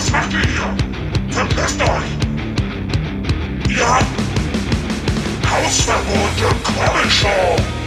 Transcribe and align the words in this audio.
Was 0.00 0.10
macht 0.12 0.32
ihr 0.32 0.40
hier? 0.40 0.74
Verpisst 1.28 1.78
euch! 1.82 2.10
Ihr 3.68 3.86
habt 3.86 4.06
Hausverbot 5.46 6.30
im 6.38 6.62
Comic 6.62 7.12
Show! 7.12 7.79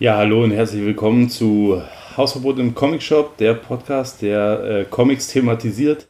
Ja, 0.00 0.16
hallo 0.16 0.44
und 0.44 0.52
herzlich 0.52 0.84
willkommen 0.84 1.28
zu 1.28 1.82
Hausverbot 2.16 2.60
im 2.60 2.72
Comic 2.72 3.02
Shop, 3.02 3.36
der 3.36 3.54
Podcast, 3.54 4.22
der 4.22 4.62
äh, 4.62 4.84
Comics 4.88 5.26
thematisiert, 5.26 6.06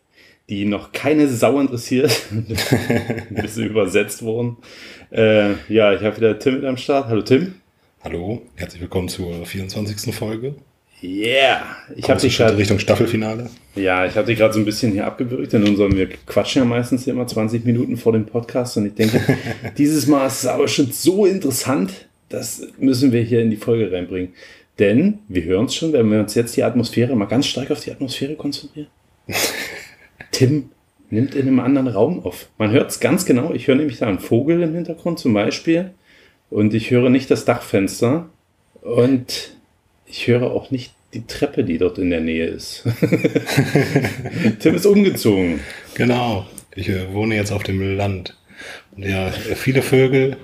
die 0.51 0.67
noch 0.67 0.93
keine 0.93 1.27
Sau 1.27 1.59
interessiert. 1.59 2.27
Ein 2.31 3.35
bisschen 3.41 3.65
übersetzt 3.65 4.23
worden. 4.23 4.59
Äh, 5.11 5.53
ja, 5.71 5.95
ich 5.95 6.03
habe 6.03 6.19
wieder 6.19 6.39
Tim 6.39 6.57
mit 6.57 6.67
am 6.67 6.77
Start. 6.77 7.09
Hallo 7.09 7.23
Tim. 7.23 7.55
Hallo, 8.05 8.43
herzlich 8.57 8.83
willkommen 8.83 9.09
zur 9.09 9.47
24. 9.47 10.15
Folge. 10.15 10.57
Yeah! 11.03 11.63
Ich 11.97 12.11
habe 12.11 12.21
dich 12.21 12.37
gerade 12.37 12.59
Richtung 12.59 12.79
Staffelfinale. 12.79 13.49
ja, 13.75 14.05
ich 14.05 14.17
habe 14.17 14.27
dich 14.27 14.37
gerade 14.37 14.53
so 14.53 14.59
ein 14.59 14.67
bisschen 14.67 14.93
hier 14.93 15.07
abgewürgt 15.07 15.55
in 15.55 15.67
unserem, 15.67 15.97
wir 15.97 16.11
quatschen 16.27 16.61
ja 16.61 16.69
meistens 16.69 17.07
immer 17.07 17.27
20 17.27 17.65
Minuten 17.65 17.97
vor 17.97 18.13
dem 18.13 18.27
Podcast 18.27 18.77
und 18.77 18.85
ich 18.85 18.95
denke, 18.95 19.23
dieses 19.79 20.07
Mal 20.07 20.27
ist 20.27 20.41
es 20.41 20.47
aber 20.47 20.69
schon 20.69 20.93
so 20.93 21.25
interessant, 21.25 22.08
das 22.29 22.67
müssen 22.79 23.13
wir 23.13 23.23
hier 23.23 23.41
in 23.41 23.51
die 23.51 23.57
Folge 23.57 23.93
reinbringen. 23.93 24.35
Denn 24.79 25.21
wir 25.29 25.45
hören 25.45 25.67
es 25.67 25.75
schon, 25.75 25.93
wenn 25.93 26.11
wir 26.11 26.21
uns 26.21 26.35
jetzt 26.35 26.57
die 26.57 26.63
Atmosphäre 26.63 27.17
mal 27.17 27.27
ganz 27.27 27.47
stark 27.47 27.71
auf 27.71 27.81
die 27.81 27.91
Atmosphäre 27.91 28.37
konzentrieren. 28.37 28.89
Tim 30.31 30.71
nimmt 31.11 31.35
in 31.35 31.49
einem 31.49 31.61
anderen 31.61 31.89
Raum 31.89 32.25
auf. 32.25 32.49
Man 32.59 32.71
hört 32.71 32.91
es 32.91 33.01
ganz 33.01 33.25
genau. 33.25 33.53
Ich 33.53 33.67
höre 33.67 33.75
nämlich 33.75 33.99
da 33.99 34.07
einen 34.07 34.21
Vogel 34.21 34.63
im 34.63 34.75
Hintergrund 34.75 35.19
zum 35.19 35.35
Beispiel. 35.35 35.91
Und 36.51 36.75
ich 36.75 36.91
höre 36.91 37.11
nicht 37.11 37.31
das 37.31 37.45
Dachfenster. 37.45 38.29
Und 38.83 39.57
ich 40.07 40.27
höre 40.29 40.51
auch 40.51 40.71
nicht 40.71 40.95
die 41.15 41.27
Treppe, 41.27 41.65
die 41.65 41.79
dort 41.79 41.99
in 41.99 42.11
der 42.11 42.21
Nähe 42.21 42.47
ist. 42.47 42.85
Tim 44.61 44.75
ist 44.75 44.87
umgezogen. 44.87 45.61
Genau, 45.95 46.47
ich 46.75 46.89
äh, 46.89 47.13
wohne 47.13 47.35
jetzt 47.35 47.51
auf 47.51 47.63
dem 47.63 47.97
Land. 47.97 48.37
Und 48.95 49.05
ja, 49.05 49.31
viele 49.31 49.83
Vögel 49.83 50.37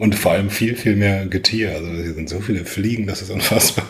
und 0.00 0.14
vor 0.14 0.32
allem 0.32 0.48
viel, 0.48 0.76
viel 0.76 0.96
mehr 0.96 1.26
Getier. 1.26 1.72
Also 1.72 1.90
hier 1.90 2.14
sind 2.14 2.28
so 2.28 2.40
viele 2.40 2.64
Fliegen, 2.64 3.06
das 3.06 3.20
ist 3.20 3.30
unfassbar. 3.30 3.84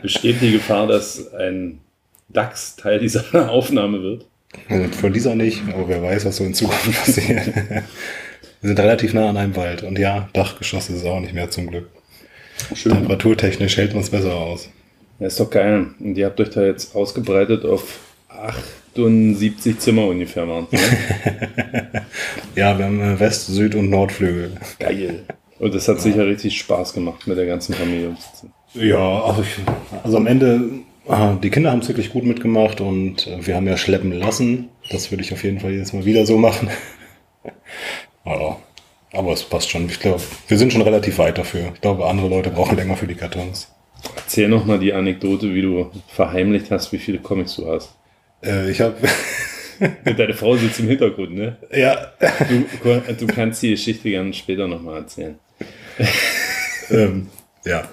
Besteht 0.00 0.40
die 0.40 0.52
Gefahr, 0.52 0.86
dass 0.86 1.34
ein 1.34 1.80
Dachs 2.28 2.76
Teil 2.76 3.00
dieser 3.00 3.50
Aufnahme 3.50 4.02
wird? 4.02 4.26
Also 4.68 4.88
von 4.92 5.12
dieser 5.12 5.34
nicht, 5.34 5.62
aber 5.68 5.88
wer 5.88 6.02
weiß, 6.02 6.24
was 6.26 6.36
so 6.36 6.44
in 6.44 6.54
Zukunft 6.54 6.92
passiert. 7.04 7.46
Wir 7.54 8.68
sind 8.68 8.78
relativ 8.78 9.12
nah 9.12 9.28
an 9.28 9.36
einem 9.36 9.56
Wald 9.56 9.82
und 9.82 9.98
ja, 9.98 10.28
Dachgeschoss 10.32 10.88
ist 10.88 10.98
es 10.98 11.04
auch 11.04 11.20
nicht 11.20 11.34
mehr 11.34 11.50
zum 11.50 11.66
Glück. 11.66 11.88
Schön. 12.74 12.92
Temperaturtechnisch 12.92 13.76
hält 13.78 13.94
man 13.94 14.04
es 14.04 14.10
besser 14.10 14.34
aus. 14.34 14.68
Ja, 15.18 15.26
ist 15.26 15.40
doch 15.40 15.50
geil. 15.50 15.88
Und 15.98 16.16
ihr 16.16 16.26
habt 16.26 16.40
euch 16.40 16.50
da 16.50 16.62
jetzt 16.62 16.94
ausgebreitet 16.94 17.64
auf 17.64 17.98
78 18.94 19.78
Zimmer 19.78 20.06
ungefähr 20.06 20.48
waren. 20.48 20.66
Ne? 20.70 20.80
Ja, 22.56 22.76
wir 22.76 22.86
haben 22.86 23.00
äh, 23.00 23.20
West-, 23.20 23.46
Süd- 23.46 23.74
und 23.74 23.90
Nordflügel. 23.90 24.52
Geil. 24.78 25.24
Und 25.58 25.74
das 25.74 25.88
hat 25.88 26.00
sicher 26.00 26.26
richtig 26.26 26.58
Spaß 26.58 26.92
gemacht 26.92 27.26
mit 27.26 27.38
der 27.38 27.46
ganzen 27.46 27.74
Familie. 27.74 28.16
Ja, 28.74 29.22
also, 29.22 29.42
ich, 29.42 29.58
also 30.02 30.16
am 30.16 30.26
Ende, 30.26 30.70
ah, 31.06 31.34
die 31.34 31.50
Kinder 31.50 31.70
haben 31.70 31.80
es 31.80 31.88
wirklich 31.88 32.10
gut 32.10 32.24
mitgemacht 32.24 32.80
und 32.80 33.26
äh, 33.26 33.46
wir 33.46 33.56
haben 33.56 33.66
ja 33.66 33.76
schleppen 33.76 34.12
lassen. 34.12 34.68
Das 34.90 35.10
würde 35.10 35.22
ich 35.22 35.32
auf 35.32 35.44
jeden 35.44 35.60
Fall 35.60 35.72
jedes 35.72 35.92
Mal 35.92 36.04
wieder 36.04 36.26
so 36.26 36.38
machen. 36.38 36.68
ja, 38.24 38.56
aber 39.12 39.32
es 39.32 39.42
passt 39.42 39.70
schon. 39.70 39.86
Ich 39.86 40.00
glaube, 40.00 40.20
wir 40.48 40.58
sind 40.58 40.72
schon 40.72 40.82
relativ 40.82 41.18
weit 41.18 41.38
dafür. 41.38 41.72
Ich 41.74 41.80
glaube, 41.80 42.06
andere 42.06 42.28
Leute 42.28 42.50
brauchen 42.50 42.76
länger 42.76 42.96
für 42.96 43.06
die 43.06 43.14
Kartons. 43.14 43.68
Erzähl 44.16 44.48
noch 44.48 44.64
mal 44.64 44.78
die 44.78 44.92
Anekdote, 44.92 45.54
wie 45.54 45.62
du 45.62 45.90
verheimlicht 46.08 46.70
hast, 46.70 46.92
wie 46.92 46.98
viele 46.98 47.18
Comics 47.18 47.56
du 47.56 47.70
hast. 47.70 47.94
Äh, 48.42 48.70
ich 48.70 48.80
habe, 48.80 48.96
Deine 50.04 50.34
Frau 50.34 50.56
sitzt 50.56 50.80
im 50.80 50.88
Hintergrund, 50.88 51.34
ne? 51.34 51.56
ja, 51.72 52.12
Du, 52.48 53.14
du 53.14 53.26
kannst 53.26 53.62
die 53.62 53.70
Geschichte 53.70 54.10
gerne 54.10 54.32
später 54.34 54.68
noch 54.68 54.82
mal 54.82 54.98
erzählen. 54.98 55.38
ähm, 56.90 57.28
ja, 57.64 57.88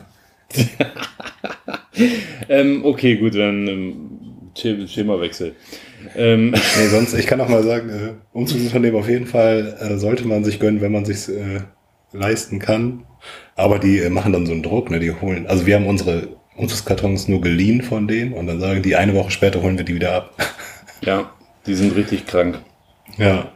Ähm, 2.49 2.85
okay, 2.85 3.15
gut, 3.15 3.35
dann 3.35 3.67
ähm, 3.67 4.09
Themawechsel. 4.53 5.55
Ähm, 6.15 6.51
nee, 6.51 6.87
sonst, 6.89 7.13
ich 7.13 7.25
kann 7.25 7.41
auch 7.41 7.49
mal 7.49 7.63
sagen, 7.63 7.89
äh, 7.89 8.13
Umzugsunternehmen 8.33 8.99
auf 8.99 9.09
jeden 9.09 9.25
Fall 9.25 9.77
äh, 9.79 9.97
sollte 9.97 10.27
man 10.27 10.43
sich 10.43 10.59
gönnen, 10.59 10.81
wenn 10.81 10.91
man 10.91 11.05
sich 11.05 11.27
äh, 11.29 11.61
leisten 12.13 12.59
kann. 12.59 13.03
Aber 13.55 13.79
die 13.79 13.97
äh, 13.99 14.09
machen 14.09 14.33
dann 14.33 14.45
so 14.45 14.53
einen 14.53 14.63
Druck, 14.63 14.91
ne? 14.91 14.99
Die 14.99 15.11
holen, 15.11 15.47
also 15.47 15.65
wir 15.65 15.75
haben 15.75 15.87
unsere 15.87 16.36
Umzugskartons 16.57 17.27
nur 17.27 17.41
geliehen 17.41 17.81
von 17.81 18.07
denen 18.07 18.33
und 18.33 18.47
dann 18.47 18.59
sagen 18.59 18.81
die, 18.81 18.95
eine 18.95 19.13
Woche 19.13 19.31
später 19.31 19.61
holen 19.61 19.77
wir 19.77 19.85
die 19.85 19.95
wieder 19.95 20.13
ab. 20.13 20.33
ja, 21.01 21.31
die 21.65 21.75
sind 21.75 21.95
richtig 21.95 22.25
krank. 22.25 22.59
ja, 23.17 23.51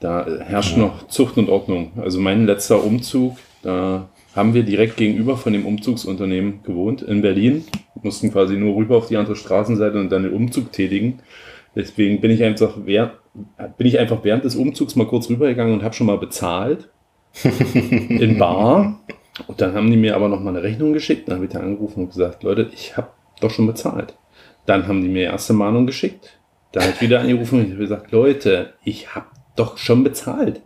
Da 0.00 0.26
äh, 0.26 0.44
herrscht 0.44 0.76
noch 0.76 1.08
Zucht 1.08 1.38
und 1.38 1.48
Ordnung. 1.48 1.92
Also 1.96 2.20
mein 2.20 2.46
letzter 2.46 2.84
Umzug, 2.84 3.38
da 3.62 4.08
haben 4.34 4.54
wir 4.54 4.62
direkt 4.62 4.96
gegenüber 4.96 5.36
von 5.36 5.52
dem 5.52 5.66
Umzugsunternehmen 5.66 6.62
gewohnt 6.62 7.02
in 7.02 7.22
Berlin. 7.22 7.64
Mussten 8.02 8.32
quasi 8.32 8.56
nur 8.56 8.76
rüber 8.76 8.96
auf 8.96 9.08
die 9.08 9.16
andere 9.16 9.36
Straßenseite 9.36 9.98
und 9.98 10.10
dann 10.10 10.24
den 10.24 10.32
Umzug 10.32 10.72
tätigen. 10.72 11.20
Deswegen 11.74 12.20
bin 12.20 12.30
ich 12.30 12.42
einfach 12.42 12.74
während, 12.84 13.12
bin 13.78 13.86
ich 13.86 13.98
einfach 13.98 14.24
während 14.24 14.44
des 14.44 14.56
Umzugs 14.56 14.96
mal 14.96 15.06
kurz 15.06 15.30
rübergegangen 15.30 15.72
und 15.72 15.82
habe 15.82 15.94
schon 15.94 16.06
mal 16.06 16.18
bezahlt. 16.18 16.88
in 17.44 18.36
Bar. 18.38 19.00
Und 19.46 19.60
dann 19.60 19.74
haben 19.74 19.90
die 19.90 19.96
mir 19.96 20.14
aber 20.14 20.28
noch 20.28 20.40
mal 20.40 20.50
eine 20.50 20.62
Rechnung 20.62 20.92
geschickt. 20.92 21.28
Dann 21.28 21.36
habe 21.36 21.46
ich 21.46 21.52
da 21.52 21.60
angerufen 21.60 22.00
und 22.00 22.08
gesagt, 22.08 22.42
Leute, 22.42 22.70
ich 22.72 22.96
habe 22.96 23.08
doch 23.40 23.50
schon 23.50 23.66
bezahlt. 23.66 24.14
Dann 24.66 24.86
haben 24.86 25.02
die 25.02 25.08
mir 25.08 25.24
erste 25.24 25.52
Mahnung 25.52 25.86
geschickt. 25.86 26.38
Dann 26.72 26.84
habe 26.84 26.92
ich 26.94 27.00
wieder 27.00 27.20
angerufen 27.20 27.60
und 27.60 27.78
gesagt, 27.78 28.12
Leute, 28.12 28.74
ich 28.84 29.14
habe 29.14 29.26
doch 29.56 29.78
schon 29.78 30.04
bezahlt. 30.04 30.60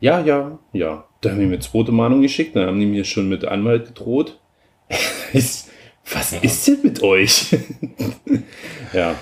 Ja, 0.00 0.20
ja, 0.20 0.58
ja. 0.72 1.04
Dann 1.20 1.32
haben 1.32 1.40
die 1.40 1.46
mir 1.46 1.60
zweite 1.60 1.92
Mahnung 1.92 2.22
geschickt. 2.22 2.56
Dann 2.56 2.66
haben 2.66 2.80
die 2.80 2.86
mir 2.86 3.04
schon 3.04 3.28
mit 3.28 3.44
Anwalt 3.44 3.86
gedroht. 3.86 4.38
Was 5.32 6.32
ist 6.32 6.68
denn 6.68 6.78
mit 6.82 7.02
euch? 7.02 7.56
ja, 8.92 9.16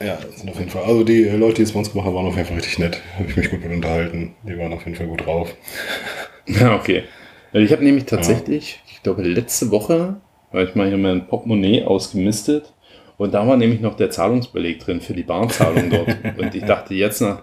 ja, 0.00 0.16
das 0.16 0.40
sind 0.40 0.50
auf 0.50 0.58
jeden 0.58 0.70
Fall. 0.70 0.84
Also 0.84 1.02
die 1.02 1.24
Leute, 1.24 1.56
die 1.56 1.62
es 1.62 1.72
bei 1.72 1.78
uns 1.80 1.90
gemacht 1.90 2.06
haben, 2.06 2.14
waren 2.14 2.26
auf 2.26 2.36
jeden 2.36 2.46
Fall 2.46 2.56
richtig 2.56 2.78
nett. 2.78 3.00
Habe 3.16 3.28
ich 3.28 3.36
mich 3.36 3.50
gut 3.50 3.62
mit 3.62 3.72
unterhalten. 3.72 4.34
Die 4.44 4.56
waren 4.56 4.72
auf 4.72 4.84
jeden 4.84 4.96
Fall 4.96 5.08
gut 5.08 5.26
drauf. 5.26 5.52
Ja, 6.46 6.76
okay. 6.76 7.04
Ich 7.52 7.72
habe 7.72 7.82
nämlich 7.84 8.04
tatsächlich, 8.04 8.80
ich 8.90 9.02
glaube 9.02 9.22
letzte 9.22 9.70
Woche, 9.70 10.16
weil 10.52 10.68
ich 10.68 10.74
mal 10.74 10.88
hier 10.88 10.98
mein 10.98 11.26
Portemonnaie 11.26 11.84
ausgemistet 11.84 12.72
und 13.16 13.34
da 13.34 13.46
war 13.46 13.56
nämlich 13.56 13.80
noch 13.80 13.96
der 13.96 14.10
Zahlungsbeleg 14.10 14.78
drin 14.80 15.00
für 15.00 15.14
die 15.14 15.22
Bahnzahlung 15.22 15.90
dort. 15.90 16.16
Und 16.38 16.54
ich 16.54 16.64
dachte, 16.64 16.94
jetzt 16.94 17.20
nach 17.20 17.42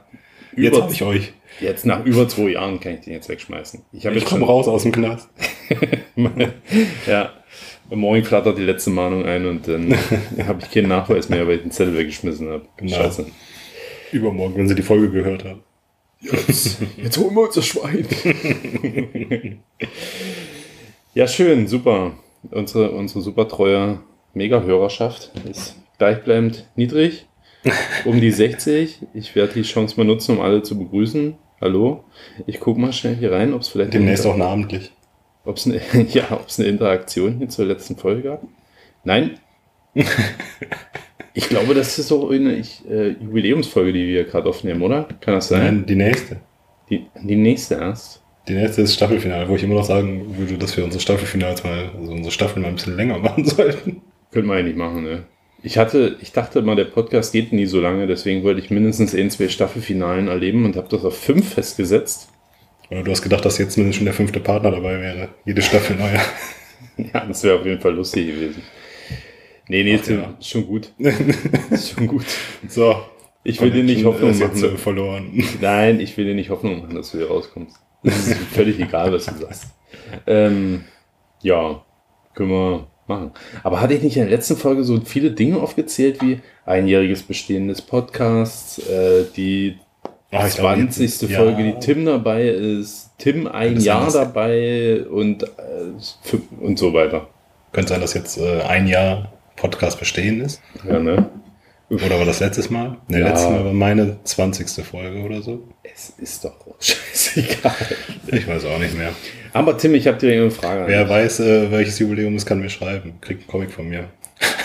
Jetzt 0.55 0.73
über, 0.73 0.83
habe 0.83 0.93
ich 0.93 1.03
euch. 1.03 1.33
jetzt 1.59 1.85
nach 1.85 2.05
über 2.05 2.27
zwei 2.27 2.51
Jahren 2.51 2.79
kann 2.79 2.93
ich 2.93 3.01
den 3.01 3.13
jetzt 3.13 3.27
wegschmeißen. 3.27 3.81
Ich 3.91 4.05
Ich 4.05 4.13
jetzt 4.13 4.25
komme 4.25 4.45
raus 4.45 4.67
aus 4.67 4.83
dem 4.83 4.93
Knast. 4.93 5.29
ja, 7.07 7.33
morgen 7.89 8.23
flattert 8.23 8.57
die 8.57 8.63
letzte 8.63 8.89
Mahnung 8.89 9.25
ein 9.25 9.45
und 9.45 9.67
dann 9.67 9.93
habe 10.47 10.61
ich 10.61 10.71
keinen 10.71 10.87
Nachweis 10.87 11.27
mehr, 11.27 11.45
weil 11.45 11.57
ich 11.57 11.61
den 11.63 11.71
Zettel 11.71 11.97
weggeschmissen 11.97 12.49
habe. 12.49 12.65
Genau. 12.77 12.95
Scheiße. 12.95 13.25
Übermorgen, 14.13 14.55
wenn 14.55 14.67
sie 14.69 14.75
die 14.75 14.81
Folge 14.81 15.11
gehört 15.11 15.43
haben. 15.43 15.63
Jetzt, 16.31 16.77
jetzt 16.97 17.17
holen 17.17 17.35
wir 17.35 17.41
uns 17.41 17.55
das 17.55 17.65
Schwein. 17.65 18.07
ja, 21.13 21.27
schön, 21.27 21.67
super. 21.67 22.13
Unsere, 22.51 22.91
unsere 22.91 23.21
super 23.21 23.47
treue 23.47 23.99
Mega-Hörerschaft 24.33 25.31
ist 25.49 25.75
gleichbleibend 25.97 26.67
niedrig. 26.75 27.27
Um 28.05 28.21
die 28.21 28.31
60. 28.31 28.99
Ich 29.13 29.35
werde 29.35 29.53
die 29.53 29.63
Chance 29.63 29.95
mal 29.97 30.03
nutzen, 30.05 30.37
um 30.37 30.41
alle 30.41 30.61
zu 30.61 30.77
begrüßen. 30.77 31.35
Hallo. 31.61 32.03
Ich 32.45 32.59
gucke 32.59 32.79
mal 32.79 32.93
schnell 32.93 33.15
hier 33.15 33.31
rein, 33.31 33.53
ob 33.53 33.61
es 33.61 33.69
vielleicht 33.69 33.93
Demnächst 33.93 34.25
auch 34.25 34.37
namentlich. 34.37 34.91
ob 35.45 35.57
es 35.57 35.65
eine, 35.65 35.81
ja, 36.09 36.31
ob 36.31 36.47
es 36.47 36.59
eine 36.59 36.67
Interaktion 36.67 37.37
hier 37.37 37.49
zur 37.49 37.65
letzten 37.65 37.95
Folge 37.95 38.23
gab. 38.23 38.43
Nein. 39.03 39.39
Ich 41.37 41.49
glaube, 41.49 41.73
das 41.73 41.99
ist 41.99 42.07
so 42.07 42.29
eine 42.29 42.63
äh, 42.89 43.09
Jubiläumsfolge, 43.21 43.91
die 43.91 44.07
wir 44.07 44.23
gerade 44.23 44.47
aufnehmen, 44.47 44.81
oder? 44.81 45.05
Kann 45.19 45.33
das 45.33 45.49
sein? 45.49 45.63
Nein, 45.63 45.85
die 45.85 45.95
nächste. 45.95 46.37
Die, 46.89 47.05
die 47.21 47.35
nächste 47.35 47.75
erst. 47.75 48.21
Die 48.47 48.53
nächste 48.53 48.83
ist 48.83 48.93
Staffelfinale, 48.93 49.49
wo 49.49 49.55
ich 49.57 49.63
immer 49.63 49.75
noch 49.75 49.83
sagen 49.83 50.37
würde, 50.37 50.57
dass 50.57 50.77
wir 50.77 50.85
unsere 50.85 51.01
Staffelfinals 51.01 51.65
mal, 51.65 51.89
also 51.99 52.13
unsere 52.13 52.31
Staffeln 52.31 52.61
mal 52.61 52.69
ein 52.69 52.75
bisschen 52.75 52.95
länger 52.95 53.19
machen 53.19 53.43
sollten. 53.43 54.01
Könnte 54.31 54.47
man 54.47 54.59
eigentlich 54.59 54.77
machen, 54.77 55.03
ne? 55.03 55.23
Ich 55.61 55.77
hatte, 55.77 56.15
ich 56.21 56.31
dachte 56.31 56.61
mal, 56.61 56.77
der 56.77 56.85
Podcast 56.85 57.33
geht 57.33 57.51
nie 57.51 57.65
so 57.65 57.81
lange, 57.81 58.07
deswegen 58.07 58.43
wollte 58.43 58.61
ich 58.61 58.69
mindestens 58.69 59.13
ein, 59.13 59.29
zwei 59.29 59.49
Staffelfinalen 59.49 60.29
erleben 60.29 60.63
und 60.63 60.77
habe 60.77 60.87
das 60.89 61.03
auf 61.03 61.17
fünf 61.17 61.55
festgesetzt. 61.55 62.29
Oder 62.89 63.03
du 63.03 63.11
hast 63.11 63.23
gedacht, 63.23 63.43
dass 63.43 63.57
jetzt 63.57 63.75
mindestens 63.75 63.97
schon 63.97 64.05
der 64.05 64.13
fünfte 64.13 64.39
Partner 64.39 64.71
dabei 64.71 65.01
wäre. 65.01 65.29
Jede 65.43 65.61
Staffel 65.61 65.95
neuer. 65.97 66.21
Ja, 66.97 67.25
das 67.25 67.43
wäre 67.43 67.59
auf 67.59 67.65
jeden 67.65 67.81
Fall 67.81 67.93
lustig 67.93 68.27
gewesen. 68.27 68.61
Nee, 69.67 69.83
nee, 69.83 69.97
Ach, 69.99 70.05
Tim, 70.05 70.19
ja. 70.19 70.33
schon 70.41 70.67
gut. 70.67 70.89
Schon 70.99 72.07
gut. 72.07 72.25
So. 72.67 72.95
Ich 73.43 73.61
will 73.61 73.71
dir 73.71 73.83
nicht 73.83 74.03
Hoffnung 74.05 74.37
machen. 74.37 74.77
verloren. 74.77 75.43
Nein, 75.61 75.99
ich 75.99 76.15
will 76.17 76.25
dir 76.25 76.33
nicht 76.35 76.49
Hoffnung 76.49 76.81
machen, 76.81 76.95
dass 76.95 77.11
du 77.11 77.17
hier 77.19 77.27
rauskommst. 77.27 77.77
Es 78.03 78.27
ist 78.27 78.37
völlig 78.53 78.79
egal, 78.79 79.11
was 79.13 79.25
du 79.25 79.35
sagst. 79.37 79.65
Ähm, 80.27 80.83
ja, 81.41 81.83
können 82.33 82.49
wir 82.49 82.87
machen. 83.07 83.31
Aber 83.63 83.81
hatte 83.81 83.93
ich 83.93 84.01
nicht 84.01 84.17
in 84.17 84.23
der 84.23 84.31
letzten 84.31 84.55
Folge 84.57 84.83
so 84.83 84.99
viele 85.01 85.31
Dinge 85.31 85.57
aufgezählt 85.59 86.21
wie 86.21 86.39
einjähriges 86.65 87.23
Bestehen 87.23 87.67
des 87.67 87.81
Podcasts, 87.81 88.79
äh, 88.87 89.25
die 89.35 89.77
glaube, 90.31 90.49
20. 90.49 91.01
jetzt- 91.21 91.33
Folge, 91.35 91.63
ja. 91.65 91.71
die 91.71 91.79
Tim 91.79 92.05
dabei 92.05 92.47
ist, 92.49 93.11
Tim 93.19 93.47
ein 93.47 93.75
Das 93.75 93.85
Jahr 93.85 94.11
dabei 94.11 95.05
und, 95.09 95.43
äh, 95.43 95.47
und 96.59 96.79
so 96.79 96.93
weiter. 96.93 97.27
Könnte 97.71 97.89
sein, 97.89 98.01
dass 98.01 98.13
jetzt 98.15 98.37
äh, 98.39 98.61
ein 98.61 98.87
Jahr 98.87 99.31
Podcast 99.55 99.99
bestehen 99.99 100.41
ist. 100.41 100.61
Ja, 100.87 100.99
ne? 100.99 101.29
Oder 101.89 102.17
war 102.17 102.25
das 102.25 102.39
letztes 102.39 102.69
Mal? 102.69 102.97
Ne, 103.07 103.19
Ja. 103.19 103.27
letztes 103.27 103.49
Mal 103.49 103.63
war 103.65 103.73
meine 103.73 104.17
20. 104.23 104.83
Folge 104.83 105.19
oder 105.21 105.41
so. 105.41 105.63
Es 105.83 106.09
ist 106.17 106.43
doch 106.43 106.55
scheißegal. 106.79 107.75
Ich 108.27 108.47
weiß 108.47 108.65
auch 108.65 108.79
nicht 108.79 108.97
mehr. 108.97 109.11
Aber 109.53 109.77
Tim, 109.77 109.93
ich 109.93 110.07
habe 110.07 110.17
dir 110.17 110.33
eine 110.33 110.51
Frage. 110.51 110.85
Wer 110.87 111.07
weiß, 111.07 111.41
äh, 111.41 111.71
welches 111.71 111.99
Jubiläum 111.99 112.35
es 112.35 112.45
kann 112.45 112.59
mir 112.59 112.69
schreiben. 112.69 113.13
Kriegt 113.21 113.41
einen 113.41 113.47
Comic 113.49 113.71
von 113.71 113.87
mir. 113.87 114.09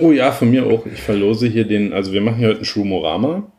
Oh 0.00 0.12
ja, 0.12 0.30
von 0.32 0.50
mir 0.50 0.66
auch. 0.66 0.84
Ich 0.84 1.00
verlose 1.00 1.46
hier 1.46 1.64
den, 1.64 1.92
also 1.94 2.12
wir 2.12 2.20
machen 2.20 2.36
hier 2.38 2.48
heute 2.48 2.60
ein 2.60 2.64
Schumorama. 2.66 3.50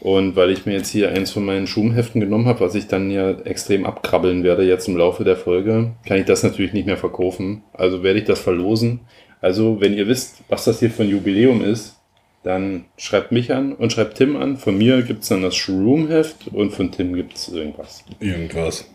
Und 0.00 0.34
weil 0.34 0.50
ich 0.50 0.66
mir 0.66 0.72
jetzt 0.72 0.90
hier 0.90 1.10
eins 1.12 1.30
von 1.30 1.44
meinen 1.44 1.66
Schumheften 1.66 2.20
genommen 2.20 2.46
habe, 2.46 2.60
was 2.60 2.74
ich 2.74 2.88
dann 2.88 3.10
ja 3.10 3.30
extrem 3.44 3.86
abkrabbeln 3.86 4.42
werde 4.42 4.64
jetzt 4.64 4.88
im 4.88 4.96
Laufe 4.96 5.24
der 5.24 5.36
Folge, 5.36 5.92
kann 6.06 6.18
ich 6.18 6.24
das 6.24 6.42
natürlich 6.42 6.72
nicht 6.72 6.86
mehr 6.86 6.96
verkaufen. 6.96 7.62
Also 7.72 8.02
werde 8.02 8.18
ich 8.18 8.24
das 8.24 8.40
verlosen. 8.40 9.00
Also 9.44 9.78
wenn 9.78 9.92
ihr 9.92 10.08
wisst, 10.08 10.36
was 10.48 10.64
das 10.64 10.78
hier 10.80 10.90
für 10.90 11.02
ein 11.02 11.10
Jubiläum 11.10 11.62
ist, 11.62 11.96
dann 12.44 12.86
schreibt 12.96 13.30
mich 13.30 13.52
an 13.52 13.74
und 13.74 13.92
schreibt 13.92 14.16
Tim 14.16 14.36
an. 14.36 14.56
Von 14.56 14.78
mir 14.78 15.02
gibt 15.02 15.22
es 15.22 15.28
dann 15.28 15.42
das 15.42 15.54
Shroom-Heft 15.54 16.48
und 16.48 16.70
von 16.70 16.90
Tim 16.90 17.12
gibt 17.12 17.36
es 17.36 17.48
irgendwas. 17.48 18.04
Irgendwas. 18.20 18.86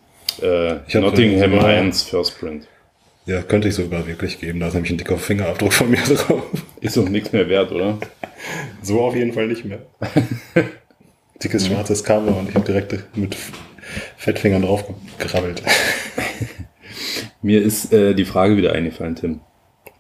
Äh, 0.42 0.78
Ich 0.88 0.96
Nottingham 0.96 1.60
1 1.60 2.02
First 2.02 2.40
Print. 2.40 2.68
Ja, 3.28 3.44
könnte 3.44 3.68
ich 3.68 3.76
sogar 3.76 4.08
wirklich 4.08 4.40
geben. 4.40 4.60
Da 4.60 4.70
ist 4.70 4.74
nämlich 4.74 4.92
ein 4.92 4.98
dicker 4.98 5.20
Fingerabdruck 5.20 5.72
von 5.72 5.92
mir 5.92 5.98
drauf. 6.02 6.42
Ist 6.82 6.98
doch 6.98 7.08
nichts 7.08 7.32
mehr 7.32 7.48
wert, 7.48 7.72
oder? 7.72 8.00
So 8.82 9.02
auf 9.02 9.16
jeden 9.16 9.34
Fall 9.34 9.46
nicht 9.46 9.66
mehr. 9.66 9.84
Dickes 11.44 11.68
schwarzes 11.68 12.04
Cover 12.04 12.36
und 12.36 12.50
ich 12.50 12.56
habe 12.56 12.66
direkt 12.66 13.16
mit 13.16 13.38
Fettfingern 14.18 14.64
drauf 14.64 14.84
gekrabbelt. 15.20 15.62
Mir 17.44 17.62
ist 17.62 17.94
äh, 17.94 18.16
die 18.16 18.26
Frage 18.26 18.58
wieder 18.58 18.74
eingefallen, 18.74 19.16
Tim. 19.16 19.42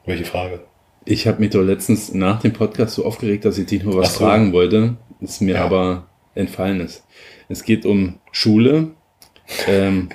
Welche 0.05 0.25
Frage? 0.25 0.61
Ich 1.05 1.27
habe 1.27 1.39
mich 1.39 1.51
doch 1.51 1.61
letztens 1.63 2.13
nach 2.13 2.41
dem 2.41 2.53
Podcast 2.53 2.95
so 2.95 3.05
aufgeregt, 3.05 3.45
dass 3.45 3.57
ich 3.57 3.65
dich 3.67 3.83
nur 3.83 3.95
was 3.97 4.13
so. 4.15 4.25
fragen 4.25 4.53
wollte, 4.53 4.97
es 5.21 5.41
mir 5.41 5.55
Ja. 5.55 5.65
aber 5.65 6.07
entfallen 6.35 6.81
ist. 6.81 7.03
Es 7.47 7.63
geht 7.63 7.85
um 7.85 8.19
Schule. 8.31 8.91
Ähm, 9.67 10.09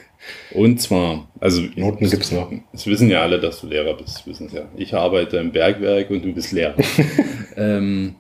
und 0.53 0.81
zwar, 0.81 1.29
also 1.41 1.63
Noten 1.75 2.09
gibt's 2.09 2.31
noch. 2.33 2.51
es 2.73 2.87
wissen 2.87 3.11
ja 3.11 3.23
alle, 3.23 3.41
dass 3.41 3.61
du 3.61 3.67
Lehrer 3.67 3.95
bist, 3.97 4.27
wissen 4.27 4.49
ja. 4.53 4.63
Ich 4.77 4.95
arbeite 4.95 5.37
im 5.39 5.53
Bergwerk 5.53 6.11
und 6.11 6.25
du 6.25 6.33
bist 6.33 6.53
Lehrer. 6.53 6.77
ähm, 7.57 8.17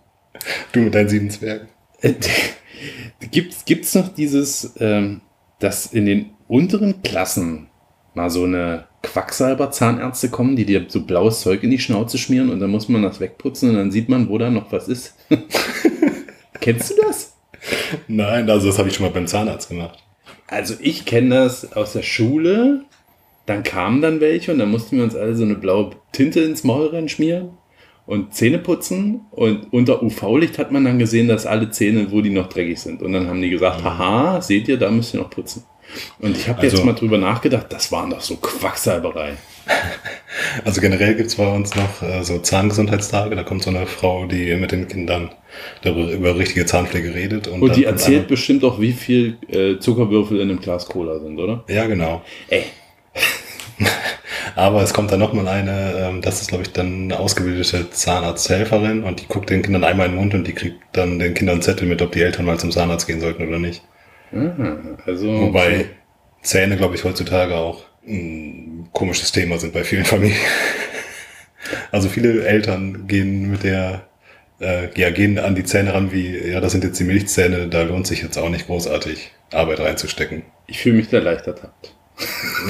Du 0.73 0.81
mit 0.81 0.95
deinen 0.95 1.09
sieben 1.09 1.31
Zwergen. 1.31 1.69
Gibt 3.31 3.85
es 3.85 3.95
noch 3.95 4.09
dieses, 4.09 4.75
ähm, 4.81 5.21
dass 5.61 5.87
in 5.87 6.07
den 6.07 6.31
unteren 6.49 7.03
Klassen 7.03 7.69
mal 8.15 8.29
so 8.29 8.45
eine 8.45 8.87
Quacksalber-Zahnärzte 9.05 10.31
kommen, 10.31 10.57
die 10.57 10.65
dir 10.65 10.85
so 10.89 11.03
blaues 11.03 11.41
Zeug 11.41 11.63
in 11.63 11.71
die 11.71 11.79
Schnauze 11.79 12.19
schmieren 12.19 12.51
und 12.51 12.61
dann 12.61 12.71
muss 12.71 12.89
man 12.89 13.03
das 13.03 13.21
wegputzen 13.21 13.71
und 13.71 13.77
dann 13.77 13.91
sieht 13.91 14.09
man, 14.09 14.29
wo 14.29 14.39
da 14.39 14.51
noch 14.51 14.73
was 14.73 14.89
ist? 14.89 15.15
Kennst 16.61 16.91
du 16.91 16.95
das? 17.03 17.37
Nein, 18.09 18.49
also 18.51 18.67
das 18.69 18.79
habe 18.79 18.89
ich 18.89 18.95
schon 18.95 19.07
mal 19.07 19.13
beim 19.13 19.27
Zahnarzt 19.27 19.69
gemacht. 19.69 19.99
Also 20.47 20.75
ich 20.81 21.05
kenne 21.05 21.35
das 21.35 21.73
aus 21.75 21.93
der 21.93 22.03
Schule. 22.03 22.85
Dann 23.47 23.63
kamen 23.63 24.01
dann 24.01 24.21
welche 24.21 24.53
und 24.53 24.59
dann 24.59 24.71
mussten 24.71 24.97
wir 24.97 25.05
uns 25.05 25.15
alle 25.15 25.35
so 25.35 25.45
eine 25.45 25.55
blaue 25.55 25.91
Tinte 26.13 26.41
ins 26.41 26.65
Maul 26.65 26.89
reinschmieren 26.89 27.51
und 28.07 28.35
Zähne 28.35 28.59
putzen. 28.59 29.23
Und 29.31 29.73
unter 29.73 30.03
UV-Licht 30.03 30.59
hat 30.59 30.73
man 30.73 30.85
dann 30.85 30.99
gesehen, 30.99 31.29
dass 31.29 31.47
alle 31.47 31.71
Zähne, 31.71 32.11
wo 32.11 32.21
die 32.21 32.31
noch 32.31 32.49
dreckig 32.49 32.81
sind. 32.81 33.03
Und 33.03 33.13
dann 33.13 33.29
haben 33.29 33.43
die 33.43 33.51
gesagt, 33.51 33.83
haha, 33.85 34.41
seht 34.41 34.69
ihr, 34.69 34.79
da 34.79 34.91
müsst 34.91 35.15
ihr 35.15 35.21
noch 35.21 35.31
putzen. 35.31 35.65
Und 36.19 36.37
ich 36.37 36.49
habe 36.49 36.63
jetzt 36.63 36.73
Also- 36.75 36.85
mal 36.85 36.95
drüber 36.95 37.19
nachgedacht, 37.19 37.67
das 37.71 37.91
waren 37.93 38.11
doch 38.11 38.21
so 38.21 38.37
Quacksalberei. 38.37 39.35
Also 40.65 40.81
generell 40.81 41.15
gibt's 41.15 41.37
bei 41.37 41.47
uns 41.47 41.75
noch 41.77 42.03
äh, 42.03 42.23
so 42.25 42.39
Zahngesundheitstage. 42.39 43.37
Da 43.37 43.45
kommt 43.45 43.63
so 43.63 43.71
eine 43.71 43.87
Frau, 43.87 44.27
die 44.27 44.55
mit 44.57 44.73
den 44.73 44.89
Kindern 44.89 45.31
darüber 45.83 46.11
über 46.11 46.37
richtige 46.37 46.67
Zahnpflege 46.67 47.15
redet. 47.15 47.47
Und, 47.47 47.63
Und 47.63 47.77
die 47.77 47.85
erzählt 47.85 48.19
eine- 48.21 48.27
bestimmt 48.29 48.65
auch, 48.65 48.81
wie 48.81 48.93
viel 48.93 49.37
äh, 49.49 49.79
Zuckerwürfel 49.79 50.41
in 50.41 50.51
einem 50.51 50.61
Glas 50.61 50.87
Cola 50.87 51.21
sind, 51.21 51.39
oder? 51.39 51.63
Ja, 51.69 51.87
genau. 51.87 52.23
Ey, 52.49 52.65
Aber 54.57 54.83
es 54.83 54.93
kommt 54.93 55.11
dann 55.11 55.19
nochmal 55.21 55.49
eine, 55.49 55.95
ähm, 55.99 56.21
das 56.23 56.41
ist, 56.43 56.49
glaube 56.49 56.65
ich, 56.65 56.73
dann 56.73 57.05
eine 57.05 57.19
ausgebildete 57.19 57.91
Zahnarzthelferin 57.91 59.03
und 59.03 59.21
die 59.21 59.27
guckt 59.27 59.51
den 59.51 59.63
Kindern 59.63 59.85
einmal 59.85 60.07
in 60.07 60.13
den 60.13 60.21
Mund 60.21 60.35
und 60.35 60.47
die 60.47 60.53
kriegt 60.53 60.77
dann 60.93 61.19
den 61.19 61.35
Kindern 61.35 61.55
einen 61.55 61.63
Zettel 61.63 61.89
mit, 61.89 62.03
ob 62.03 62.13
die 62.13 62.23
Eltern 62.23 62.45
mal 62.45 62.59
zum 62.59 62.71
Zahnarzt 62.71 63.07
gehen 63.07 63.21
sollten 63.21 63.47
oder 63.47 63.59
nicht. 63.59 63.83
Aha, 64.35 64.79
also 65.07 65.41
Wobei 65.41 65.87
Zähne, 66.43 66.77
glaube 66.77 66.95
ich, 66.95 67.05
heutzutage 67.05 67.55
auch 67.57 67.85
ein 68.07 68.89
komisches 68.93 69.33
Thema 69.33 69.59
sind 69.59 69.73
bei 69.73 69.85
vielen 69.85 70.05
Familien. 70.05 70.39
Also 71.91 72.09
viele 72.09 72.45
Eltern 72.45 73.07
gehen 73.07 73.51
mit 73.51 73.63
der, 73.63 74.07
äh, 74.61 74.89
ja, 74.97 75.11
gehen 75.11 75.39
an 75.39 75.55
die 75.55 75.65
Zähne 75.65 75.95
ran 75.95 76.13
wie, 76.13 76.37
ja, 76.37 76.61
das 76.61 76.73
sind 76.73 76.85
jetzt 76.85 77.01
die 77.01 77.05
Milchzähne, 77.05 77.69
da 77.69 77.83
lohnt 77.83 78.07
sich 78.07 78.23
jetzt 78.23 78.37
auch 78.37 78.51
nicht 78.51 78.67
großartig 78.67 79.31
Arbeit 79.53 79.81
reinzustecken. 79.81 80.43
ich 80.67 80.81
fühle 80.81 80.97
mich 80.97 81.09
da 81.09 81.19
leicht 81.19 81.47
ertappt. 81.47 81.95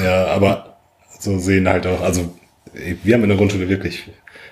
Ja, 0.01 0.27
aber 0.27 0.77
so 1.19 1.37
sehen 1.39 1.67
halt 1.67 1.85
auch, 1.87 2.01
also 2.01 2.33
wir 2.73 3.13
haben 3.13 3.23
in 3.23 3.29
der 3.29 3.37
Grundschule 3.37 3.69
wirklich 3.69 4.09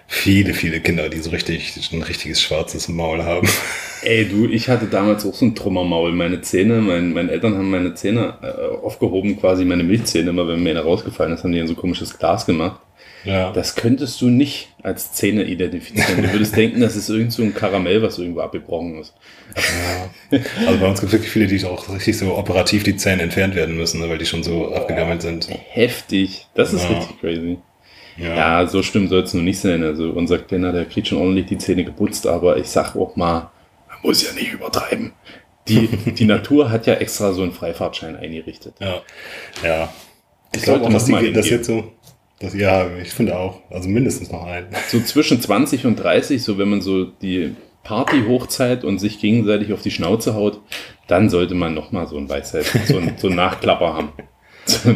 viele, 0.08 0.54
viele 0.54 0.80
Kinder, 0.80 1.10
die 1.10 1.20
so 1.20 1.30
richtig, 1.32 1.90
ein 1.92 2.02
richtiges 2.04 2.42
schwarzes 2.42 2.88
Maul 2.88 3.24
haben. 3.24 3.48
Ey, 4.04 4.28
du, 4.28 4.48
ich 4.50 4.68
hatte 4.68 4.88
damals 4.88 5.26
auch 5.26 5.34
so 5.34 5.46
ein 5.46 5.56
Trümmermaul. 5.56 6.12
Meine 6.12 6.42
Zähne, 6.42 6.82
mein, 6.82 7.14
meine 7.14 7.32
Eltern 7.32 7.56
haben 7.56 7.70
meine 7.70 7.94
Zähne 7.96 8.36
äh, 8.42 8.76
aufgehoben, 8.86 9.40
quasi 9.40 9.64
meine 9.66 9.84
Milchzähne, 9.84 10.30
immer 10.32 10.48
wenn 10.48 10.62
mir 10.62 10.72
eine 10.72 10.82
rausgefallen 10.84 11.34
ist, 11.34 11.44
haben 11.44 11.54
die 11.54 11.60
in 11.60 11.68
so 11.68 11.76
komisches 11.76 12.18
Glas 12.18 12.46
gemacht. 12.46 12.82
Ja. 13.24 13.54
Das 13.54 13.76
könntest 13.76 14.20
du 14.20 14.28
nicht 14.28 14.68
als 14.84 15.14
Zähne 15.14 15.44
identifizieren. 15.46 16.22
Du 16.24 16.34
würdest 16.34 16.54
denken, 16.58 16.82
das 16.82 16.98
ist 16.98 17.08
irgend 17.08 17.32
so 17.32 17.42
ein 17.42 17.54
Karamell, 17.54 18.02
was 18.02 18.20
irgendwo 18.20 18.42
abgebrochen 18.42 19.00
ist. 19.00 19.14
ja. 19.56 20.40
Also 20.68 20.80
bei 20.80 20.88
uns 20.90 21.00
gibt 21.00 21.14
es 21.14 21.20
wirklich 21.20 21.32
viele, 21.32 21.48
die 21.48 21.64
auch 21.64 21.88
richtig 21.90 22.18
so 22.18 22.36
operativ 22.36 22.84
die 22.84 22.98
Zähne 22.98 23.22
entfernt 23.22 23.56
werden 23.56 23.78
müssen, 23.78 24.02
ne, 24.02 24.10
weil 24.10 24.18
die 24.18 24.26
schon 24.26 24.44
so 24.44 24.74
abgegammelt 24.74 25.22
sind. 25.22 25.48
Heftig. 25.70 26.48
Das 26.56 26.74
ist 26.74 26.84
Ja. 26.84 26.98
richtig 26.98 27.20
crazy. 27.22 27.58
Ja. 28.18 28.36
Ja, 28.36 28.68
so 28.68 28.84
schlimm 28.84 29.08
soll 29.08 29.24
es 29.24 29.34
nur 29.34 29.44
nicht 29.44 29.60
sein. 29.60 29.84
Also 29.84 30.12
unser 30.12 30.40
Kleiner, 30.40 30.72
der 30.72 30.86
kriegt 30.86 31.08
schon 31.08 31.18
ordentlich 31.18 31.48
die 31.48 31.58
Zähne 31.58 31.84
geputzt, 31.84 32.28
aber 32.28 32.58
ich 32.58 32.68
sag 32.68 32.96
auch 32.96 33.16
mal, 33.16 33.52
man 33.88 33.98
muss 34.04 34.24
ja 34.24 34.34
nicht 34.34 34.54
übertreiben. 34.54 35.14
Die, 35.68 35.88
die 36.18 36.26
Natur 36.26 36.70
hat 36.70 36.86
ja 36.88 36.96
extra 36.96 37.34
so 37.34 37.44
einen 37.44 37.54
Freifahrtschein 37.54 38.16
eingerichtet. 38.16 38.76
Ja. 38.80 39.02
ja. 39.64 39.94
Ich 40.56 40.64
sollte 40.64 40.82
glaube 40.82 40.94
dass 40.94 41.06
die, 41.06 41.34
das 41.34 41.50
jetzt 41.50 41.68
so, 41.68 41.92
das, 42.40 42.54
ja, 42.54 42.88
ich 43.02 43.12
finde 43.12 43.38
auch, 43.38 43.62
also 43.70 43.90
mindestens 43.90 44.32
noch 44.32 44.46
ein. 44.46 44.68
So 44.90 45.00
zwischen 45.00 45.42
20 45.42 45.86
und 45.86 45.96
30, 45.96 46.44
so 46.44 46.58
wenn 46.58 46.70
man 46.70 46.82
so 46.82 47.06
die 47.06 47.56
Party-Hochzeit 47.84 48.84
und 48.84 49.00
sich 49.00 49.20
gegenseitig 49.20 49.74
auf 49.74 49.82
die 49.82 49.92
Schnauze 49.92 50.36
haut, 50.36 50.62
dann 51.08 51.30
sollte 51.30 51.56
man 51.56 51.74
nochmal 51.74 52.08
so 52.08 52.18
ein 52.18 52.30
Weisheit, 52.30 52.66
so 52.88 52.98
ein, 52.98 53.14
so 53.18 53.30
ein 53.30 53.36
Nachklapper 53.38 53.94
haben. 53.94 54.10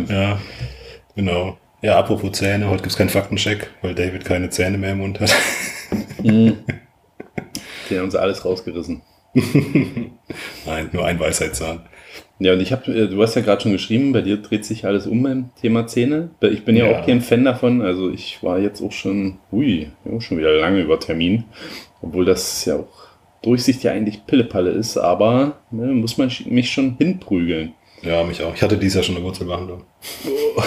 Ja, 0.09 0.39
genau. 1.15 1.57
Ja, 1.81 1.99
apropos 1.99 2.31
Zähne, 2.31 2.69
heute 2.69 2.81
gibt's 2.83 2.97
keinen 2.97 3.09
Faktencheck, 3.09 3.69
weil 3.81 3.93
David 3.93 4.25
keine 4.25 4.49
Zähne 4.49 4.77
mehr 4.77 4.93
im 4.93 4.97
Mund 4.99 5.19
hat. 5.19 5.31
der 6.23 6.53
hat 7.91 8.03
uns 8.03 8.15
alles 8.15 8.43
rausgerissen. 8.43 9.01
Nein, 10.65 10.89
nur 10.91 11.05
ein 11.05 11.19
Weisheitszahn. 11.19 11.81
Ja, 12.39 12.53
und 12.53 12.61
ich 12.61 12.71
habe, 12.71 13.07
du 13.07 13.21
hast 13.21 13.35
ja 13.35 13.41
gerade 13.41 13.61
schon 13.61 13.71
geschrieben, 13.71 14.11
bei 14.11 14.21
dir 14.21 14.37
dreht 14.37 14.65
sich 14.65 14.85
alles 14.85 15.05
um 15.05 15.21
beim 15.23 15.49
Thema 15.59 15.85
Zähne. 15.87 16.29
Ich 16.41 16.65
bin 16.65 16.75
ja, 16.75 16.87
Ja. 16.87 16.99
auch 16.99 17.05
kein 17.05 17.21
Fan 17.21 17.45
davon. 17.45 17.81
Also 17.81 18.09
ich 18.09 18.41
war 18.41 18.59
jetzt 18.59 18.81
auch 18.81 18.91
schon, 18.91 19.37
ui, 19.51 19.91
schon 20.19 20.37
wieder 20.39 20.53
lange 20.53 20.81
über 20.81 20.99
Termin. 20.99 21.43
Obwohl 22.01 22.25
das 22.25 22.65
ja 22.65 22.77
auch 22.77 22.87
Durchsicht 23.43 23.83
ja 23.83 23.91
eigentlich 23.91 24.25
Pillepalle 24.25 24.71
ist, 24.71 24.97
aber 24.97 25.57
ne, 25.71 25.87
muss 25.87 26.17
man 26.17 26.31
mich 26.45 26.71
schon 26.71 26.95
hinprügeln. 26.97 27.73
Ja, 28.01 28.23
mich 28.23 28.41
auch. 28.43 28.53
Ich 28.53 28.61
hatte 28.61 28.77
dieses 28.77 28.95
Jahr 28.95 29.03
schon 29.03 29.15
eine 29.15 29.25
Wurzelbehandlung. 29.25 29.83
Oh, 30.55 30.63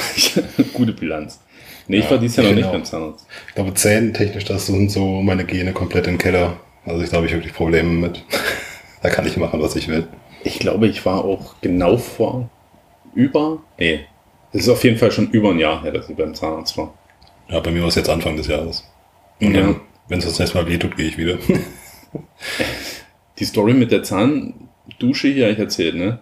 Gute 0.73 0.93
Bilanz. 0.93 1.41
Nee, 1.87 1.99
ich 1.99 2.05
Ja, 2.05 2.11
war 2.13 2.19
dieses 2.19 2.37
Jahr 2.37 2.45
noch 2.45 2.51
ich 2.51 2.57
nicht 2.57 2.65
finde 2.67 2.79
beim 2.79 2.85
Zahnarzt. 2.85 3.27
Ich 3.49 3.55
glaube, 3.55 3.75
zähnentechnisch, 3.75 4.45
das 4.45 4.67
sind 4.67 4.91
so 4.91 5.23
meine 5.23 5.45
Gene 5.45 5.73
komplett 5.73 6.07
im 6.07 6.19
Keller. 6.19 6.59
Also 6.85 7.03
ich 7.03 7.11
glaube, 7.11 7.27
ich 7.27 7.33
wirklich 7.33 7.53
Probleme 7.53 7.89
mit. 7.89 8.25
da 9.03 9.09
kann 9.11 9.27
ich 9.27 9.37
machen, 9.37 9.61
was 9.63 9.77
ich 9.77 9.89
will. 9.89 10.07
Ich 10.45 10.59
glaube, 10.59 10.87
ich 10.89 11.05
war 11.05 11.25
auch 11.25 11.55
genau 11.61 11.97
vor 11.99 12.49
über, 13.15 13.59
nee, 13.79 14.01
es 14.53 14.63
ist 14.63 14.69
auf 14.69 14.83
jeden 14.85 14.97
Fall 14.99 15.11
schon 15.13 15.31
über 15.31 15.51
ein 15.51 15.59
Jahr 15.59 15.83
her, 15.83 15.93
dass 15.93 16.09
ich 16.09 16.17
beim 16.17 16.35
Zahnarzt 16.35 16.77
war. 16.79 16.95
Ja, 17.49 17.61
bei 17.61 17.71
mir 17.71 17.81
war 17.83 17.89
es 17.89 17.97
jetzt 17.97 18.09
Anfang 18.09 18.37
des 18.37 18.47
Jahres. 18.47 18.85
Und 19.41 19.55
Ja. 19.55 19.75
wenn 20.09 20.19
es 20.19 20.25
das 20.25 20.39
nächste 20.39 20.57
Mal 20.59 20.67
weh 20.69 20.79
tut, 20.79 20.97
gehe 20.97 21.07
ich 21.09 21.19
wieder. 21.19 21.39
Die 23.39 23.45
Story 23.45 23.75
mit 23.75 23.91
der 23.91 24.03
Zahndusche 24.03 25.29
hier 25.29 25.51
ich 25.51 25.59
erzählt, 25.59 25.95
ne? 25.97 26.21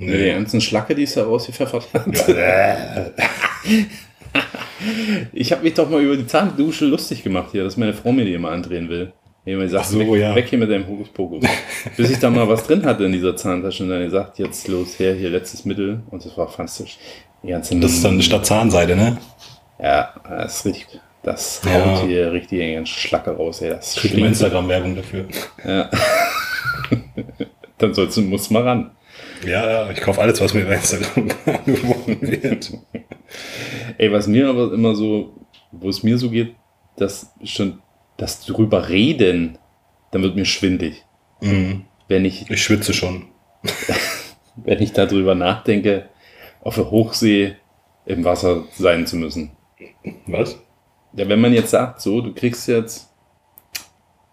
Die 0.00 0.32
ganzen 0.32 0.60
Schlacke, 0.60 0.94
die 0.94 1.02
es 1.04 1.14
da 1.14 1.24
rausgepfeffert 1.24 1.88
hat. 1.92 2.06
Ich 5.32 5.52
habe 5.52 5.62
mich 5.64 5.74
doch 5.74 5.90
mal 5.90 6.00
über 6.00 6.16
die 6.16 6.26
Zahndusche 6.26 6.86
lustig 6.86 7.22
gemacht 7.22 7.48
hier, 7.52 7.64
dass 7.64 7.76
meine 7.76 7.92
Frau 7.92 8.12
mir 8.12 8.24
die 8.24 8.32
immer 8.34 8.50
andrehen 8.50 8.88
will. 8.88 9.12
Gesagt, 9.44 9.84
Ach 9.86 9.90
so, 9.90 9.98
weg, 9.98 10.20
ja. 10.20 10.34
weg 10.34 10.46
hier 10.48 10.58
mit 10.58 10.70
deinem 10.70 10.86
Hokuspokus. 10.86 11.44
Bis 11.96 12.10
ich 12.10 12.18
da 12.18 12.30
mal 12.30 12.48
was 12.48 12.64
drin 12.64 12.84
hatte 12.86 13.04
in 13.04 13.12
dieser 13.12 13.34
Zahntasche 13.36 13.82
und 13.82 13.90
dann 13.90 14.02
gesagt, 14.02 14.38
jetzt 14.38 14.68
los 14.68 14.98
her, 14.98 15.14
hier 15.14 15.28
letztes 15.30 15.64
Mittel. 15.64 16.00
Und 16.10 16.24
das 16.24 16.36
war 16.38 16.46
fantastisch. 16.48 16.98
Das 17.42 17.70
ist 17.70 18.04
dann 18.04 18.22
statt 18.22 18.46
Zahnseide, 18.46 18.94
ne? 18.96 19.18
Ja, 19.82 20.14
das 20.28 20.58
ist 20.58 20.66
richtig. 20.66 21.00
Das 21.22 21.60
Ja. 21.64 21.84
haut 21.84 22.06
hier 22.06 22.32
richtig 22.32 22.62
eine 22.62 22.74
ganze 22.76 22.92
Schlacke 22.92 23.32
raus, 23.32 23.60
ey. 23.60 23.70
Das 23.70 23.96
Kriegt. 23.96 24.14
Instagram-Werbung 24.16 24.96
dafür. 24.96 25.26
Dann 27.78 27.94
sollst 27.94 28.16
du, 28.16 28.22
musst 28.22 28.50
du 28.50 28.54
mal 28.54 28.62
ran. 28.62 28.90
Ja, 29.44 29.90
ich 29.90 30.00
kaufe 30.00 30.20
alles, 30.20 30.40
was 30.40 30.54
mir 30.54 30.64
bei 30.64 30.74
Instagram 30.74 31.28
angeboten 31.46 32.18
wird. 32.20 32.72
Ey, 33.98 34.12
was 34.12 34.26
mir 34.26 34.48
aber 34.48 34.72
immer 34.72 34.94
so, 34.94 35.34
wo 35.72 35.88
es 35.88 36.02
mir 36.02 36.18
so 36.18 36.30
geht, 36.30 36.54
dass 36.96 37.32
schon 37.44 37.80
das 38.16 38.44
drüber 38.44 38.88
reden, 38.88 39.58
dann 40.10 40.22
wird 40.22 40.36
mir 40.36 40.44
schwindig. 40.44 41.04
Mhm. 41.40 41.84
Wenn 42.08 42.24
ich, 42.24 42.50
Ich 42.50 42.62
schwitze 42.62 42.92
schon. 42.92 43.26
wenn 44.56 44.82
ich 44.82 44.92
darüber 44.92 45.34
nachdenke, 45.34 46.08
auf 46.62 46.74
der 46.74 46.90
Hochsee 46.90 47.56
im 48.04 48.24
Wasser 48.24 48.64
sein 48.72 49.06
zu 49.06 49.16
müssen. 49.16 49.52
Was? 50.26 50.58
Ja, 51.14 51.28
wenn 51.28 51.40
man 51.40 51.54
jetzt 51.54 51.70
sagt, 51.70 52.00
so, 52.00 52.20
du 52.20 52.34
kriegst 52.34 52.68
jetzt 52.68 53.10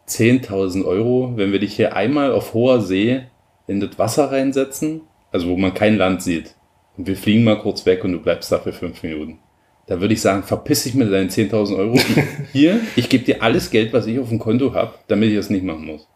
10.000 0.10 0.86
Euro, 0.86 1.34
wenn 1.36 1.52
wir 1.52 1.60
dich 1.60 1.76
hier 1.76 1.96
einmal 1.96 2.32
auf 2.32 2.54
hoher 2.54 2.82
See 2.82 3.24
in 3.68 3.80
das 3.80 3.98
Wasser 4.00 4.32
reinsetzen, 4.32 5.02
also 5.32 5.48
wo 5.50 5.58
man 5.58 5.74
kein 5.74 5.98
Land 5.98 6.24
sieht, 6.24 6.56
und 6.98 7.06
wir 7.08 7.16
fliegen 7.16 7.44
mal 7.44 7.60
kurz 7.60 7.86
weg 7.86 8.04
und 8.04 8.14
du 8.14 8.20
bleibst 8.20 8.52
da 8.52 8.60
für 8.60 8.74
fünf 8.74 9.04
Minuten. 9.04 9.40
Da 9.88 10.02
würde 10.02 10.14
ich 10.14 10.22
sagen, 10.22 10.44
verpiss 10.44 10.84
dich 10.84 10.96
mit 10.96 11.12
deinen 11.12 11.30
10.000 11.30 11.78
Euro. 11.78 11.98
Hier, 12.52 12.80
ich 12.96 13.08
gebe 13.08 13.24
dir 13.24 13.42
alles 13.42 13.70
Geld, 13.70 13.94
was 13.94 14.06
ich 14.08 14.20
auf 14.20 14.30
dem 14.30 14.40
Konto 14.40 14.74
habe, 14.74 14.94
damit 15.08 15.30
ich 15.30 15.36
das 15.36 15.50
nicht 15.50 15.64
machen 15.64 15.86
muss. 15.86 16.08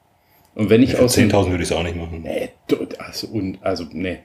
Und 0.56 0.70
wenn 0.70 0.84
ich 0.84 0.94
Ja, 0.94 1.00
aus 1.00 1.14
dem- 1.14 1.30
10.000 1.30 1.52
würde 1.52 1.64
ich 1.64 1.70
es 1.70 1.76
auch 1.76 1.84
nicht 1.84 1.96
machen. 1.96 2.22
Nee, 2.24 2.50
du- 2.68 2.86
also, 2.98 3.28
und, 3.28 3.60
also, 3.64 3.86
nee. 3.94 4.18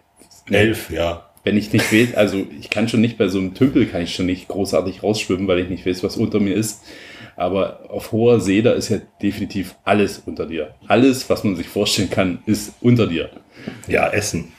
Elf, 0.51 0.91
ja. 0.91 1.31
Wenn 1.45 1.57
ich 1.57 1.73
nicht 1.73 1.93
weiß, 1.93 2.17
also 2.17 2.45
ich 2.59 2.71
kann 2.71 2.89
schon 2.89 3.01
nicht 3.01 3.19
bei 3.19 3.29
so 3.29 3.39
einem 3.39 3.55
Tümpel 3.55 3.87
kann 3.87 4.03
ich 4.03 4.15
schon 4.17 4.27
nicht 4.27 4.49
großartig 4.49 5.05
rausschwimmen, 5.05 5.47
weil 5.47 5.61
ich 5.61 5.69
nicht 5.69 5.87
weiß, 5.87 6.03
was 6.03 6.17
unter 6.17 6.41
mir 6.41 6.55
ist. 6.57 6.83
Aber 7.37 7.91
auf 7.91 8.13
hoher 8.13 8.41
See, 8.41 8.63
da 8.63 8.73
ist 8.73 8.89
ja 8.89 8.99
definitiv 9.23 9.75
alles 9.85 10.23
unter 10.25 10.47
dir. 10.47 10.75
Alles, 10.89 11.29
was 11.29 11.45
man 11.45 11.55
sich 11.57 11.69
vorstellen 11.69 12.11
kann, 12.11 12.39
ist 12.47 12.75
unter 12.81 13.07
dir. 13.07 13.31
Ja, 13.89 14.09
Essen. 14.09 14.53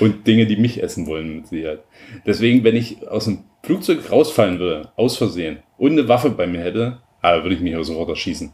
Und 0.00 0.26
Dinge, 0.26 0.46
die 0.46 0.56
mich 0.56 0.82
essen 0.82 1.06
wollen, 1.06 1.36
mit 1.36 1.48
Sicherheit. 1.48 1.80
Deswegen, 2.26 2.64
wenn 2.64 2.76
ich 2.76 3.06
aus 3.08 3.26
dem 3.26 3.44
Flugzeug 3.62 4.10
rausfallen 4.10 4.58
würde, 4.58 4.90
aus 4.96 5.16
Versehen, 5.16 5.58
und 5.78 5.92
eine 5.92 6.08
Waffe 6.08 6.30
bei 6.30 6.46
mir 6.46 6.60
hätte, 6.60 6.98
ah, 7.22 7.42
würde 7.42 7.54
ich 7.54 7.60
mich 7.60 7.76
auch 7.76 7.82
sofort 7.82 8.08
erschießen. 8.10 8.52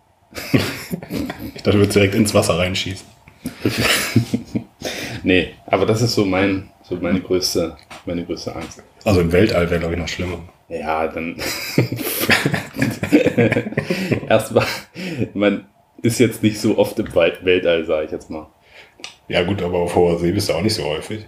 Ich 1.55 1.63
dachte, 1.63 1.73
du 1.73 1.79
würdest 1.79 1.97
direkt 1.97 2.15
ins 2.15 2.35
Wasser 2.35 2.59
reinschießen. 2.59 3.07
Nee, 5.23 5.55
aber 5.67 5.87
das 5.87 6.03
ist 6.03 6.15
so 6.15 6.25
mein, 6.25 6.71
so 6.85 6.95
meine 6.97 7.21
größte, 7.21 7.77
meine 8.05 8.25
größte 8.25 8.55
Angst. 8.55 8.81
Also 9.05 9.21
im 9.21 9.33
Weltall 9.33 9.69
wäre, 9.69 9.81
glaube 9.81 9.95
ich, 9.95 10.01
noch 10.01 10.07
schlimmer. 10.07 10.39
Ja, 10.69 11.07
dann. 11.09 11.37
Erstmal, 14.29 14.67
man 15.35 15.67
ist 16.03 16.19
jetzt 16.19 16.43
nicht 16.43 16.61
so 16.61 16.77
oft 16.79 16.99
im 16.99 17.15
Wald- 17.15 17.45
Weltall, 17.45 17.85
sage 17.85 18.07
ich 18.07 18.13
jetzt 18.13 18.31
mal. 18.31 18.49
Ja 19.29 19.43
gut, 19.45 19.63
aber 19.63 19.79
auf 19.79 19.95
hoher 19.95 20.19
See 20.19 20.33
bist 20.33 20.49
du 20.49 20.55
auch 20.55 20.63
nicht 20.63 20.75
so 20.75 20.85
häufig. 20.85 21.27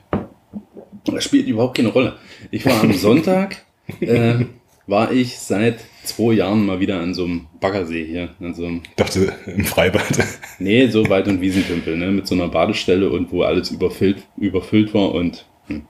Das 1.05 1.25
spielt 1.25 1.47
überhaupt 1.47 1.77
keine 1.77 1.89
Rolle. 1.89 2.17
Ich 2.51 2.67
war 2.67 2.81
am 2.83 2.93
Sonntag, 2.93 3.65
äh, 4.01 4.45
war 4.87 5.13
ich 5.13 5.39
seit 5.39 5.81
zwei 6.05 6.35
Jahren 6.35 6.65
mal 6.67 6.81
wieder 6.81 7.01
an 7.01 7.15
so 7.15 7.25
einem 7.25 7.47
Baggersee 7.61 8.05
hier. 8.05 8.31
An 8.41 8.55
so 8.55 8.67
einem, 8.67 8.83
Ich 8.85 8.95
dachte, 8.97 9.33
im 9.47 9.65
Freibad. 9.65 10.19
nee, 10.59 10.87
so 10.89 11.09
Wald- 11.09 11.29
und 11.29 11.41
Wiesentümpel, 11.41 11.97
ne, 11.97 12.11
mit 12.11 12.27
so 12.27 12.35
einer 12.35 12.49
Badestelle 12.49 13.11
und 13.11 13.31
wo 13.33 13.43
alles 13.43 13.71
überfüllt, 13.71 14.23
überfüllt 14.37 14.95
war 14.95 15.13
und 15.13 15.47
hm. 15.67 15.87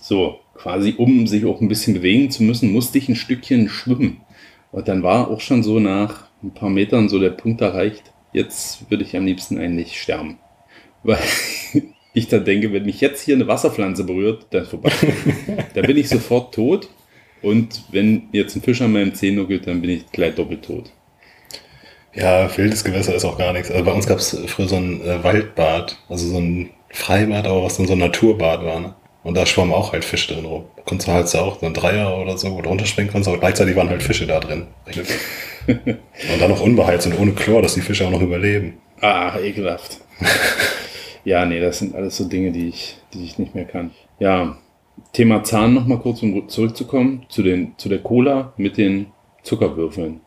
so, 0.00 0.40
quasi 0.58 0.94
um 0.98 1.26
sich 1.26 1.44
auch 1.44 1.60
ein 1.60 1.68
bisschen 1.68 1.94
bewegen 1.94 2.30
zu 2.30 2.42
müssen, 2.42 2.72
musste 2.72 2.98
ich 2.98 3.08
ein 3.08 3.16
Stückchen 3.16 3.68
schwimmen. 3.68 4.20
Und 4.72 4.88
dann 4.88 5.02
war 5.02 5.28
auch 5.28 5.40
schon 5.40 5.62
so 5.62 5.78
nach 5.78 6.24
ein 6.42 6.52
paar 6.52 6.70
Metern 6.70 7.08
so 7.08 7.18
der 7.18 7.30
Punkt 7.30 7.60
erreicht, 7.60 8.12
jetzt 8.32 8.90
würde 8.90 9.04
ich 9.04 9.16
am 9.16 9.24
liebsten 9.24 9.58
eigentlich 9.58 10.00
sterben. 10.00 10.38
Weil 11.02 11.18
ich 12.12 12.28
dann 12.28 12.44
denke, 12.44 12.72
wenn 12.72 12.84
mich 12.84 13.00
jetzt 13.00 13.22
hier 13.22 13.36
eine 13.36 13.46
Wasserpflanze 13.46 14.04
berührt, 14.04 14.46
dann 14.50 14.62
ist 14.62 14.70
vorbei. 14.70 14.90
dann 15.74 15.86
bin 15.86 15.96
ich 15.96 16.08
sofort 16.08 16.54
tot. 16.54 16.88
Und 17.40 17.84
wenn 17.92 18.28
jetzt 18.32 18.56
ein 18.56 18.62
Fisch 18.62 18.82
an 18.82 18.92
meinem 18.92 19.14
Zeh 19.14 19.30
nuckelt, 19.30 19.66
dann 19.68 19.80
bin 19.80 19.90
ich 19.90 20.10
gleich 20.10 20.34
doppelt 20.34 20.64
tot. 20.64 20.90
Ja, 22.14 22.50
wildes 22.56 22.82
Gewässer 22.82 23.14
ist 23.14 23.24
auch 23.24 23.38
gar 23.38 23.52
nichts. 23.52 23.70
Also 23.70 23.84
bei 23.84 23.92
uns 23.92 24.06
gab 24.06 24.18
es 24.18 24.36
früher 24.46 24.66
so 24.66 24.76
ein 24.76 25.00
äh, 25.02 25.22
Waldbad, 25.22 25.98
also 26.08 26.28
so 26.28 26.38
ein 26.38 26.70
Freibad, 26.90 27.46
aber 27.46 27.62
was 27.62 27.76
dann 27.76 27.86
so 27.86 27.92
ein 27.92 28.00
Naturbad 28.00 28.64
war. 28.64 28.80
Ne? 28.80 28.94
Und 29.24 29.36
da 29.36 29.44
schwammen 29.46 29.72
auch 29.72 29.92
halt 29.92 30.04
Fische 30.04 30.34
drin 30.34 30.44
rum. 30.44 30.64
Da 30.76 30.82
konntest 30.82 31.08
du 31.08 31.12
halt 31.12 31.28
so 31.28 31.38
auch 31.38 31.60
so 31.60 31.66
ein 31.66 31.74
Dreier 31.74 32.16
oder 32.18 32.38
so, 32.38 32.54
wo 32.54 32.62
du 32.62 32.68
runterspringen 32.68 33.10
konntest, 33.10 33.28
aber 33.28 33.38
gleichzeitig 33.38 33.76
waren 33.76 33.88
halt 33.88 34.02
Fische 34.02 34.26
da 34.26 34.40
drin. 34.40 34.68
und 35.66 36.40
dann 36.40 36.50
noch 36.50 36.60
unbeheizt 36.60 37.06
und 37.06 37.18
ohne 37.18 37.32
Chlor, 37.32 37.62
dass 37.62 37.74
die 37.74 37.80
Fische 37.80 38.06
auch 38.06 38.10
noch 38.10 38.22
überleben. 38.22 38.78
Ah, 39.00 39.38
ekelhaft. 39.38 39.98
ja, 41.24 41.44
nee, 41.44 41.60
das 41.60 41.80
sind 41.80 41.94
alles 41.94 42.16
so 42.16 42.24
Dinge, 42.24 42.52
die 42.52 42.68
ich, 42.68 42.96
die 43.12 43.24
ich 43.24 43.38
nicht 43.38 43.54
mehr 43.54 43.64
kann. 43.64 43.90
Ja, 44.18 44.56
Thema 45.12 45.44
Zahn 45.44 45.74
noch 45.74 45.86
mal 45.86 45.98
kurz, 45.98 46.22
um 46.22 46.48
zurückzukommen, 46.48 47.26
zu, 47.28 47.42
den, 47.42 47.74
zu 47.76 47.88
der 47.88 47.98
Cola 47.98 48.52
mit 48.56 48.76
den 48.76 49.06
Zuckerwürfeln. 49.42 50.20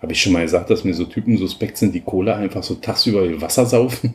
Habe 0.00 0.12
ich 0.12 0.20
schon 0.20 0.32
mal 0.32 0.42
gesagt, 0.42 0.70
dass 0.70 0.84
mir 0.84 0.94
so 0.94 1.04
Typen 1.04 1.36
suspekt 1.38 1.78
sind, 1.78 1.94
die 1.94 2.00
Cola 2.00 2.36
einfach 2.36 2.62
so 2.62 2.74
tagsüber 2.74 3.28
wie 3.28 3.40
Wasser 3.40 3.66
saufen? 3.66 4.14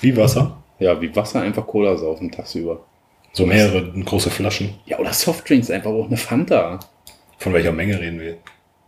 Wie 0.00 0.16
Wasser. 0.16 0.62
Ja, 0.78 1.00
wie 1.00 1.14
Wasser 1.14 1.40
einfach 1.40 1.66
Cola 1.66 1.96
saufen 1.96 2.30
tagsüber. 2.30 2.84
So 3.32 3.46
mehrere 3.46 3.92
große 3.92 4.30
Flaschen. 4.30 4.74
Ja, 4.86 4.98
oder 4.98 5.12
Softdrinks, 5.12 5.70
einfach 5.70 5.90
auch 5.90 6.06
eine 6.06 6.16
Fanta. 6.16 6.80
Von 7.38 7.52
welcher 7.52 7.72
Menge 7.72 8.00
reden 8.00 8.20
wir? 8.20 8.38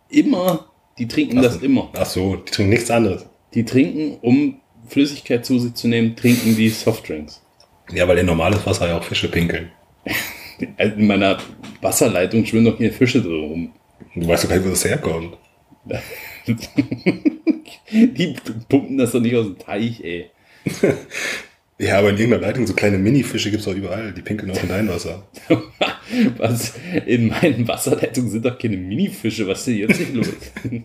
Immer. 0.08 0.66
Die 0.98 1.06
trinken 1.06 1.38
Ach 1.38 1.42
das 1.42 1.56
immer. 1.58 1.88
Ach 1.94 2.06
so, 2.06 2.36
die 2.36 2.50
trinken 2.50 2.70
nichts 2.70 2.90
anderes. 2.90 3.26
Die 3.54 3.64
trinken, 3.64 4.18
um 4.22 4.60
Flüssigkeit 4.88 5.46
zu 5.46 5.58
sich 5.58 5.74
zu 5.74 5.88
nehmen, 5.88 6.16
trinken 6.16 6.56
die 6.56 6.68
Softdrinks. 6.68 7.42
Ja, 7.92 8.06
weil 8.06 8.18
in 8.18 8.26
normales 8.26 8.64
Wasser 8.66 8.88
ja 8.88 8.98
auch 8.98 9.04
Fische 9.04 9.28
pinkeln. 9.30 9.70
Also 10.76 10.96
In 10.96 11.06
meiner 11.06 11.38
Wasserleitung 11.80 12.44
schwimmen 12.44 12.66
doch 12.66 12.76
hier 12.76 12.92
Fische 12.92 13.22
drin 13.22 13.40
rum. 13.40 13.72
Du 14.14 14.28
weißt 14.28 14.44
doch 14.44 14.50
gar 14.50 14.56
nicht, 14.56 14.66
wo 14.66 14.70
das 14.70 14.84
herkommt. 14.84 15.38
Die 17.90 18.36
pumpen 18.68 18.98
das 18.98 19.12
doch 19.12 19.20
nicht 19.20 19.34
aus 19.36 19.46
dem 19.46 19.58
Teich, 19.58 20.04
ey. 20.04 20.30
Ja, 21.80 21.98
aber 21.98 22.10
in 22.10 22.18
irgendeiner 22.18 22.46
Leitung 22.46 22.66
so 22.66 22.74
kleine 22.74 22.98
Mini-Fische 22.98 23.50
gibt 23.50 23.62
es 23.62 23.68
auch 23.68 23.74
überall. 23.74 24.12
Die 24.12 24.20
pinkeln 24.20 24.50
auch 24.50 24.62
in 24.62 24.68
dein 24.68 24.86
Wasser. 24.86 25.26
Was? 26.36 26.74
In 27.06 27.28
meinen 27.28 27.66
Wasserleitungen 27.66 28.28
sind 28.28 28.44
doch 28.44 28.58
keine 28.58 28.76
Minifische. 28.76 29.48
Was 29.48 29.60
ist 29.60 29.68
denn 29.68 29.78
jetzt 29.78 29.98
nicht 29.98 30.12
los? 30.14 30.28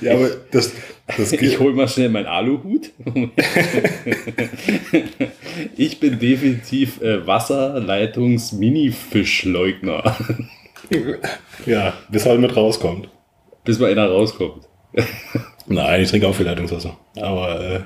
Ja, 0.00 0.14
aber 0.14 0.30
das, 0.52 0.72
das 1.18 1.32
Ich 1.32 1.60
hol 1.60 1.74
mal 1.74 1.86
schnell 1.86 2.08
meinen 2.08 2.24
Aluhut. 2.26 2.92
Ich 5.76 6.00
bin 6.00 6.18
definitiv 6.18 7.02
äh, 7.02 7.26
Wasserleitungs-Minifischleugner. 7.26 10.16
Ja, 11.66 11.92
bis 12.10 12.24
halt 12.24 12.40
mit 12.40 12.56
rauskommt. 12.56 13.10
Bis 13.64 13.78
mal 13.78 13.90
einer 13.90 14.08
rauskommt. 14.08 14.66
Nein, 15.66 16.00
ich 16.00 16.08
trinke 16.08 16.26
auch 16.28 16.34
viel 16.34 16.46
Leitungswasser. 16.46 16.96
Aber 17.16 17.60
äh, 17.60 17.80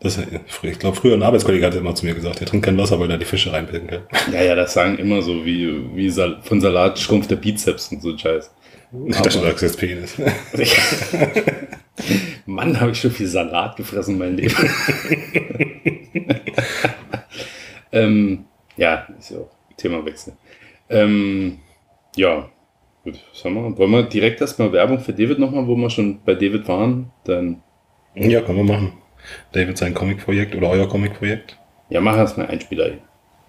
das, 0.00 0.18
ich 0.62 0.78
glaube, 0.78 0.96
früher 0.96 1.14
ein 1.14 1.22
Arbeitskollege 1.22 1.66
hat 1.66 1.74
immer 1.74 1.94
zu 1.94 2.04
mir 2.04 2.14
gesagt, 2.14 2.40
er 2.40 2.46
trinkt 2.46 2.66
kein 2.66 2.76
Wasser, 2.76 3.00
weil 3.00 3.08
da 3.08 3.16
die 3.16 3.24
Fische 3.24 3.52
reinpinkeln. 3.52 4.02
Ja, 4.32 4.42
ja, 4.42 4.54
das 4.54 4.74
sagen 4.74 4.98
immer 4.98 5.22
so, 5.22 5.44
wie, 5.44 5.94
wie 5.94 6.10
Sal 6.10 6.38
von 6.42 6.60
Salat 6.60 6.98
schrumpft 6.98 7.30
der 7.30 7.36
Bizeps 7.36 7.92
und 7.92 8.02
so 8.02 8.10
ein 8.10 8.18
Scheiß. 8.18 8.52
Ich 9.06 9.16
dachte, 9.16 9.38
du 9.38 9.44
sagst 9.44 9.62
jetzt 9.62 9.78
Penis. 9.78 10.16
Mann, 12.46 12.80
habe 12.80 12.92
ich 12.92 13.00
schon 13.00 13.10
viel 13.10 13.26
Salat 13.26 13.76
gefressen 13.76 14.14
in 14.14 14.18
meinem 14.18 14.36
Leben. 14.36 14.54
ähm, 17.92 18.44
ja, 18.76 19.06
ist 19.18 19.30
ja 19.30 19.38
auch 19.38 19.50
Themawechsel. 19.76 20.34
Ähm, 20.88 21.58
ja, 22.16 22.48
gut, 23.04 23.18
was 23.32 23.44
haben 23.44 23.54
wir? 23.54 23.78
Wollen 23.78 23.90
wir 23.90 24.02
direkt 24.04 24.40
erstmal 24.40 24.72
Werbung 24.72 25.00
für 25.00 25.12
David 25.12 25.38
nochmal, 25.38 25.66
wo 25.66 25.74
wir 25.74 25.90
schon 25.90 26.20
bei 26.24 26.34
David 26.34 26.68
waren? 26.68 27.10
Dann, 27.24 27.62
Ja, 28.14 28.40
können 28.42 28.58
wir 28.58 28.64
machen. 28.64 28.92
David 29.52 29.78
sein 29.78 29.94
Comic-Projekt 29.94 30.54
oder 30.54 30.70
euer 30.70 30.88
Comic-Projekt. 30.88 31.58
ja, 31.88 32.00
mach 32.00 32.16
erstmal 32.16 32.48
Einspieler. 32.48 32.86
hier. 32.86 32.98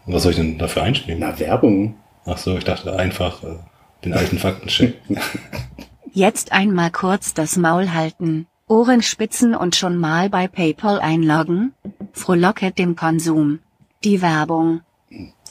Was 0.05 0.23
soll 0.23 0.31
ich 0.31 0.37
denn 0.37 0.57
dafür 0.57 0.83
einspielen? 0.83 1.19
Na, 1.19 1.37
Werbung. 1.39 1.95
Ach 2.25 2.37
so, 2.37 2.57
ich 2.57 2.63
dachte 2.63 2.97
einfach 2.97 3.43
äh, 3.43 3.57
den 4.03 4.13
alten 4.13 4.37
Faktencheck. 4.37 4.95
Jetzt 6.13 6.51
einmal 6.51 6.91
kurz 6.91 7.33
das 7.33 7.57
Maul 7.57 7.93
halten, 7.93 8.47
Ohren 8.67 9.01
spitzen 9.01 9.53
und 9.53 9.75
schon 9.75 9.97
mal 9.97 10.29
bei 10.29 10.47
PayPal 10.47 10.99
einloggen? 10.99 11.73
Frohlocket 12.13 12.77
dem 12.77 12.95
Konsum. 12.95 13.59
Die 14.03 14.21
Werbung. 14.21 14.81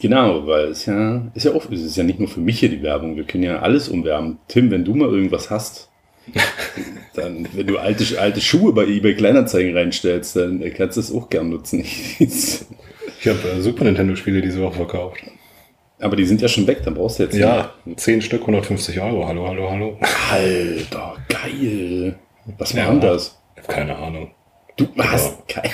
Genau, 0.00 0.46
weil 0.46 0.66
es 0.66 0.86
ja, 0.86 1.22
ist 1.34 1.44
ja 1.44 1.52
oft, 1.52 1.72
es 1.72 1.82
ist 1.82 1.96
ja 1.96 2.04
nicht 2.04 2.18
nur 2.18 2.28
für 2.28 2.40
mich 2.40 2.60
hier 2.60 2.68
die 2.68 2.82
Werbung, 2.82 3.16
wir 3.16 3.24
können 3.24 3.44
ja 3.44 3.60
alles 3.60 3.88
umwerben. 3.88 4.38
Tim, 4.48 4.70
wenn 4.70 4.84
du 4.84 4.94
mal 4.94 5.08
irgendwas 5.08 5.50
hast, 5.50 5.90
dann, 7.14 7.48
wenn 7.52 7.66
du 7.66 7.78
alte, 7.78 8.20
alte 8.20 8.40
Schuhe 8.40 8.72
bei 8.72 8.84
eBay 8.84 9.14
Kleinanzeigen 9.14 9.76
reinstellst, 9.76 10.36
dann 10.36 10.62
kannst 10.76 10.96
du 10.96 11.00
es 11.00 11.12
auch 11.12 11.28
gern 11.28 11.50
nutzen. 11.50 11.84
Ich 13.18 13.28
habe 13.28 13.48
äh, 13.48 13.60
Super 13.62 13.84
Nintendo-Spiele 13.84 14.42
diese 14.42 14.60
Woche 14.60 14.74
verkauft. 14.76 15.22
Aber 16.00 16.16
die 16.16 16.26
sind 16.26 16.42
ja 16.42 16.48
schon 16.48 16.66
weg, 16.66 16.82
dann 16.84 16.94
brauchst 16.94 17.18
du 17.18 17.22
jetzt 17.22 17.34
Ja, 17.36 17.72
10 17.96 18.20
Stück, 18.20 18.42
150 18.42 19.00
Euro. 19.00 19.26
Hallo, 19.26 19.48
hallo, 19.48 19.70
hallo. 19.70 19.98
Alter, 20.30 21.16
geil. 21.28 22.18
Was 22.58 22.72
Ja. 22.72 22.84
war 22.84 22.90
denn 22.92 23.00
das? 23.00 23.40
Ich 23.56 23.62
habe 23.62 23.72
keine 23.72 23.96
Ahnung. 23.96 24.30
Du 24.76 24.86
hast 24.98 25.48
geil. 25.48 25.70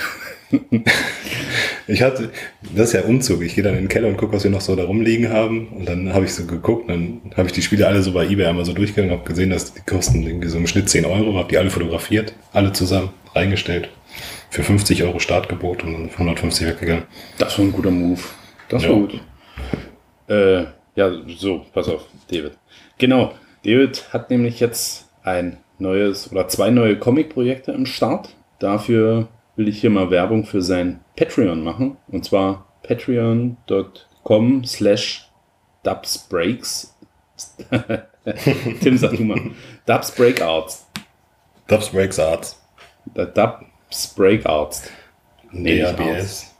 Ich 1.87 2.01
hatte, 2.01 2.29
das 2.75 2.87
ist 2.89 2.93
ja 2.93 3.01
Umzug. 3.01 3.41
Ich 3.41 3.55
gehe 3.55 3.63
dann 3.63 3.73
in 3.75 3.81
den 3.81 3.87
Keller 3.89 4.07
und 4.07 4.17
gucke, 4.17 4.33
was 4.33 4.43
wir 4.45 4.51
noch 4.51 4.61
so 4.61 4.75
da 4.75 4.85
rumliegen 4.85 5.29
haben. 5.29 5.67
Und 5.67 5.87
dann 5.87 6.13
habe 6.13 6.25
ich 6.25 6.33
so 6.33 6.45
geguckt, 6.45 6.89
dann 6.89 7.19
habe 7.35 7.47
ich 7.47 7.53
die 7.53 7.61
Spiele 7.61 7.87
alle 7.87 8.01
so 8.01 8.13
bei 8.13 8.25
eBay 8.25 8.45
einmal 8.45 8.63
so 8.65 8.73
durchgegangen, 8.73 9.11
habe 9.11 9.27
gesehen, 9.27 9.49
dass 9.49 9.73
die 9.73 9.81
kosten 9.81 10.23
irgendwie 10.23 10.47
so 10.47 10.57
im 10.57 10.67
Schnitt 10.67 10.89
10 10.89 11.05
Euro, 11.05 11.37
habe 11.37 11.49
die 11.49 11.57
alle 11.57 11.69
fotografiert, 11.69 12.33
alle 12.53 12.71
zusammen 12.71 13.09
reingestellt. 13.35 13.89
Für 14.49 14.63
50 14.63 15.03
Euro 15.03 15.19
Startgebot 15.19 15.83
und 15.83 15.93
dann 15.93 16.09
150 16.11 16.67
weggegangen. 16.67 17.03
Das 17.37 17.57
war 17.57 17.65
ein 17.65 17.71
guter 17.71 17.91
Move. 17.91 18.21
Das 18.69 18.83
Ja. 18.83 18.89
war 18.89 18.95
gut. 18.99 19.19
Äh, 20.29 20.63
ja, 20.95 21.11
so, 21.37 21.65
pass 21.73 21.89
auf, 21.89 22.05
David. 22.31 22.53
Genau, 22.97 23.33
David 23.65 24.13
hat 24.13 24.29
nämlich 24.29 24.59
jetzt 24.59 25.09
ein 25.23 25.57
neues 25.79 26.31
oder 26.31 26.47
zwei 26.47 26.69
neue 26.69 26.97
Comic-Projekte 26.97 27.71
im 27.71 27.85
Start. 27.85 28.29
Dafür 28.59 29.27
will 29.55 29.67
ich 29.67 29.81
hier 29.81 29.89
mal 29.89 30.09
Werbung 30.09 30.45
für 30.45 30.61
sein 30.61 30.99
Patreon 31.15 31.63
machen. 31.63 31.97
Und 32.07 32.25
zwar 32.25 32.73
patreon.com 32.83 34.63
slash 34.65 35.29
dubsbreaks. 35.83 36.95
Tim, 38.81 38.97
sag 38.97 39.17
du 39.17 39.23
mal. 39.23 39.41
Dubs 39.85 40.11
Breakouts. 40.11 40.85
Dubs 41.67 41.89
Breakouts. 44.15 44.89
Nee, 45.51 45.81
DABS. 45.81 46.55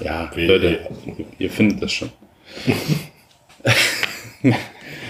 Ja, 0.00 0.30
Leute, 0.34 0.88
ihr 1.38 1.50
findet 1.50 1.82
das 1.82 1.92
schon. 1.92 2.10
wir 4.42 4.54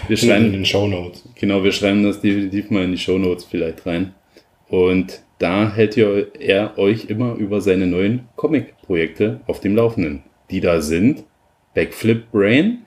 In 0.08 0.16
schreiben, 0.16 0.52
den 0.52 0.66
Show 0.66 0.86
Notes. 0.86 1.24
genau, 1.34 1.64
wir 1.64 1.72
schreiben 1.72 2.04
das 2.04 2.20
definitiv 2.20 2.70
mal 2.70 2.84
in 2.84 2.92
die 2.92 2.98
Shownotes 2.98 3.44
vielleicht 3.44 3.86
rein. 3.86 4.14
Und 4.68 5.22
da 5.38 5.72
hält 5.72 5.96
er 5.96 6.78
euch 6.78 7.06
immer 7.06 7.34
über 7.34 7.60
seine 7.60 7.86
neuen 7.86 8.28
Comic-Projekte 8.36 9.40
auf 9.46 9.60
dem 9.60 9.76
Laufenden. 9.76 10.22
Die 10.50 10.60
da 10.60 10.80
sind 10.80 11.24
Backflip 11.74 12.30
Brain, 12.30 12.78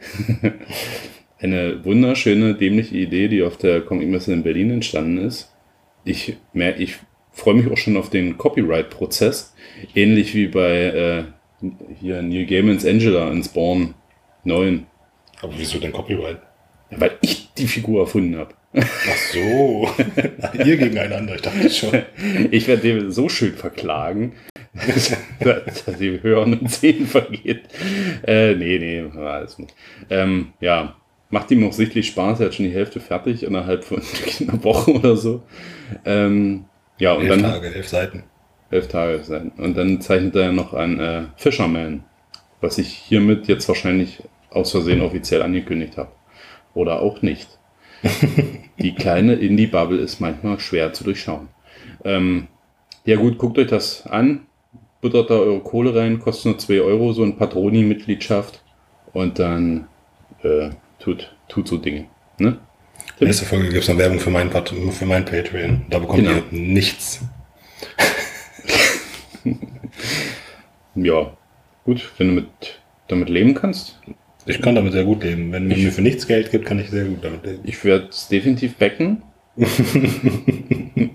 eine 1.40 1.84
wunderschöne, 1.84 2.56
dämliche 2.56 2.96
Idee, 2.96 3.28
die 3.28 3.44
auf 3.44 3.58
der 3.58 3.82
Comic-Messe 3.82 4.34
in 4.34 4.44
Berlin 4.44 4.72
entstanden 4.72 5.18
ist. 5.18 5.54
Ich, 6.06 6.38
ich 6.54 6.96
freue 7.32 7.56
mich 7.56 7.72
auch 7.72 7.78
schon 7.78 7.98
auf 7.98 8.10
den 8.10 8.38
Copyright-Prozess, 8.38 9.54
ähnlich 9.94 10.34
wie 10.34 10.48
bei 10.48 10.72
äh, 10.72 11.24
hier 12.00 12.22
Neil 12.22 12.46
Gaimans 12.46 12.86
Angela 12.86 13.30
in 13.32 13.44
Spawn 13.44 13.94
9. 14.44 14.86
Aber 15.42 15.54
wieso 15.58 15.80
denn 15.80 15.92
Copyright? 15.92 16.40
Ja, 16.90 17.02
weil 17.02 17.18
ich 17.22 17.50
die 17.58 17.68
Figur 17.68 18.02
erfunden 18.02 18.38
habe. 18.38 18.54
Ach 18.80 19.18
so. 19.34 19.90
Ihr 20.66 20.78
gegeneinander, 20.78 21.36
ich 21.36 21.42
dachte 21.42 21.70
schon. 21.70 22.02
Ich 22.52 22.68
werde 22.68 22.82
den 22.82 23.12
so 23.12 23.30
schön 23.30 23.54
verklagen, 23.54 24.34
dass 25.40 25.86
die 26.00 26.22
Hören 26.22 26.60
und 26.60 26.72
Sehen 26.72 27.08
vergeht. 27.08 27.64
Äh, 28.26 28.56
nee, 28.56 28.78
nee, 28.80 29.20
alles 29.20 29.58
nicht. 29.58 29.74
Ähm, 30.10 30.54
ja, 30.60 30.96
macht 31.30 31.52
ihm 31.52 31.68
auch 31.68 31.74
sichtlich 31.74 32.08
Spaß. 32.08 32.40
Er 32.40 32.48
hat 32.48 32.56
schon 32.56 32.66
die 32.66 32.74
Hälfte 32.74 33.00
fertig 33.00 33.44
innerhalb 33.44 33.84
von 33.84 34.02
einer 34.42 34.64
Woche 34.64 34.92
oder 34.92 35.16
so. 35.18 35.44
Ähm, 36.06 36.66
ja, 37.00 37.14
und 37.14 37.26
Elf 37.28 37.42
dann 37.42 37.52
Tage, 37.52 37.74
elf 37.74 37.88
Seiten. 37.88 38.24
elf 38.70 38.88
Tage 38.88 39.24
sein. 39.24 39.52
Und 39.58 39.76
dann 39.78 40.02
zeichnet 40.02 40.36
er 40.36 40.52
noch 40.52 40.74
an 40.74 41.00
äh, 41.00 41.24
Fisherman, 41.36 42.04
was 42.62 42.78
ich 42.78 42.90
hiermit 42.90 43.48
jetzt 43.48 43.68
wahrscheinlich 43.68 44.22
aus 44.50 44.72
Versehen 44.72 45.02
offiziell 45.02 45.42
angekündigt 45.42 45.98
habe. 45.98 46.12
Oder 46.74 47.02
auch 47.02 47.22
nicht. 47.22 47.48
Die 48.80 48.94
kleine 48.94 49.34
Indie-Bubble 49.34 49.98
ist 50.00 50.20
manchmal 50.20 50.60
schwer 50.60 50.94
zu 50.94 51.04
durchschauen. 51.04 51.48
Ähm, 52.04 52.48
ja 53.06 53.16
gut, 53.18 53.38
guckt 53.38 53.58
euch 53.58 53.68
das 53.68 54.06
an. 54.06 54.46
Buttert 55.02 55.30
da 55.30 55.36
eure 55.36 55.60
Kohle 55.62 55.96
rein, 55.96 56.20
kostet 56.20 56.46
nur 56.46 56.58
2 56.58 56.82
Euro, 56.82 57.14
so 57.14 57.24
ein 57.24 57.38
Patroni-Mitgliedschaft. 57.38 58.62
Und 59.14 59.40
dann 59.40 59.88
äh, 60.44 60.70
tut, 61.00 61.36
tut 61.48 61.68
so 61.68 61.78
Dinge. 61.78 62.06
Ne? 62.40 62.58
Nächste 63.20 63.46
Folge 63.46 63.70
gibt 63.70 63.82
es 63.84 63.90
noch 63.90 63.98
Werbung 63.98 64.20
für 64.20 64.30
mein, 64.30 64.50
Pat 64.50 64.70
für 64.70 65.06
mein 65.06 65.26
Patreon. 65.26 65.86
Da 65.90 66.00
bekommt 66.00 66.24
Genau. 66.24 66.38
ihr 66.38 66.44
nichts. 66.52 67.22
Ja, 70.96 71.32
gut, 71.86 72.12
wenn 72.18 72.30
du 72.30 72.34
mit, 72.34 72.48
damit 73.08 73.30
leben 73.30 73.54
kannst. 73.54 74.00
Ich 74.48 74.62
kann 74.62 74.76
damit 74.76 74.94
sehr 74.94 75.04
gut 75.04 75.24
leben. 75.24 75.52
Wenn 75.52 75.68
man 75.68 75.78
mir 75.78 75.92
für 75.92 76.02
nichts 76.02 76.26
Geld 76.26 76.52
gibt, 76.52 76.66
kann 76.66 76.80
ich 76.80 76.90
sehr 76.90 77.04
gut 77.04 77.24
damit 77.24 77.46
leben. 77.46 77.60
Ich 77.64 77.84
werde 77.84 78.08
es 78.10 78.30
definitiv 78.30 78.76
backen. 78.76 79.24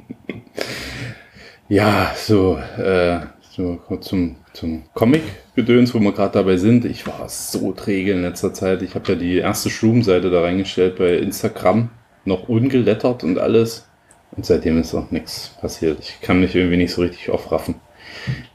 ja, 1.68 2.12
so, 2.14 2.58
äh, 2.76 3.20
so 3.50 3.80
kurz 3.86 4.08
zum, 4.08 4.36
zum 4.52 4.82
Comic-Gedöns, 4.92 5.94
wo 5.94 6.00
wir 6.00 6.12
gerade 6.12 6.34
dabei 6.34 6.58
sind. 6.58 6.84
Ich 6.84 7.06
war 7.06 7.26
so 7.28 7.72
träge 7.72 8.12
in 8.12 8.22
letzter 8.22 8.52
Zeit. 8.52 8.82
Ich 8.82 8.94
habe 8.94 9.12
ja 9.12 9.18
die 9.18 9.38
erste 9.38 9.70
Shroom-Seite 9.70 10.30
da 10.30 10.42
reingestellt 10.42 10.96
bei 10.96 11.16
Instagram. 11.16 11.88
Noch 12.26 12.48
ungelettert 12.48 13.24
und 13.24 13.38
alles. 13.38 13.88
Und 14.32 14.44
seitdem 14.44 14.78
ist 14.78 14.94
auch 14.94 15.10
nichts 15.10 15.56
passiert. 15.60 16.00
Ich 16.00 16.20
kann 16.20 16.40
mich 16.40 16.54
irgendwie 16.54 16.76
nicht 16.76 16.92
so 16.92 17.00
richtig 17.00 17.30
aufraffen. 17.30 17.76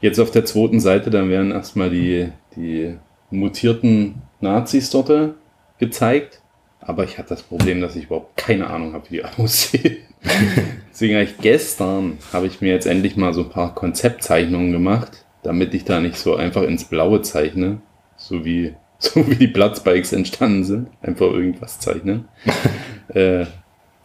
Jetzt 0.00 0.20
auf 0.20 0.30
der 0.30 0.44
zweiten 0.44 0.78
Seite, 0.78 1.10
dann 1.10 1.30
werden 1.30 1.50
erstmal 1.50 1.90
die, 1.90 2.28
die 2.56 2.96
mutierten 3.30 4.22
Nazis 4.40 4.90
dort 4.90 5.34
gezeigt. 5.78 6.40
Aber 6.80 7.04
ich 7.04 7.18
hatte 7.18 7.30
das 7.30 7.42
Problem, 7.42 7.80
dass 7.80 7.96
ich 7.96 8.04
überhaupt 8.04 8.36
keine 8.36 8.68
Ahnung 8.68 8.92
habe, 8.94 9.04
wie 9.10 9.16
die 9.16 9.24
aussehen. 9.24 9.98
Deswegen 10.90 11.14
habe 11.14 11.24
ich 11.24 11.38
gestern, 11.38 12.18
habe 12.32 12.46
ich 12.46 12.60
mir 12.60 12.72
jetzt 12.72 12.86
endlich 12.86 13.16
mal 13.16 13.34
so 13.34 13.42
ein 13.42 13.50
paar 13.50 13.74
Konzeptzeichnungen 13.74 14.72
gemacht, 14.72 15.24
damit 15.42 15.74
ich 15.74 15.84
da 15.84 16.00
nicht 16.00 16.16
so 16.16 16.36
einfach 16.36 16.62
ins 16.62 16.84
Blaue 16.84 17.22
zeichne, 17.22 17.80
so 18.16 18.44
wie, 18.44 18.74
so 18.98 19.26
wie 19.28 19.36
die 19.36 19.48
Platzbikes 19.48 20.12
entstanden 20.12 20.64
sind. 20.64 20.88
Einfach 21.02 21.26
irgendwas 21.26 21.78
zeichnen. 21.80 22.28
äh, 23.14 23.44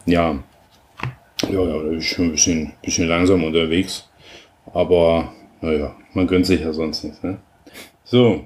ja. 0.06 0.38
Ja, 1.50 1.50
ja, 1.50 1.66
da 1.66 1.78
bin 1.78 1.98
ich 1.98 2.08
schon 2.08 2.26
ein 2.26 2.32
bisschen, 2.32 2.72
bisschen 2.82 3.08
langsam 3.08 3.44
unterwegs. 3.44 4.08
Aber, 4.72 5.32
naja, 5.60 5.94
man 6.14 6.26
gönnt 6.26 6.46
sich 6.46 6.60
ja 6.60 6.72
sonst 6.72 7.04
nichts, 7.04 7.22
ne? 7.22 7.38
So, 8.04 8.44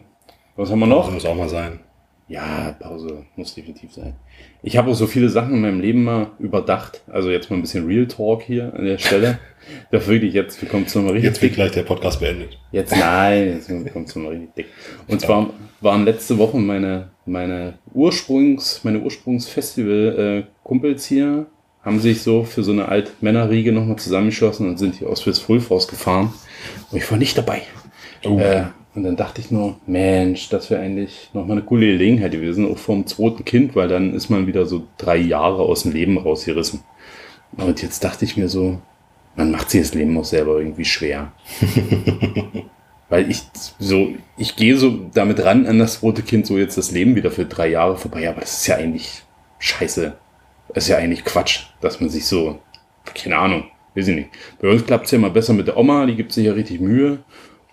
was 0.59 0.71
haben 0.71 0.81
wir 0.81 0.87
noch? 0.87 1.07
Das 1.07 1.15
muss 1.15 1.25
auch 1.25 1.37
mal 1.37 1.49
sein. 1.49 1.81
Ja, 2.27 2.77
Pause 2.79 3.25
muss 3.37 3.55
definitiv 3.55 3.95
sein. 3.95 4.15
Ich 4.63 4.77
habe 4.77 4.91
auch 4.91 4.95
so 4.95 5.07
viele 5.07 5.31
Sachen 5.31 5.55
in 5.55 5.63
meinem 5.63 5.81
Leben 5.81 6.05
mal 6.05 6.33
überdacht. 6.39 7.03
Also 7.07 7.31
jetzt 7.31 7.49
mal 7.49 7.57
ein 7.57 7.63
bisschen 7.63 7.87
Real 7.87 8.07
Talk 8.07 8.43
hier 8.43 8.75
an 8.75 8.85
der 8.85 8.99
Stelle. 8.99 9.39
Da 9.91 10.07
wirklich, 10.07 10.33
jetzt 10.33 10.67
kommt 10.71 10.89
es 10.89 10.95
nochmal 10.95 11.13
richtig 11.13 11.29
Jetzt 11.29 11.43
wird 11.43 11.53
gleich 11.53 11.73
der 11.73 11.83
Podcast 11.83 12.21
beendet. 12.21 12.59
Jetzt 12.73 12.97
nein, 12.97 13.49
jetzt 13.49 13.69
kommt 13.93 14.09
es 14.09 14.17
nochmal 14.17 14.33
richtig 14.33 14.55
dick. 14.55 14.69
Und 15.09 15.21
zwar 15.21 15.51
waren 15.83 16.07
letzte 16.07 16.39
Woche 16.39 16.57
meine, 16.57 17.11
meine 17.27 17.75
Ursprungs, 17.93 18.83
meine 18.85 19.01
Ursprungsfestival-Kumpels 19.01 21.05
hier, 21.05 21.49
haben 21.83 22.01
sich 22.01 22.23
so 22.23 22.45
für 22.45 22.63
so 22.63 22.73
eine 22.73 22.89
Altmännerriege 22.89 23.73
nochmal 23.73 23.97
zusammengeschlossen 23.97 24.67
und 24.67 24.79
sind 24.79 24.95
hier 24.95 25.11
aus 25.11 25.21
fürs 25.21 25.39
Fulfhaus 25.39 25.87
gefahren. 25.87 26.33
Und 26.91 26.97
ich 26.97 27.11
war 27.11 27.19
nicht 27.19 27.37
dabei. 27.37 27.61
Oh. 28.25 28.39
Äh, 28.39 28.69
und 28.99 29.05
dann 29.05 29.15
dachte 29.15 29.41
ich 29.41 29.53
nur, 29.53 29.77
Mensch, 29.87 30.49
das 30.49 30.71
wäre 30.71 30.83
eigentlich 30.83 31.31
nochmal 31.33 31.59
eine 31.59 31.65
coole 31.65 31.87
Gelegenheit 31.87 32.33
gewesen, 32.33 32.69
auch 32.69 32.79
vom 32.79 33.07
zweiten 33.07 33.45
Kind, 33.45 33.77
weil 33.77 33.87
dann 33.87 34.13
ist 34.13 34.29
man 34.29 34.49
wieder 34.49 34.67
so 34.67 34.89
drei 34.97 35.19
Jahre 35.19 35.63
aus 35.63 35.85
dem 35.85 35.93
Leben 35.93 36.19
rausgerissen. 36.19 36.81
Und 37.57 37.81
jetzt 37.81 38.03
dachte 38.03 38.25
ich 38.25 38.37
mir 38.37 38.49
so, 38.49 38.81
man 39.37 39.53
macht 39.53 39.71
sich 39.71 39.83
das 39.83 39.95
Leben 39.95 40.19
auch 40.19 40.25
selber 40.25 40.59
irgendwie 40.59 40.85
schwer. 40.85 41.31
weil 43.09 43.31
ich 43.31 43.43
so, 43.79 44.15
ich 44.37 44.57
gehe 44.57 44.77
so 44.77 44.99
damit 45.15 45.45
ran 45.45 45.69
an 45.69 45.79
das 45.79 46.03
rote 46.03 46.23
Kind, 46.23 46.49
so 46.49 46.59
jetzt 46.59 46.77
das 46.77 46.91
Leben 46.91 47.15
wieder 47.15 47.31
für 47.31 47.45
drei 47.45 47.69
Jahre 47.69 47.97
vorbei, 47.97 48.29
aber 48.29 48.41
das 48.41 48.55
ist 48.55 48.67
ja 48.67 48.79
eigentlich 48.79 49.23
scheiße. 49.61 50.13
Das 50.75 50.85
ist 50.85 50.89
ja 50.89 50.97
eigentlich 50.97 51.25
Quatsch, 51.25 51.67
dass 51.81 52.01
man 52.01 52.11
sich 52.11 52.27
so, 52.27 52.59
keine 53.15 53.39
Ahnung, 53.39 53.63
weiß 53.95 54.09
ich 54.09 54.17
nicht. 54.17 54.31
Bei 54.61 54.69
uns 54.69 54.85
klappt 54.85 55.05
es 55.05 55.13
ja 55.13 55.21
mal 55.21 55.31
besser 55.31 55.53
mit 55.53 55.69
der 55.69 55.77
Oma, 55.77 56.05
die 56.05 56.17
gibt 56.17 56.33
sich 56.33 56.47
ja 56.47 56.53
richtig 56.53 56.81
Mühe. 56.81 57.21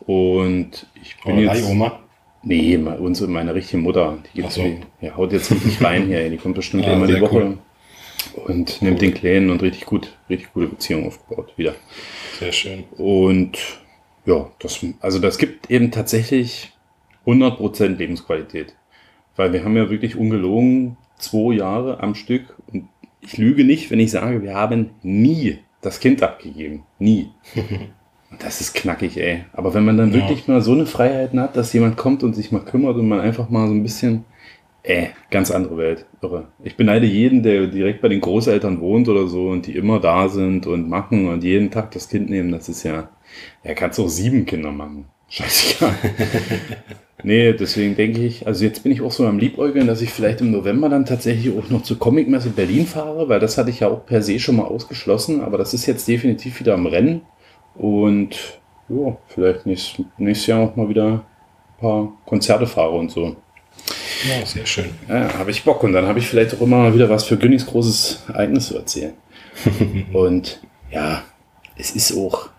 Und 0.06 0.86
ich 1.06 1.24
bin 1.24 1.38
Oh, 1.38 1.40
jetzt. 1.40 1.64
Oma. 1.66 2.00
Nee, 2.44 2.78
unsere, 2.78 3.30
meine 3.30 3.56
richtige 3.56 3.78
Mutter, 3.78 4.20
die, 4.34 4.42
gibt, 4.42 4.52
so. 4.52 4.62
die, 4.62 4.80
die 5.02 5.12
haut 5.12 5.32
jetzt 5.32 5.52
richtig 5.52 5.84
rein 5.84 6.06
hier. 6.06 6.30
Die 6.30 6.38
kommt 6.38 6.56
bestimmt 6.56 6.86
Ah, 6.88 6.94
einmal 6.94 7.08
die 7.08 7.20
Woche 7.20 7.58
und 8.46 8.82
nimmt 8.82 9.02
den 9.02 9.14
Kleinen 9.14 9.50
und 9.50 9.62
richtig 9.64 9.86
gut, 9.86 10.16
richtig 10.30 10.54
gute 10.54 10.68
Beziehung 10.68 11.08
aufgebaut 11.08 11.54
wieder. 11.58 11.74
Sehr 12.40 12.52
schön. 12.52 12.84
Und 12.98 13.58
ja, 14.26 14.52
das, 14.60 14.86
also 15.00 15.20
das 15.20 15.38
gibt 15.38 15.72
eben 15.72 15.92
tatsächlich 15.92 16.74
100% 17.26 17.88
Lebensqualität. 17.98 18.76
Weil 19.36 19.52
wir 19.52 19.64
haben 19.64 19.76
ja 19.76 19.90
wirklich 19.90 20.16
ungelogen 20.16 20.98
zwei 21.18 21.56
Jahre 21.56 22.02
am 22.02 22.16
Stück 22.16 22.56
und 22.72 22.88
ich 23.22 23.38
lüge 23.38 23.64
nicht, 23.64 23.90
wenn 23.90 24.00
ich 24.00 24.12
sage, 24.12 24.44
wir 24.44 24.54
haben 24.54 24.92
nie 25.02 25.60
das 25.82 26.00
Kind 26.00 26.22
abgegeben. 26.22 26.84
Nie. 27.00 27.30
Das 28.40 28.60
ist 28.62 28.74
knackig, 28.74 29.18
ey. 29.18 29.46
Aber 29.54 29.74
wenn 29.74 29.86
man 29.86 29.98
dann 29.98 30.10
Ja. 30.10 30.16
wirklich 30.16 30.48
mal 30.48 30.62
so 30.62 30.74
eine 30.74 30.86
Freiheiten 30.86 31.40
hat, 31.40 31.56
dass 31.56 31.74
jemand 31.74 31.98
kommt 31.98 32.24
und 32.24 32.36
sich 32.36 32.52
mal 32.52 32.62
kümmert 32.62 32.96
und 32.98 33.08
man 33.08 33.20
einfach 33.20 33.50
mal 33.50 33.68
so 33.68 33.74
ein 33.74 33.84
bisschen, 33.84 34.26
ey, 34.84 35.10
ganz 35.32 35.52
andere 35.52 35.78
Welt. 35.78 36.06
Irre. 36.22 36.48
Ich 36.64 36.76
beneide 36.76 37.06
jeden, 37.06 37.44
der 37.44 37.68
direkt 37.68 38.02
bei 38.02 38.10
den 38.10 38.22
Großeltern 38.22 38.80
wohnt 38.82 39.08
oder 39.08 39.28
so 39.28 39.50
und 39.50 39.68
die 39.68 39.76
immer 39.76 40.00
da 40.00 40.28
sind 40.28 40.68
und 40.68 40.90
machen 40.90 41.30
und 41.30 41.44
jeden 41.44 41.72
Tag 41.72 41.92
das 41.92 42.10
Kind 42.10 42.30
nehmen. 42.30 42.52
Das 42.52 42.68
ist 42.68 42.84
ja, 42.84 43.10
er 43.64 43.70
ja, 43.72 43.74
kannst 43.74 44.00
auch 44.00 44.10
sieben 44.10 44.46
Kinder 44.46 44.72
machen. 44.72 45.06
Scheißegal. 45.30 45.96
Nee, 47.24 47.54
deswegen 47.54 47.96
denke 47.96 48.22
ich, 48.24 48.46
also 48.46 48.64
jetzt 48.64 48.84
bin 48.84 48.92
ich 48.92 49.02
auch 49.02 49.12
so 49.12 49.26
am 49.26 49.40
Liebäugeln, 49.40 49.88
dass 49.88 50.02
ich 50.02 50.12
vielleicht 50.12 50.42
im 50.42 50.52
November 50.52 50.90
dann 50.90 51.06
tatsächlich 51.06 51.58
auch 51.58 51.72
noch 51.72 51.82
zur 51.82 51.98
Comicmesse 51.98 52.50
Berlin 52.50 52.86
fahre, 52.86 53.28
weil 53.30 53.40
das 53.40 53.58
hatte 53.58 53.72
ich 53.72 53.80
ja 53.80 53.88
auch 53.88 54.06
per 54.06 54.22
se 54.22 54.38
schon 54.38 54.58
mal 54.58 54.66
ausgeschlossen, 54.66 55.42
aber 55.42 55.58
das 55.58 55.74
ist 55.74 55.88
jetzt 55.88 56.08
definitiv 56.08 56.60
wieder 56.60 56.76
am 56.76 56.86
Rennen 56.86 57.22
und 57.76 58.60
ja, 58.90 59.18
vielleicht 59.28 59.66
nächstes, 59.66 60.06
nächstes 60.18 60.48
Jahr 60.48 60.62
auch 60.62 60.76
mal 60.76 60.88
wieder 60.90 61.06
ein 61.08 61.22
paar 61.80 62.14
Konzerte 62.26 62.68
fahre 62.68 62.92
und 62.92 63.12
so. 63.12 63.36
Ja, 64.28 64.46
sehr 64.46 64.66
schön. 64.66 64.90
Ja, 65.08 65.38
habe 65.38 65.52
ich 65.52 65.64
Bock 65.64 65.84
und 65.84 65.94
dann 65.94 66.08
habe 66.08 66.20
ich 66.20 66.28
vielleicht 66.28 66.56
auch 66.56 66.62
immer 66.62 66.78
mal 66.78 66.94
wieder 66.94 67.10
was 67.10 67.26
für 67.26 67.38
Günnigs 67.38 67.66
großes 67.66 68.24
Ereignis 68.30 68.68
zu 68.68 68.78
erzählen. 68.78 69.14
und 70.14 70.62
ja, 70.92 71.24
es 71.76 71.92
ist 71.92 72.16
auch, 72.16 72.50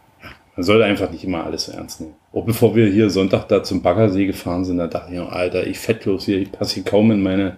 man 0.55 0.64
sollte 0.64 0.85
einfach 0.85 1.11
nicht 1.11 1.24
immer 1.24 1.44
alles 1.44 1.66
so 1.66 1.72
ernst 1.72 2.00
nehmen. 2.00 2.14
Auch 2.33 2.44
bevor 2.44 2.74
wir 2.74 2.87
hier 2.87 3.11
Sonntag 3.11 3.48
da 3.48 3.62
zum 3.62 3.83
Baggersee 3.83 4.26
gefahren 4.26 4.64
sind, 4.64 4.79
da 4.79 4.87
dachte 4.87 5.14
ich, 5.14 5.20
Alter, 5.20 5.66
ich 5.66 5.79
fettlos 5.79 6.26
hier, 6.26 6.38
ich 6.38 6.52
passe 6.52 6.74
hier 6.74 6.85
kaum 6.85 7.11
in 7.11 7.22
meine, 7.22 7.57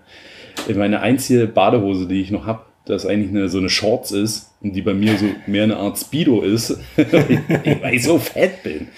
in 0.68 0.78
meine 0.78 1.00
einzige 1.00 1.46
Badehose, 1.46 2.06
die 2.06 2.20
ich 2.20 2.30
noch 2.30 2.46
habe, 2.46 2.62
das 2.88 3.06
eigentlich 3.06 3.30
eine, 3.30 3.48
so 3.48 3.58
eine 3.58 3.68
Shorts 3.68 4.12
ist 4.12 4.50
und 4.60 4.74
die 4.74 4.82
bei 4.82 4.94
mir 4.94 5.16
so 5.18 5.26
mehr 5.46 5.64
eine 5.64 5.76
Art 5.76 5.98
Speedo 5.98 6.42
ist, 6.42 6.78
weil 6.96 7.94
ich 7.94 8.02
so 8.02 8.18
fett 8.18 8.62
bin. 8.62 8.88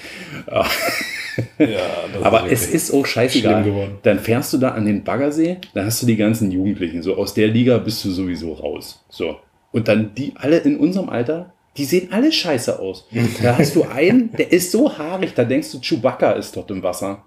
Ja, 1.59 1.79
Aber 2.23 2.49
ist 2.49 2.69
es 2.69 2.89
ist 2.89 2.95
auch 2.95 3.07
scheißegal. 3.07 3.65
Dann 4.03 4.19
fährst 4.19 4.53
du 4.53 4.59
da 4.59 4.71
an 4.71 4.87
den 4.87 5.05
Baggersee, 5.05 5.59
dann 5.75 5.87
hast 5.87 6.03
du 6.03 6.07
die 6.07 6.17
ganzen 6.17 6.51
Jugendlichen. 6.51 7.03
So 7.03 7.17
aus 7.17 7.35
der 7.35 7.49
Liga 7.49 7.79
bist 7.79 8.05
du 8.05 8.11
sowieso 8.11 8.53
raus. 8.53 9.05
So. 9.09 9.37
Und 9.73 9.89
dann 9.89 10.15
die 10.15 10.33
alle 10.37 10.59
in 10.59 10.77
unserem 10.79 11.09
Alter, 11.09 11.53
die 11.77 11.85
sehen 11.85 12.09
alle 12.11 12.33
scheiße 12.33 12.79
aus. 12.79 13.07
Da 13.43 13.59
hast 13.59 13.77
du 13.77 13.85
einen, 13.85 14.33
der 14.33 14.53
ist 14.53 14.73
so 14.73 14.97
haarig, 14.99 15.35
da 15.35 15.45
denkst 15.45 15.73
du, 15.73 15.81
Chewbacca 15.81 16.33
ist 16.33 16.57
dort 16.57 16.71
im 16.71 16.83
Wasser. 16.83 17.25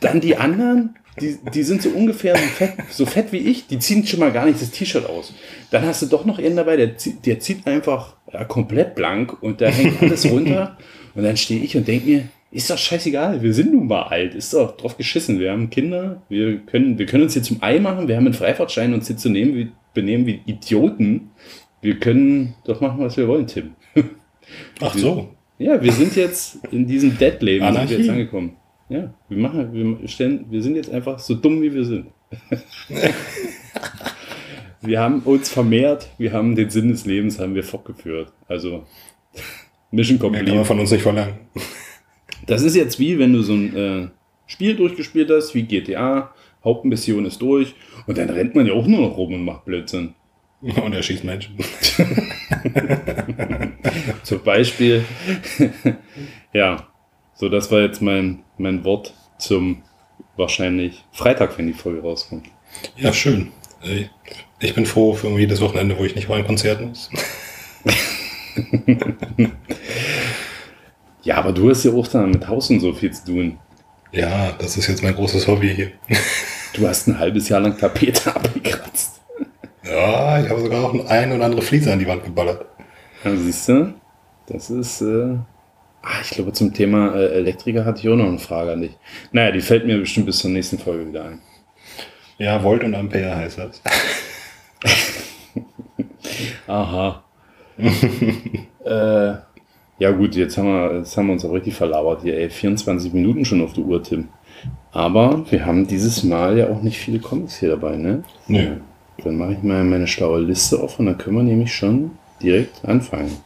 Dann 0.00 0.20
die 0.20 0.36
anderen, 0.36 0.96
die, 1.20 1.36
die 1.54 1.62
sind 1.62 1.82
so 1.82 1.90
ungefähr 1.90 2.36
so 2.36 2.42
fett, 2.42 2.72
so 2.90 3.06
fett 3.06 3.32
wie 3.32 3.38
ich, 3.38 3.66
die 3.66 3.78
ziehen 3.78 4.06
schon 4.06 4.20
mal 4.20 4.32
gar 4.32 4.46
nicht 4.46 4.60
das 4.60 4.70
T-Shirt 4.70 5.06
aus. 5.06 5.32
Dann 5.70 5.84
hast 5.84 6.02
du 6.02 6.06
doch 6.06 6.24
noch 6.24 6.38
einen 6.38 6.56
dabei, 6.56 6.76
der, 6.76 6.96
zieht- 6.96 7.24
der 7.26 7.40
zieht 7.40 7.66
einfach 7.66 8.16
ja, 8.32 8.44
komplett 8.44 8.94
blank 8.94 9.42
und 9.42 9.60
da 9.60 9.68
hängt 9.68 10.00
alles 10.02 10.30
runter. 10.30 10.76
Und 11.14 11.24
dann 11.24 11.36
stehe 11.36 11.60
ich 11.64 11.76
und 11.76 11.88
denke 11.88 12.06
mir, 12.08 12.28
ist 12.52 12.70
doch 12.70 12.78
scheißegal, 12.78 13.42
wir 13.42 13.52
sind 13.52 13.72
nun 13.72 13.88
mal 13.88 14.02
alt, 14.02 14.36
ist 14.36 14.54
doch 14.54 14.76
drauf 14.76 14.96
geschissen. 14.96 15.40
Wir 15.40 15.50
haben 15.50 15.68
Kinder, 15.68 16.22
wir 16.28 16.58
können, 16.58 16.96
wir 16.96 17.06
können 17.06 17.24
uns 17.24 17.32
hier 17.32 17.42
zum 17.42 17.60
Ei 17.60 17.80
machen, 17.80 18.06
wir 18.06 18.14
haben 18.14 18.26
einen 18.26 18.34
Freifahrtschein, 18.34 18.94
uns 18.94 19.08
hier 19.08 19.16
zu 19.16 19.28
nehmen, 19.28 19.56
wie, 19.56 19.68
benehmen 19.94 20.26
wie 20.26 20.40
Idioten. 20.46 21.30
Wir 21.82 21.98
können 21.98 22.54
doch 22.64 22.80
machen, 22.80 23.00
was 23.00 23.16
wir 23.16 23.26
wollen, 23.26 23.48
Tim. 23.48 23.70
Ach 24.80 24.96
so. 24.96 25.30
Ja, 25.58 25.82
wir 25.82 25.90
sind 25.92 26.14
jetzt 26.14 26.58
in 26.70 26.86
diesem 26.86 27.18
Dead-Leben 27.18 27.64
sind 27.64 27.74
wir 27.74 27.80
Anarchie. 27.80 27.94
jetzt 27.96 28.10
angekommen. 28.10 28.52
Ja, 28.88 29.12
wir 29.28 29.38
machen, 29.38 29.72
wir 29.72 30.08
stellen, 30.08 30.46
wir 30.50 30.62
sind 30.62 30.76
jetzt 30.76 30.90
einfach 30.90 31.18
so 31.18 31.34
dumm, 31.34 31.60
wie 31.60 31.74
wir 31.74 31.84
sind. 31.84 32.06
wir 34.80 35.00
haben 35.00 35.20
uns 35.20 35.50
vermehrt, 35.50 36.08
wir 36.16 36.32
haben 36.32 36.56
den 36.56 36.70
Sinn 36.70 36.88
des 36.88 37.04
Lebens, 37.04 37.38
haben 37.38 37.54
wir 37.54 37.64
fortgeführt. 37.64 38.32
Also, 38.46 38.86
Mission 39.90 40.16
Mehr 40.16 40.22
kann 40.22 40.32
man 40.32 40.44
Complete. 40.46 40.64
von 40.64 40.80
uns 40.80 40.90
nicht 40.90 41.02
verlangen. 41.02 41.34
Das 42.46 42.62
ist 42.62 42.76
jetzt 42.76 42.98
wie, 42.98 43.18
wenn 43.18 43.34
du 43.34 43.42
so 43.42 43.52
ein 43.52 43.76
äh, 43.76 44.08
Spiel 44.46 44.74
durchgespielt 44.74 45.30
hast, 45.30 45.54
wie 45.54 45.64
GTA, 45.64 46.32
Hauptmission 46.64 47.26
ist 47.26 47.42
durch, 47.42 47.74
und 48.06 48.16
dann 48.16 48.30
rennt 48.30 48.54
man 48.54 48.66
ja 48.66 48.72
auch 48.72 48.86
nur 48.86 49.00
noch 49.00 49.16
rum 49.18 49.34
und 49.34 49.44
macht 49.44 49.66
Blödsinn. 49.66 50.14
Und 50.60 50.92
er 50.92 51.04
schießt 51.04 51.22
Menschen. 51.22 51.56
Zum 54.24 54.42
Beispiel, 54.42 55.04
ja, 56.52 56.87
so 57.38 57.48
das 57.48 57.70
war 57.70 57.80
jetzt 57.80 58.02
mein, 58.02 58.40
mein 58.58 58.84
Wort 58.84 59.14
zum 59.38 59.82
wahrscheinlich 60.36 61.04
Freitag, 61.12 61.56
wenn 61.56 61.66
die 61.66 61.72
Folge 61.72 62.02
rauskommt. 62.02 62.48
Ja, 62.96 63.12
schön. 63.12 63.52
Ich 64.60 64.74
bin 64.74 64.84
froh 64.84 65.14
für 65.14 65.28
jedes 65.38 65.60
Wochenende, 65.60 65.98
wo 65.98 66.04
ich 66.04 66.14
nicht 66.14 66.28
bei 66.28 66.34
einem 66.34 66.46
Konzert 66.46 66.80
muss. 66.80 67.10
Ja, 71.28 71.36
aber 71.36 71.52
du 71.52 71.68
hast 71.68 71.84
ja 71.84 71.92
auch 71.92 72.06
dann 72.06 72.30
mit 72.30 72.48
Haus 72.48 72.70
und 72.70 72.80
so 72.80 72.90
viel 72.94 73.12
zu 73.12 73.26
tun. 73.26 73.58
Ja, 74.12 74.52
das 74.52 74.78
ist 74.78 74.86
jetzt 74.86 75.02
mein 75.02 75.14
großes 75.14 75.46
Hobby 75.46 75.74
hier. 75.74 75.90
Du 76.74 76.86
hast 76.86 77.06
ein 77.06 77.18
halbes 77.18 77.48
Jahr 77.48 77.60
lang 77.60 77.76
Tapete 77.76 78.34
abgekratzt. 78.34 79.20
Ja, 79.82 80.40
ich 80.42 80.48
habe 80.48 80.60
sogar 80.60 80.80
noch 80.80 81.06
ein 81.06 81.32
oder 81.32 81.46
andere 81.46 81.62
Fliese 81.62 81.92
an 81.92 81.98
die 81.98 82.06
Wand 82.06 82.24
geballert. 82.24 82.66
Ja, 83.24 83.34
siehst 83.34 83.68
du, 83.68 83.94
das 84.46 84.70
ist, 84.70 85.00
äh, 85.00 85.36
ah, 86.02 86.20
ich 86.22 86.30
glaube, 86.30 86.52
zum 86.52 86.72
Thema 86.72 87.14
äh, 87.14 87.38
Elektriker 87.38 87.84
hatte 87.84 88.00
ich 88.00 88.08
auch 88.08 88.16
noch 88.16 88.26
eine 88.26 88.38
Frage 88.38 88.72
an 88.72 88.82
dich. 88.82 88.96
Naja, 89.32 89.52
die 89.52 89.60
fällt 89.60 89.86
mir 89.86 89.98
bestimmt 89.98 90.26
bis 90.26 90.38
zur 90.38 90.50
nächsten 90.50 90.78
Folge 90.78 91.08
wieder 91.08 91.24
ein. 91.24 91.40
Ja, 92.38 92.62
Volt 92.62 92.84
und 92.84 92.94
Ampere 92.94 93.34
heißt 93.34 93.58
das. 93.58 93.82
Aha. 96.66 97.24
äh, 97.78 99.34
ja 99.98 100.10
gut, 100.12 100.36
jetzt 100.36 100.56
haben, 100.56 100.68
wir, 100.68 100.98
jetzt 100.98 101.16
haben 101.16 101.26
wir 101.26 101.32
uns 101.32 101.44
auch 101.44 101.52
richtig 101.52 101.74
verlabert 101.74 102.22
hier. 102.22 102.38
Ey, 102.38 102.50
24 102.50 103.12
Minuten 103.12 103.44
schon 103.44 103.62
auf 103.62 103.72
der 103.72 103.84
Uhr, 103.84 104.02
Tim. 104.02 104.28
Aber 104.92 105.44
wir 105.50 105.66
haben 105.66 105.86
dieses 105.86 106.22
Mal 106.22 106.58
ja 106.58 106.68
auch 106.68 106.82
nicht 106.82 106.98
viele 106.98 107.18
Comics 107.18 107.58
hier 107.58 107.70
dabei, 107.70 107.96
ne? 107.96 108.22
Nö. 108.46 108.76
Dann 109.24 109.36
mache 109.36 109.54
ich 109.54 109.62
mal 109.62 109.82
meine 109.84 110.06
schlaue 110.06 110.40
Liste 110.40 110.80
auf 110.80 110.98
und 110.98 111.06
dann 111.06 111.18
können 111.18 111.36
wir 111.36 111.42
nämlich 111.42 111.74
schon 111.74 112.12
direkt 112.40 112.84
anfangen. 112.84 113.36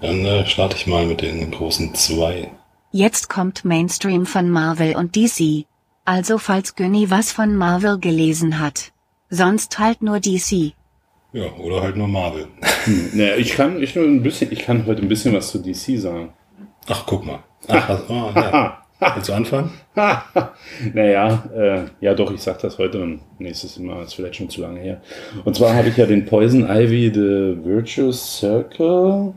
Dann 0.00 0.24
äh, 0.24 0.46
starte 0.46 0.76
ich 0.76 0.86
mal 0.86 1.06
mit 1.06 1.22
den 1.22 1.50
großen 1.50 1.94
zwei. 1.94 2.50
Jetzt 2.90 3.28
kommt 3.28 3.64
Mainstream 3.64 4.26
von 4.26 4.48
Marvel 4.48 4.96
und 4.96 5.16
DC. 5.16 5.66
Also 6.04 6.38
falls 6.38 6.74
Günni 6.74 7.10
was 7.10 7.32
von 7.32 7.54
Marvel 7.56 7.98
gelesen 7.98 8.60
hat. 8.60 8.92
Sonst 9.28 9.78
halt 9.78 10.00
nur 10.00 10.20
DC. 10.20 10.72
Ja, 11.32 11.52
oder 11.58 11.82
halt 11.82 11.96
nur 11.96 12.08
Marvel. 12.08 12.48
Naja, 13.12 13.36
ich 13.36 13.52
kann, 13.52 13.82
ich, 13.82 13.94
nur 13.94 14.06
ein 14.06 14.22
bisschen, 14.22 14.50
ich 14.50 14.60
kann 14.60 14.86
heute 14.86 15.02
ein 15.02 15.08
bisschen 15.08 15.34
was 15.34 15.50
zu 15.50 15.58
DC 15.58 16.00
sagen. 16.00 16.32
Ach, 16.88 17.04
guck 17.04 17.26
mal. 17.26 17.40
Ach, 17.66 17.88
was, 17.88 18.08
oh, 18.08 18.30
ja. 18.34 18.82
Willst 19.14 19.28
du 19.28 19.32
anfangen? 19.34 19.70
naja, 20.94 21.44
äh, 21.54 21.84
ja 22.00 22.14
doch, 22.14 22.32
ich 22.32 22.40
sag 22.40 22.58
das 22.60 22.78
heute 22.78 23.00
und 23.00 23.20
nächstes 23.38 23.78
Mal 23.78 24.02
ist 24.02 24.14
vielleicht 24.14 24.36
schon 24.36 24.48
zu 24.48 24.62
lange 24.62 24.80
her. 24.80 25.02
Und 25.44 25.54
zwar 25.54 25.74
habe 25.74 25.88
ich 25.88 25.96
ja 25.96 26.06
den 26.06 26.24
Poison 26.24 26.64
Ivy 26.64 27.12
The 27.14 27.64
Virtuous 27.64 28.38
Circle 28.38 29.34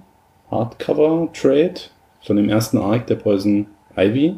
Hardcover 0.51 1.29
Trade 1.33 1.75
von 2.21 2.35
dem 2.35 2.49
ersten 2.49 2.77
Arc 2.77 3.07
der 3.07 3.15
Poison 3.15 3.65
Ivy 3.97 4.35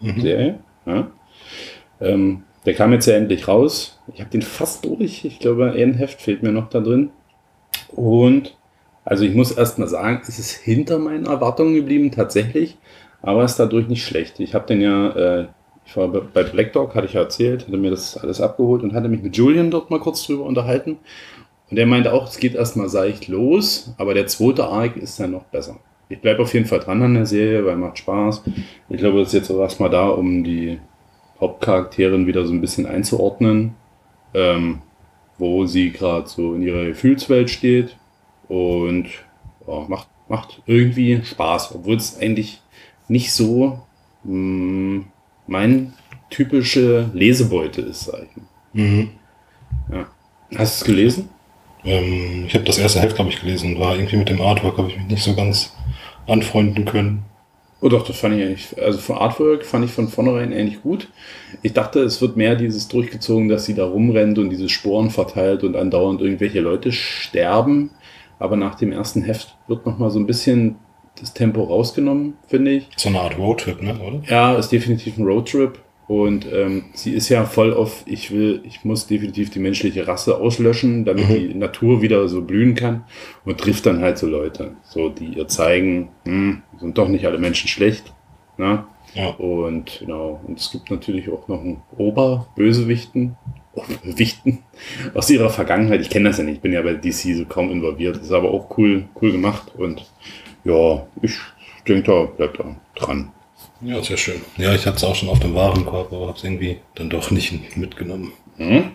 Serie. 0.00 0.58
Ja. 0.84 1.08
Ähm, 2.00 2.44
der 2.64 2.74
kam 2.74 2.92
jetzt 2.92 3.06
ja 3.06 3.14
endlich 3.14 3.48
raus. 3.48 3.98
Ich 4.12 4.20
habe 4.20 4.30
den 4.30 4.42
fast 4.42 4.84
durch. 4.84 5.24
Ich 5.24 5.38
glaube, 5.38 5.72
ein 5.72 5.94
Heft 5.94 6.20
fehlt 6.20 6.42
mir 6.42 6.52
noch 6.52 6.68
da 6.68 6.80
drin. 6.80 7.10
Und 7.88 8.56
also 9.04 9.24
ich 9.24 9.34
muss 9.34 9.52
erst 9.52 9.78
mal 9.78 9.88
sagen, 9.88 10.20
es 10.26 10.38
ist 10.38 10.50
hinter 10.50 10.98
meinen 10.98 11.26
Erwartungen 11.26 11.74
geblieben, 11.74 12.10
tatsächlich. 12.10 12.76
Aber 13.22 13.44
ist 13.44 13.56
dadurch 13.56 13.88
nicht 13.88 14.04
schlecht. 14.04 14.40
Ich 14.40 14.54
habe 14.54 14.66
den 14.66 14.80
ja, 14.80 15.10
äh, 15.10 15.46
ich 15.84 15.96
war 15.96 16.08
bei 16.08 16.20
bei 16.20 16.42
Black 16.42 16.72
Dog, 16.72 16.94
hatte 16.94 17.06
ich 17.06 17.14
ja 17.14 17.20
erzählt, 17.20 17.66
hatte 17.66 17.76
mir 17.76 17.90
das 17.90 18.16
alles 18.16 18.40
abgeholt 18.40 18.82
und 18.82 18.94
hatte 18.94 19.08
mich 19.08 19.22
mit 19.22 19.36
Julian 19.36 19.70
dort 19.70 19.90
mal 19.90 20.00
kurz 20.00 20.26
drüber 20.26 20.44
unterhalten. 20.44 20.98
Und 21.70 21.78
er 21.78 21.86
meinte 21.86 22.12
auch, 22.12 22.28
es 22.28 22.38
geht 22.38 22.54
erstmal 22.54 22.88
seicht 22.88 23.28
los, 23.28 23.94
aber 23.98 24.14
der 24.14 24.26
zweite 24.26 24.64
Arc 24.64 24.96
ist 24.96 25.18
dann 25.18 25.32
noch 25.32 25.44
besser. 25.44 25.78
Ich 26.08 26.20
bleibe 26.20 26.42
auf 26.42 26.54
jeden 26.54 26.66
Fall 26.66 26.78
dran 26.78 27.02
an 27.02 27.14
der 27.14 27.26
Serie, 27.26 27.66
weil 27.66 27.76
macht 27.76 27.98
Spaß. 27.98 28.44
Ich 28.88 28.98
glaube, 28.98 29.18
das 29.18 29.28
ist 29.28 29.34
jetzt 29.34 29.50
auch 29.50 29.60
erstmal 29.60 29.90
da, 29.90 30.08
um 30.08 30.44
die 30.44 30.78
Hauptcharakterin 31.40 32.26
wieder 32.28 32.46
so 32.46 32.52
ein 32.52 32.60
bisschen 32.60 32.86
einzuordnen, 32.86 33.74
ähm, 34.32 34.82
wo 35.38 35.66
sie 35.66 35.90
gerade 35.90 36.28
so 36.28 36.54
in 36.54 36.62
ihrer 36.62 36.84
Gefühlswelt 36.84 37.50
steht. 37.50 37.96
Und 38.48 39.08
ja, 39.66 39.84
macht, 39.88 40.08
macht 40.28 40.62
irgendwie 40.66 41.20
Spaß, 41.24 41.74
obwohl 41.74 41.96
es 41.96 42.18
eigentlich 42.20 42.62
nicht 43.08 43.32
so 43.32 43.80
mh, 44.22 45.04
mein 45.48 45.92
typische 46.30 47.10
Lesebeute 47.12 47.80
ist, 47.82 48.04
sag 48.04 48.22
ich 48.22 48.36
mal. 48.36 48.46
Mhm. 48.72 49.10
Ja. 49.90 50.06
Hast 50.56 50.80
du 50.80 50.84
es 50.84 50.84
gelesen? 50.84 51.28
Ähm, 51.86 52.44
ich 52.46 52.54
habe 52.54 52.64
das 52.64 52.78
erste 52.78 53.00
Heft, 53.00 53.16
glaube 53.16 53.30
ich, 53.30 53.40
gelesen. 53.40 53.78
War 53.78 53.94
irgendwie 53.94 54.16
mit 54.16 54.28
dem 54.28 54.40
Artwork, 54.40 54.76
habe 54.78 54.88
ich 54.88 54.96
mich 54.96 55.06
nicht 55.06 55.22
so 55.22 55.34
ganz 55.34 55.72
anfreunden 56.26 56.84
können. 56.84 57.24
Oh 57.80 57.88
doch, 57.88 58.06
das 58.06 58.18
fand 58.18 58.36
ich 58.36 58.42
eigentlich, 58.42 58.82
also 58.82 58.98
von 58.98 59.18
Artwork 59.18 59.64
fand 59.64 59.84
ich 59.84 59.92
von 59.92 60.08
vornherein 60.08 60.52
eigentlich 60.52 60.82
gut. 60.82 61.08
Ich 61.62 61.74
dachte, 61.74 62.00
es 62.00 62.22
wird 62.22 62.36
mehr 62.36 62.56
dieses 62.56 62.88
durchgezogen, 62.88 63.48
dass 63.48 63.66
sie 63.66 63.74
da 63.74 63.84
rumrennt 63.84 64.38
und 64.38 64.48
diese 64.50 64.68
Sporen 64.68 65.10
verteilt 65.10 65.62
und 65.62 65.76
andauernd 65.76 66.22
irgendwelche 66.22 66.60
Leute 66.60 66.90
sterben. 66.90 67.90
Aber 68.38 68.56
nach 68.56 68.74
dem 68.76 68.92
ersten 68.92 69.22
Heft 69.22 69.56
wird 69.68 69.84
nochmal 69.86 70.10
so 70.10 70.18
ein 70.18 70.26
bisschen 70.26 70.76
das 71.20 71.34
Tempo 71.34 71.64
rausgenommen, 71.64 72.34
finde 72.48 72.72
ich. 72.72 72.88
So 72.96 73.08
eine 73.08 73.20
Art 73.20 73.38
Roadtrip, 73.38 73.82
ne, 73.82 73.94
oder? 73.98 74.22
Ja, 74.28 74.54
ist 74.54 74.72
definitiv 74.72 75.18
ein 75.18 75.24
Roadtrip. 75.24 75.78
Und 76.08 76.46
ähm, 76.52 76.84
sie 76.92 77.14
ist 77.14 77.28
ja 77.30 77.44
voll 77.44 77.74
auf, 77.74 78.04
ich 78.06 78.30
will, 78.30 78.60
ich 78.64 78.84
muss 78.84 79.08
definitiv 79.08 79.50
die 79.50 79.58
menschliche 79.58 80.06
Rasse 80.06 80.38
auslöschen, 80.38 81.04
damit 81.04 81.28
Mhm. 81.28 81.34
die 81.34 81.54
Natur 81.54 82.00
wieder 82.00 82.28
so 82.28 82.42
blühen 82.42 82.74
kann. 82.76 83.04
Und 83.44 83.58
trifft 83.58 83.86
dann 83.86 84.00
halt 84.00 84.16
so 84.18 84.28
Leute, 84.28 84.76
so 84.84 85.08
die 85.08 85.34
ihr 85.36 85.48
zeigen, 85.48 86.10
hm, 86.24 86.62
sind 86.78 86.96
doch 86.96 87.08
nicht 87.08 87.26
alle 87.26 87.38
Menschen 87.38 87.68
schlecht. 87.68 88.14
Ne? 88.56 88.84
Ja. 89.14 89.30
Und 89.30 89.98
genau, 90.00 90.40
und 90.46 90.60
es 90.60 90.70
gibt 90.70 90.90
natürlich 90.90 91.28
auch 91.30 91.48
noch 91.48 91.60
einen 91.60 91.82
Oberbösewichten, 91.96 93.36
Wichten 94.04 94.60
aus 95.14 95.28
ihrer 95.28 95.50
Vergangenheit. 95.50 96.00
Ich 96.00 96.08
kenne 96.10 96.28
das 96.28 96.38
ja 96.38 96.44
nicht, 96.44 96.56
ich 96.56 96.60
bin 96.60 96.72
ja 96.72 96.82
bei 96.82 96.94
DC 96.94 97.36
so 97.36 97.44
kaum 97.46 97.70
involviert. 97.70 98.16
Ist 98.16 98.32
aber 98.32 98.50
auch 98.50 98.78
cool, 98.78 99.04
cool 99.20 99.32
gemacht. 99.32 99.72
Und 99.76 100.06
ja, 100.64 101.06
ich 101.20 101.34
denke, 101.86 102.10
da 102.10 102.22
bleibt 102.24 102.58
da 102.58 102.76
dran. 102.94 103.32
Ja, 103.80 104.02
sehr 104.02 104.16
schön. 104.16 104.40
Ja, 104.56 104.74
ich 104.74 104.86
hatte 104.86 104.96
es 104.96 105.04
auch 105.04 105.14
schon 105.14 105.28
auf 105.28 105.40
dem 105.40 105.54
Warenkorb, 105.54 106.12
aber 106.12 106.28
habe 106.28 106.38
es 106.38 106.44
irgendwie 106.44 106.78
dann 106.94 107.10
doch 107.10 107.30
nicht 107.30 107.76
mitgenommen. 107.76 108.32
Hm? 108.56 108.92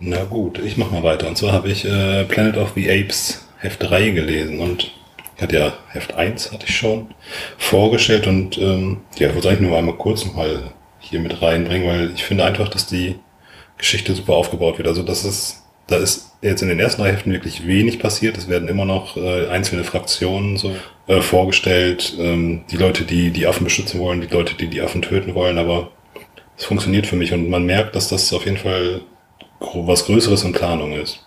Na 0.00 0.24
gut, 0.24 0.58
ich 0.58 0.76
mach 0.76 0.90
mal 0.90 1.02
weiter. 1.02 1.28
Und 1.28 1.36
zwar 1.36 1.52
habe 1.52 1.68
ich 1.68 1.84
äh, 1.84 2.24
Planet 2.24 2.56
of 2.56 2.72
the 2.74 2.90
Apes 2.90 3.46
Heft 3.58 3.82
3 3.82 4.10
gelesen 4.10 4.58
und 4.58 4.90
ich 5.36 5.42
hatte 5.42 5.56
ja 5.58 5.72
Heft 5.88 6.14
1 6.14 6.52
hatte 6.52 6.66
ich 6.66 6.76
schon 6.76 7.14
vorgestellt 7.58 8.26
und 8.26 8.58
ähm, 8.58 8.98
ja, 9.16 9.28
ich 9.28 9.34
wollte 9.34 9.48
eigentlich 9.48 9.68
nur 9.68 9.78
einmal 9.78 9.96
kurz 9.96 10.24
noch 10.24 10.34
mal 10.34 10.72
hier 10.98 11.20
mit 11.20 11.40
reinbringen, 11.42 11.86
weil 11.86 12.10
ich 12.14 12.24
finde 12.24 12.44
einfach, 12.44 12.68
dass 12.68 12.86
die 12.86 13.16
Geschichte 13.78 14.14
super 14.14 14.34
aufgebaut 14.34 14.78
wird. 14.78 14.88
Also 14.88 15.02
das 15.02 15.24
ist, 15.24 15.62
da 15.86 15.96
ist 15.96 16.32
jetzt 16.40 16.62
in 16.62 16.68
den 16.68 16.80
ersten 16.80 17.02
drei 17.02 17.12
Heften 17.12 17.32
wirklich 17.32 17.66
wenig 17.66 17.98
passiert. 17.98 18.38
Es 18.38 18.48
werden 18.48 18.68
immer 18.68 18.84
noch 18.84 19.16
äh, 19.16 19.48
einzelne 19.48 19.84
Fraktionen 19.84 20.56
so 20.56 20.74
äh, 21.06 21.20
vorgestellt. 21.20 22.14
Ähm, 22.18 22.62
die 22.70 22.76
Leute, 22.76 23.04
die 23.04 23.30
die 23.30 23.46
Affen 23.46 23.64
beschützen 23.64 24.00
wollen, 24.00 24.20
die 24.20 24.32
Leute, 24.32 24.54
die 24.54 24.68
die 24.68 24.80
Affen 24.80 25.02
töten 25.02 25.34
wollen, 25.34 25.58
aber 25.58 25.90
es 26.56 26.64
funktioniert 26.64 27.06
für 27.06 27.16
mich 27.16 27.32
und 27.32 27.48
man 27.48 27.64
merkt, 27.64 27.96
dass 27.96 28.08
das 28.08 28.32
auf 28.32 28.44
jeden 28.44 28.58
Fall 28.58 29.02
was 29.60 30.06
Größeres 30.06 30.44
in 30.44 30.52
Planung 30.52 30.92
ist. 30.92 31.24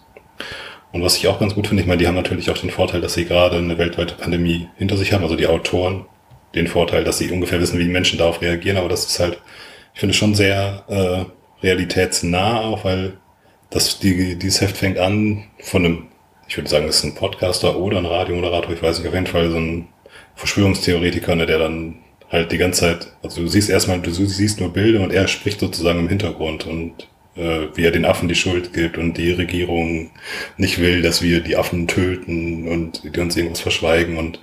Und 0.92 1.04
was 1.04 1.18
ich 1.18 1.28
auch 1.28 1.40
ganz 1.40 1.56
gut 1.56 1.68
finde, 1.68 1.82
ich 1.82 1.88
meine, 1.88 2.00
die 2.00 2.08
haben 2.08 2.16
natürlich 2.16 2.50
auch 2.50 2.58
den 2.58 2.70
Vorteil, 2.70 3.02
dass 3.02 3.16
sie 3.16 3.26
gerade 3.26 3.58
eine 3.58 3.78
weltweite 3.78 4.16
Pandemie 4.16 4.70
hinter 4.78 4.96
sich 4.96 5.12
haben, 5.12 5.24
also 5.24 5.36
die 5.36 5.48
Autoren, 5.48 6.06
den 6.54 6.68
Vorteil, 6.68 7.04
dass 7.04 7.18
sie 7.18 7.32
ungefähr 7.32 7.60
wissen, 7.60 7.78
wie 7.80 7.84
die 7.84 7.90
Menschen 7.90 8.18
darauf 8.18 8.42
reagieren, 8.42 8.78
aber 8.78 8.88
das 8.88 9.06
ist 9.06 9.20
halt, 9.20 9.42
ich 9.94 10.00
finde 10.00 10.14
schon 10.14 10.36
sehr 10.36 10.84
äh, 10.88 11.66
realitätsnah 11.66 12.62
auch, 12.62 12.86
weil 12.86 13.18
das, 13.70 14.00
die, 14.00 14.38
dieses 14.38 14.62
Heft 14.62 14.78
fängt 14.78 14.98
an 14.98 15.46
von 15.60 15.84
einem, 15.84 16.08
ich 16.48 16.58
würde 16.58 16.70
sagen, 16.70 16.88
das 16.88 16.98
ist 16.98 17.04
ein 17.04 17.16
Podcaster 17.16 17.78
oder 17.78 17.98
ein 17.98 18.06
Radiomoderator, 18.06 18.74
ich 18.74 18.82
weiß 18.82 19.00
nicht, 19.00 19.08
auf 19.08 19.14
jeden 19.14 19.28
Fall 19.28 19.50
so 19.50 19.58
ein 19.58 19.88
Verschwörungstheoretiker, 20.36 21.36
ne, 21.36 21.46
der 21.46 21.60
dann 21.60 21.96
halt 22.30 22.52
die 22.52 22.58
ganze 22.58 22.82
Zeit, 22.82 23.08
also 23.24 23.42
du 23.42 23.48
siehst 23.48 23.70
erstmal, 23.70 24.00
du 24.00 24.12
siehst 24.12 24.60
nur 24.60 24.74
Bilder 24.74 25.02
und 25.02 25.14
er 25.14 25.28
spricht 25.28 25.60
sozusagen 25.60 26.00
im 26.00 26.10
Hintergrund 26.10 26.66
und 26.66 27.08
äh, 27.36 27.68
wie 27.76 27.84
er 27.84 27.92
den 27.92 28.06
Affen 28.06 28.28
die 28.28 28.36
Schuld 28.36 28.74
gibt 28.74 28.98
und 28.98 29.18
die 29.18 29.32
Regierung 29.32 30.12
nicht 30.58 30.80
will, 30.80 31.02
dass 31.02 31.22
wir 31.22 31.42
die 31.42 31.58
Affen 31.58 31.88
töten 31.88 32.68
und 32.68 33.04
die 33.04 33.20
uns 33.20 33.36
irgendwas 33.36 33.62
verschweigen 33.62 34.18
und 34.18 34.40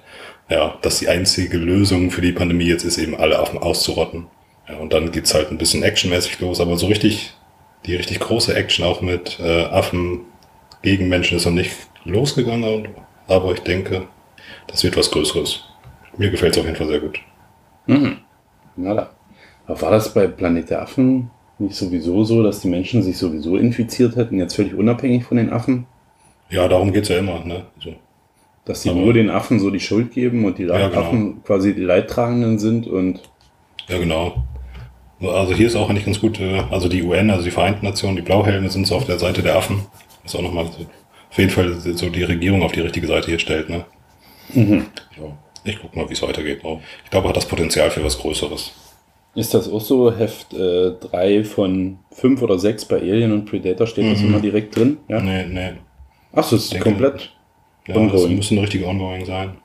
ja, 0.49 0.79
dass 0.83 0.99
die 0.99 1.09
einzige 1.09 1.57
Lösung 1.57 2.11
für 2.11 2.21
die 2.21 2.33
Pandemie 2.33 2.67
jetzt 2.67 2.85
ist, 2.85 2.99
eben 2.99 3.15
alle 3.15 3.39
Affen 3.39 3.59
auszurotten. 3.59 4.27
Ja, 4.69 4.77
und 4.77 4.93
dann 4.93 5.11
geht's 5.11 5.35
halt 5.35 5.51
ein 5.51 5.59
bisschen 5.59 5.83
actionmäßig 5.83 6.39
los, 6.41 6.61
aber 6.61 6.77
so 6.77 6.87
richtig, 6.87 7.33
die 7.87 7.97
richtig 7.97 8.21
große 8.21 8.55
Action 8.55 8.85
auch 8.85 9.01
mit 9.01 9.39
äh, 9.41 9.65
Affen 9.65 10.21
gegen 10.83 11.09
Menschen 11.09 11.37
ist 11.37 11.47
noch 11.47 11.53
nicht 11.53 11.73
losgegangen, 12.05 12.89
aber 13.29 13.53
ich 13.53 13.61
denke, 13.61 14.07
das 14.67 14.83
wird 14.85 14.97
was 14.97 15.11
Größeres. 15.11 15.65
Mir 16.17 16.31
gefällt's 16.31 16.59
auf 16.59 16.65
jeden 16.65 16.77
Fall 16.77 16.89
sehr 16.89 17.01
gut. 17.01 17.19
Mhm. 17.87 18.19
Na 18.77 18.95
da. 18.95 19.11
Aber 19.67 19.81
war 19.83 19.91
das 19.93 20.13
bei 20.13 20.27
Planet 20.27 20.71
der 20.71 20.83
Affen 20.83 21.31
nicht 21.59 21.77
sowieso 21.77 22.25
so, 22.25 22.43
dass 22.43 22.61
die 22.61 22.69
Menschen 22.69 23.03
sich 23.03 23.17
sowieso 23.17 23.57
infiziert 23.57 24.17
hätten, 24.17 24.39
jetzt 24.39 24.55
völlig 24.57 24.75
unabhängig 24.75 25.25
von 25.25 25.37
den 25.37 25.53
Affen? 25.53 25.87
Ja, 26.51 26.69
darum 26.69 26.93
geht's 26.93 27.09
ja 27.09 27.19
immer, 27.19 27.45
ne? 27.45 27.67
Also, 27.77 27.95
Dass 28.65 28.83
sie 28.83 28.91
Aber- 28.91 29.01
nur 29.01 29.13
den 29.13 29.31
Affen 29.31 29.59
so 29.59 29.71
die 29.71 29.81
Schuld 29.81 30.13
geben 30.13 30.45
und 30.45 30.59
die 30.59 30.65
Ja, 30.65 30.89
genau. 30.89 31.01
Affen 31.01 31.43
quasi 31.45 31.75
die 31.75 31.81
Leidtragenden 31.83 32.59
sind 32.59 32.87
und 32.87 33.21
Ja, 33.89 33.99
genau. 33.99 34.45
Also 35.21 35.55
hier 35.55 35.67
ist 35.69 35.77
auch 35.77 35.89
eigentlich 35.89 36.05
ganz 36.05 36.21
gut, 36.21 36.39
äh, 36.41 36.63
also 36.71 36.89
die 36.89 37.03
UN, 37.03 37.31
also 37.31 37.45
die 37.45 37.51
Vereinten 37.51 37.87
Nationen, 37.87 38.17
die 38.17 38.23
Blauhelme 38.23 38.69
sind 38.71 38.87
so 38.87 38.97
auf 38.97 39.05
der 39.07 39.19
Seite 39.19 39.43
der 39.43 39.57
Affen. 39.57 39.83
Ist 40.25 40.35
auch 40.37 40.43
nochmal 40.43 40.67
so, 40.67 40.85
auf 41.33 41.39
jeden 41.39 41.51
Fall 41.51 41.73
so 41.81 42.09
die 42.11 42.23
Regierung 42.23 42.63
auf 42.63 42.73
die 42.73 42.81
richtige 42.81 43.07
Seite 43.09 43.27
hier 43.29 43.39
stellt, 43.41 43.69
ne? 43.69 43.85
Mhm. 44.55 44.87
Ja, 45.17 45.25
ich 45.65 45.81
guck 45.81 45.97
mal, 45.97 46.09
wie 46.09 46.13
es 46.13 46.23
weitergeht. 46.23 46.65
auch. 46.65 46.81
Ich 47.05 47.11
glaube, 47.11 47.29
hat 47.29 47.37
das 47.37 47.47
Potenzial 47.47 47.91
für 47.91 48.05
was 48.05 48.19
Größeres. 48.19 48.73
Ist 49.35 49.55
das 49.55 49.71
auch 49.71 49.81
so? 49.81 50.15
Heft 50.15 50.49
3 50.53 51.43
von 51.45 51.99
5 52.11 52.43
oder 52.43 52.59
6 52.59 52.85
bei 52.85 52.97
Alien 53.01 53.33
und 53.33 53.47
Predator 53.47 53.87
steht 53.87 54.13
das 54.13 54.21
Mhm. 54.21 54.27
immer 54.29 54.41
direkt 54.41 54.77
drin? 54.77 54.99
Ja? 55.09 55.21
Nee, 55.21 55.45
nee. 55.47 55.73
Ach, 56.35 56.45
so, 56.45 56.57
ist 56.57 56.71
Denke- 56.73 56.85
komplett. 56.91 57.33
Ja, 57.89 57.95
das 57.95 57.97
Ongoing. 57.97 58.37
muss 58.37 58.51
ein 58.51 58.59
richtiger 58.59 58.87
Ongoing 58.89 59.25
sein. 59.25 59.57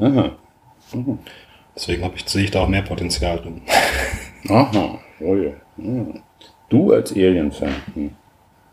Aha. 0.00 0.30
Deswegen 1.74 2.04
hab 2.04 2.14
ich, 2.16 2.26
sehe 2.28 2.44
ich 2.44 2.50
da 2.50 2.62
auch 2.62 2.68
mehr 2.68 2.82
Potenzial 2.82 3.38
drin. 3.38 3.60
Aha. 4.48 4.98
Oh 5.20 5.34
ja. 5.34 5.50
Hm. 5.76 6.20
Du 6.68 6.92
als 6.92 7.12
Alien-Fan. 7.12 7.74
Hm. 7.94 8.10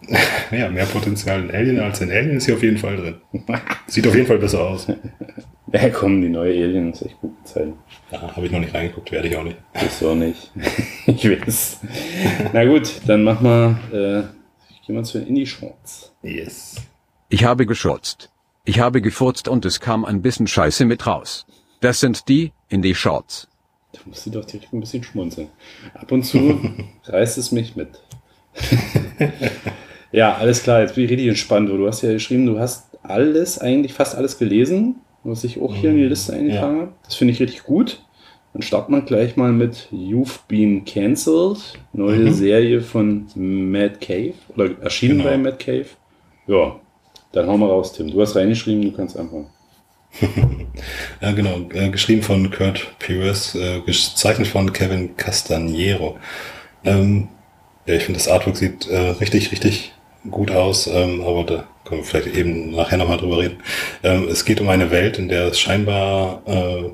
Ja, 0.51 0.69
mehr 0.69 0.85
Potenzial 0.85 1.43
in 1.43 1.51
Alien 1.51 1.79
als 1.79 2.01
in 2.01 2.11
Alien 2.11 2.37
ist 2.37 2.45
hier 2.45 2.55
auf 2.55 2.63
jeden 2.63 2.77
Fall 2.77 2.97
drin. 2.97 3.15
Sieht 3.87 4.07
auf 4.07 4.15
jeden 4.15 4.27
Fall 4.27 4.37
besser 4.37 4.61
aus. 4.61 4.87
Ja, 5.73 5.89
komm, 5.89 6.21
die 6.21 6.29
neue 6.29 6.53
Alien 6.63 6.93
ist 6.93 7.01
echt 7.01 7.19
gut 7.19 7.35
gezeigt. 7.43 7.73
Ja, 8.11 8.33
habe 8.33 8.45
ich 8.45 8.51
noch 8.51 8.59
nicht 8.59 8.73
reingeguckt, 8.73 9.11
werde 9.11 9.27
ich 9.27 9.35
auch 9.35 9.43
nicht. 9.43 9.57
Das 9.73 10.01
auch 10.03 10.15
nicht. 10.15 10.51
ich 11.07 11.29
weiß. 11.29 11.79
Na 12.53 12.63
gut, 12.65 13.01
dann 13.07 13.23
mach 13.23 13.41
mal. 13.41 13.77
Äh, 13.91 14.19
ich 14.71 14.83
gehe 14.85 14.95
mal 14.95 15.03
zu 15.03 15.17
den 15.17 15.27
Indie-Shorts. 15.27 16.13
Yes. 16.21 16.75
Ich 17.29 17.43
habe 17.43 17.65
geschurzt. 17.65 18.29
Ich 18.63 18.79
habe 18.79 19.01
gefurzt 19.01 19.47
und 19.47 19.65
es 19.65 19.79
kam 19.79 20.05
ein 20.05 20.21
bisschen 20.21 20.47
Scheiße 20.47 20.85
mit 20.85 21.07
raus. 21.07 21.45
Das 21.81 21.99
sind 21.99 22.29
die, 22.29 22.53
in 22.69 22.81
die 22.81 22.95
Shorts. 22.95 23.49
Da 23.91 23.99
muss 24.05 24.23
sie 24.23 24.31
doch 24.31 24.45
direkt 24.45 24.71
ein 24.71 24.79
bisschen 24.79 25.03
schmunzeln. 25.03 25.49
Ab 25.93 26.11
und 26.11 26.23
zu 26.23 26.73
reißt 27.05 27.37
es 27.37 27.51
mich 27.51 27.75
mit. 27.75 27.89
Ja, 30.15 30.35
alles 30.35 30.63
klar, 30.63 30.81
jetzt 30.81 30.95
bin 30.95 31.05
ich 31.05 31.11
richtig 31.11 31.27
entspannt. 31.27 31.69
Du 31.69 31.87
hast 31.87 32.01
ja 32.01 32.11
geschrieben, 32.13 32.45
du 32.45 32.59
hast 32.59 32.85
alles, 33.03 33.59
eigentlich 33.59 33.93
fast 33.93 34.15
alles 34.15 34.37
gelesen, 34.37 34.95
was 35.23 35.43
ich 35.43 35.59
auch 35.61 35.75
hier 35.75 35.91
in 35.91 35.97
die 35.97 36.05
Liste 36.05 36.33
eingetragen 36.33 36.79
habe. 36.81 36.91
Das 37.03 37.15
finde 37.15 37.33
ich 37.33 37.39
richtig 37.39 37.63
gut. 37.63 38.01
Dann 38.53 38.61
starten 38.61 38.93
wir 38.93 39.01
gleich 39.01 39.35
mal 39.35 39.51
mit 39.51 39.89
You've 39.91 40.39
Been 40.47 40.85
Cancelled, 40.85 41.57
neue 41.93 42.19
Mhm. 42.19 42.33
Serie 42.33 42.81
von 42.81 43.27
Mad 43.35 43.95
Cave 43.99 44.33
oder 44.55 44.69
erschienen 44.81 45.17
Genau. 45.17 45.29
bei 45.29 45.37
Mad 45.37 45.57
Cave. 45.57 45.87
Ja, 46.47 46.79
dann 47.33 47.47
hau 47.47 47.57
mal 47.57 47.67
raus, 47.69 47.91
Tim. 47.93 48.09
Du 48.09 48.21
hast 48.21 48.35
reingeschrieben, 48.35 48.81
du 48.83 48.91
kannst 48.93 49.17
anfangen. 49.17 49.47
Ja, 51.21 51.31
genau. 51.31 51.59
Äh, 51.73 51.89
geschrieben 51.89 52.21
von 52.21 52.49
Kurt 52.51 52.87
Pires, 52.99 53.55
äh, 53.55 53.79
gezeichnet 53.81 54.47
von 54.47 54.71
Kevin 54.71 55.15
Castanero. 55.17 56.17
Ähm, 56.83 57.27
ja, 57.85 57.95
ich 57.95 58.03
finde, 58.03 58.19
das 58.19 58.27
Artwork 58.27 58.57
sieht 58.57 58.87
äh, 58.87 58.97
richtig, 59.19 59.51
richtig 59.51 59.91
gut 60.31 60.51
aus, 60.51 60.87
ähm, 60.87 61.21
aber 61.25 61.43
da 61.43 61.67
können 61.85 62.01
wir 62.01 62.05
vielleicht 62.05 62.35
eben 62.35 62.71
nachher 62.71 62.97
nochmal 62.97 63.17
drüber 63.17 63.39
reden. 63.39 63.57
Ähm, 64.03 64.27
es 64.29 64.45
geht 64.45 64.59
um 64.59 64.69
eine 64.69 64.91
Welt, 64.91 65.19
in 65.19 65.29
der 65.29 65.47
es 65.47 65.59
scheinbar 65.59 66.41
äh, 66.47 66.89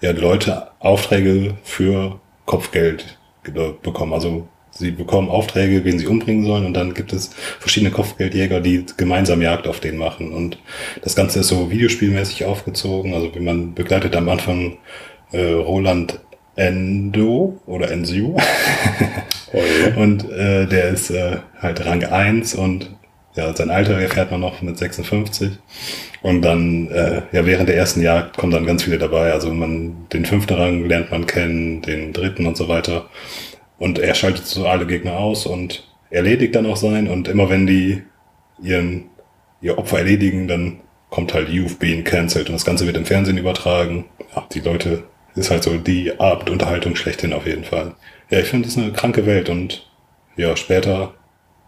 ja, 0.00 0.10
Leute 0.12 0.68
Aufträge 0.80 1.54
für 1.62 2.18
Kopfgeld 2.46 3.18
ge- 3.44 3.74
bekommen. 3.82 4.12
Also 4.12 4.48
sie 4.70 4.90
bekommen 4.90 5.28
Aufträge, 5.28 5.84
wen 5.84 5.98
sie 6.00 6.08
umbringen 6.08 6.44
sollen 6.44 6.66
und 6.66 6.74
dann 6.74 6.94
gibt 6.94 7.12
es 7.12 7.30
verschiedene 7.60 7.92
Kopfgeldjäger, 7.92 8.60
die 8.60 8.84
gemeinsam 8.96 9.40
Jagd 9.40 9.68
auf 9.68 9.78
den 9.78 9.96
machen. 9.96 10.32
Und 10.32 10.58
das 11.02 11.14
Ganze 11.14 11.40
ist 11.40 11.48
so 11.48 11.70
videospielmäßig 11.70 12.44
aufgezogen. 12.44 13.14
Also 13.14 13.32
wie 13.34 13.40
man 13.40 13.72
begleitet 13.74 14.16
am 14.16 14.28
Anfang 14.28 14.78
äh, 15.30 15.52
Roland 15.52 16.18
Endo 16.56 17.60
oder 17.66 17.90
Enziu. 17.90 18.36
Oh. 19.56 20.00
Und 20.00 20.28
äh, 20.32 20.66
der 20.66 20.88
ist 20.88 21.10
äh, 21.10 21.36
halt 21.60 21.86
Rang 21.86 22.02
1 22.02 22.56
und 22.56 22.90
ja, 23.36 23.54
sein 23.54 23.70
Alter 23.70 23.98
erfährt 24.00 24.30
man 24.30 24.40
noch 24.40 24.62
mit 24.62 24.78
56. 24.78 25.58
Und 26.22 26.42
dann, 26.42 26.88
äh, 26.90 27.22
ja, 27.32 27.46
während 27.46 27.68
der 27.68 27.76
ersten 27.76 28.00
Jagd 28.00 28.36
kommen 28.36 28.52
dann 28.52 28.66
ganz 28.66 28.84
viele 28.84 28.98
dabei. 28.98 29.32
Also 29.32 29.52
man, 29.52 30.06
den 30.12 30.24
fünften 30.24 30.54
Rang 30.54 30.88
lernt 30.88 31.10
man 31.10 31.26
kennen, 31.26 31.82
den 31.82 32.12
dritten 32.12 32.46
und 32.46 32.56
so 32.56 32.68
weiter. 32.68 33.08
Und 33.78 33.98
er 33.98 34.14
schaltet 34.14 34.46
so 34.46 34.66
alle 34.66 34.86
Gegner 34.86 35.18
aus 35.18 35.46
und 35.46 35.86
erledigt 36.10 36.54
dann 36.54 36.66
auch 36.66 36.76
sein. 36.76 37.08
Und 37.08 37.28
immer 37.28 37.50
wenn 37.50 37.66
die 37.66 38.02
ihren, 38.62 39.04
ihr 39.60 39.78
Opfer 39.78 39.98
erledigen, 39.98 40.48
dann 40.48 40.80
kommt 41.10 41.34
halt 41.34 41.48
You've 41.48 41.78
been 41.78 42.04
cancelled 42.04 42.48
und 42.48 42.54
das 42.54 42.64
Ganze 42.64 42.86
wird 42.86 42.96
im 42.96 43.04
Fernsehen 43.04 43.38
übertragen. 43.38 44.04
Ja, 44.34 44.46
die 44.52 44.60
Leute, 44.60 45.04
ist 45.34 45.50
halt 45.50 45.62
so 45.62 45.76
die 45.76 46.18
Abendunterhaltung 46.18 46.96
schlechthin 46.96 47.32
auf 47.32 47.46
jeden 47.46 47.64
Fall. 47.64 47.94
Ja, 48.30 48.40
ich 48.40 48.46
finde, 48.46 48.66
das 48.66 48.76
ist 48.76 48.82
eine 48.82 48.92
kranke 48.92 49.26
Welt 49.26 49.48
und 49.48 49.86
ja, 50.36 50.56
später, 50.56 51.14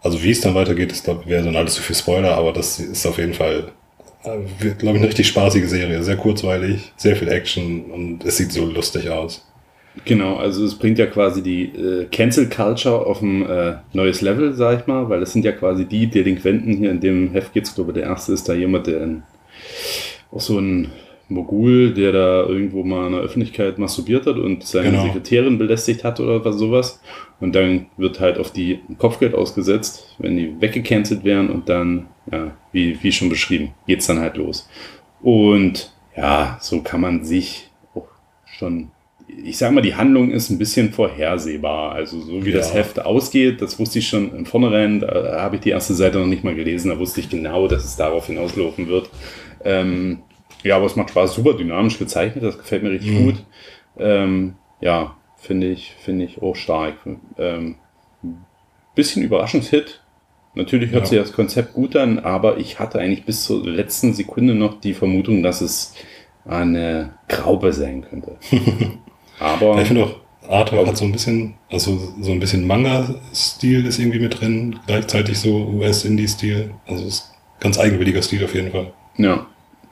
also 0.01 0.23
wie 0.23 0.31
es 0.31 0.41
dann 0.41 0.55
weitergeht, 0.55 0.91
ist, 0.91 1.03
glaube 1.03 1.23
ich, 1.23 1.29
wäre 1.29 1.43
dann 1.43 1.55
alles 1.55 1.75
zu 1.75 1.81
viel 1.81 1.95
Spoiler, 1.95 2.35
aber 2.35 2.53
das 2.53 2.79
ist 2.79 3.05
auf 3.05 3.17
jeden 3.17 3.33
Fall, 3.33 3.71
äh, 4.23 4.37
glaube 4.77 4.97
ich, 4.97 5.01
eine 5.01 5.07
richtig 5.07 5.27
spaßige 5.27 5.67
Serie. 5.67 6.03
Sehr 6.03 6.17
kurzweilig, 6.17 6.91
sehr 6.97 7.15
viel 7.15 7.29
Action 7.29 7.85
und 7.85 8.25
es 8.25 8.37
sieht 8.37 8.51
so 8.51 8.65
lustig 8.65 9.09
aus. 9.09 9.43
Genau, 10.05 10.35
also 10.37 10.63
es 10.63 10.75
bringt 10.75 10.99
ja 10.99 11.07
quasi 11.07 11.41
die 11.41 11.63
äh, 11.65 12.05
Cancel 12.05 12.49
Culture 12.49 13.05
auf 13.05 13.21
ein 13.21 13.45
äh, 13.47 13.77
neues 13.93 14.21
Level, 14.21 14.53
sag 14.53 14.81
ich 14.81 14.87
mal, 14.87 15.09
weil 15.09 15.21
es 15.23 15.33
sind 15.33 15.43
ja 15.43 15.51
quasi 15.51 15.85
die 15.85 16.07
Delinquenten 16.07 16.77
hier 16.77 16.91
in 16.91 16.99
dem 16.99 17.31
Heft 17.31 17.53
geht's, 17.53 17.73
glaube 17.73 17.91
ich, 17.91 17.95
der 17.95 18.03
erste 18.03 18.33
ist 18.33 18.47
da 18.47 18.53
jemand, 18.53 18.87
der 18.87 19.01
in, 19.01 19.23
auch 20.31 20.41
so 20.41 20.59
ein 20.59 20.91
Mogul, 21.29 21.93
der 21.93 22.11
da 22.13 22.43
irgendwo 22.45 22.83
mal 22.83 23.07
in 23.07 23.13
der 23.13 23.21
Öffentlichkeit 23.21 23.77
masturbiert 23.79 24.25
hat 24.25 24.37
und 24.37 24.63
seine 24.63 24.91
Genau. 24.91 25.03
Sekretärin 25.03 25.57
belästigt 25.57 26.03
hat 26.03 26.19
oder 26.19 26.43
was 26.45 26.55
sowas. 26.57 27.01
Und 27.39 27.53
dann 27.53 27.87
wird 27.97 28.19
halt 28.19 28.37
auf 28.39 28.51
die 28.51 28.79
Kopfgeld 28.97 29.35
ausgesetzt, 29.35 30.15
wenn 30.19 30.37
die 30.37 30.59
weggecancelt 30.61 31.23
werden 31.23 31.49
und 31.49 31.67
dann, 31.69 32.07
ja, 32.31 32.51
wie, 32.71 32.97
wie 33.03 33.11
schon 33.11 33.29
beschrieben, 33.29 33.73
geht's 33.87 34.07
dann 34.07 34.19
halt 34.19 34.37
los. 34.37 34.69
Und 35.21 35.91
ja, 36.15 36.57
so 36.61 36.81
kann 36.81 37.01
man 37.01 37.23
sich 37.25 37.69
auch 37.93 38.07
schon, 38.45 38.89
ich 39.43 39.57
sag 39.57 39.71
mal, 39.73 39.81
die 39.81 39.95
Handlung 39.95 40.31
ist 40.31 40.49
ein 40.49 40.57
bisschen 40.57 40.91
vorhersehbar. 40.93 41.91
Also 41.91 42.19
so 42.21 42.45
wie 42.45 42.51
Ja. 42.51 42.57
das 42.57 42.73
Heft 42.73 42.99
ausgeht, 43.05 43.61
das 43.61 43.77
wusste 43.79 43.99
ich 43.99 44.07
schon 44.07 44.33
im 44.35 44.45
Vornherein, 44.45 45.01
da 45.01 45.41
habe 45.41 45.57
ich 45.57 45.61
die 45.61 45.69
erste 45.71 45.93
Seite 45.93 46.19
noch 46.19 46.25
nicht 46.27 46.43
mal 46.45 46.55
gelesen, 46.55 46.89
da 46.89 46.97
wusste 46.97 47.19
ich 47.19 47.29
genau, 47.29 47.67
dass 47.67 47.83
es 47.83 47.97
darauf 47.97 48.27
hinauslaufen 48.27 48.87
wird. 48.87 49.09
Ähm, 49.65 50.19
ja, 50.63 50.75
aber 50.77 50.85
es 50.85 50.95
macht 50.95 51.09
Spaß, 51.11 51.33
super 51.35 51.53
dynamisch 51.53 51.99
gezeichnet, 51.99 52.43
das 52.43 52.57
gefällt 52.57 52.83
mir 52.83 52.91
richtig 52.91 53.11
Mhm. 53.11 53.23
gut. 53.25 53.35
Ähm, 53.99 54.55
ja, 54.81 55.15
finde 55.37 55.67
ich, 55.67 55.93
finde 55.99 56.25
ich 56.25 56.41
auch 56.41 56.55
stark. 56.55 56.95
Ähm, 57.37 57.75
bisschen 58.95 59.23
Überraschungshit. 59.23 60.01
Natürlich 60.55 60.91
hört 60.91 61.03
Ja. 61.03 61.09
sich 61.09 61.19
das 61.19 61.33
Konzept 61.33 61.73
gut 61.73 61.95
an, 61.95 62.19
aber 62.19 62.57
ich 62.57 62.79
hatte 62.79 62.99
eigentlich 62.99 63.25
bis 63.25 63.43
zur 63.43 63.63
letzten 63.65 64.13
Sekunde 64.13 64.55
noch 64.55 64.79
die 64.79 64.93
Vermutung, 64.95 65.43
dass 65.43 65.61
es 65.61 65.93
eine 66.45 67.13
Graube 67.27 67.73
sein 67.73 68.01
könnte. 68.01 68.37
aber 69.39 69.79
ich 69.81 69.87
finde 69.87 70.05
auch, 70.05 70.15
Artwork 70.49 70.87
hat 70.87 70.97
so 70.97 71.05
ein 71.05 71.11
bisschen, 71.11 71.55
also 71.69 71.99
so 72.21 72.31
ein 72.31 72.39
bisschen 72.39 72.65
Manga-Stil 72.65 73.85
ist 73.85 73.99
irgendwie 73.99 74.19
mit 74.19 74.39
drin, 74.39 74.79
gleichzeitig 74.87 75.37
so 75.37 75.57
US-Indie-Stil. 75.67 76.71
Also 76.87 77.05
ist 77.05 77.33
ganz 77.59 77.77
eigenwilliger 77.77 78.21
Stil 78.21 78.43
auf 78.45 78.55
jeden 78.55 78.71
Fall. 78.71 78.93
ja, 79.17 79.45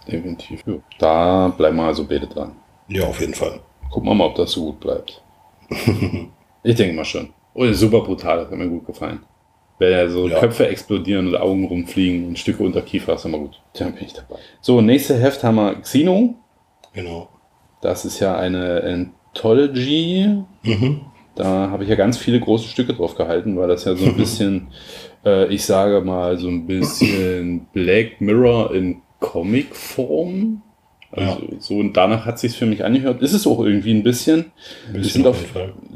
definitiv. 0.08 0.64
Ja, 0.66 0.74
da 1.00 1.48
bleiben 1.56 1.78
wir 1.78 1.84
also 1.84 2.06
beide 2.06 2.28
dran. 2.28 2.56
Ja, 2.88 3.06
auf 3.06 3.20
jeden 3.20 3.34
Fall. 3.34 3.60
Gucken 3.92 4.10
wir 4.10 4.14
mal, 4.16 4.26
ob 4.26 4.36
das 4.36 4.52
so 4.52 4.66
gut 4.66 4.80
bleibt. 4.80 5.22
ich 6.64 6.76
denke 6.76 6.96
mal 6.96 7.06
schon. 7.06 7.30
Oh, 7.54 7.66
super 7.72 8.02
brutal, 8.02 8.38
das 8.40 8.52
hat 8.52 8.58
mir 8.58 8.68
gut 8.68 8.86
gefallen. 8.86 9.20
Wenn 9.80 9.92
ja 9.92 10.08
so 10.08 10.28
Ja. 10.28 10.40
Köpfe 10.40 10.68
explodieren 10.68 11.28
und 11.28 11.36
Augen 11.36 11.66
rumfliegen 11.66 12.28
und 12.28 12.40
Stücke 12.40 12.64
unter 12.64 12.82
Kiefer, 12.82 13.16
ist 13.16 13.26
immer 13.26 13.40
gut. 13.40 13.62
Da 13.74 13.86
bin 13.86 14.06
ich 14.06 14.14
dabei. 14.14 14.36
So, 14.62 14.82
nächste 14.82 15.18
Heft 15.20 15.44
haben 15.44 15.56
wir 15.56 15.76
Xeno. 15.82 16.36
Genau. 16.94 17.30
Das 17.82 18.06
ist 18.06 18.20
ja 18.20 18.38
eine 18.38 18.84
Anthology. 18.84 20.28
Mhm. 20.64 21.02
Da 21.36 21.70
habe 21.70 21.84
ich 21.84 21.90
ja 21.90 21.96
ganz 21.96 22.18
viele 22.18 22.40
große 22.40 22.68
Stücke 22.70 22.94
drauf 22.94 23.16
gehalten, 23.16 23.58
weil 23.58 23.68
das 23.68 23.84
ja 23.84 23.96
so 23.96 24.06
ein 24.06 24.16
bisschen, 24.18 24.68
äh, 25.26 25.48
ich 25.54 25.66
sage 25.66 26.00
mal, 26.02 26.38
so 26.38 26.48
ein 26.48 26.66
bisschen 26.66 27.68
Black 27.74 28.22
Mirror 28.22 28.74
in 28.74 29.02
Comic-Form. 29.32 30.62
Also 31.12 31.42
so 31.60 31.78
und 31.78 31.96
danach 31.96 32.26
hat 32.26 32.40
sich 32.40 32.58
für 32.58 32.66
mich 32.66 32.84
angehört. 32.84 33.22
Ist 33.22 33.34
es 33.34 33.48
auch 33.48 33.64
irgendwie 33.64 33.94
ein 33.94 34.04
bisschen. 34.04 34.52
Ein 34.88 34.94
bisschen 34.94 35.24
sind 35.24 35.28
auf 35.28 35.38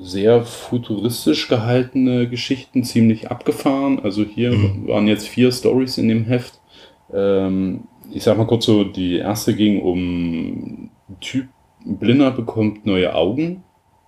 sehr 0.01 0.43
futuristisch 0.45 1.47
gehaltene 1.49 2.29
Geschichten, 2.29 2.83
ziemlich 2.85 3.29
abgefahren. 3.29 3.99
Also 3.99 4.23
hier 4.23 4.51
Mhm. 4.51 4.87
waren 4.87 5.07
jetzt 5.07 5.27
vier 5.27 5.51
Stories 5.51 5.97
in 5.97 6.07
dem 6.07 6.23
Heft. 6.25 6.61
Ähm, 7.13 7.81
ich 8.13 8.23
sag 8.23 8.37
mal 8.37 8.47
kurz 8.47 8.65
so, 8.65 8.83
die 8.85 9.17
erste 9.17 9.55
ging 9.55 9.81
um 9.81 10.89
Typ, 11.19 11.47
Blinder 11.85 12.31
bekommt 12.31 12.85
neue 12.85 13.13
Augen 13.13 13.63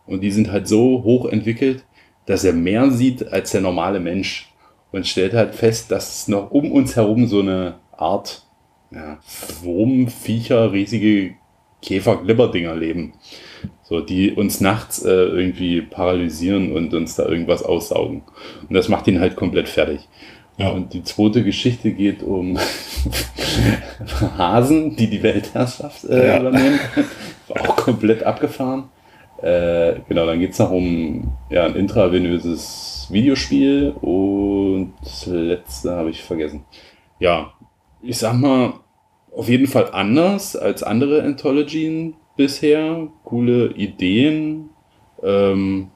und 0.05 0.21
die 0.21 0.31
sind 0.31 0.51
halt 0.51 0.67
so 0.67 1.03
hoch 1.03 1.25
entwickelt, 1.25 1.83
dass 2.25 2.43
er 2.45 2.53
mehr 2.53 2.89
sieht 2.91 3.33
als 3.33 3.51
der 3.51 3.61
normale 3.61 3.99
Mensch 3.99 4.53
und 4.91 5.07
stellt 5.07 5.33
halt 5.33 5.55
fest, 5.55 5.91
dass 5.91 6.21
es 6.21 6.27
noch 6.27 6.51
um 6.51 6.71
uns 6.71 6.95
herum 6.95 7.27
so 7.27 7.39
eine 7.41 7.75
Art 7.97 8.43
ja, 8.91 9.19
Wurm, 9.63 10.07
Viecher, 10.07 10.71
riesige 10.71 11.35
Käfer-Glibberdinger 11.81 12.75
leben. 12.75 13.13
So, 13.83 13.99
die 14.01 14.31
uns 14.31 14.61
nachts 14.61 15.03
äh, 15.03 15.09
irgendwie 15.09 15.81
paralysieren 15.81 16.71
und 16.73 16.93
uns 16.93 17.15
da 17.15 17.25
irgendwas 17.27 17.63
aussaugen. 17.63 18.21
Und 18.67 18.73
das 18.73 18.87
macht 18.87 19.07
ihn 19.07 19.19
halt 19.19 19.35
komplett 19.35 19.67
fertig. 19.67 20.07
Ja. 20.57 20.69
Und 20.69 20.93
die 20.93 21.03
zweite 21.03 21.43
Geschichte 21.43 21.91
geht 21.91 22.23
um 22.23 22.57
Hasen, 24.37 24.95
die 24.95 25.09
die 25.09 25.23
Weltherrschaft 25.23 26.05
äh, 26.05 26.27
Ja. 26.27 26.39
übernehmen. 26.39 26.79
War 27.47 27.69
auch 27.69 27.75
komplett 27.75 28.23
abgefahren. 28.23 28.85
Äh, 29.41 29.95
genau, 30.07 30.25
dann 30.25 30.39
geht 30.39 30.51
es 30.51 30.59
noch 30.59 30.71
um 30.71 31.33
ja, 31.49 31.65
ein 31.65 31.75
intravenöses 31.75 33.07
Videospiel 33.09 33.93
und 34.01 34.93
das 35.03 35.25
letzte 35.25 35.91
habe 35.95 36.11
ich 36.11 36.21
vergessen. 36.23 36.63
Ja, 37.19 37.51
ich 38.03 38.17
sag 38.19 38.33
mal, 38.35 38.73
auf 39.35 39.47
jeden 39.49 39.67
Fall 39.67 39.89
anders 39.91 40.55
als 40.55 40.83
andere 40.83 41.23
Anthologien 41.23 42.15
bisher. 42.35 43.07
Coole 43.23 43.71
Ideen. 43.73 44.69
Ähm, 45.23 45.89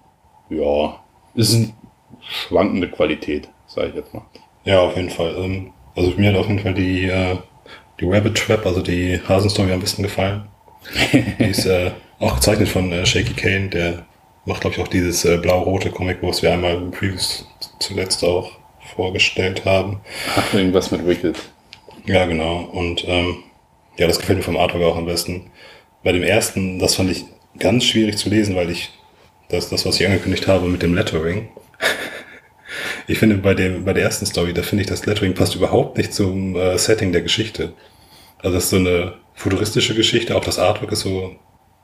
ja, 0.50 1.00
ist 1.34 1.56
eine 1.56 1.74
schwankende 2.22 2.90
Qualität, 2.90 3.50
sage 3.68 3.90
ich 3.90 3.96
jetzt 3.96 4.14
mal. 4.14 4.24
Ja, 4.64 4.82
auf 4.82 4.96
jeden 4.96 5.10
Fall. 5.10 5.36
Ähm, 5.38 5.72
Also 5.96 6.12
mir 6.18 6.30
hat 6.30 6.38
auf 6.40 6.48
jeden 6.48 6.60
Fall 6.60 6.74
die, 6.74 7.06
äh, 7.06 7.38
die 8.00 8.06
Rabbit 8.06 8.36
Trap, 8.38 8.66
also 8.66 8.82
die 8.82 9.20
Hasenstory 9.28 9.72
am 9.72 9.80
besten 9.80 10.04
gefallen. 10.04 10.44
Die 11.40 11.44
ist 11.46 11.66
äh, 11.66 11.92
auch 12.20 12.36
gezeichnet 12.36 12.68
von 12.70 12.92
äh, 12.92 13.06
Shaky 13.06 13.34
Kane, 13.34 13.70
der 13.70 14.06
macht, 14.46 14.62
glaube 14.62 14.76
ich, 14.76 14.82
auch 14.84 14.88
dieses 14.88 15.26
äh, 15.26 15.38
blau-rote 15.38 15.90
Comic, 15.90 16.18
was 16.22 16.44
wir 16.44 16.54
einmal 16.54 16.76
im 16.76 16.92
Previews 16.92 17.48
zuletzt 17.80 18.24
auch 18.24 18.52
vorgestellt 18.96 19.66
haben. 19.66 20.02
Ach, 20.36 20.54
irgendwas 20.54 20.92
mit 20.92 21.08
Wicked. 21.08 21.38
Ja, 22.06 22.26
genau. 22.26 22.62
Und 22.72 23.04
ähm, 23.08 23.38
ja, 23.98 24.08
das 24.08 24.20
gefällt 24.20 24.38
mir 24.38 24.44
vom 24.44 24.58
Artwork 24.58 24.84
auch 24.84 24.98
am 24.98 25.06
besten. 25.06 25.50
Bei 26.04 26.12
dem 26.12 26.24
ersten, 26.24 26.80
das 26.80 26.96
fand 26.96 27.10
ich 27.12 27.26
ganz 27.58 27.86
schwierig 27.86 28.18
zu 28.18 28.30
lesen, 28.30 28.56
weil 28.56 28.70
ich 28.70 28.92
das, 29.50 29.70
das 29.70 29.86
was 29.86 30.00
ich 30.00 30.06
angekündigt 30.06 30.48
habe 30.48 30.68
mit 30.68 30.82
dem 30.82 30.96
Lettering. 30.96 31.50
Ich 33.08 33.20
finde, 33.20 33.38
bei, 33.38 33.54
dem, 33.54 33.86
bei 33.86 33.94
der 33.94 34.04
ersten 34.04 34.26
Story, 34.26 34.52
da 34.52 34.64
finde 34.64 34.82
ich, 34.82 34.90
das 34.90 35.06
Lettering 35.06 35.36
passt 35.36 35.54
überhaupt 35.56 35.96
nicht 35.98 36.12
zum 36.12 36.56
äh, 36.56 36.78
Setting 36.78 37.12
der 37.12 37.22
Geschichte. 37.22 37.74
Also 38.40 38.56
das 38.56 38.66
ist 38.66 38.70
so 38.72 38.78
eine 38.78 39.14
futuristische 39.36 39.94
Geschichte, 39.94 40.36
auch 40.36 40.44
das 40.44 40.58
Artwork 40.58 40.92
ist 40.92 41.02
so, 41.02 41.36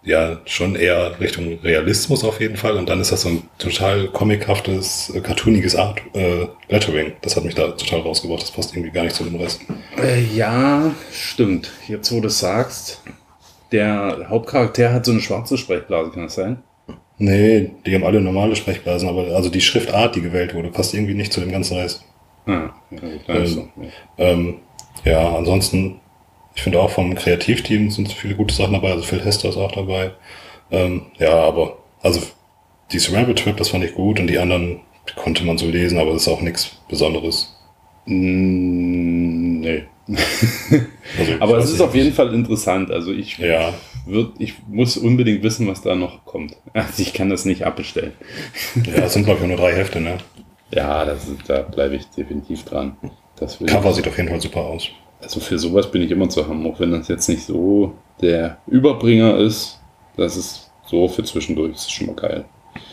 ja, 0.03 0.39
schon 0.45 0.75
eher 0.75 1.19
Richtung 1.19 1.59
Realismus 1.63 2.23
auf 2.23 2.39
jeden 2.39 2.57
Fall. 2.57 2.77
Und 2.77 2.89
dann 2.89 2.99
ist 2.99 3.11
das 3.11 3.21
so 3.21 3.29
ein 3.29 3.43
total 3.57 4.07
comichaftes, 4.07 5.11
äh, 5.15 5.21
cartooniges 5.21 5.75
Art, 5.75 6.01
äh, 6.13 6.47
Lettering. 6.69 7.13
Das 7.21 7.35
hat 7.35 7.45
mich 7.45 7.55
da 7.55 7.67
total 7.71 8.01
rausgebracht. 8.01 8.41
Das 8.41 8.51
passt 8.51 8.73
irgendwie 8.75 8.91
gar 8.91 9.03
nicht 9.03 9.15
zu 9.15 9.23
dem 9.23 9.35
Rest. 9.35 9.61
Äh, 10.01 10.23
ja, 10.35 10.91
stimmt. 11.11 11.71
Jetzt, 11.87 12.11
wo 12.11 12.19
du 12.19 12.27
es 12.27 12.39
sagst, 12.39 13.01
der 13.71 14.27
Hauptcharakter 14.29 14.91
hat 14.91 15.05
so 15.05 15.11
eine 15.11 15.21
schwarze 15.21 15.57
Sprechblase, 15.57 16.11
kann 16.11 16.23
das 16.23 16.35
sein? 16.35 16.63
Nee, 17.17 17.71
die 17.85 17.93
haben 17.93 18.03
alle 18.03 18.19
normale 18.19 18.55
Sprechblasen, 18.55 19.07
aber 19.07 19.35
also 19.35 19.49
die 19.49 19.61
Schriftart, 19.61 20.15
die 20.15 20.21
gewählt 20.21 20.55
wurde, 20.55 20.69
passt 20.69 20.95
irgendwie 20.95 21.13
nicht 21.13 21.31
zu 21.31 21.39
dem 21.39 21.51
ganzen 21.51 21.77
Rest. 21.77 22.03
Ah, 22.47 22.71
ja, 23.27 23.35
ist 23.35 23.53
so. 23.53 23.69
Ähm, 24.17 24.55
ja, 25.05 25.35
ansonsten, 25.35 25.99
ich 26.55 26.61
finde 26.63 26.79
auch 26.81 26.89
vom 26.91 27.15
Kreativteam 27.15 27.89
sind 27.91 28.11
viele 28.11 28.35
gute 28.35 28.53
Sachen 28.53 28.73
dabei, 28.73 28.91
also 28.91 29.03
Phil 29.03 29.23
Hester 29.23 29.49
ist 29.49 29.57
auch 29.57 29.71
dabei. 29.71 30.11
Ähm, 30.71 31.07
ja, 31.17 31.33
aber, 31.33 31.77
also 32.01 32.21
dieses 32.91 33.13
Rabbit 33.13 33.39
Trip, 33.39 33.57
das 33.57 33.69
fand 33.69 33.83
ich 33.83 33.95
gut 33.95 34.19
und 34.19 34.27
die 34.27 34.37
anderen 34.39 34.81
konnte 35.15 35.43
man 35.45 35.57
so 35.57 35.67
lesen, 35.67 35.97
aber 35.99 36.13
das 36.13 36.23
ist 36.23 36.27
auch 36.27 36.41
nichts 36.41 36.77
Besonderes. 36.89 37.55
Mm, 38.05 39.59
nee. 39.61 39.83
Also, 41.17 41.33
Aber 41.39 41.57
es 41.57 41.69
ist 41.69 41.81
auf 41.81 41.93
nicht. 41.93 42.03
jeden 42.03 42.15
Fall 42.15 42.33
interessant. 42.33 42.89
Also 42.89 43.11
ich, 43.11 43.37
Ja, 43.37 43.73
würd, 44.05 44.33
ich 44.39 44.55
muss 44.67 44.97
unbedingt 44.97 45.43
wissen, 45.43 45.67
was 45.67 45.81
da 45.81 45.95
noch 45.95 46.25
kommt. 46.25 46.55
Also 46.73 47.01
ich 47.01 47.13
kann 47.13 47.29
das 47.29 47.45
nicht 47.45 47.63
abbestellen. 47.65 48.13
ja, 48.75 49.03
es 49.03 49.13
sind 49.13 49.25
glaube 49.25 49.41
ich 49.41 49.47
nur 49.47 49.57
drei 49.57 49.73
Hefte, 49.73 49.99
ne? 50.01 50.17
Ja, 50.73 51.03
das 51.05 51.27
da 51.47 51.61
bleibe 51.63 51.95
ich 51.95 52.05
definitiv 52.07 52.63
dran. 52.63 52.95
Das 53.35 53.59
Cover 53.65 53.93
sieht 53.93 54.07
auf 54.07 54.17
jeden 54.17 54.29
Fall 54.29 54.39
super 54.41 54.61
aus. 54.61 54.89
Also 55.21 55.39
für 55.39 55.57
sowas 55.59 55.89
bin 55.91 56.01
ich 56.01 56.11
immer 56.11 56.29
zu 56.29 56.47
haben, 56.47 56.65
auch 56.65 56.79
wenn 56.79 56.91
das 56.91 57.07
jetzt 57.07 57.29
nicht 57.29 57.43
so 57.43 57.93
der 58.21 58.57
Überbringer 58.67 59.37
ist. 59.37 59.79
Das 60.17 60.35
ist 60.35 60.71
so 60.85 61.07
für 61.07 61.23
zwischendurch, 61.23 61.73
ist 61.73 61.91
schon 61.91 62.07
mal 62.07 62.15
geil. 62.15 62.45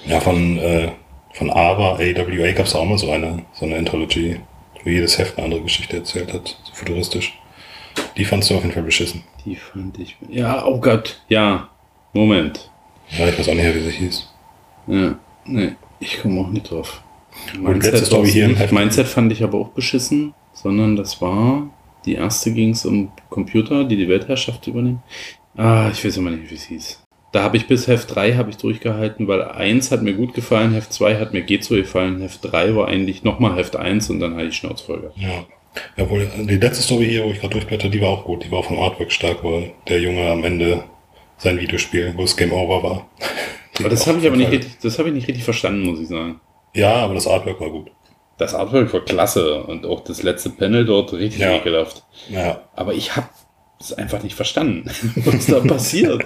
Ja, 0.07 0.21
von, 0.21 0.59
äh, 0.59 0.91
Von 1.35 1.51
AWA, 1.51 1.95
AWA 1.95 2.53
gab 2.53 2.67
es 2.67 2.75
auch 2.75 2.85
mal 2.85 2.99
so 2.99 3.11
eine, 3.11 3.45
so 3.53 3.67
eine 3.67 3.77
Anthology, 3.77 4.41
wo 4.83 4.91
jedes 4.91 5.19
Heft 5.19 5.37
eine 5.37 5.45
andere 5.45 5.63
Geschichte 5.63 5.99
erzählt 5.99 6.33
hat, 6.33 6.57
so 6.65 6.73
futuristisch. 6.73 7.39
Die 8.17 8.25
fandst 8.25 8.51
du 8.51 8.55
auf 8.57 8.63
jeden 8.63 8.75
Fall 8.75 8.83
beschissen. 8.83 9.23
Die 9.45 9.57
fand 9.57 9.99
ich. 9.99 10.17
Ja, 10.29 10.65
oh 10.67 10.81
Gott. 10.81 11.21
Ja. 11.29 11.69
Moment. 12.13 12.71
Ja, 13.11 13.29
ich 13.29 13.39
weiß 13.39 13.49
auch 13.49 13.55
nicht 13.55 13.63
mehr, 13.65 13.75
wie 13.75 13.81
sie 13.81 13.91
hieß. 13.91 14.29
Ja. 14.89 15.19
Nee, 15.45 15.73
ich 16.01 16.21
komme 16.21 16.41
auch 16.41 16.49
nicht 16.49 16.71
drauf. 16.71 17.03
Und 17.63 17.83
letzte 17.83 18.07
Story 18.07 18.31
hier 18.31 18.47
im 18.47 18.57
Heft. 18.57 18.73
Mindset 18.73 19.07
fand 19.07 19.31
ich 19.33 19.45
aber 19.45 19.59
auch 19.59 19.69
beschissen, 19.69 20.35
sondern 20.53 20.97
das 20.97 21.21
war. 21.21 21.69
Die 22.09 22.15
erste 22.15 22.53
ging 22.55 22.71
es 22.71 22.87
um 22.87 23.13
Computer, 23.29 23.85
die 23.85 23.97
die 23.97 24.09
Weltherrschaft 24.09 24.67
übernehmen. 24.67 25.03
Ah, 25.59 25.91
ich 25.93 26.03
weiß 26.03 26.17
immer 26.17 26.31
nicht, 26.31 26.51
wie 26.51 26.55
es 26.55 26.65
hieß. 26.65 27.03
Da 27.33 27.43
habe 27.43 27.59
ich 27.59 27.67
bis 27.67 27.87
Heft 27.87 28.15
3 28.15 28.37
habe 28.37 28.49
ich 28.49 28.57
durchgehalten, 28.57 29.29
weil 29.29 29.43
1 29.43 29.91
hat 29.91 30.03
mir 30.03 30.15
gut 30.15 30.33
gefallen, 30.33 30.73
Heft 30.73 30.91
2 30.91 31.19
hat 31.19 31.35
mir 31.35 31.43
geht 31.43 31.65
so 31.65 31.75
gefallen, 31.75 32.23
Heft 32.23 32.51
3 32.51 32.75
war 32.75 32.89
eigentlich 32.89 33.25
nochmal 33.25 33.57
Heft 33.57 33.77
1 33.77 34.09
und 34.09 34.21
dann 34.21 34.37
hatte 34.37 34.47
ich 34.47 34.57
Schnauzfolge. 34.57 35.13
Ja. 35.17 35.45
Ja, 35.99 36.09
wohl, 36.09 36.27
die 36.39 36.57
letzte 36.57 36.83
Story 36.83 37.09
hier, 37.11 37.25
wo 37.25 37.31
ich 37.31 37.41
gerade 37.41 37.53
durchblätter, 37.53 37.91
die 37.91 38.01
war 38.01 38.09
auch 38.09 38.25
gut. 38.25 38.43
Die 38.43 38.51
war 38.51 38.63
vom 38.63 38.79
Artwork 38.79 39.13
stark, 39.13 39.45
wo 39.45 39.65
der 39.87 40.01
Junge 40.01 40.31
am 40.31 40.43
Ende 40.45 40.85
sein 41.37 41.61
Videospiel, 41.61 42.15
wo 42.17 42.23
es 42.23 42.39
Game 42.39 42.55
Over 42.55 42.83
war. 42.83 43.07
Aber 43.79 43.91
das 43.91 44.07
habe 44.07 44.19
ich 44.19 44.27
aber 44.27 44.37
nicht 44.37 44.51
richtig, 44.51 44.79
das 44.83 44.99
habe 44.99 45.11
ich 45.11 45.15
nicht 45.15 45.29
richtig 45.29 45.45
verstanden, 45.45 45.85
muss 45.85 46.01
ich 46.01 46.09
sagen. 46.09 46.41
Ja, 46.75 46.97
aber 46.97 47.15
das 47.15 47.29
Artwork 47.29 47.61
war 47.61 47.71
gut. 47.71 47.93
Das 48.39 48.55
Artwork 48.55 48.93
war 48.93 49.05
klasse 49.05 49.63
und 49.65 49.85
auch 49.85 50.01
das 50.05 50.23
letzte 50.23 50.51
Panel 50.51 50.85
dort 50.85 51.13
richtig 51.13 51.41
Ja. 51.41 51.57
ekelhaft. 51.57 52.05
Ja, 52.31 52.63
Aber 52.75 52.95
ich 52.95 53.17
habe 53.17 53.29
es 53.81 53.93
einfach 53.93 54.23
nicht 54.23 54.35
verstanden, 54.37 54.85
was 55.25 55.47
da 55.47 55.61
passiert. 55.61 56.25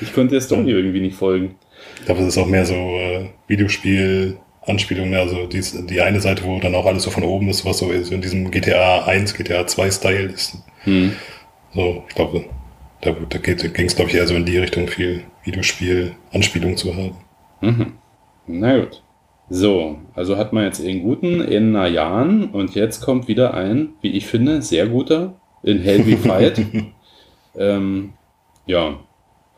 Ich 0.00 0.12
konnte 0.14 0.32
der 0.32 0.40
Story 0.40 0.70
irgendwie 0.70 1.00
nicht 1.00 1.16
folgen. 1.16 1.56
ich 1.98 2.06
glaube, 2.06 2.22
es 2.22 2.28
ist 2.28 2.38
auch 2.38 2.46
mehr 2.46 2.64
so 2.66 2.74
äh, 2.74 3.30
Videospiel-Anspielung. 3.46 5.14
Also 5.14 5.46
die, 5.46 5.62
die 5.86 6.00
eine 6.00 6.20
Seite, 6.20 6.44
wo 6.44 6.58
dann 6.60 6.74
auch 6.74 6.86
alles 6.86 7.02
so 7.04 7.10
von 7.10 7.24
oben 7.24 7.48
ist, 7.48 7.64
was 7.64 7.78
so 7.78 7.90
ist, 7.90 8.10
in 8.12 8.20
diesem 8.22 8.50
GTA 8.50 9.04
1, 9.04 9.34
GTA 9.34 9.66
2 9.66 9.90
Style 9.90 10.24
ist. 10.32 10.56
Hm. 10.84 11.12
So, 11.74 12.04
ich 12.08 12.14
glaube, 12.14 12.44
da, 13.02 13.12
da 13.12 13.38
ging 13.38 13.86
es, 13.86 13.96
glaube 13.96 14.10
ich, 14.10 14.16
eher 14.16 14.26
so 14.26 14.34
in 14.34 14.44
die 14.44 14.58
Richtung, 14.58 14.88
viel 14.88 15.24
Videospiel-Anspielung 15.44 16.76
zu 16.76 16.94
haben. 16.96 17.16
Mhm. 17.60 17.92
Na 18.46 18.78
gut. 18.78 19.02
So, 19.52 19.98
also 20.14 20.36
hat 20.36 20.52
man 20.52 20.62
jetzt 20.62 20.80
einen 20.80 21.02
guten 21.02 21.40
in 21.40 21.72
Nayan 21.72 22.50
und 22.50 22.76
jetzt 22.76 23.00
kommt 23.00 23.26
wieder 23.26 23.52
ein, 23.52 23.94
wie 24.00 24.12
ich 24.12 24.26
finde, 24.26 24.62
sehr 24.62 24.86
guter 24.86 25.34
in 25.64 25.84
We 25.84 26.16
Fight. 26.16 26.64
ähm, 27.56 28.12
ja, 28.66 29.00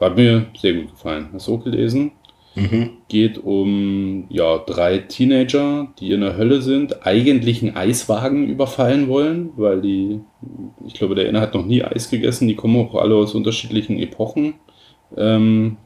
hat 0.01 0.17
mir 0.17 0.47
sehr 0.57 0.73
gut 0.73 0.93
gefallen. 0.93 1.29
Hast 1.35 1.47
du 1.47 1.57
auch 1.57 1.65
gelesen? 1.65 2.13
Mhm. 2.55 2.91
Geht 3.09 3.37
um 3.45 4.25
ja, 4.31 4.59
drei 4.59 4.97
Teenager, 4.97 5.89
die 6.01 6.13
in 6.13 6.23
der 6.23 6.39
Hölle 6.39 6.63
sind, 6.63 7.07
eigentlich 7.07 7.63
einen 7.63 7.77
Eiswagen 7.77 8.49
überfallen 8.49 9.09
wollen, 9.09 9.51
weil 9.57 9.83
die, 9.83 10.21
ich 10.87 10.95
glaube, 10.95 11.15
der 11.15 11.29
eine 11.29 11.43
hat 11.43 11.53
noch 11.53 11.67
nie 11.67 11.85
Eis 11.85 12.09
gegessen, 12.09 12.49
die 12.49 12.57
kommen 12.57 12.77
auch 12.77 12.95
alle 12.95 13.15
aus 13.15 13.35
unterschiedlichen 13.35 13.99
Epochen. 13.99 14.55
Ähm, 15.19 15.77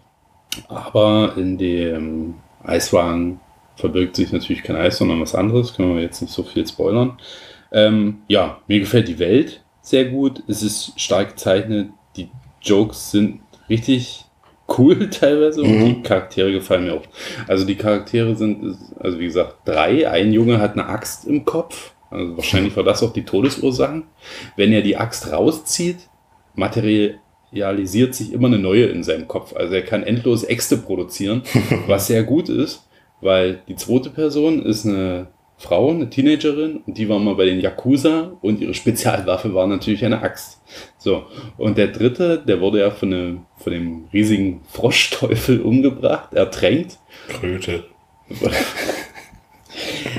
aber 0.68 1.34
in 1.36 1.58
dem 1.58 2.34
Eiswagen 2.62 3.40
verbirgt 3.76 4.16
sich 4.16 4.32
natürlich 4.32 4.62
kein 4.62 4.76
Eis, 4.76 4.98
sondern 4.98 5.20
was 5.20 5.34
anderes. 5.34 5.74
Können 5.74 5.94
wir 5.94 6.02
jetzt 6.02 6.20
nicht 6.22 6.32
so 6.32 6.42
viel 6.42 6.66
spoilern. 6.66 7.18
Ähm, 7.72 8.18
ja, 8.28 8.58
mir 8.66 8.80
gefällt 8.80 9.08
die 9.08 9.18
Welt 9.18 9.62
sehr 9.82 10.06
gut. 10.06 10.42
Es 10.48 10.62
ist 10.62 10.92
stark 11.00 11.30
gezeichnet. 11.30 11.90
Die 12.16 12.28
Jokes 12.62 13.10
sind 13.12 13.40
richtig 13.68 14.24
cool 14.78 15.08
teilweise 15.10 15.62
und 15.62 15.70
Mhm. 15.78 15.84
die 15.84 16.02
Charaktere 16.02 16.50
gefallen 16.52 16.84
mir 16.84 16.94
auch. 16.94 17.02
Also 17.46 17.64
die 17.64 17.76
Charaktere 17.76 18.34
sind, 18.34 18.76
also 18.98 19.18
wie 19.18 19.26
gesagt, 19.26 19.56
drei. 19.64 20.08
Ein 20.10 20.32
Junge 20.32 20.58
hat 20.60 20.72
eine 20.72 20.86
Axt 20.86 21.26
im 21.26 21.44
Kopf. 21.44 21.92
Also 22.10 22.36
wahrscheinlich 22.36 22.76
war 22.76 22.84
das 22.84 23.02
auch 23.02 23.12
die 23.12 23.24
Todesursache. 23.24 24.02
Wenn 24.56 24.72
er 24.72 24.82
die 24.82 24.96
Axt 24.96 25.30
rauszieht, 25.32 25.98
materialisiert 26.54 28.14
sich 28.14 28.32
immer 28.32 28.46
eine 28.48 28.58
neue 28.58 28.86
in 28.86 29.02
seinem 29.02 29.28
Kopf. 29.28 29.54
Also 29.54 29.74
er 29.74 29.82
kann 29.82 30.02
endlos 30.02 30.44
Äxte 30.44 30.76
produzieren, 30.78 31.42
was 31.86 32.06
sehr 32.06 32.22
gut 32.22 32.48
ist, 32.48 32.86
weil 33.20 33.62
die 33.68 33.76
zweite 33.76 34.10
Person 34.10 34.62
ist 34.64 34.86
eine 34.86 35.28
Frau, 35.58 35.90
eine 35.90 36.10
Teenagerin, 36.10 36.82
und 36.86 36.98
die 36.98 37.08
war 37.08 37.18
mal 37.18 37.34
bei 37.34 37.46
den 37.46 37.60
Yakuza 37.60 38.32
und 38.42 38.60
ihre 38.60 38.74
Spezialwaffe 38.74 39.54
war 39.54 39.66
natürlich 39.66 40.04
eine 40.04 40.20
Axt. 40.20 40.60
So, 40.98 41.24
und 41.56 41.78
der 41.78 41.88
dritte, 41.88 42.42
der 42.46 42.60
wurde 42.60 42.80
ja 42.80 42.90
von, 42.90 43.12
einem, 43.12 43.46
von 43.56 43.72
dem 43.72 44.04
riesigen 44.12 44.60
Froschteufel 44.68 45.62
umgebracht, 45.62 46.34
ertränkt. 46.34 46.98
Kröte. 47.28 47.84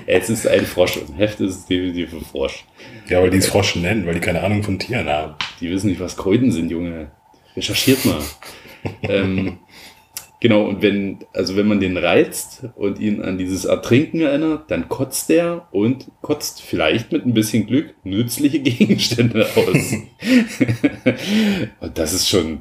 Es 0.05 0.29
ist 0.29 0.47
ein 0.47 0.65
Frosch, 0.65 0.97
im 0.97 1.15
Heft 1.15 1.39
ist 1.41 1.55
es 1.55 1.65
definitiv 1.65 2.13
ein 2.13 2.21
Frosch. 2.21 2.65
Ja, 3.09 3.21
weil 3.21 3.29
die 3.29 3.37
es 3.37 3.47
Frosch 3.47 3.75
nennen, 3.75 4.05
weil 4.05 4.13
die 4.13 4.19
keine 4.19 4.41
Ahnung 4.43 4.63
von 4.63 4.79
Tieren 4.79 5.07
haben. 5.07 5.35
Die 5.59 5.69
wissen 5.69 5.89
nicht, 5.89 5.99
was 5.99 6.15
Kröten 6.15 6.51
sind, 6.51 6.69
Junge. 6.69 7.11
Recherchiert 7.55 8.05
mal. 8.05 8.21
ähm, 9.01 9.59
genau, 10.39 10.65
und 10.65 10.81
wenn, 10.81 11.19
also 11.33 11.55
wenn 11.55 11.67
man 11.67 11.79
den 11.79 11.97
reizt 11.97 12.65
und 12.75 12.99
ihn 12.99 13.21
an 13.21 13.37
dieses 13.37 13.65
Ertrinken 13.65 14.21
erinnert, 14.21 14.69
dann 14.71 14.89
kotzt 14.89 15.29
er 15.29 15.67
und 15.71 16.07
kotzt 16.21 16.61
vielleicht 16.61 17.11
mit 17.11 17.25
ein 17.25 17.33
bisschen 17.33 17.67
Glück 17.67 17.93
nützliche 18.03 18.59
Gegenstände 18.61 19.45
aus. 19.55 19.93
und 21.79 21.97
das 21.97 22.13
ist 22.13 22.27
schon 22.27 22.59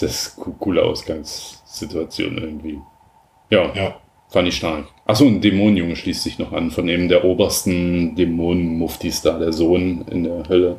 das 0.00 0.36
coole 0.36 0.82
Ausgangssituation 0.82 2.38
irgendwie. 2.38 2.78
Ja, 3.50 3.72
Ja. 3.74 3.96
fand 4.28 4.48
ich 4.48 4.56
stark. 4.56 4.86
Achso, 5.06 5.26
ein 5.26 5.40
Dämonenjunge 5.40 5.96
schließt 5.96 6.22
sich 6.22 6.38
noch 6.38 6.52
an, 6.52 6.70
von 6.70 6.88
eben 6.88 7.08
der 7.08 7.24
obersten 7.24 8.14
Dämonenmuftis 8.14 9.22
da, 9.22 9.38
der 9.38 9.52
Sohn 9.52 10.04
in 10.10 10.24
der 10.24 10.48
Hölle. 10.48 10.76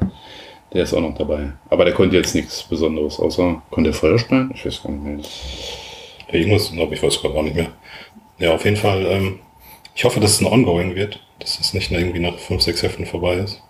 Der 0.74 0.84
ist 0.84 0.94
auch 0.94 1.02
noch 1.02 1.18
dabei. 1.18 1.52
Aber 1.70 1.84
der 1.84 1.94
konnte 1.94 2.16
jetzt 2.16 2.34
nichts 2.34 2.64
Besonderes, 2.64 3.20
außer 3.20 3.62
konnte 3.72 3.90
er 3.90 3.94
Feuer 3.94 4.18
speien? 4.18 4.52
Ich 4.56 4.66
weiß 4.66 4.84
gar 4.84 4.92
nicht 4.94 5.04
mehr. 5.04 5.20
Irgendwas, 6.32 6.72
glaube 6.72 6.96
ich, 6.96 7.04
weiß 7.04 7.22
gerade 7.22 7.36
auch 7.36 7.44
nicht 7.44 7.56
mehr. 7.56 7.72
Ja, 8.40 8.54
auf 8.54 8.66
jeden 8.66 8.78
Fall, 8.78 9.06
ähm, 9.06 9.40
ich 9.96 10.04
hoffe, 10.04 10.20
dass 10.20 10.32
es 10.32 10.42
ein 10.42 10.48
Ongoing 10.48 10.96
wird, 10.96 11.20
dass 11.40 11.60
es 11.60 11.74
nicht 11.74 11.92
irgendwie 11.92 12.20
nach 12.20 12.38
fünf, 12.38 12.62
sechs 12.62 12.82
Heften 12.82 13.06
vorbei 13.06 13.36
ist. 13.36 13.62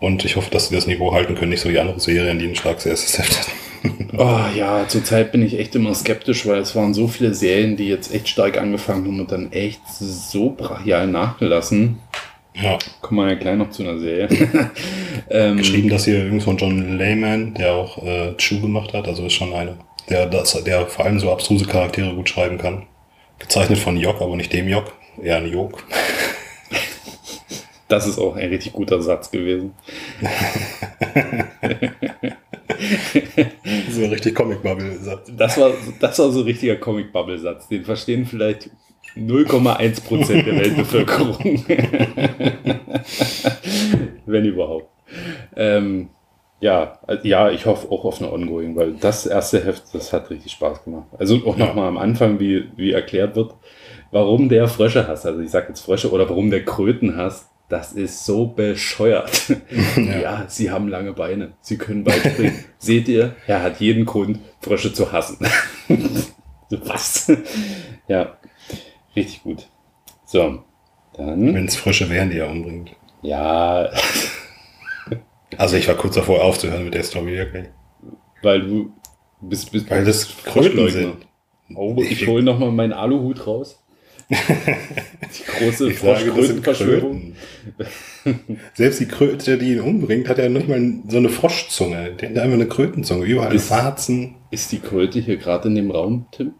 Und 0.00 0.24
ich 0.24 0.36
hoffe, 0.36 0.50
dass 0.50 0.68
sie 0.68 0.74
das 0.74 0.86
Niveau 0.86 1.12
halten 1.12 1.34
können, 1.34 1.50
nicht 1.50 1.60
so 1.60 1.70
wie 1.70 1.78
andere 1.78 1.98
Serien, 1.98 2.38
die 2.38 2.46
ein 2.46 2.54
starkes 2.54 2.86
erstes 2.86 3.18
Heft 3.18 3.38
hatten. 3.40 4.10
Oh 4.16 4.40
ja, 4.56 4.86
zurzeit 4.86 5.32
bin 5.32 5.42
ich 5.42 5.58
echt 5.58 5.74
immer 5.74 5.94
skeptisch, 5.94 6.46
weil 6.46 6.60
es 6.60 6.76
waren 6.76 6.94
so 6.94 7.08
viele 7.08 7.34
Serien, 7.34 7.76
die 7.76 7.88
jetzt 7.88 8.14
echt 8.14 8.28
stark 8.28 8.58
angefangen 8.58 9.06
haben 9.06 9.20
und 9.20 9.32
dann 9.32 9.52
echt 9.52 9.80
so 9.88 10.50
brachial 10.50 11.06
nachgelassen. 11.08 11.98
Ja, 12.54 12.78
Kommen 13.00 13.20
wir 13.20 13.32
ja 13.34 13.38
gleich 13.38 13.56
noch 13.56 13.70
zu 13.70 13.82
einer 13.82 13.98
Serie. 13.98 14.28
ähm, 15.30 15.58
geschrieben, 15.58 15.88
dass 15.88 16.04
hier 16.04 16.24
irgend 16.24 16.42
von 16.42 16.56
John 16.56 16.98
Layman, 16.98 17.54
der 17.54 17.74
auch 17.74 18.02
äh, 18.02 18.34
Chew 18.36 18.60
gemacht 18.60 18.94
hat, 18.94 19.06
also 19.06 19.26
ist 19.26 19.34
schon 19.34 19.52
einer, 19.52 19.76
der, 20.10 20.26
das, 20.26 20.62
der 20.64 20.86
vor 20.86 21.04
allem 21.04 21.20
so 21.20 21.30
abstruse 21.32 21.66
Charaktere 21.66 22.14
gut 22.14 22.28
schreiben 22.28 22.58
kann. 22.58 22.86
Gezeichnet 23.38 23.78
von 23.78 23.96
Jock, 23.96 24.20
aber 24.20 24.36
nicht 24.36 24.52
dem 24.52 24.68
Jock, 24.68 24.92
eher 25.22 25.36
ein 25.36 25.50
Jok. 25.52 25.84
Das 27.88 28.06
ist 28.06 28.18
auch 28.18 28.36
ein 28.36 28.50
richtig 28.50 28.74
guter 28.74 29.00
Satz 29.00 29.30
gewesen. 29.30 29.72
so 33.90 34.04
ein 34.04 34.10
richtig 34.10 34.34
Comic-Bubble-Satz. 34.34 35.32
Das 35.34 35.56
war, 35.58 35.72
das 35.98 36.18
war 36.18 36.30
so 36.30 36.40
ein 36.40 36.44
richtiger 36.44 36.76
Comic-Bubble-Satz. 36.76 37.68
Den 37.68 37.86
verstehen 37.86 38.26
vielleicht 38.26 38.68
0,1% 39.16 40.42
der 40.42 40.60
Weltbevölkerung. 40.60 41.38
Wenn 44.26 44.44
überhaupt. 44.44 44.90
Ähm, 45.56 46.10
ja, 46.60 46.98
also, 47.06 47.26
ja, 47.26 47.50
ich 47.50 47.66
hoffe 47.66 47.90
auch 47.90 48.04
auf 48.04 48.20
eine 48.20 48.32
Ongoing, 48.32 48.74
weil 48.76 48.92
das 48.94 49.26
erste 49.26 49.64
Heft, 49.64 49.84
das 49.92 50.12
hat 50.12 50.30
richtig 50.30 50.52
Spaß 50.52 50.84
gemacht. 50.84 51.06
Also 51.18 51.36
auch 51.46 51.56
Ja. 51.56 51.66
nochmal 51.66 51.88
am 51.88 51.98
Anfang, 51.98 52.40
wie, 52.40 52.64
wie 52.76 52.92
erklärt 52.92 53.36
wird, 53.36 53.54
warum 54.10 54.48
der 54.48 54.66
Frösche 54.68 55.06
hasst. 55.06 55.24
Also 55.26 55.40
ich 55.40 55.50
sag 55.50 55.68
jetzt 55.68 55.80
Frösche 55.80 56.10
oder 56.10 56.28
warum 56.28 56.50
der 56.50 56.64
Kröten 56.64 57.16
hasst. 57.16 57.48
Das 57.68 57.92
ist 57.92 58.24
so 58.24 58.46
bescheuert. 58.46 59.30
Ja. 59.96 60.18
ja, 60.20 60.44
sie 60.48 60.70
haben 60.70 60.88
lange 60.88 61.12
Beine. 61.12 61.52
Sie 61.60 61.76
können 61.76 62.06
weit 62.06 62.22
springen. 62.32 62.64
Seht 62.78 63.08
ihr, 63.08 63.34
er 63.46 63.62
hat 63.62 63.78
jeden 63.80 64.06
Grund, 64.06 64.38
Frösche 64.60 64.92
zu 64.92 65.12
hassen. 65.12 65.36
So, 66.70 66.78
Was? 66.88 67.30
ja, 68.08 68.36
richtig 69.14 69.42
gut. 69.42 69.68
So, 70.24 70.62
dann. 71.14 71.54
Wenn 71.54 71.66
es 71.66 71.76
Frösche 71.76 72.08
wären, 72.08 72.30
die 72.30 72.38
er 72.38 72.48
umbringt. 72.50 72.90
Ja, 73.22 73.90
Also 75.58 75.76
ich 75.76 75.86
war 75.88 75.96
kurz 75.96 76.14
davor 76.14 76.42
aufzuhören 76.44 76.84
mit 76.84 76.94
der 76.94 77.02
Story, 77.02 77.36
wirklich. 77.36 77.66
weil 78.42 78.62
du 78.62 78.92
bist, 79.40 79.70
bist 79.72 79.90
Weil 79.90 80.04
das 80.04 80.28
Kröten 80.44 80.88
sind. 80.88 81.14
Oh, 81.74 81.96
ich 82.02 82.26
hole 82.26 82.42
nochmal 82.42 82.70
meinen 82.70 82.92
Aluhut 82.94 83.46
raus. 83.46 83.82
Die 84.30 85.64
große 85.64 85.90
Ich 85.90 85.98
Froschkrötenverschwörung. 85.98 87.34
Kröten. 88.24 88.58
Selbst 88.74 89.00
die 89.00 89.06
Kröte, 89.08 89.56
die 89.58 89.72
ihn 89.72 89.80
umbringt, 89.80 90.28
hat 90.28 90.38
ja 90.38 90.48
nicht 90.50 90.68
mal 90.68 90.80
so 91.08 91.16
eine 91.16 91.28
Froschzunge. 91.30 92.12
Der 92.12 92.30
hat 92.30 92.36
einfach 92.38 92.54
eine 92.54 92.66
Krötenzunge. 92.68 93.24
Überall 93.24 93.54
Ist- 93.54 93.70
Warzen. 93.70 94.34
Ist 94.50 94.70
die 94.72 94.80
Kröte 94.80 95.18
hier 95.20 95.36
gerade 95.38 95.68
in 95.68 95.74
dem 95.74 95.90
Raum, 95.90 96.26
Tim? 96.32 96.52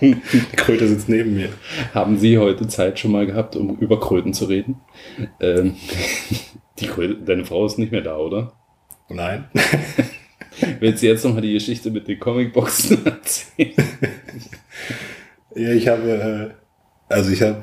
Die 0.00 0.56
Kröte 0.56 0.88
sitzt 0.88 1.08
neben 1.08 1.34
mir. 1.34 1.50
Haben 1.92 2.18
Sie 2.18 2.38
heute 2.38 2.66
Zeit 2.68 2.98
schon 2.98 3.12
mal 3.12 3.26
gehabt, 3.26 3.56
um 3.56 3.76
über 3.76 4.00
Kröten 4.00 4.32
zu 4.32 4.46
reden? 4.46 4.80
Ähm, 5.40 5.76
die 6.78 6.86
Kröte, 6.86 7.16
deine 7.22 7.44
Frau 7.44 7.66
ist 7.66 7.78
nicht 7.78 7.92
mehr 7.92 8.02
da, 8.02 8.16
oder? 8.16 8.52
Nein. 9.08 9.44
Willst 10.80 11.02
du 11.02 11.06
jetzt 11.06 11.24
nochmal 11.24 11.42
die 11.42 11.52
Geschichte 11.52 11.90
mit 11.90 12.08
den 12.08 12.18
Comicboxen 12.18 13.04
erzählen? 13.06 13.74
Ja, 15.54 15.70
ich 15.70 15.88
habe, 15.88 16.10
äh, 16.10 16.63
also 17.14 17.30
ich 17.30 17.42
habe, 17.42 17.56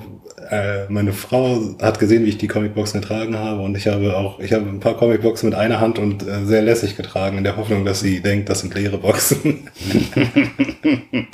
äh, 0.50 0.92
meine 0.92 1.14
Frau 1.14 1.60
hat 1.82 2.00
gesehen, 2.00 2.26
wie 2.26 2.30
ich 2.30 2.38
die 2.38 2.48
Comicboxen 2.48 3.02
getragen 3.02 3.38
habe 3.38 3.62
und 3.62 3.76
ich 3.76 3.88
habe 3.88 4.18
auch, 4.18 4.40
ich 4.40 4.54
habe 4.54 4.68
ein 4.68 4.80
paar 4.80 4.96
Comicboxen 4.96 5.50
mit 5.50 5.58
einer 5.58 5.80
Hand 5.80 6.00
und 6.00 6.26
äh, 6.26 6.46
sehr 6.46 6.62
lässig 6.62 6.96
getragen, 6.96 7.38
in 7.38 7.44
der 7.44 7.58
Hoffnung, 7.58 7.84
dass 7.84 8.00
sie 8.00 8.22
denkt, 8.22 8.50
das 8.50 8.62
sind 8.62 8.74
leere 8.74 8.98
Boxen. 8.98 9.70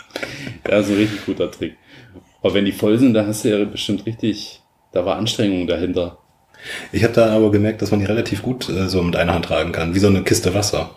Ja, 0.67 0.79
ist 0.79 0.89
ein 0.89 0.97
richtig 0.97 1.25
guter 1.25 1.49
Trick. 1.49 1.77
Aber 2.41 2.53
wenn 2.53 2.65
die 2.65 2.73
voll 2.73 2.99
sind, 2.99 3.13
da 3.13 3.25
hast 3.25 3.45
du 3.45 3.57
ja 3.57 3.63
bestimmt 3.63 4.05
richtig, 4.05 4.61
da 4.91 5.05
war 5.05 5.15
Anstrengung 5.15 5.65
dahinter. 5.65 6.17
Ich 6.91 7.05
habe 7.05 7.13
da 7.13 7.33
aber 7.33 7.51
gemerkt, 7.51 7.81
dass 7.81 7.91
man 7.91 8.01
die 8.01 8.05
relativ 8.05 8.41
gut 8.41 8.67
äh, 8.67 8.89
so 8.89 9.01
mit 9.01 9.15
einer 9.15 9.33
Hand 9.33 9.45
tragen 9.45 9.71
kann, 9.71 9.95
wie 9.95 9.99
so 9.99 10.07
eine 10.07 10.23
Kiste 10.23 10.53
Wasser, 10.53 10.91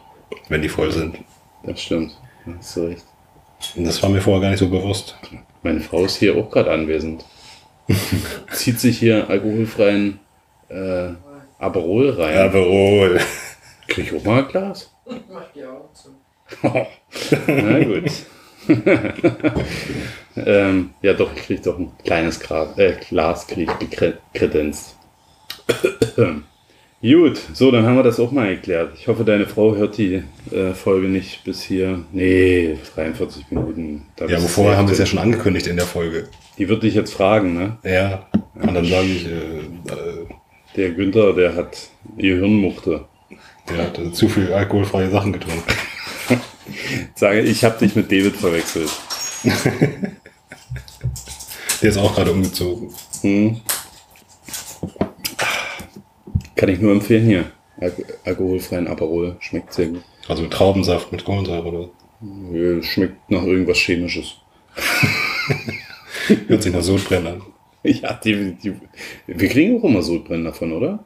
wenn 0.48 0.62
die 0.62 0.68
voll 0.68 0.90
sind. 0.90 1.18
Das 1.62 1.80
stimmt. 1.80 2.18
Da 2.44 2.54
hast 2.58 2.76
du 2.76 2.80
recht. 2.86 3.04
Und 3.76 3.84
das 3.84 4.02
war 4.02 4.10
mir 4.10 4.20
vorher 4.20 4.42
gar 4.42 4.50
nicht 4.50 4.58
so 4.58 4.68
bewusst. 4.68 5.16
Meine 5.62 5.80
Frau 5.80 6.04
ist 6.04 6.16
hier 6.16 6.36
auch 6.36 6.50
gerade 6.50 6.70
anwesend. 6.70 7.24
Zieht 8.52 8.80
sich 8.80 8.98
hier 8.98 9.28
alkoholfreien 9.28 10.20
äh, 10.68 11.10
Aperol 11.58 12.10
rein. 12.10 12.38
Aperol. 12.38 13.20
Krieg 13.88 14.06
ich 14.06 14.14
auch 14.14 14.24
mal 14.24 14.44
ein 14.44 14.48
Glas? 14.48 14.94
Mach 15.06 15.52
die 15.54 15.64
Augen 15.64 15.88
zu. 15.94 16.10
Na 17.46 17.84
gut. 17.84 18.10
ähm, 20.36 20.90
ja, 21.02 21.14
doch, 21.14 21.34
ich 21.34 21.42
krieg 21.42 21.62
doch 21.62 21.78
ein 21.78 21.92
kleines 22.04 22.38
Gras, 22.40 22.76
äh, 22.78 22.96
Glas 23.08 23.46
krieg 23.46 23.70
ich 23.80 24.14
kredenzt. 24.34 24.96
Gut, 27.02 27.40
so, 27.54 27.70
dann 27.70 27.86
haben 27.86 27.96
wir 27.96 28.02
das 28.02 28.20
auch 28.20 28.30
mal 28.30 28.54
geklärt. 28.54 28.92
Ich 28.94 29.08
hoffe, 29.08 29.24
deine 29.24 29.46
Frau 29.46 29.74
hört 29.74 29.96
die 29.96 30.22
äh, 30.50 30.74
Folge 30.74 31.08
nicht 31.08 31.44
bis 31.44 31.62
hier. 31.62 32.04
Nee, 32.12 32.76
43 32.94 33.50
Minuten. 33.50 34.02
Ja, 34.18 34.36
aber 34.36 34.48
vorher 34.48 34.76
haben 34.76 34.86
wir 34.86 34.92
es 34.92 34.98
ja 34.98 35.06
schon 35.06 35.18
angekündigt 35.18 35.66
in 35.66 35.76
der 35.76 35.86
Folge. 35.86 36.28
Die 36.58 36.68
wird 36.68 36.82
dich 36.82 36.94
jetzt 36.94 37.14
fragen, 37.14 37.54
ne? 37.54 37.78
Ja. 37.84 38.26
Und 38.54 38.74
dann 38.74 38.84
sage 38.84 39.06
ich, 39.06 39.26
äh, 39.26 39.30
äh, 39.30 40.26
Der 40.76 40.90
Günther, 40.90 41.32
der 41.32 41.56
hat 41.56 41.88
Gehirnmuchte. 42.18 43.06
der 43.70 43.78
hat 43.78 43.98
äh, 43.98 44.12
zu 44.12 44.28
viel 44.28 44.52
alkoholfreie 44.52 45.08
Sachen 45.08 45.32
getrunken. 45.32 45.62
Sage, 47.14 47.40
ich 47.40 47.64
habe 47.64 47.78
dich 47.78 47.96
mit 47.96 48.12
David 48.12 48.36
verwechselt. 48.36 48.90
Der 51.82 51.88
ist 51.88 51.96
auch 51.96 52.14
gerade 52.14 52.32
umgezogen. 52.32 52.90
Hm. 53.22 53.60
Kann 56.60 56.68
ich 56.68 56.78
nur 56.78 56.92
empfehlen 56.92 57.24
hier. 57.24 57.46
Al 57.80 57.90
alkoholfreien 58.22 58.86
Aperol. 58.86 59.36
Schmeckt 59.40 59.72
sehr 59.72 59.86
gut. 59.86 60.02
Also 60.28 60.46
Traubensaft 60.46 61.10
mit 61.10 61.24
Kohlensäure 61.24 61.66
oder 61.66 62.82
Schmeckt 62.82 63.30
nach 63.30 63.44
irgendwas 63.44 63.78
Chemisches. 63.78 64.36
hört 66.48 66.62
sich 66.62 66.70
nach 66.70 66.82
Sodbrennen 66.82 67.26
an. 67.26 67.42
Ja, 67.82 68.12
definitiv. 68.12 68.74
Wir 69.26 69.48
kriegen 69.48 69.80
auch 69.80 69.84
immer 69.84 70.02
Sodbrennen 70.02 70.44
davon, 70.44 70.72
oder? 70.72 71.02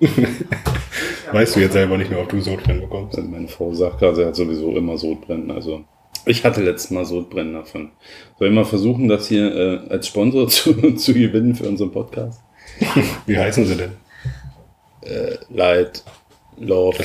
Weißt 1.32 1.54
du 1.54 1.60
jetzt 1.60 1.74
selber 1.74 1.96
nicht 1.96 2.10
mehr, 2.10 2.20
ob 2.20 2.28
du 2.28 2.40
Sodbrennen 2.40 2.80
bekommst? 2.80 3.16
Also 3.16 3.30
meine 3.30 3.46
Frau 3.46 3.72
sagt 3.72 4.00
gerade, 4.00 4.16
sie 4.16 4.24
hat 4.24 4.34
sowieso 4.34 4.76
immer 4.76 4.98
Sodbrennen. 4.98 5.52
Also 5.52 5.84
ich 6.26 6.44
hatte 6.44 6.60
letztes 6.60 6.90
Mal 6.90 7.04
Sodbrennen 7.04 7.52
davon. 7.52 7.92
Soll 8.36 8.48
ich 8.48 8.54
mal 8.54 8.64
versuchen, 8.64 9.06
das 9.06 9.28
hier 9.28 9.54
äh, 9.54 9.90
als 9.90 10.08
Sponsor 10.08 10.48
zu, 10.48 10.96
zu 10.96 11.14
gewinnen 11.14 11.54
für 11.54 11.68
unseren 11.68 11.92
Podcast? 11.92 12.40
Wie 13.26 13.38
heißen 13.38 13.64
sie 13.64 13.76
denn? 13.76 14.07
Light, 15.48 16.02
Love, 16.58 17.02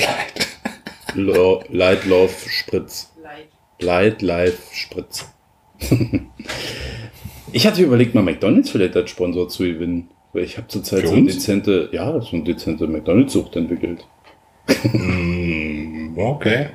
Lo, 1.14 1.62
Light, 1.68 2.04
Love, 2.06 2.32
Spritz. 2.48 3.12
Leid. 3.22 3.48
Light, 3.80 4.22
Life, 4.22 4.58
Spritz. 4.72 5.30
ich 7.52 7.66
hatte 7.66 7.82
überlegt, 7.82 8.14
mal 8.14 8.22
McDonalds 8.22 8.70
vielleicht 8.70 8.96
als 8.96 9.10
Sponsor 9.10 9.48
zu 9.48 9.64
gewinnen. 9.64 10.08
Weil 10.32 10.42
ich 10.42 10.56
habe 10.56 10.66
zurzeit 10.66 11.02
Für 11.02 11.08
so 11.08 11.14
eine 11.14 11.26
dezente, 11.26 11.88
ja, 11.92 12.20
so 12.20 12.34
eine 12.34 12.42
dezente 12.42 12.88
McDonalds-Sucht 12.88 13.54
entwickelt. 13.54 14.04
Mm, 14.92 16.18
okay. 16.18 16.70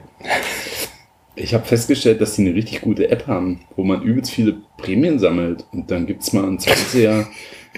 Ich 1.36 1.54
habe 1.54 1.66
festgestellt, 1.66 2.22
dass 2.22 2.36
die 2.36 2.46
eine 2.46 2.56
richtig 2.56 2.80
gute 2.82 3.10
App 3.10 3.28
haben, 3.28 3.62
wo 3.76 3.84
man 3.84 4.02
übelst 4.02 4.32
viele 4.32 4.58
Prämien 4.78 5.20
sammelt. 5.20 5.66
Und 5.74 5.92
dann 5.92 6.06
gibt's 6.06 6.32
mal 6.32 6.46
einen 6.46 6.58
20er, 6.58 7.28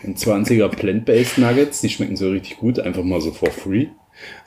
einen 0.03 0.15
20er 0.15 0.67
Plant-Based 0.69 1.37
Nuggets, 1.37 1.81
die 1.81 1.89
schmecken 1.89 2.15
so 2.15 2.29
richtig 2.29 2.57
gut, 2.57 2.79
einfach 2.79 3.03
mal 3.03 3.21
so 3.21 3.31
for 3.31 3.51
free. 3.51 3.87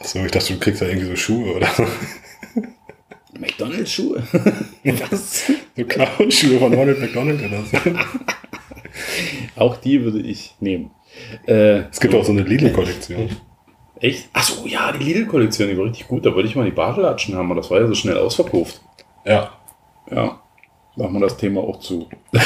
Achso, 0.00 0.24
ich 0.24 0.30
dachte, 0.30 0.52
du 0.54 0.60
kriegst 0.60 0.82
da 0.82 0.86
irgendwie 0.86 1.08
so 1.08 1.16
Schuhe 1.16 1.54
oder 1.56 1.66
so. 1.68 1.86
McDonalds-Schuhe. 3.38 4.22
Was? 5.10 5.50
So 5.76 5.84
Clown-Schuhe 5.84 6.58
von 6.58 6.72
Ronald 6.74 7.00
McDonald 7.00 7.40
oder 7.42 7.62
so. 7.64 7.78
Auch 9.56 9.76
die 9.78 10.02
würde 10.02 10.20
ich 10.20 10.54
nehmen. 10.60 10.90
Äh, 11.46 11.82
Es 11.90 12.00
gibt 12.00 12.14
auch 12.14 12.24
so 12.24 12.32
eine 12.32 12.42
Lidl-Kollektion. 12.42 13.28
echt? 14.00 14.28
Achso, 14.32 14.66
ja, 14.66 14.92
die 14.92 15.02
Lidl-Kollektion, 15.04 15.68
die 15.68 15.76
war 15.78 15.86
richtig 15.86 16.06
gut. 16.06 16.24
Da 16.24 16.34
wollte 16.34 16.48
ich 16.48 16.54
mal 16.56 16.64
die 16.64 16.70
Bartelatschen 16.70 17.34
haben, 17.34 17.46
aber 17.50 17.60
das 17.60 17.70
war 17.70 17.80
ja 17.80 17.86
so 17.88 17.94
schnell 17.94 18.18
ausverkauft. 18.18 18.80
Ja. 19.24 19.52
Ja, 20.10 20.40
machen 20.96 21.14
wir 21.14 21.20
das 21.20 21.36
Thema 21.36 21.60
auch 21.60 21.80
zu. 21.80 22.08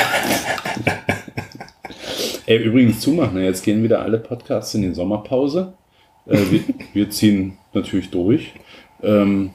Ey, 2.49 2.57
übrigens 2.57 3.01
zumachen, 3.01 3.35
ne? 3.35 3.45
jetzt 3.45 3.63
gehen 3.63 3.83
wieder 3.83 4.01
alle 4.01 4.17
Podcasts 4.17 4.73
in 4.73 4.81
die 4.81 4.95
Sommerpause. 4.95 5.75
Äh, 6.27 6.39
wir, 6.51 6.61
wir 6.95 7.11
ziehen 7.11 7.59
natürlich 7.75 8.09
durch. 8.09 8.55
Ähm, 9.03 9.51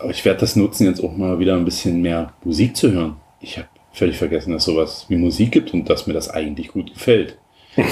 aber 0.00 0.10
ich 0.10 0.24
werde 0.24 0.40
das 0.40 0.56
nutzen, 0.56 0.86
jetzt 0.86 1.00
auch 1.00 1.16
mal 1.16 1.38
wieder 1.38 1.54
ein 1.54 1.64
bisschen 1.64 2.02
mehr 2.02 2.32
Musik 2.42 2.76
zu 2.76 2.90
hören. 2.90 3.18
Ich 3.40 3.56
habe 3.56 3.68
völlig 3.92 4.18
vergessen, 4.18 4.52
dass 4.52 4.64
sowas 4.64 5.06
wie 5.08 5.16
Musik 5.16 5.52
gibt 5.52 5.72
und 5.72 5.88
dass 5.88 6.08
mir 6.08 6.12
das 6.12 6.28
eigentlich 6.28 6.68
gut 6.68 6.92
gefällt. 6.92 7.38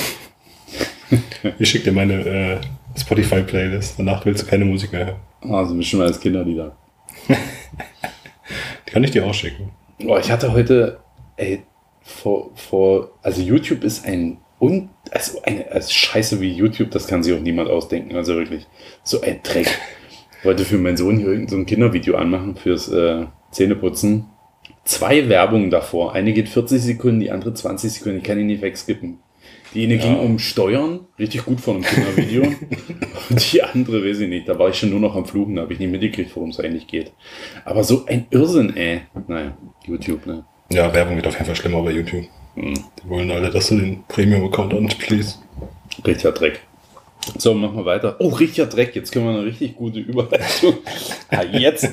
Ich 1.60 1.70
schicke 1.70 1.84
dir 1.84 1.92
meine 1.92 2.14
äh, 2.14 2.60
Spotify-Playlist. 2.98 3.94
Danach 3.96 4.26
willst 4.26 4.42
du 4.42 4.46
keine 4.48 4.64
Musik 4.64 4.90
mehr 4.90 5.06
hören. 5.06 5.54
Also 5.54 5.76
bestimmt 5.76 6.02
als 6.02 6.18
Kinderlieder. 6.18 6.74
Die 7.28 8.90
kann 8.90 9.04
ich 9.04 9.12
dir 9.12 9.24
auch 9.24 9.32
schicken. 9.32 9.70
Boah, 10.00 10.18
ich 10.18 10.28
hatte 10.28 10.52
heute, 10.52 10.98
ey, 11.36 11.62
vor, 12.06 12.52
vor, 12.54 13.10
also 13.22 13.42
YouTube 13.42 13.82
ist 13.82 14.06
ein, 14.06 14.38
un, 14.60 14.90
also 15.10 15.42
eine 15.42 15.70
also 15.70 15.90
Scheiße 15.90 16.40
wie 16.40 16.52
YouTube, 16.52 16.92
das 16.92 17.08
kann 17.08 17.24
sich 17.24 17.34
auch 17.34 17.40
niemand 17.40 17.68
ausdenken, 17.68 18.14
also 18.14 18.36
wirklich, 18.36 18.66
so 19.02 19.20
ein 19.20 19.40
Dreck. 19.42 19.66
Ich 20.38 20.44
wollte 20.44 20.64
für 20.64 20.78
meinen 20.78 20.96
Sohn 20.96 21.18
hier 21.18 21.26
irgendein 21.26 21.48
so 21.48 21.56
ein 21.56 21.66
Kindervideo 21.66 22.16
anmachen 22.16 22.54
fürs 22.54 22.88
äh, 22.88 23.26
Zähneputzen. 23.50 24.26
Zwei 24.84 25.28
Werbungen 25.28 25.70
davor. 25.70 26.12
Eine 26.12 26.32
geht 26.32 26.48
40 26.48 26.80
Sekunden, 26.80 27.18
die 27.18 27.32
andere 27.32 27.54
20 27.54 27.92
Sekunden. 27.92 28.18
Ich 28.18 28.24
kann 28.24 28.38
ihn 28.38 28.46
nicht 28.46 28.62
wegskippen. 28.62 29.18
Die 29.74 29.84
eine 29.84 29.98
ging 29.98 30.16
um 30.16 30.38
Steuern, 30.38 31.00
richtig 31.18 31.44
gut 31.44 31.60
von 31.60 31.76
einem 31.76 31.84
Kindervideo. 31.84 32.42
Und 33.30 33.52
die 33.52 33.62
andere, 33.64 34.04
weiß 34.04 34.20
ich 34.20 34.28
nicht, 34.28 34.48
da 34.48 34.56
war 34.60 34.68
ich 34.68 34.76
schon 34.76 34.90
nur 34.90 35.00
noch 35.00 35.16
am 35.16 35.26
Fluchen, 35.26 35.56
da 35.56 35.62
habe 35.62 35.72
ich 35.72 35.80
nicht 35.80 35.90
mitgekriegt, 35.90 36.34
worum 36.36 36.50
es 36.50 36.60
eigentlich 36.60 36.86
geht. 36.86 37.12
Aber 37.64 37.82
so 37.82 38.06
ein 38.06 38.26
Irrsinn, 38.30 38.76
ey. 38.76 39.02
Naja, 39.26 39.56
YouTube, 39.84 40.24
ne? 40.26 40.44
Ja, 40.70 40.92
Werbung 40.92 41.16
wird 41.16 41.26
auf 41.26 41.34
jeden 41.34 41.46
Fall 41.46 41.56
schlimmer 41.56 41.82
bei 41.82 41.92
YouTube. 41.92 42.24
Hm. 42.54 42.74
Die 42.74 43.08
wollen 43.08 43.30
alle, 43.30 43.50
dass 43.50 43.68
du 43.68 43.76
den 43.76 44.04
Premium-Account 44.08 44.74
anschließt. 44.74 45.40
Richtiger 46.04 46.32
Dreck. 46.32 46.60
So, 47.38 47.54
machen 47.54 47.76
wir 47.76 47.84
weiter. 47.84 48.16
Oh, 48.18 48.28
richtiger 48.28 48.66
Dreck. 48.66 48.96
Jetzt 48.96 49.12
können 49.12 49.26
wir 49.26 49.32
eine 49.32 49.44
richtig 49.44 49.76
gute 49.76 50.00
Überleitung. 50.00 50.74
ja, 51.30 51.42
jetzt, 51.44 51.88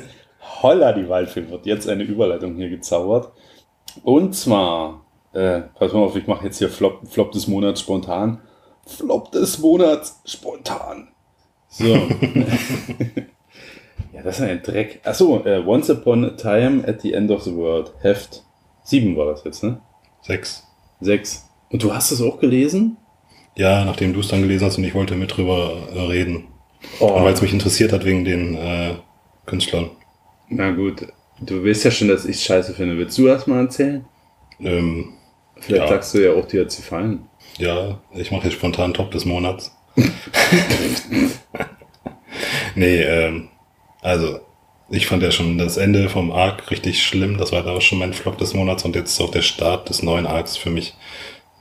holla, 0.61 0.93
die 0.93 1.07
Waldfilm 1.07 1.51
wird 1.51 1.65
jetzt 1.65 1.87
eine 1.87 2.03
Überleitung 2.03 2.55
hier 2.55 2.69
gezaubert. 2.69 3.31
Und 4.03 4.35
zwar, 4.35 5.05
äh, 5.33 5.61
pass 5.75 5.93
mal 5.93 5.99
auf, 5.99 6.15
ich 6.15 6.25
mache 6.25 6.45
jetzt 6.45 6.57
hier 6.57 6.69
Flop, 6.69 7.07
Flop 7.07 7.31
des 7.31 7.47
Monats 7.47 7.81
spontan. 7.81 8.41
Flop 8.87 9.31
des 9.31 9.59
Monats 9.59 10.19
spontan. 10.25 11.09
So. 11.69 11.85
ja, 14.13 14.23
das 14.23 14.39
ist 14.39 14.41
ein 14.41 14.63
Dreck. 14.63 15.01
Achso, 15.03 15.43
äh, 15.45 15.61
Once 15.63 15.91
Upon 15.91 16.25
a 16.25 16.31
Time 16.31 16.87
at 16.87 17.01
the 17.01 17.13
End 17.13 17.29
of 17.29 17.43
the 17.43 17.55
World. 17.55 17.93
Heft 18.01 18.43
7 18.83 19.15
war 19.15 19.27
das 19.27 19.43
jetzt, 19.43 19.63
ne? 19.63 19.79
Sechs. 20.21 20.63
6. 21.01 21.47
Und 21.69 21.83
du 21.83 21.93
hast 21.93 22.11
es 22.11 22.21
auch 22.21 22.39
gelesen? 22.39 22.97
Ja, 23.55 23.85
nachdem 23.85 24.13
du 24.13 24.19
es 24.21 24.27
dann 24.29 24.41
gelesen 24.41 24.65
hast 24.65 24.77
und 24.77 24.83
ich 24.83 24.95
wollte 24.95 25.15
mit 25.15 25.35
drüber 25.35 25.87
äh, 25.93 25.99
reden. 25.99 26.45
Oh. 26.99 27.13
Weil 27.23 27.33
es 27.33 27.41
mich 27.41 27.53
interessiert 27.53 27.93
hat 27.93 28.03
wegen 28.05 28.25
den 28.25 28.55
äh, 28.55 28.95
Künstlern. 29.45 29.91
Na 30.49 30.71
gut, 30.71 31.07
du 31.39 31.63
weißt 31.65 31.85
ja 31.85 31.91
schon, 31.91 32.07
dass 32.09 32.25
ich 32.25 32.41
scheiße 32.43 32.73
finde. 32.73 32.97
Willst 32.97 33.17
du 33.17 33.27
erst 33.27 33.47
mal 33.47 33.61
erzählen? 33.63 34.05
Ähm, 34.59 35.13
Vielleicht 35.59 35.83
Ja. 35.83 35.87
sagst 35.87 36.13
du 36.13 36.23
ja 36.25 36.33
auch, 36.33 36.45
dir 36.45 36.61
hat 36.61 36.71
sie 36.71 36.81
gefallen. 36.81 37.27
ja, 37.57 37.99
ich 38.13 38.31
mache 38.31 38.45
jetzt 38.45 38.53
spontan 38.55 38.93
Top 38.93 39.11
des 39.11 39.25
Monats. 39.25 39.71
nee, 42.75 43.01
ähm, 43.01 43.49
also 44.01 44.39
Ich 44.89 45.07
fand 45.07 45.23
ja 45.23 45.31
schon 45.31 45.57
das 45.57 45.77
Ende 45.77 46.09
vom 46.09 46.31
Arc 46.31 46.69
richtig 46.69 47.03
schlimm. 47.03 47.37
Das 47.37 47.51
war 47.51 47.63
da 47.63 47.71
auch 47.71 47.81
schon 47.81 47.99
mein 47.99 48.13
Flop 48.13 48.37
des 48.37 48.53
Monats 48.53 48.83
und 48.85 48.95
jetzt 48.95 49.19
auch 49.21 49.31
der 49.31 49.41
Start 49.41 49.89
des 49.89 50.03
neuen 50.03 50.27
Arcs 50.27 50.57
für 50.57 50.69
mich 50.69 50.93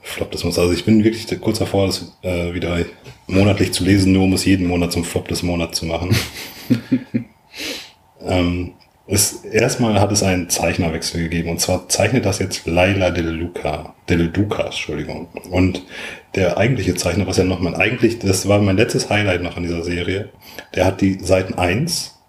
Flop 0.01 0.31
des 0.31 0.43
Monats. 0.43 0.59
Also 0.59 0.73
ich 0.73 0.85
bin 0.85 1.03
wirklich 1.03 1.27
kurz 1.39 1.59
davor, 1.59 1.87
das 1.87 2.17
äh, 2.21 2.53
wieder 2.53 2.79
monatlich 3.27 3.71
zu 3.71 3.83
lesen, 3.83 4.11
nur 4.11 4.23
um 4.23 4.33
es 4.33 4.45
jeden 4.45 4.67
Monat 4.67 4.91
zum 4.91 5.05
Flop 5.05 5.27
des 5.29 5.41
Monats 5.41 5.79
zu 5.79 5.85
machen. 5.85 6.15
ähm, 8.25 8.73
es, 9.05 9.43
erstmal 9.43 9.99
hat 9.99 10.11
es 10.11 10.23
einen 10.23 10.49
Zeichnerwechsel 10.49 11.23
gegeben 11.23 11.49
und 11.49 11.59
zwar 11.59 11.89
zeichnet 11.89 12.25
das 12.25 12.39
jetzt 12.39 12.65
Laila 12.65 13.09
Del 13.11 13.29
Luca, 13.29 13.95
Del 14.07 14.29
Duca, 14.29 14.65
Entschuldigung. 14.65 15.27
Und 15.49 15.83
der 16.35 16.57
eigentliche 16.57 16.95
Zeichner, 16.95 17.27
was 17.27 17.37
ja 17.37 17.43
noch 17.43 17.59
mein 17.59 17.75
eigentlich, 17.75 18.19
das 18.19 18.47
war 18.47 18.59
mein 18.59 18.77
letztes 18.77 19.09
Highlight 19.09 19.43
noch 19.43 19.57
an 19.57 19.63
dieser 19.63 19.83
Serie, 19.83 20.29
der 20.75 20.85
hat 20.85 21.01
die 21.01 21.19
Seiten 21.19 21.53
1 21.55 22.19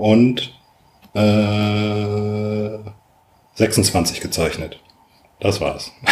und 0.00 0.54
äh, 1.14 2.78
26 3.54 4.20
gezeichnet. 4.20 4.80
Das 5.40 5.60
war's. 5.60 5.92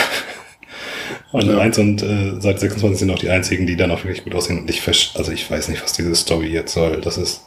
Und 1.31 1.47
Ja. 1.47 1.59
1 1.59 1.77
und 1.77 2.03
äh, 2.03 2.41
Seite 2.41 2.61
26 2.61 3.01
sind 3.01 3.11
auch 3.11 3.19
die 3.19 3.29
einzigen, 3.29 3.67
die 3.67 3.77
dann 3.77 3.91
auch 3.91 4.03
wirklich 4.03 4.25
gut 4.25 4.35
aussehen. 4.35 4.61
Und 4.61 4.71
ich 4.71 4.81
also 5.15 5.31
ich 5.31 5.51
weiß 5.51 5.69
nicht, 5.69 5.83
was 5.83 5.93
diese 5.93 6.15
Story 6.15 6.47
jetzt 6.47 6.73
soll. 6.73 7.03
Das 7.03 7.19
ist, 7.19 7.45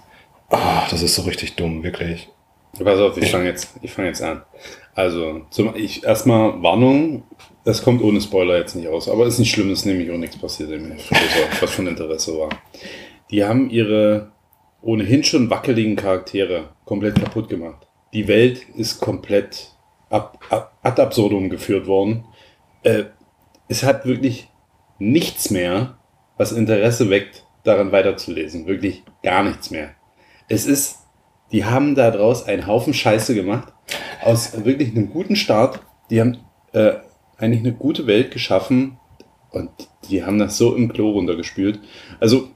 ah, 0.52 0.86
das 0.92 1.02
ist 1.02 1.16
so 1.16 1.24
richtig 1.24 1.56
dumm, 1.56 1.82
wirklich. 1.82 2.30
Pass 2.84 3.00
auf, 3.00 3.18
ich 3.18 3.32
fange 3.32 3.46
jetzt, 3.46 3.74
ich 3.82 3.92
fange 3.92 4.10
jetzt 4.10 4.22
an. 4.22 4.44
Also, 4.94 5.42
zum, 5.50 5.76
ich, 5.76 6.04
erstmal 6.04 6.62
Warnung, 6.62 7.24
das 7.66 7.82
kommt 7.84 8.04
ohne 8.04 8.22
Spoiler 8.22 8.60
jetzt 8.60 8.76
nicht 8.76 8.88
aus, 8.88 9.10
aber 9.10 9.26
ist 9.26 9.40
nicht 9.40 9.52
schlimm, 9.52 9.72
ist 9.72 9.86
nämlich 9.86 10.12
auch 10.12 10.18
nichts 10.18 10.38
passiert 10.38 10.70
was 11.60 11.72
von 11.72 11.88
Interesse 11.88 12.38
war. 12.38 12.50
Die 13.32 13.44
haben 13.44 13.72
ihre 13.72 14.32
ohnehin 14.82 15.24
schon 15.24 15.50
wackeligen 15.50 15.96
Charaktere 15.96 16.70
komplett 16.86 17.16
kaputt 17.16 17.50
gemacht. 17.50 17.88
Die 18.14 18.28
Welt 18.28 18.66
ist 18.76 19.00
komplett 19.00 19.72
ab, 20.10 20.40
ab, 20.50 20.78
ad 20.82 21.02
absurdum 21.02 21.50
geführt 21.50 21.88
worden. 21.88 22.26
Äh, 22.84 23.06
es 23.68 23.84
hat 23.84 24.06
wirklich 24.06 24.50
nichts 25.00 25.50
mehr, 25.50 25.98
was 26.38 26.52
Interesse 26.52 27.10
weckt, 27.10 27.46
daran 27.64 27.92
weiterzulesen. 27.92 28.66
Wirklich 28.66 29.04
gar 29.24 29.44
nichts 29.44 29.72
mehr. 29.72 29.92
Es 30.50 30.66
ist, 30.66 30.98
die 31.52 31.66
haben 31.66 31.96
da 31.96 32.12
draus 32.12 32.46
einen 32.46 32.68
Haufen 32.68 32.94
Scheiße 32.94 33.36
gemacht. 33.36 33.72
Aus 34.24 34.66
wirklich 34.66 34.90
einem 34.90 35.12
guten 35.12 35.36
Start. 35.36 35.80
Die 36.10 36.20
haben 36.20 36.40
äh, 36.74 36.94
eigentlich 37.38 37.62
eine 37.62 37.74
gute 37.74 38.08
Welt 38.08 38.32
geschaffen 38.32 38.98
und 39.52 39.70
die 40.10 40.24
haben 40.24 40.40
das 40.40 40.58
so 40.58 40.76
im 40.76 40.92
Klo 40.92 41.12
runtergespült. 41.12 41.80
Also, 42.20 42.50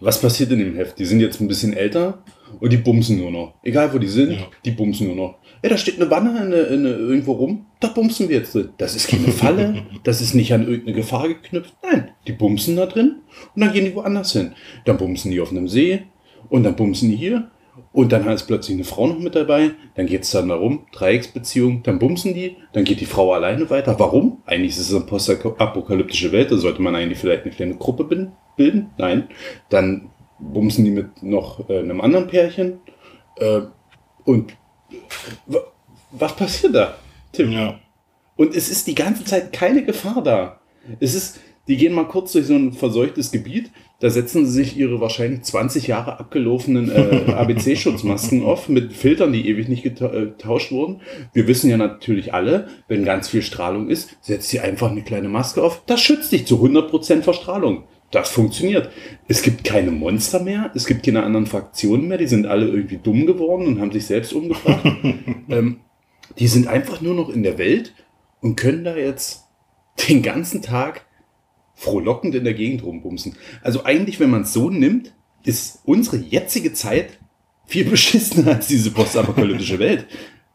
was 0.00 0.20
passiert 0.20 0.50
in 0.52 0.58
dem 0.60 0.76
Heft? 0.76 0.98
Die 0.98 1.04
sind 1.04 1.20
jetzt 1.20 1.40
ein 1.40 1.48
bisschen 1.48 1.72
älter 1.72 2.22
und 2.60 2.72
die 2.72 2.76
bumsen 2.76 3.18
nur 3.18 3.30
noch. 3.30 3.54
Egal 3.62 3.92
wo 3.92 3.98
die 3.98 4.06
sind, 4.08 4.32
Ja. 4.32 4.46
die 4.64 4.70
bumsen 4.70 5.06
nur 5.08 5.16
noch. 5.16 5.38
Ey, 5.62 5.70
da 5.70 5.76
steht 5.76 6.00
eine 6.00 6.08
Wanne 6.10 6.38
in, 6.44 6.52
in, 6.52 6.84
irgendwo 6.86 7.32
rum, 7.32 7.66
da 7.80 7.88
bumsen 7.88 8.28
wir 8.28 8.36
jetzt 8.38 8.54
drin. 8.54 8.68
Das 8.78 8.94
ist 8.94 9.08
keine 9.08 9.28
Falle, 9.28 9.82
das 10.04 10.20
ist 10.20 10.34
nicht 10.34 10.52
an 10.54 10.62
irgendeine 10.66 10.94
Gefahr 10.96 11.26
geknüpft. 11.28 11.74
Nein, 11.82 12.10
die 12.28 12.32
bumsen 12.32 12.76
da 12.76 12.86
drin 12.86 13.16
und 13.54 13.60
dann 13.60 13.72
gehen 13.72 13.84
die 13.86 13.94
woanders 13.94 14.32
hin. 14.32 14.52
Dann 14.84 14.96
bumsen 14.98 15.30
die 15.32 15.40
auf 15.40 15.50
einem 15.50 15.66
See 15.68 16.02
und 16.48 16.62
dann 16.62 16.76
bumsen 16.76 17.10
die 17.10 17.16
hier 17.16 17.50
und 17.92 18.12
dann 18.12 18.28
ist 18.28 18.44
plötzlich 18.46 18.76
eine 18.76 18.84
Frau 18.84 19.08
noch 19.08 19.18
mit 19.18 19.34
dabei. 19.34 19.72
Dann 19.96 20.06
geht 20.06 20.22
es 20.22 20.30
dann 20.30 20.48
darum, 20.48 20.86
Dreiecksbeziehung, 20.92 21.82
dann 21.82 21.98
bumsen 21.98 22.34
die, 22.34 22.56
dann 22.72 22.84
geht 22.84 23.00
die 23.00 23.06
Frau 23.06 23.32
alleine 23.32 23.68
weiter. 23.68 23.98
Warum? 23.98 24.42
Eigentlich 24.46 24.72
ist 24.76 24.90
es 24.90 24.94
eine 24.94 25.04
postapokalyptische 25.06 26.30
Welt, 26.30 26.52
da 26.52 26.56
sollte 26.56 26.82
man 26.82 26.94
eigentlich 26.94 27.18
vielleicht 27.18 27.42
eine 27.44 27.52
kleine 27.52 27.74
Gruppe 27.74 28.04
bin- 28.04 28.30
bilden. 28.58 28.90
Nein, 28.98 29.28
dann 29.70 30.10
bumsen 30.38 30.84
die 30.84 30.90
mit 30.90 31.22
noch 31.22 31.68
äh, 31.70 31.78
einem 31.78 32.00
anderen 32.02 32.26
Pärchen. 32.26 32.80
Äh, 33.36 33.62
und 34.24 34.52
wa- 35.46 35.64
was 36.10 36.36
passiert 36.36 36.74
da, 36.74 36.96
Tim? 37.32 37.50
Ja. 37.52 37.78
Und 38.36 38.54
es 38.54 38.68
ist 38.68 38.86
die 38.86 38.94
ganze 38.94 39.24
Zeit 39.24 39.52
keine 39.52 39.84
Gefahr 39.84 40.22
da. 40.22 40.60
Es 41.00 41.14
ist, 41.14 41.40
die 41.66 41.76
gehen 41.76 41.92
mal 41.92 42.06
kurz 42.06 42.32
durch 42.32 42.46
so 42.46 42.54
ein 42.54 42.72
verseuchtes 42.72 43.30
Gebiet, 43.32 43.70
da 44.00 44.10
setzen 44.10 44.46
sie 44.46 44.52
sich 44.52 44.76
ihre 44.76 45.00
wahrscheinlich 45.00 45.42
20 45.42 45.88
Jahre 45.88 46.20
abgelaufenen 46.20 46.88
äh, 46.90 47.32
ABC-Schutzmasken 47.32 48.44
auf 48.44 48.68
mit 48.68 48.92
Filtern, 48.92 49.32
die 49.32 49.48
ewig 49.48 49.68
nicht 49.68 49.84
äh, 49.84 49.90
getauscht 49.90 50.70
wurden. 50.70 51.00
Wir 51.32 51.48
wissen 51.48 51.68
ja 51.68 51.76
natürlich 51.76 52.32
alle, 52.32 52.68
wenn 52.86 53.04
ganz 53.04 53.28
viel 53.28 53.42
Strahlung 53.42 53.90
ist, 53.90 54.16
setzt 54.22 54.48
sie 54.50 54.60
einfach 54.60 54.90
eine 54.92 55.02
kleine 55.02 55.28
Maske 55.28 55.62
auf. 55.62 55.82
Das 55.86 56.00
schützt 56.00 56.30
dich 56.30 56.46
zu 56.46 56.62
100% 56.64 57.22
vor 57.22 57.34
Strahlung. 57.34 57.84
Das 58.10 58.30
funktioniert. 58.30 58.90
Es 59.26 59.42
gibt 59.42 59.64
keine 59.64 59.90
Monster 59.90 60.40
mehr, 60.40 60.70
es 60.74 60.86
gibt 60.86 61.04
keine 61.04 61.22
anderen 61.24 61.46
Fraktionen 61.46 62.08
mehr, 62.08 62.18
die 62.18 62.26
sind 62.26 62.46
alle 62.46 62.66
irgendwie 62.66 62.96
dumm 62.96 63.26
geworden 63.26 63.66
und 63.66 63.80
haben 63.80 63.92
sich 63.92 64.06
selbst 64.06 64.32
umgebracht. 64.32 64.84
ähm, 65.48 65.80
die 66.38 66.48
sind 66.48 66.68
einfach 66.68 67.00
nur 67.00 67.14
noch 67.14 67.28
in 67.28 67.42
der 67.42 67.58
Welt 67.58 67.94
und 68.40 68.56
können 68.56 68.84
da 68.84 68.96
jetzt 68.96 69.44
den 70.08 70.22
ganzen 70.22 70.62
Tag 70.62 71.04
frohlockend 71.74 72.34
in 72.34 72.44
der 72.44 72.54
Gegend 72.54 72.82
rumbumsen. 72.82 73.36
Also 73.62 73.84
eigentlich, 73.84 74.20
wenn 74.20 74.30
man 74.30 74.42
es 74.42 74.52
so 74.52 74.70
nimmt, 74.70 75.12
ist 75.44 75.80
unsere 75.84 76.16
jetzige 76.16 76.72
Zeit 76.72 77.18
viel 77.66 77.84
beschissener 77.84 78.54
als 78.54 78.68
diese 78.68 78.90
postapokalyptische 78.90 79.78
Welt. 79.78 80.06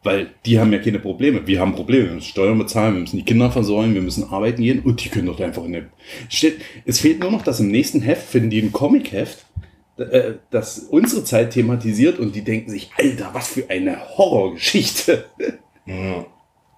Weil 0.04 0.32
die 0.46 0.60
haben 0.60 0.74
ja 0.74 0.80
keine 0.80 1.00
Probleme. 1.00 1.48
Wir 1.48 1.62
haben 1.62 1.76
Probleme. 1.76 2.08
Wir 2.08 2.16
müssen 2.16 2.28
Steuern 2.28 2.60
bezahlen, 2.60 2.96
wir 2.96 3.02
müssen 3.02 3.18
die 3.18 3.24
Kinder 3.24 3.50
versorgen, 3.50 3.94
wir 3.94 4.02
müssen 4.02 4.30
arbeiten 4.30 4.62
gehen 4.62 4.82
und 4.82 5.04
die 5.04 5.10
können 5.10 5.28
doch 5.28 5.40
einfach 5.40 5.64
in 5.64 5.74
der. 5.74 5.86
Steht, 6.28 6.60
es 6.86 7.00
fehlt 7.00 7.22
nur 7.22 7.32
noch, 7.32 7.42
dass 7.42 7.62
im 7.62 7.70
nächsten 7.70 8.02
Heft 8.02 8.28
finden 8.28 8.50
die 8.50 8.62
ein 8.62 8.74
Comic-Heft, 8.74 9.46
äh, 9.98 10.34
das 10.50 10.80
unsere 10.80 11.24
Zeit 11.24 11.52
thematisiert 11.52 12.20
und 12.20 12.36
die 12.36 12.44
denken 12.44 12.70
sich, 12.70 12.92
Alter, 12.98 13.30
was 13.34 13.48
für 13.48 13.70
eine 13.70 13.98
Horrorgeschichte. 14.18 15.26
Ja. 15.86 16.26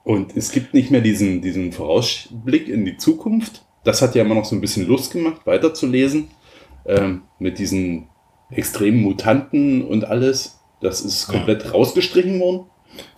Und 0.04 0.38
es 0.38 0.52
gibt 0.52 0.76
nicht 0.76 0.92
mehr 0.92 1.02
diesen, 1.02 1.42
diesen 1.42 1.72
Vorausblick 1.72 2.70
in 2.70 2.86
die 2.86 2.98
Zukunft. 2.98 3.66
Das 3.84 4.04
hat 4.04 4.14
ja 4.14 4.24
immer 4.24 4.36
noch 4.36 4.46
so 4.46 4.56
ein 4.56 4.62
bisschen 4.62 4.88
Lust 4.88 5.14
gemacht, 5.14 5.42
weiterzulesen. 5.46 6.28
Ähm, 6.86 7.24
mit 7.40 7.58
diesen 7.58 8.10
extremen 8.52 9.02
Mutanten 9.02 9.84
und 9.84 10.06
alles. 10.06 10.60
Das 10.82 11.02
ist 11.02 11.28
komplett 11.28 11.74
rausgestrichen 11.74 12.40
worden. 12.40 12.66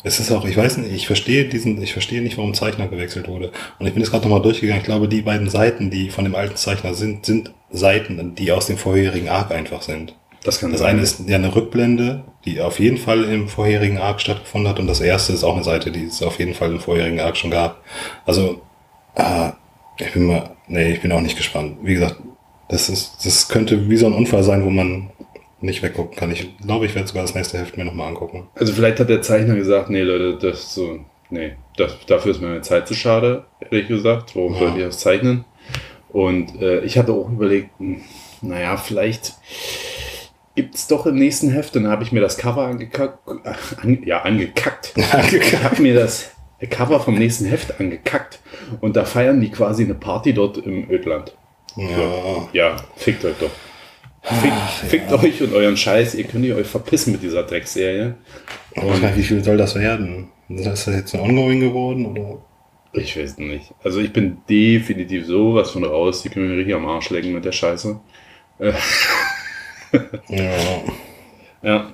Es 0.03 0.19
ist 0.19 0.31
auch, 0.31 0.45
ich 0.45 0.55
weiß 0.55 0.77
nicht, 0.77 0.91
ich 0.93 1.07
verstehe 1.07 1.45
diesen, 1.45 1.81
ich 1.81 1.93
verstehe 1.93 2.21
nicht, 2.21 2.37
warum 2.37 2.53
Zeichner 2.53 2.87
gewechselt 2.87 3.27
wurde. 3.27 3.51
Und 3.79 3.87
ich 3.87 3.93
bin 3.93 4.01
jetzt 4.01 4.11
gerade 4.11 4.23
nochmal 4.27 4.41
durchgegangen. 4.41 4.81
Ich 4.81 4.85
glaube, 4.85 5.07
die 5.07 5.21
beiden 5.21 5.49
Seiten, 5.49 5.89
die 5.89 6.09
von 6.09 6.23
dem 6.23 6.35
alten 6.35 6.55
Zeichner 6.55 6.93
sind, 6.93 7.25
sind 7.25 7.53
Seiten, 7.71 8.35
die 8.35 8.51
aus 8.51 8.67
dem 8.67 8.77
vorherigen 8.77 9.29
Arc 9.29 9.51
einfach 9.51 9.81
sind. 9.81 10.15
Das 10.43 10.59
kann 10.59 10.71
Das 10.71 10.79
sein. 10.81 10.91
eine 10.91 11.01
ist 11.01 11.27
ja 11.27 11.35
eine 11.35 11.53
Rückblende, 11.53 12.23
die 12.45 12.61
auf 12.61 12.79
jeden 12.79 12.97
Fall 12.97 13.23
im 13.25 13.49
vorherigen 13.49 13.97
Arc 13.97 14.21
stattgefunden 14.21 14.69
hat. 14.69 14.79
Und 14.79 14.87
das 14.87 15.01
erste 15.01 15.33
ist 15.33 15.43
auch 15.43 15.55
eine 15.55 15.63
Seite, 15.63 15.91
die 15.91 16.05
es 16.05 16.23
auf 16.23 16.39
jeden 16.39 16.53
Fall 16.53 16.71
im 16.71 16.79
vorherigen 16.79 17.19
Arc 17.19 17.35
schon 17.35 17.51
gab. 17.51 17.83
Also, 18.25 18.61
äh, 19.15 19.49
ich 19.99 20.13
bin 20.13 20.27
mal, 20.27 20.51
nee, 20.67 20.93
ich 20.93 21.01
bin 21.01 21.11
auch 21.11 21.21
nicht 21.21 21.35
gespannt. 21.37 21.77
Wie 21.81 21.95
gesagt, 21.95 22.17
das 22.69 22.87
ist, 22.89 23.25
das 23.25 23.47
könnte 23.49 23.89
wie 23.89 23.97
so 23.97 24.05
ein 24.05 24.13
Unfall 24.13 24.43
sein, 24.43 24.63
wo 24.63 24.69
man 24.69 25.09
nicht 25.59 25.81
weggucken 25.83 26.15
kann. 26.15 26.31
Ich 26.31 26.57
glaube, 26.59 26.85
ich 26.85 26.95
werde 26.95 27.07
sogar 27.07 27.23
das 27.23 27.33
nächste 27.35 27.57
Heft 27.57 27.77
mir 27.77 27.85
nochmal 27.85 28.07
angucken. 28.09 28.47
Also 28.55 28.73
vielleicht 28.73 28.99
hat 28.99 29.09
der 29.09 29.21
Zeichner 29.21 29.55
gesagt, 29.55 29.89
nee 29.89 30.01
Leute, 30.01 30.37
das 30.37 30.59
ist 30.59 30.73
so, 30.75 30.99
nee, 31.29 31.53
das, 31.77 31.95
dafür 32.05 32.31
ist 32.31 32.41
mir 32.41 32.47
meine 32.49 32.61
Zeit 32.61 32.87
zu 32.87 32.93
schade, 32.93 33.45
ehrlich 33.71 33.87
gesagt. 33.87 34.35
Warum 34.35 34.53
Ja. 34.53 34.59
sollte 34.59 34.77
ich 34.79 34.85
das 34.85 34.99
zeichnen? 34.99 35.45
Und 36.09 36.61
äh, 36.61 36.79
ich 36.81 36.97
hatte 36.97 37.11
auch 37.13 37.29
überlegt, 37.29 37.69
hm, 37.79 38.01
naja, 38.41 38.77
vielleicht 38.77 39.33
gibt's 40.55 40.87
doch 40.87 41.05
im 41.05 41.15
nächsten 41.15 41.49
Heft. 41.51 41.75
Dann 41.75 41.87
habe 41.87 42.03
ich 42.03 42.11
mir 42.11 42.21
das 42.21 42.37
Cover 42.37 42.63
angekackt, 42.65 43.19
äh, 43.43 43.49
an, 43.81 44.03
ja, 44.05 44.21
angekackt. 44.21 44.93
Ich 45.31 45.63
habe 45.63 45.81
mir 45.81 45.95
das 45.95 46.31
Cover 46.69 46.99
vom 46.99 47.15
nächsten 47.15 47.45
Heft 47.45 47.79
angekackt. 47.79 48.39
Und 48.81 48.95
da 48.95 49.05
feiern 49.05 49.39
die 49.41 49.51
quasi 49.51 49.83
eine 49.83 49.93
Party 49.95 50.33
dort 50.33 50.57
im 50.57 50.89
Ödland. 50.89 51.35
Ja, 51.75 52.47
Ja, 52.53 52.75
fickt 52.95 53.23
euch 53.25 53.35
doch. 53.39 53.51
Fickt, 54.27 54.89
fickt 54.89 55.11
euch 55.13 55.41
und 55.41 55.53
euren 55.53 55.77
Scheiß. 55.77 56.15
Ihr 56.15 56.25
könnt 56.25 56.43
ihr 56.43 56.57
euch 56.57 56.67
verpissen 56.67 57.13
mit 57.13 57.23
dieser 57.23 57.43
Dreckserie. 57.43 58.15
gar 58.75 58.85
nicht, 58.85 59.15
wie 59.15 59.23
viel 59.23 59.43
soll 59.43 59.57
das 59.57 59.75
werden? 59.75 60.29
Ist 60.49 60.65
das 60.65 60.85
jetzt 60.87 61.15
ein 61.15 61.21
Ongoing 61.21 61.61
geworden? 61.61 62.05
Oder? 62.05 62.41
Ich 62.93 63.17
weiß 63.17 63.37
nicht. 63.37 63.73
Also 63.83 63.99
ich 63.99 64.11
bin 64.11 64.39
definitiv 64.49 65.25
sowas 65.25 65.71
von 65.71 65.83
raus. 65.85 66.23
Die 66.23 66.29
können 66.29 66.49
mir 66.49 66.57
richtig 66.57 66.75
am 66.75 66.87
Arsch 66.87 67.09
lecken 67.09 67.33
mit 67.33 67.45
der 67.45 67.51
Scheiße. 67.51 67.99
Ja. 70.27 70.83
Ja. 71.61 71.91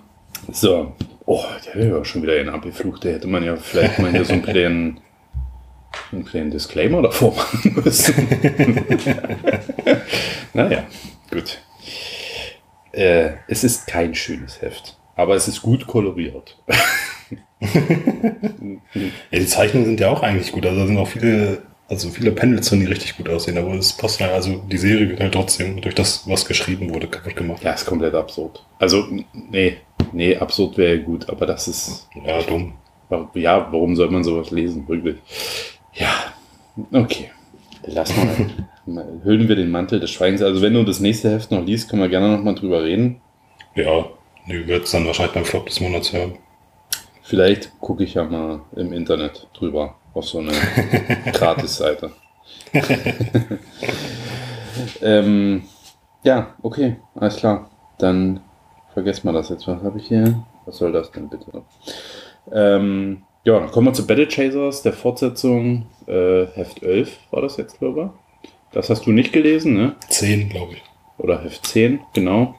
So. 0.51 0.95
Oh, 1.25 1.43
der 1.65 1.75
wäre 1.75 1.97
ja 1.99 2.05
schon 2.05 2.23
wieder 2.23 2.33
ein 2.33 2.49
abgeflucht. 2.49 3.05
Da 3.05 3.09
hätte 3.09 3.27
man 3.27 3.43
ja 3.43 3.55
vielleicht 3.55 3.99
mal 3.99 4.09
hier 4.09 4.25
so 4.25 4.33
einen 4.33 4.41
kleinen, 4.41 4.99
einen 6.11 6.25
kleinen 6.25 6.49
Disclaimer 6.49 7.03
davor 7.03 7.35
machen 7.35 7.81
müssen. 7.83 8.27
naja, 10.53 10.85
gut. 11.31 11.59
Äh, 12.93 13.31
es 13.47 13.63
ist 13.63 13.87
kein 13.87 14.15
schönes 14.15 14.61
Heft. 14.61 14.97
Aber 15.15 15.35
es 15.35 15.47
ist 15.47 15.61
gut 15.61 15.87
koloriert. 15.87 16.57
Ja, 19.31 19.39
die 19.39 19.45
Zeichnungen 19.45 19.85
sind 19.85 19.99
ja 20.01 20.09
auch 20.09 20.21
eigentlich 20.21 20.51
gut. 20.51 20.65
Also 20.65 20.81
da 20.81 20.85
sind 20.87 20.97
auch 20.97 21.07
viele, 21.07 21.61
also 21.87 22.09
viele 22.09 22.31
Panels 22.33 22.67
drin, 22.67 22.81
die 22.81 22.87
richtig 22.87 23.15
gut 23.15 23.29
aussehen. 23.29 23.57
Aber 23.57 23.73
es 23.75 23.93
passt 23.93 24.19
halt, 24.19 24.31
also 24.33 24.61
die 24.69 24.77
Serie 24.77 25.07
wird 25.07 25.21
halt 25.21 25.33
trotzdem 25.33 25.79
durch 25.79 25.95
das, 25.95 26.27
was 26.27 26.45
geschrieben 26.45 26.93
wurde, 26.93 27.07
kaputt 27.07 27.37
gemacht. 27.37 27.63
Ja, 27.63 27.71
ist 27.71 27.85
komplett 27.85 28.15
absurd. 28.15 28.65
Also, 28.79 29.07
nee, 29.31 29.77
Nee, 30.13 30.37
absurd 30.37 30.77
wäre 30.77 30.99
gut, 30.99 31.27
aber 31.29 31.45
das 31.45 31.67
ist. 31.67 32.07
Ja, 32.25 32.41
dumm. 32.41 32.73
Ja, 33.33 33.67
warum 33.71 33.95
soll 33.95 34.09
man 34.09 34.23
sowas 34.23 34.51
lesen? 34.51 34.87
Wirklich. 34.87 35.17
Ja, 35.93 36.33
okay. 36.91 37.31
Lass 37.85 38.15
mal. 38.15 38.27
hüllen 38.85 39.47
wir 39.47 39.55
den 39.55 39.71
Mantel 39.71 39.99
des 39.99 40.11
Schweigens. 40.11 40.41
Also, 40.41 40.61
wenn 40.61 40.73
du 40.73 40.83
das 40.83 40.99
nächste 40.99 41.31
Heft 41.31 41.51
noch 41.51 41.65
liest, 41.65 41.89
können 41.89 42.01
wir 42.01 42.09
gerne 42.09 42.35
noch 42.35 42.43
mal 42.43 42.55
drüber 42.55 42.83
reden. 42.83 43.21
Ja, 43.75 44.05
du 44.47 44.67
wirst 44.67 44.93
dann 44.93 45.05
wahrscheinlich 45.05 45.33
beim 45.33 45.45
Flop 45.45 45.65
des 45.65 45.79
Monats 45.79 46.13
hören. 46.13 46.37
Vielleicht 47.21 47.79
gucke 47.79 48.03
ich 48.03 48.15
ja 48.15 48.25
mal 48.25 48.61
im 48.75 48.91
Internet 48.91 49.47
drüber 49.53 49.95
auf 50.13 50.25
so 50.25 50.39
eine 50.39 50.51
Gratis-Seite. 51.31 52.11
ähm, 55.01 55.63
ja, 56.23 56.53
okay, 56.61 56.97
alles 57.15 57.37
klar. 57.37 57.69
Dann 57.97 58.41
vergessen 58.93 59.25
wir 59.25 59.33
das 59.33 59.49
jetzt. 59.49 59.67
Was 59.67 59.81
habe 59.81 59.99
ich 59.99 60.07
hier? 60.07 60.43
Was 60.65 60.77
soll 60.77 60.91
das 60.91 61.11
denn 61.11 61.29
bitte? 61.29 61.63
Ähm, 62.51 63.23
ja, 63.45 63.59
dann 63.59 63.71
kommen 63.71 63.87
wir 63.87 63.93
zu 63.93 64.05
Battle 64.05 64.27
Chasers, 64.27 64.81
der 64.81 64.93
Fortsetzung. 64.93 65.85
Äh, 66.07 66.47
Heft 66.47 66.83
11 66.83 67.17
war 67.31 67.41
das 67.41 67.57
jetzt, 67.57 67.79
glaube 67.79 68.11
ich. 68.13 68.22
Das 68.73 68.89
hast 68.89 69.05
du 69.05 69.11
nicht 69.11 69.31
gelesen, 69.31 69.73
ne? 69.73 69.95
10, 70.09 70.49
glaube 70.49 70.73
ich. 70.73 70.81
Oder 71.17 71.43
Heft 71.43 71.65
10, 71.67 71.99
genau. 72.13 72.55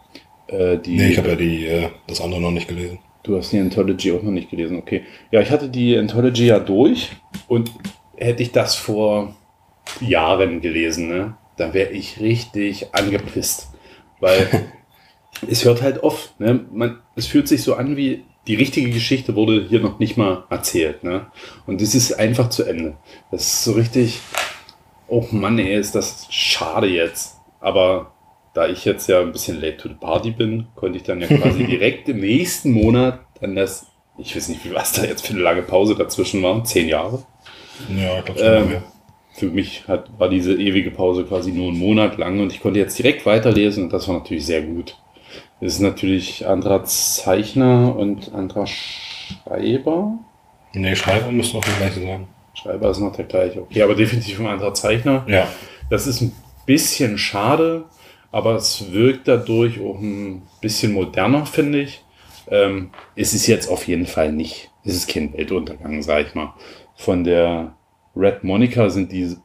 Äh, 0.46 0.78
die, 0.78 0.96
Nee, 0.96 1.08
ich 1.08 1.18
habe 1.18 1.30
ja 1.30 1.36
die, 1.36 1.66
äh, 1.66 1.88
das 2.06 2.20
andere 2.20 2.40
noch 2.40 2.52
nicht 2.52 2.68
gelesen. 2.68 3.00
Du 3.24 3.36
hast 3.36 3.52
die 3.52 3.58
Anthology 3.58 4.12
auch 4.12 4.22
noch 4.22 4.30
nicht 4.30 4.50
gelesen, 4.50 4.78
okay. 4.78 5.02
Ja, 5.30 5.40
ich 5.40 5.50
hatte 5.50 5.68
die 5.68 5.96
Anthology 5.96 6.46
ja 6.46 6.58
durch 6.60 7.10
und 7.48 7.72
hätte 8.16 8.42
ich 8.42 8.52
das 8.52 8.76
vor 8.76 9.34
Jahren 10.00 10.60
gelesen, 10.60 11.08
ne, 11.08 11.36
dann 11.56 11.74
wäre 11.74 11.90
ich 11.90 12.20
richtig 12.20 12.94
angepisst. 12.94 13.68
Weil 14.20 14.48
es 15.48 15.64
hört 15.64 15.82
halt 15.82 16.02
oft, 16.02 16.38
ne? 16.38 16.64
Man, 16.72 17.00
es 17.16 17.26
fühlt 17.26 17.48
sich 17.48 17.62
so 17.62 17.74
an 17.74 17.96
wie 17.96 18.24
die 18.46 18.54
richtige 18.56 18.90
Geschichte 18.90 19.34
wurde 19.34 19.66
hier 19.68 19.80
noch 19.80 19.98
nicht 19.98 20.16
mal 20.16 20.44
erzählt, 20.50 21.02
ne? 21.02 21.26
Und 21.66 21.80
das 21.80 21.94
ist 21.94 22.12
einfach 22.12 22.50
zu 22.50 22.64
Ende. 22.64 22.94
Das 23.30 23.42
ist 23.42 23.64
so 23.64 23.72
richtig, 23.72 24.20
oh 25.08 25.26
Mann, 25.30 25.58
ey, 25.58 25.78
ist 25.78 25.94
das 25.94 26.26
schade 26.30 26.86
jetzt. 26.86 27.40
Aber 27.60 28.12
da 28.54 28.68
ich 28.68 28.84
jetzt 28.84 29.08
ja 29.08 29.20
ein 29.20 29.32
bisschen 29.32 29.60
late 29.60 29.76
to 29.76 29.88
the 29.88 29.94
party 29.94 30.30
bin, 30.30 30.66
konnte 30.76 30.98
ich 30.98 31.04
dann 31.04 31.20
ja 31.20 31.26
quasi 31.26 31.64
direkt 31.66 32.08
im 32.08 32.20
nächsten 32.20 32.72
Monat 32.72 33.20
dann 33.40 33.56
das, 33.56 33.86
ich 34.16 34.34
weiß 34.34 34.48
nicht, 34.48 34.64
wie 34.64 34.74
was 34.74 34.92
da 34.92 35.04
jetzt 35.04 35.26
für 35.26 35.34
eine 35.34 35.42
lange 35.42 35.62
Pause 35.62 35.94
dazwischen 35.94 36.42
war, 36.42 36.62
zehn 36.64 36.88
Jahre. 36.88 37.24
Ja, 37.88 38.18
ich 38.18 38.24
glaube 38.24 38.40
Ähm, 38.40 38.68
mehr. 38.68 38.82
Für 39.32 39.46
mich 39.46 39.88
hat, 39.88 40.16
war 40.18 40.28
diese 40.28 40.54
ewige 40.54 40.92
Pause 40.92 41.24
quasi 41.24 41.50
nur 41.50 41.68
einen 41.68 41.78
Monat 41.78 42.18
lang 42.18 42.38
und 42.38 42.52
ich 42.52 42.60
konnte 42.60 42.78
jetzt 42.78 42.96
direkt 42.96 43.26
weiterlesen 43.26 43.84
und 43.84 43.92
das 43.92 44.06
war 44.06 44.16
natürlich 44.16 44.46
sehr 44.46 44.62
gut. 44.62 44.96
Es 45.60 45.74
ist 45.74 45.80
natürlich 45.80 46.46
anderer 46.46 46.84
Zeichner 46.84 47.96
und 47.96 48.32
anderer 48.32 48.66
Schreiber. 48.66 50.18
Nee, 50.72 50.94
Schreiber 50.94 51.32
müssen 51.32 51.56
noch 51.56 51.64
die 51.64 51.76
gleiche 51.78 52.00
sein. 52.00 52.28
Schreiber 52.54 52.90
ist 52.90 53.00
noch 53.00 53.14
der 53.14 53.24
gleiche. 53.24 53.62
Okay, 53.62 53.82
aber 53.82 53.94
definitiv 53.94 54.40
ein 54.40 54.46
anderer 54.46 54.74
Zeichner. 54.74 55.24
Ja. 55.28 55.48
Das 55.90 56.06
ist 56.06 56.20
ein 56.20 56.32
bisschen 56.66 57.18
schade, 57.18 57.84
aber 58.32 58.54
es 58.54 58.92
wirkt 58.92 59.28
dadurch 59.28 59.80
auch 59.80 60.00
ein 60.00 60.42
bisschen 60.60 60.92
moderner, 60.92 61.46
finde 61.46 61.82
ich. 61.82 62.04
Ähm, 62.48 62.90
es 63.16 63.34
ist 63.34 63.46
jetzt 63.46 63.68
auf 63.68 63.86
jeden 63.86 64.06
Fall 64.06 64.32
nicht, 64.32 64.70
es 64.84 64.94
ist 64.94 65.08
kein 65.08 65.32
Weltuntergang, 65.32 66.02
sag 66.02 66.26
ich 66.26 66.34
mal. 66.34 66.54
Von 66.96 67.24
der 67.24 67.74
Red 68.14 68.44
Monica 68.44 68.90
sind 68.90 69.12
die 69.12 69.36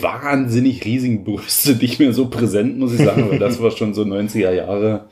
wahnsinnig 0.00 0.84
riesigen 0.84 1.24
Brüste 1.24 1.72
nicht 1.80 1.98
mehr 1.98 2.12
so 2.12 2.28
präsent, 2.28 2.78
muss 2.78 2.92
ich 2.92 3.04
sagen, 3.04 3.30
weil 3.30 3.38
das 3.38 3.62
war 3.62 3.70
schon 3.70 3.94
so 3.94 4.02
90er 4.02 4.52
Jahre 4.52 5.08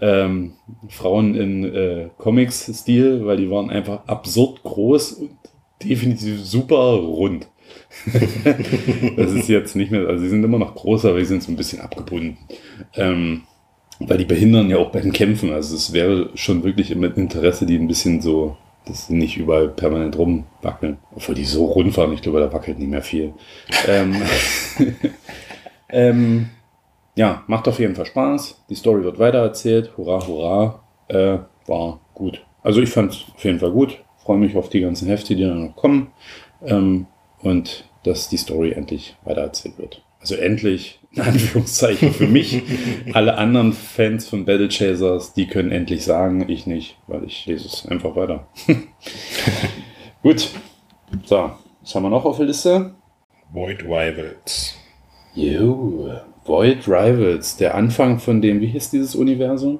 ähm, 0.00 0.54
Frauen 0.88 1.34
in 1.34 1.64
äh, 1.64 2.08
Comics-Stil, 2.18 3.24
weil 3.24 3.36
die 3.36 3.50
waren 3.50 3.70
einfach 3.70 4.06
absurd 4.06 4.62
groß 4.62 5.12
und 5.12 5.30
definitiv 5.82 6.44
super 6.44 6.94
rund. 6.94 7.48
das 9.16 9.32
ist 9.32 9.48
jetzt 9.48 9.76
nicht 9.76 9.90
mehr, 9.90 10.06
also 10.06 10.22
sie 10.22 10.28
sind 10.28 10.44
immer 10.44 10.58
noch 10.58 10.74
groß, 10.74 11.06
aber 11.06 11.18
sie 11.18 11.26
sind 11.26 11.42
so 11.42 11.52
ein 11.52 11.56
bisschen 11.56 11.80
abgebunden. 11.80 12.38
Ähm, 12.94 13.42
weil 13.98 14.18
die 14.18 14.24
behindern 14.24 14.68
ja 14.68 14.76
auch 14.76 14.90
beim 14.90 15.12
Kämpfen. 15.12 15.52
Also 15.52 15.74
es 15.74 15.92
wäre 15.92 16.30
schon 16.34 16.64
wirklich 16.64 16.94
mit 16.94 17.16
Interesse, 17.16 17.66
die 17.66 17.78
ein 17.78 17.88
bisschen 17.88 18.20
so, 18.20 18.56
dass 18.84 19.06
sie 19.06 19.14
nicht 19.14 19.36
überall 19.36 19.68
permanent 19.68 20.16
rumwackeln. 20.18 20.98
Obwohl 21.14 21.34
die 21.34 21.44
so 21.44 21.66
rund 21.66 21.96
waren, 21.96 22.12
ich 22.12 22.22
glaube, 22.22 22.40
da 22.40 22.52
wackelt 22.52 22.78
nicht 22.78 22.90
mehr 22.90 23.02
viel. 23.02 23.32
ähm, 23.86 24.16
ähm, 25.88 26.50
ja, 27.14 27.42
macht 27.46 27.66
auf 27.68 27.78
jeden 27.78 27.94
Fall 27.94 28.06
Spaß. 28.06 28.64
Die 28.68 28.74
Story 28.74 29.02
wird 29.02 29.18
weitererzählt. 29.18 29.96
Hurra, 29.96 30.26
hurra. 30.26 30.82
Äh, 31.08 31.38
war 31.66 32.00
gut. 32.14 32.44
Also 32.62 32.80
ich 32.82 32.90
fand 32.90 33.12
es 33.12 33.24
auf 33.34 33.44
jeden 33.44 33.60
Fall 33.60 33.70
gut. 33.70 33.98
Freue 34.26 34.38
mich 34.38 34.56
auf 34.56 34.68
die 34.68 34.80
ganzen 34.80 35.06
Hefte, 35.06 35.36
die 35.36 35.44
dann 35.44 35.66
noch 35.66 35.76
kommen. 35.76 36.08
Ähm, 36.64 37.06
und 37.42 37.84
dass 38.02 38.28
die 38.28 38.36
Story 38.36 38.72
endlich 38.72 39.16
weitererzählt 39.24 39.78
wird. 39.78 40.02
Also 40.20 40.34
endlich, 40.34 40.98
in 41.12 41.22
Anführungszeichen 41.22 42.12
für 42.12 42.26
mich. 42.26 42.60
Alle 43.12 43.38
anderen 43.38 43.72
Fans 43.72 44.28
von 44.28 44.44
Battle 44.44 44.68
Chasers, 44.68 45.32
die 45.32 45.46
können 45.46 45.70
endlich 45.70 46.04
sagen, 46.04 46.48
ich 46.48 46.66
nicht, 46.66 46.98
weil 47.06 47.22
ich 47.22 47.46
lese 47.46 47.68
es 47.68 47.86
einfach 47.86 48.16
weiter. 48.16 48.48
Gut. 50.22 50.50
So, 51.24 51.52
was 51.80 51.94
haben 51.94 52.02
wir 52.02 52.10
noch 52.10 52.24
auf 52.24 52.38
der 52.38 52.46
Liste? 52.46 52.96
Void 53.52 53.84
Rivals. 53.84 54.74
Jo, 55.34 56.10
Void 56.44 56.88
Rivals, 56.88 57.56
der 57.58 57.76
Anfang 57.76 58.18
von 58.18 58.42
dem, 58.42 58.60
wie 58.60 58.66
hieß 58.66 58.90
dieses 58.90 59.14
Universum? 59.14 59.78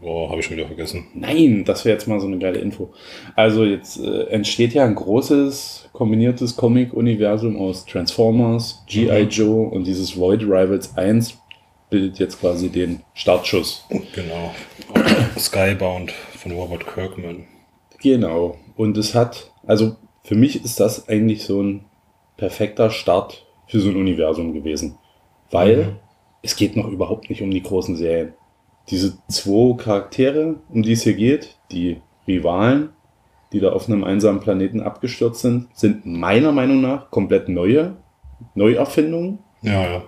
Boah, 0.00 0.30
habe 0.30 0.40
ich 0.40 0.46
schon 0.46 0.56
wieder 0.56 0.66
vergessen. 0.66 1.08
Nein, 1.14 1.64
das 1.66 1.84
wäre 1.84 1.94
jetzt 1.94 2.08
mal 2.08 2.20
so 2.20 2.26
eine 2.26 2.38
geile 2.38 2.58
Info. 2.58 2.90
Also 3.36 3.64
jetzt 3.64 3.98
äh, 4.02 4.24
entsteht 4.28 4.72
ja 4.72 4.84
ein 4.84 4.94
großes 4.94 5.90
kombiniertes 5.92 6.56
Comic-Universum 6.56 7.58
aus 7.58 7.84
Transformers, 7.84 8.82
G.I. 8.88 9.24
Joe 9.24 9.68
und 9.68 9.86
dieses 9.86 10.16
Void 10.16 10.42
Rivals 10.42 10.96
1 10.96 11.36
bildet 11.90 12.18
jetzt 12.18 12.40
quasi 12.40 12.70
den 12.70 13.00
Startschuss. 13.14 13.84
Genau. 14.14 14.54
Skybound 15.38 16.12
von 16.12 16.52
Robert 16.52 16.86
Kirkman. 16.86 17.44
Genau. 18.02 18.56
Und 18.76 18.96
es 18.96 19.14
hat, 19.14 19.52
also 19.66 19.96
für 20.22 20.34
mich 20.34 20.64
ist 20.64 20.80
das 20.80 21.08
eigentlich 21.08 21.44
so 21.44 21.62
ein 21.62 21.84
perfekter 22.36 22.90
Start 22.90 23.44
für 23.66 23.80
so 23.80 23.90
ein 23.90 23.96
Universum 23.96 24.54
gewesen. 24.54 24.96
Weil 25.50 25.76
Mhm. 25.76 25.96
es 26.42 26.56
geht 26.56 26.76
noch 26.76 26.88
überhaupt 26.88 27.28
nicht 27.28 27.42
um 27.42 27.50
die 27.50 27.62
großen 27.62 27.96
Serien. 27.96 28.32
Diese 28.88 29.18
zwei 29.28 29.76
Charaktere, 29.76 30.56
um 30.68 30.82
die 30.82 30.92
es 30.92 31.02
hier 31.02 31.14
geht, 31.14 31.56
die 31.70 32.00
Rivalen, 32.26 32.90
die 33.52 33.60
da 33.60 33.72
auf 33.72 33.88
einem 33.88 34.04
einsamen 34.04 34.40
Planeten 34.40 34.80
abgestürzt 34.80 35.42
sind, 35.42 35.68
sind 35.74 36.06
meiner 36.06 36.52
Meinung 36.52 36.80
nach 36.80 37.10
komplett 37.10 37.48
neue 37.48 37.96
Neuerfindungen. 38.54 39.38
Ja, 39.62 39.82
ja. 39.82 40.02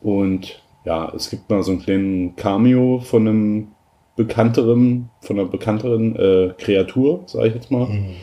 Und 0.00 0.62
ja, 0.84 1.12
es 1.14 1.30
gibt 1.30 1.48
mal 1.50 1.62
so 1.62 1.72
einen 1.72 1.82
kleinen 1.82 2.36
Cameo 2.36 3.00
von 3.00 3.28
einem 3.28 3.68
bekannteren, 4.16 5.10
von 5.20 5.38
einer 5.38 5.48
bekannteren 5.48 6.16
äh, 6.16 6.54
Kreatur, 6.58 7.22
sage 7.26 7.48
ich 7.48 7.54
jetzt 7.54 7.70
mal. 7.70 7.86
Mhm. 7.86 8.16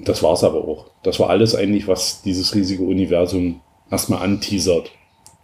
Das 0.00 0.22
war's 0.22 0.42
aber 0.42 0.66
auch. 0.66 0.86
Das 1.02 1.20
war 1.20 1.30
alles 1.30 1.54
eigentlich, 1.54 1.86
was 1.86 2.22
dieses 2.22 2.54
riesige 2.54 2.82
Universum 2.82 3.60
erstmal 3.90 4.22
anteasert. 4.22 4.90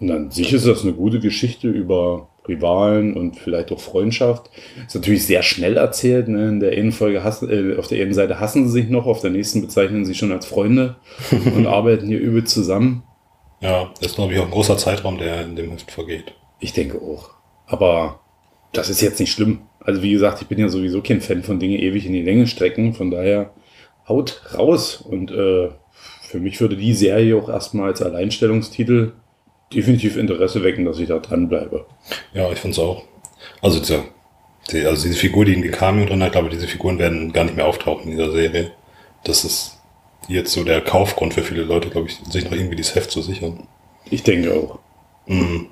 Und 0.00 0.10
an 0.10 0.30
sich 0.30 0.52
ist 0.52 0.66
das 0.66 0.82
eine 0.82 0.94
gute 0.94 1.20
Geschichte 1.20 1.68
über 1.68 2.28
Rivalen 2.48 3.14
und 3.16 3.38
vielleicht 3.38 3.70
auch 3.72 3.80
Freundschaft. 3.80 4.50
Ist 4.86 4.94
natürlich 4.94 5.26
sehr 5.26 5.42
schnell 5.42 5.76
erzählt. 5.76 6.28
Ne? 6.28 6.48
In 6.48 6.60
der 6.60 6.72
einen 6.72 6.92
Folge 6.92 7.22
hassen, 7.22 7.50
äh, 7.50 7.78
auf 7.78 7.88
der 7.88 8.02
einen 8.02 8.14
Seite 8.14 8.40
hassen 8.40 8.66
sie 8.66 8.82
sich 8.82 8.88
noch, 8.88 9.06
auf 9.06 9.20
der 9.20 9.30
nächsten 9.30 9.60
bezeichnen 9.60 10.04
sie 10.04 10.12
sich 10.12 10.18
schon 10.18 10.32
als 10.32 10.46
Freunde 10.46 10.96
und 11.30 11.66
arbeiten 11.66 12.06
hier 12.06 12.18
übel 12.18 12.44
zusammen. 12.44 13.02
Ja, 13.60 13.90
das 14.00 14.12
ist, 14.12 14.14
glaube 14.16 14.32
ich, 14.32 14.38
auch 14.38 14.46
ein 14.46 14.50
großer 14.50 14.78
Zeitraum, 14.78 15.18
der 15.18 15.42
in 15.42 15.54
dem 15.54 15.70
Heft 15.70 15.90
vergeht. 15.90 16.34
Ich 16.60 16.72
denke 16.72 17.00
auch. 17.00 17.30
Aber 17.66 18.20
das 18.72 18.88
ist 18.88 19.02
jetzt 19.02 19.20
nicht 19.20 19.32
schlimm. 19.32 19.60
Also 19.80 20.02
wie 20.02 20.12
gesagt, 20.12 20.40
ich 20.42 20.48
bin 20.48 20.58
ja 20.58 20.68
sowieso 20.68 21.02
kein 21.02 21.20
Fan 21.20 21.42
von 21.42 21.58
Dinge 21.58 21.78
ewig 21.78 22.06
in 22.06 22.12
die 22.12 22.22
Länge 22.22 22.46
strecken. 22.46 22.94
Von 22.94 23.10
daher 23.10 23.52
haut 24.08 24.42
raus. 24.56 24.96
Und 24.96 25.30
äh, 25.30 25.68
für 26.22 26.40
mich 26.40 26.60
würde 26.60 26.76
die 26.76 26.94
Serie 26.94 27.36
auch 27.36 27.48
erstmal 27.48 27.90
als 27.90 28.02
Alleinstellungstitel 28.02 29.12
definitiv 29.72 30.16
Interesse 30.16 30.62
wecken, 30.62 30.84
dass 30.84 30.98
ich 30.98 31.08
da 31.08 31.18
dranbleibe. 31.18 31.86
Ja, 32.34 32.50
ich 32.50 32.58
finde 32.58 32.72
es 32.72 32.78
auch. 32.78 33.04
Also, 33.62 33.78
diese, 33.78 34.04
die, 34.70 34.84
also 34.84 35.02
diese 35.06 35.18
Figur, 35.18 35.44
die 35.44 35.54
in 35.54 35.62
den 35.62 35.70
Cameo 35.70 36.06
drin 36.06 36.22
hat, 36.22 36.32
glaube 36.32 36.48
ich, 36.48 36.54
diese 36.54 36.68
Figuren 36.68 36.98
werden 36.98 37.32
gar 37.32 37.44
nicht 37.44 37.56
mehr 37.56 37.66
auftauchen 37.66 38.04
in 38.04 38.10
dieser 38.10 38.32
Serie. 38.32 38.72
Das 39.24 39.44
ist 39.44 39.78
jetzt 40.28 40.52
so 40.52 40.64
der 40.64 40.80
Kaufgrund 40.80 41.34
für 41.34 41.42
viele 41.42 41.62
Leute, 41.62 41.90
glaube 41.90 42.08
ich, 42.08 42.18
sich 42.30 42.44
noch 42.44 42.52
irgendwie 42.52 42.76
dieses 42.76 42.94
Heft 42.94 43.10
zu 43.10 43.22
sichern. 43.22 43.66
Ich 44.10 44.22
denke 44.22 44.54
auch. 44.54 44.78
Mhm. 45.26 45.68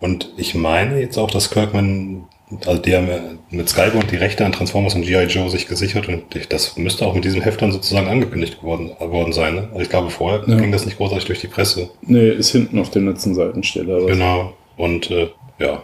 Und 0.00 0.32
ich 0.36 0.54
meine 0.54 1.00
jetzt 1.00 1.18
auch, 1.18 1.30
dass 1.30 1.50
Kirkman, 1.50 2.26
also 2.66 2.80
die 2.80 2.94
haben 2.96 3.08
ja 3.08 3.18
mit 3.50 3.68
Skybound 3.68 4.10
die 4.10 4.16
Rechte 4.16 4.44
an 4.44 4.52
Transformers 4.52 4.94
und 4.94 5.02
G.I. 5.02 5.24
Joe 5.26 5.50
sich 5.50 5.66
gesichert 5.68 6.08
und 6.08 6.24
das 6.50 6.76
müsste 6.76 7.06
auch 7.06 7.14
mit 7.14 7.24
diesem 7.24 7.42
Heft 7.42 7.60
dann 7.60 7.72
sozusagen 7.72 8.08
angekündigt 8.08 8.60
geworden, 8.60 8.90
worden 8.98 9.32
sein. 9.32 9.54
Ne? 9.56 9.68
Also 9.70 9.80
ich 9.80 9.90
glaube, 9.90 10.10
vorher 10.10 10.42
Ja. 10.46 10.56
ging 10.56 10.72
das 10.72 10.84
nicht 10.86 10.96
großartig 10.96 11.26
durch 11.26 11.40
die 11.40 11.48
Presse. 11.48 11.90
Nee, 12.02 12.28
ist 12.30 12.50
hinten 12.52 12.78
auf 12.78 12.90
der 12.90 13.02
letzten 13.02 13.34
Seitenstelle. 13.34 14.06
Genau. 14.06 14.54
Und 14.76 15.10
äh, 15.10 15.28
ja, 15.58 15.82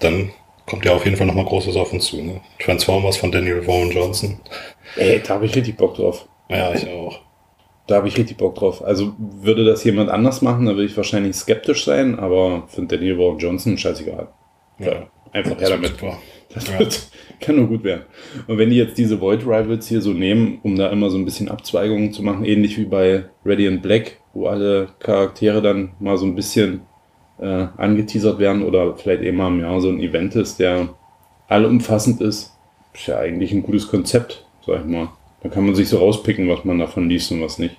dann 0.00 0.30
kommt 0.66 0.84
ja 0.84 0.94
auf 0.94 1.04
jeden 1.04 1.16
Fall 1.16 1.26
nochmal 1.26 1.44
Großes 1.44 1.76
auf 1.76 1.92
uns 1.92 2.06
zu. 2.06 2.16
Ne? 2.22 2.40
Transformers 2.58 3.16
von 3.16 3.30
Daniel 3.30 3.66
Vaughan 3.66 3.90
Johnson. 3.90 4.40
Ey, 4.96 5.20
da 5.20 5.34
habe 5.34 5.46
ich 5.46 5.54
richtig 5.54 5.76
Bock 5.76 5.94
drauf. 5.94 6.26
Ja, 6.48 6.72
ich 6.74 6.88
auch. 6.88 7.20
Da 7.86 7.96
habe 7.96 8.08
ich 8.08 8.16
richtig 8.16 8.36
Bock 8.36 8.54
drauf. 8.54 8.82
Also 8.84 9.12
würde 9.18 9.64
das 9.64 9.84
jemand 9.84 10.08
anders 10.10 10.40
machen, 10.42 10.66
dann 10.66 10.76
würde 10.76 10.86
ich 10.86 10.96
wahrscheinlich 10.96 11.34
skeptisch 11.36 11.84
sein, 11.84 12.18
aber 12.18 12.64
für 12.68 12.82
Daniel 12.82 13.18
Vaughan 13.18 13.38
Johnson 13.38 13.76
scheißegal. 13.78 14.28
Ja, 14.78 15.06
einfach 15.32 15.60
her 15.60 15.70
damit. 15.70 15.90
Super. 15.90 16.18
Das 16.54 16.68
Ja. 16.68 16.78
wird, 16.80 17.08
kann 17.40 17.56
nur 17.56 17.66
gut 17.66 17.82
werden. 17.82 18.02
Und 18.46 18.58
wenn 18.58 18.70
die 18.70 18.76
jetzt 18.76 18.98
diese 18.98 19.20
Void 19.20 19.42
Rivals 19.46 19.88
hier 19.88 20.02
so 20.02 20.12
nehmen, 20.12 20.58
um 20.62 20.76
da 20.76 20.88
immer 20.90 21.08
so 21.10 21.16
ein 21.16 21.24
bisschen 21.24 21.48
Abzweigungen 21.48 22.12
zu 22.12 22.22
machen, 22.22 22.44
ähnlich 22.44 22.76
wie 22.78 22.84
bei 22.84 23.24
Radiant 23.44 23.82
Black, 23.82 24.18
wo 24.34 24.46
alle 24.46 24.88
Charaktere 24.98 25.62
dann 25.62 25.92
mal 25.98 26.18
so 26.18 26.26
ein 26.26 26.34
bisschen 26.34 26.82
äh, 27.40 27.66
angeteasert 27.76 28.38
werden 28.38 28.62
oder 28.62 28.96
vielleicht 28.96 29.22
eben 29.22 29.38
mal 29.38 29.48
im 29.48 29.60
Jahr 29.60 29.80
so 29.80 29.88
ein 29.88 30.00
Event 30.00 30.36
ist, 30.36 30.58
der 30.58 30.90
allumfassend 31.48 32.20
ist, 32.20 32.52
ist 32.94 33.06
ja 33.06 33.18
eigentlich 33.18 33.52
ein 33.52 33.62
gutes 33.62 33.88
Konzept, 33.88 34.44
sag 34.66 34.80
ich 34.80 34.86
mal. 34.86 35.08
Da 35.42 35.48
kann 35.48 35.64
man 35.64 35.74
sich 35.74 35.88
so 35.88 35.98
rauspicken, 35.98 36.48
was 36.48 36.64
man 36.64 36.78
davon 36.78 37.08
liest 37.08 37.32
und 37.32 37.40
was 37.42 37.58
nicht. 37.58 37.76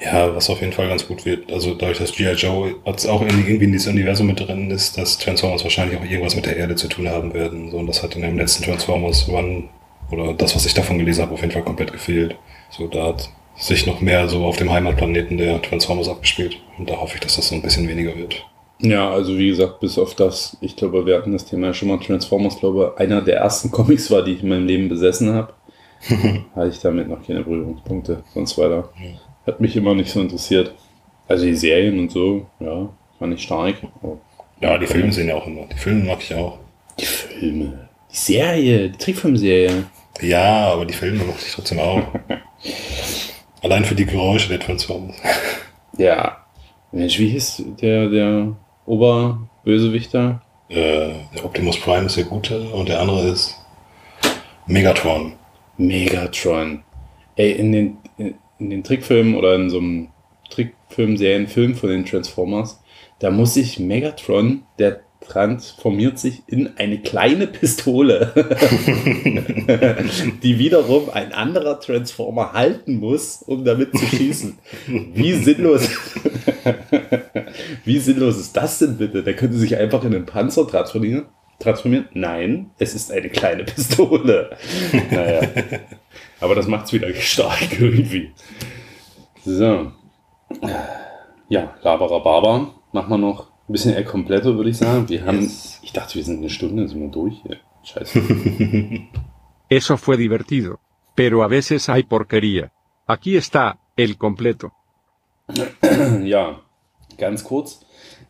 Ja, 0.00 0.34
was 0.34 0.48
auf 0.48 0.60
jeden 0.60 0.72
Fall 0.72 0.88
ganz 0.88 1.06
gut 1.06 1.26
wird. 1.26 1.52
Also 1.52 1.74
dadurch, 1.74 1.98
dass 1.98 2.12
G.I. 2.12 2.32
Joe 2.32 2.74
jetzt 2.86 3.06
auch 3.06 3.20
irgendwie 3.20 3.62
in 3.62 3.72
dieses 3.72 3.86
Universum 3.86 4.28
mit 4.28 4.40
drin 4.40 4.70
ist, 4.70 4.96
dass 4.96 5.18
Transformers 5.18 5.62
wahrscheinlich 5.62 5.98
auch 5.98 6.04
irgendwas 6.04 6.36
mit 6.36 6.46
der 6.46 6.56
Erde 6.56 6.74
zu 6.74 6.88
tun 6.88 7.08
haben 7.08 7.34
werden. 7.34 7.70
So, 7.70 7.76
und 7.76 7.86
das 7.86 8.02
hat 8.02 8.16
in 8.16 8.22
dem 8.22 8.38
letzten 8.38 8.64
Transformers 8.64 9.28
One 9.28 9.64
oder 10.10 10.32
das, 10.32 10.56
was 10.56 10.64
ich 10.64 10.72
davon 10.72 10.98
gelesen 10.98 11.22
habe, 11.22 11.34
auf 11.34 11.40
jeden 11.40 11.52
Fall 11.52 11.62
komplett 11.62 11.92
gefehlt. 11.92 12.34
So, 12.70 12.86
da 12.86 13.08
hat 13.08 13.30
sich 13.56 13.86
noch 13.86 14.00
mehr 14.00 14.26
so 14.26 14.44
auf 14.44 14.56
dem 14.56 14.72
Heimatplaneten 14.72 15.36
der 15.36 15.60
Transformers 15.60 16.08
abgespielt. 16.08 16.56
Und 16.78 16.88
da 16.88 16.96
hoffe 16.96 17.16
ich, 17.16 17.20
dass 17.20 17.36
das 17.36 17.48
so 17.48 17.54
ein 17.54 17.62
bisschen 17.62 17.86
weniger 17.86 18.16
wird. 18.16 18.42
Ja, 18.78 19.10
also 19.10 19.36
wie 19.36 19.48
gesagt, 19.48 19.80
bis 19.80 19.98
auf 19.98 20.14
das, 20.14 20.56
ich 20.62 20.76
glaube, 20.76 21.04
wir 21.04 21.14
hatten 21.14 21.32
das 21.32 21.44
Thema 21.44 21.68
ja 21.68 21.74
schon 21.74 21.88
mal, 21.88 21.98
Transformers, 21.98 22.58
glaube 22.58 22.94
einer 22.96 23.20
der 23.20 23.36
ersten 23.36 23.70
Comics 23.70 24.10
war, 24.10 24.24
die 24.24 24.32
ich 24.32 24.42
in 24.42 24.48
meinem 24.48 24.66
Leben 24.66 24.88
besessen 24.88 25.34
habe. 25.34 25.52
hatte 26.56 26.68
ich 26.68 26.80
damit 26.80 27.08
noch 27.08 27.22
keine 27.26 27.42
Berührungspunkte, 27.42 28.22
sonst 28.32 28.56
weiter. 28.56 28.88
Hat 29.46 29.60
mich 29.60 29.76
immer 29.76 29.94
nicht 29.94 30.10
so 30.10 30.20
interessiert. 30.20 30.74
Also 31.28 31.44
die 31.46 31.54
Serien 31.54 31.98
und 31.98 32.10
so, 32.10 32.46
ja, 32.58 32.88
fand 33.18 33.34
ich 33.34 33.42
stark. 33.42 33.76
Aber 34.02 34.18
Ja, 34.60 34.76
die 34.78 34.86
Filme 34.86 35.12
sehen 35.12 35.28
ja 35.28 35.36
auch 35.36 35.46
immer. 35.46 35.66
Die 35.72 35.78
Filme 35.78 36.04
mag 36.04 36.18
ich 36.20 36.34
auch. 36.34 36.58
Die 36.98 37.04
Filme. 37.04 37.88
Die 38.10 38.16
Serie, 38.16 38.90
die 38.90 38.98
Trickfilmserie. 38.98 39.84
Ja, 40.20 40.72
aber 40.72 40.84
die 40.84 40.94
Filme 40.94 41.24
mag 41.24 41.36
ich 41.38 41.52
trotzdem 41.52 41.78
auch. 41.78 42.02
Allein 43.62 43.84
für 43.84 43.94
die 43.94 44.06
Geräusche 44.06 44.48
der 44.48 44.60
Transformers. 44.60 45.16
Ja. 45.96 46.38
Mensch, 46.92 47.18
wie 47.18 47.28
hieß 47.28 47.62
der, 47.80 48.08
der 48.08 48.56
Oberbösewichter? 48.86 50.42
Äh, 50.68 51.10
der 51.34 51.44
Optimus 51.44 51.78
Prime 51.78 52.06
ist 52.06 52.16
der 52.16 52.24
Gute 52.24 52.60
und 52.70 52.88
der 52.88 53.00
andere 53.00 53.28
ist 53.28 53.54
Megatron. 54.66 55.34
Megatron. 55.76 56.82
Ey, 57.36 57.52
in 57.52 57.72
den, 57.72 57.98
in 58.60 58.70
den 58.70 58.84
Trickfilmen 58.84 59.34
oder 59.34 59.54
in 59.54 59.70
so 59.70 59.78
einem 59.78 60.08
Trickfilm, 60.50 61.16
Serienfilm 61.16 61.74
von 61.74 61.88
den 61.90 62.04
Transformers, 62.04 62.82
da 63.18 63.30
muss 63.30 63.54
sich 63.54 63.78
Megatron, 63.78 64.62
der 64.78 65.00
transformiert 65.20 66.18
sich 66.18 66.42
in 66.46 66.76
eine 66.76 66.98
kleine 66.98 67.46
Pistole, 67.46 68.32
die 70.42 70.58
wiederum 70.58 71.10
ein 71.10 71.32
anderer 71.32 71.78
Transformer 71.78 72.52
halten 72.52 72.98
muss, 72.98 73.42
um 73.42 73.64
damit 73.64 73.96
zu 73.96 74.04
schießen. 74.06 74.58
Wie 74.86 75.34
sinnlos, 75.34 75.88
wie 77.84 77.98
sinnlos 77.98 78.38
ist 78.38 78.56
das 78.56 78.78
denn 78.78 78.96
bitte? 78.96 79.22
Der 79.22 79.36
könnte 79.36 79.58
sich 79.58 79.76
einfach 79.76 80.02
in 80.04 80.14
einen 80.14 80.26
Panzer 80.26 80.66
transformieren. 80.66 81.26
Transformieren? 81.60 82.08
Nein, 82.14 82.70
es 82.78 82.94
ist 82.94 83.12
eine 83.12 83.28
kleine 83.28 83.64
Pistole. 83.64 84.56
Naja. 85.10 85.42
Aber 86.40 86.54
das 86.54 86.66
macht 86.66 86.86
es 86.86 86.92
wieder 86.92 87.12
stark 87.14 87.72
irgendwie. 87.80 88.32
So. 89.44 89.92
Ja, 91.48 91.74
Labarababa. 91.82 92.74
Machen 92.92 93.10
wir 93.10 93.18
noch 93.18 93.50
ein 93.68 93.72
bisschen 93.72 93.94
eher 93.94 94.04
kompletter, 94.04 94.56
würde 94.56 94.70
ich 94.70 94.78
sagen. 94.78 95.08
Wir 95.08 95.24
haben, 95.24 95.40
Yes. 95.42 95.78
ich 95.82 95.92
dachte, 95.92 96.14
wir 96.16 96.24
sind 96.24 96.38
eine 96.38 96.50
Stunde, 96.50 96.88
sind 96.88 97.00
wir 97.00 97.08
durch 97.08 97.34
hier. 97.42 97.58
Scheiße. 97.84 98.20
Eso 99.68 99.96
fue 99.96 100.16
divertido. 100.16 100.78
Pero 101.14 101.42
a 101.42 101.48
veces 101.48 101.88
hay 101.88 102.02
porquería. 102.02 102.72
Aquí 103.06 103.36
está, 103.36 103.78
el 103.96 104.16
completo. 104.16 104.72
ja, 106.24 106.60
ganz 107.18 107.42
kurz. 107.44 107.80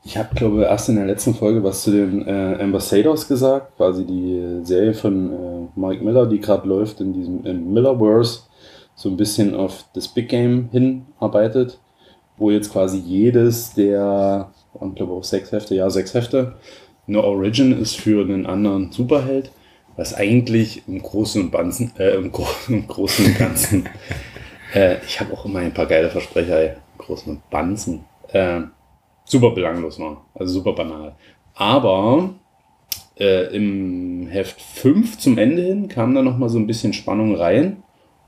Ich 0.02 0.16
habe, 0.16 0.34
glaube 0.34 0.62
erst 0.62 0.88
in 0.88 0.96
der 0.96 1.04
letzten 1.04 1.34
Folge 1.34 1.62
was 1.62 1.82
zu 1.82 1.90
den 1.90 2.26
äh, 2.26 2.56
Ambassadors 2.60 3.28
gesagt, 3.28 3.76
quasi 3.76 4.04
die 4.06 4.60
Serie 4.64 4.94
von 4.94 5.32
äh, 5.32 5.78
Mike 5.78 6.02
Miller, 6.02 6.26
die 6.26 6.40
gerade 6.40 6.66
läuft 6.66 7.00
in 7.00 7.12
diesem 7.12 7.44
im 7.44 7.72
Millerverse, 7.72 8.40
so 8.94 9.10
ein 9.10 9.16
bisschen 9.16 9.54
auf 9.54 9.84
das 9.94 10.08
Big 10.08 10.28
Game 10.28 10.70
hinarbeitet, 10.72 11.78
wo 12.38 12.50
jetzt 12.50 12.72
quasi 12.72 12.98
jedes 12.98 13.74
der, 13.74 14.50
ich 14.74 14.94
glaube 14.94 15.12
auch 15.12 15.24
sechs 15.24 15.52
Hefte, 15.52 15.74
ja 15.74 15.90
sechs 15.90 16.14
Hefte, 16.14 16.54
eine 17.06 17.22
Origin 17.22 17.78
ist 17.78 17.96
für 17.96 18.22
einen 18.22 18.46
anderen 18.46 18.92
Superheld, 18.92 19.50
was 19.96 20.14
eigentlich 20.14 20.82
im 20.88 21.02
Großen 21.02 21.42
und 21.42 21.52
Ganzen, 21.52 21.92
äh, 21.98 22.14
im, 22.14 22.32
Gro 22.32 22.46
im 22.68 22.86
Großen 22.88 23.26
und 23.26 23.38
Ganzen, 23.38 23.86
äh, 24.74 24.96
ich 25.06 25.20
habe 25.20 25.34
auch 25.34 25.44
immer 25.44 25.58
ein 25.58 25.74
paar 25.74 25.86
geile 25.86 26.08
Versprecher, 26.08 26.58
ey, 26.58 26.68
im 26.68 27.04
Großen 27.04 27.32
und 27.32 27.50
Banzen, 27.50 28.04
äh, 28.32 28.62
super 29.30 29.50
belanglos 29.50 29.98
war, 29.98 30.26
also 30.34 30.52
super 30.54 30.72
banal. 30.72 31.14
Aber 31.54 32.34
äh, 33.18 33.54
im 33.54 34.26
Heft 34.28 34.60
5 34.60 35.18
zum 35.18 35.38
Ende 35.38 35.62
hin 35.62 35.88
kam 35.88 36.14
da 36.14 36.22
nochmal 36.22 36.48
so 36.48 36.58
ein 36.58 36.66
bisschen 36.66 36.92
Spannung 36.92 37.34
rein 37.34 37.82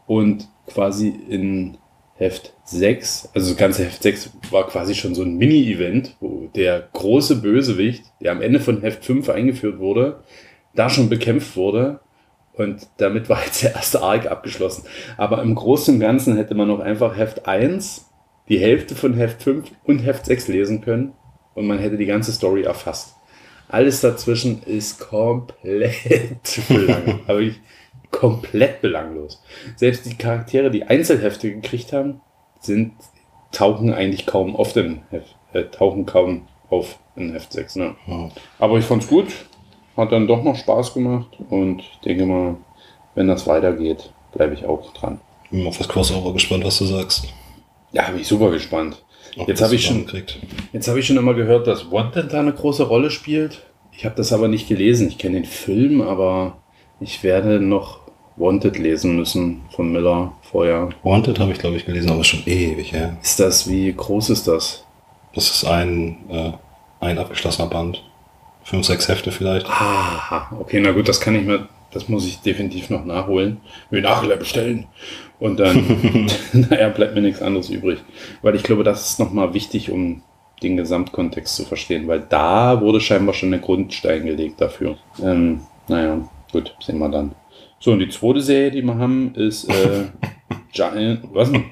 und 0.07 0.48
quasi 0.66 1.09
in 1.28 1.78
Heft 2.16 2.55
6, 2.64 3.30
also 3.34 3.50
das 3.50 3.57
ganze 3.57 3.84
Heft 3.84 4.03
6 4.03 4.30
war 4.50 4.68
quasi 4.68 4.94
schon 4.94 5.14
so 5.14 5.22
ein 5.22 5.38
Mini-Event, 5.38 6.16
wo 6.20 6.48
der 6.55 6.88
große 6.92 7.42
Bösewicht, 7.42 8.05
der 8.20 8.32
am 8.32 8.42
Ende 8.42 8.61
von 8.61 8.80
Heft 8.82 9.05
5 9.05 9.28
eingeführt 9.28 9.78
wurde, 9.78 10.22
da 10.74 10.88
schon 10.88 11.09
bekämpft 11.09 11.57
wurde 11.57 12.00
und 12.53 12.86
damit 12.98 13.28
war 13.28 13.42
jetzt 13.44 13.62
der 13.62 13.74
erste 13.74 14.03
Arc 14.03 14.30
abgeschlossen. 14.30 14.84
Aber 15.16 15.42
im 15.42 15.55
Großen 15.55 15.94
und 15.94 16.00
Ganzen 16.00 16.36
hätte 16.36 16.55
man 16.55 16.68
noch 16.68 16.80
einfach 16.80 17.16
Heft 17.16 17.46
1, 17.46 18.11
die 18.49 18.59
Hälfte 18.59 18.95
von 18.95 19.14
Heft 19.14 19.43
5 19.43 19.70
und 19.84 20.01
Heft 20.01 20.26
6 20.26 20.49
lesen 20.49 20.80
können 20.80 21.12
und 21.55 21.66
man 21.66 21.78
hätte 21.78 21.97
die 21.97 22.07
ganze 22.07 22.32
Story 22.32 22.62
erfasst. 22.62 23.16
Alles 23.68 24.01
dazwischen 24.01 24.62
ist 24.64 25.01
komplett 25.01 26.61
belanglos. 26.68 27.20
Aber 27.26 27.40
ich, 27.40 27.61
komplett 28.11 28.82
belanglos. 28.82 29.43
Selbst 29.76 30.07
die 30.07 30.16
Charaktere, 30.16 30.70
die 30.70 30.84
Einzelhefte 30.84 31.53
gekriegt 31.53 31.93
haben, 31.93 32.20
sind, 32.61 32.93
tauchen 33.51 33.93
eigentlich 33.93 34.26
kaum 34.26 34.55
auf 34.55 34.72
den 34.72 35.03
Heft, 35.11 35.36
äh, 35.53 35.64
tauchen 35.64 36.07
kaum 36.07 36.47
auf 36.70 36.99
in 37.16 37.32
Heft 37.32 37.53
6. 37.53 37.76
Ne? 37.76 37.95
Ja. 38.07 38.28
Aber 38.59 38.78
ich 38.78 38.84
fand's 38.84 39.09
gut. 39.09 39.28
Hat 39.97 40.11
dann 40.11 40.26
doch 40.26 40.43
noch 40.43 40.57
Spaß 40.57 40.95
gemacht 40.95 41.28
und 41.51 41.80
ich 41.80 41.99
denke 42.05 42.24
mal, 42.24 42.57
wenn 43.14 43.28
das 43.28 43.47
weitergeht, 43.47 44.11
bleibe 44.32 44.55
ich 44.55 44.64
auch 44.64 44.90
dran. 44.95 45.20
Bin 45.51 45.66
auf 45.66 45.76
das 45.76 45.88
Crossover 45.88 46.32
gespannt, 46.32 46.64
was 46.64 46.78
du 46.78 46.86
sagst. 46.86 47.28
Ja, 47.93 48.11
bin 48.11 48.20
ich 48.20 48.28
super 48.28 48.51
gespannt. 48.51 49.03
Ob 49.36 49.49
Jetzt 49.49 49.62
habe 49.62 49.74
ich 49.74 49.84
schon, 49.84 50.07
jetzt 50.72 50.88
habe 50.88 51.01
ich 51.01 51.07
schon 51.07 51.16
immer 51.16 51.34
gehört, 51.34 51.66
dass 51.66 51.90
Wanted 51.90 52.32
da 52.32 52.40
eine 52.40 52.53
große 52.53 52.82
Rolle 52.82 53.11
spielt. 53.11 53.62
Ich 53.93 54.05
habe 54.05 54.14
das 54.14 54.32
aber 54.32 54.49
nicht 54.49 54.68
gelesen. 54.68 55.09
Ich 55.09 55.18
kenne 55.18 55.36
den 55.36 55.45
Film, 55.45 56.01
aber 56.03 56.59
ich 57.01 57.22
werde 57.22 57.61
noch 57.61 58.01
Wanted 58.36 58.78
lesen 58.78 59.16
müssen 59.16 59.62
von 59.74 59.93
Miller 59.93 60.32
vorher. 60.43 60.88
Wanted 61.03 61.38
habe 61.38 61.53
ich, 61.53 61.59
glaube 61.59 61.76
ich, 61.76 61.84
gelesen, 61.84 62.11
aber 62.11 62.24
schon 62.24 62.43
ewig 62.47 62.93
her. 62.93 63.16
Ist 63.22 63.40
das, 63.40 63.68
wie 63.70 63.93
groß 63.93 64.30
ist 64.30 64.49
das? 64.49 64.84
Das 65.34 65.51
ist 65.51 65.64
ein, 65.64 66.18
äh, 66.30 66.53
ein 67.01 67.18
abgeschlossener 67.18 67.68
Band. 67.68 68.03
Fünf, 68.64 68.86
sechs 68.86 69.09
Hefte 69.09 69.32
vielleicht. 69.32 69.66
Aha, 69.66 70.57
okay, 70.59 70.80
na 70.80 70.93
gut, 70.93 71.09
das 71.09 71.20
kann 71.20 71.34
ich 71.34 71.45
mir, 71.45 71.68
das 71.93 72.09
muss 72.09 72.26
ich 72.26 72.40
definitiv 72.40 72.90
noch 72.90 73.05
nachholen. 73.05 73.59
Wir 73.90 74.03
Nachhiller 74.03 74.36
bestellen. 74.36 74.86
Und 75.38 75.61
dann, 75.61 76.26
naja, 76.53 76.88
bleibt 76.88 77.14
mir 77.14 77.22
nichts 77.22 77.43
anderes 77.43 77.70
übrig. 77.70 77.99
Weil 78.43 78.55
ich 78.55 78.62
glaube, 78.62 78.84
das 78.84 79.11
ist 79.11 79.18
nochmal 79.18 79.55
wichtig, 79.55 79.90
um 79.90 80.22
den 80.62 80.76
Gesamtkontext 80.76 81.57
zu 81.57 81.64
verstehen, 81.64 82.07
weil 82.07 82.20
da 82.20 82.80
wurde 82.80 83.01
scheinbar 83.01 83.34
schon 83.34 83.51
der 83.51 83.59
Grundstein 83.59 84.24
gelegt 84.24 84.61
dafür. 84.61 84.97
Ähm, 85.20 85.62
naja, 85.88 86.28
gut, 86.53 86.76
sehen 86.80 86.99
wir 86.99 87.09
dann. 87.09 87.32
So, 87.80 87.93
und 87.93 87.99
die 87.99 88.09
zweite 88.09 88.40
Serie, 88.40 88.70
die 88.70 88.82
wir 88.82 88.97
haben, 88.97 89.34
ist 89.34 89.68
äh, 89.68 90.05
Giant. 90.72 91.22
Was 91.32 91.51
denn? 91.51 91.64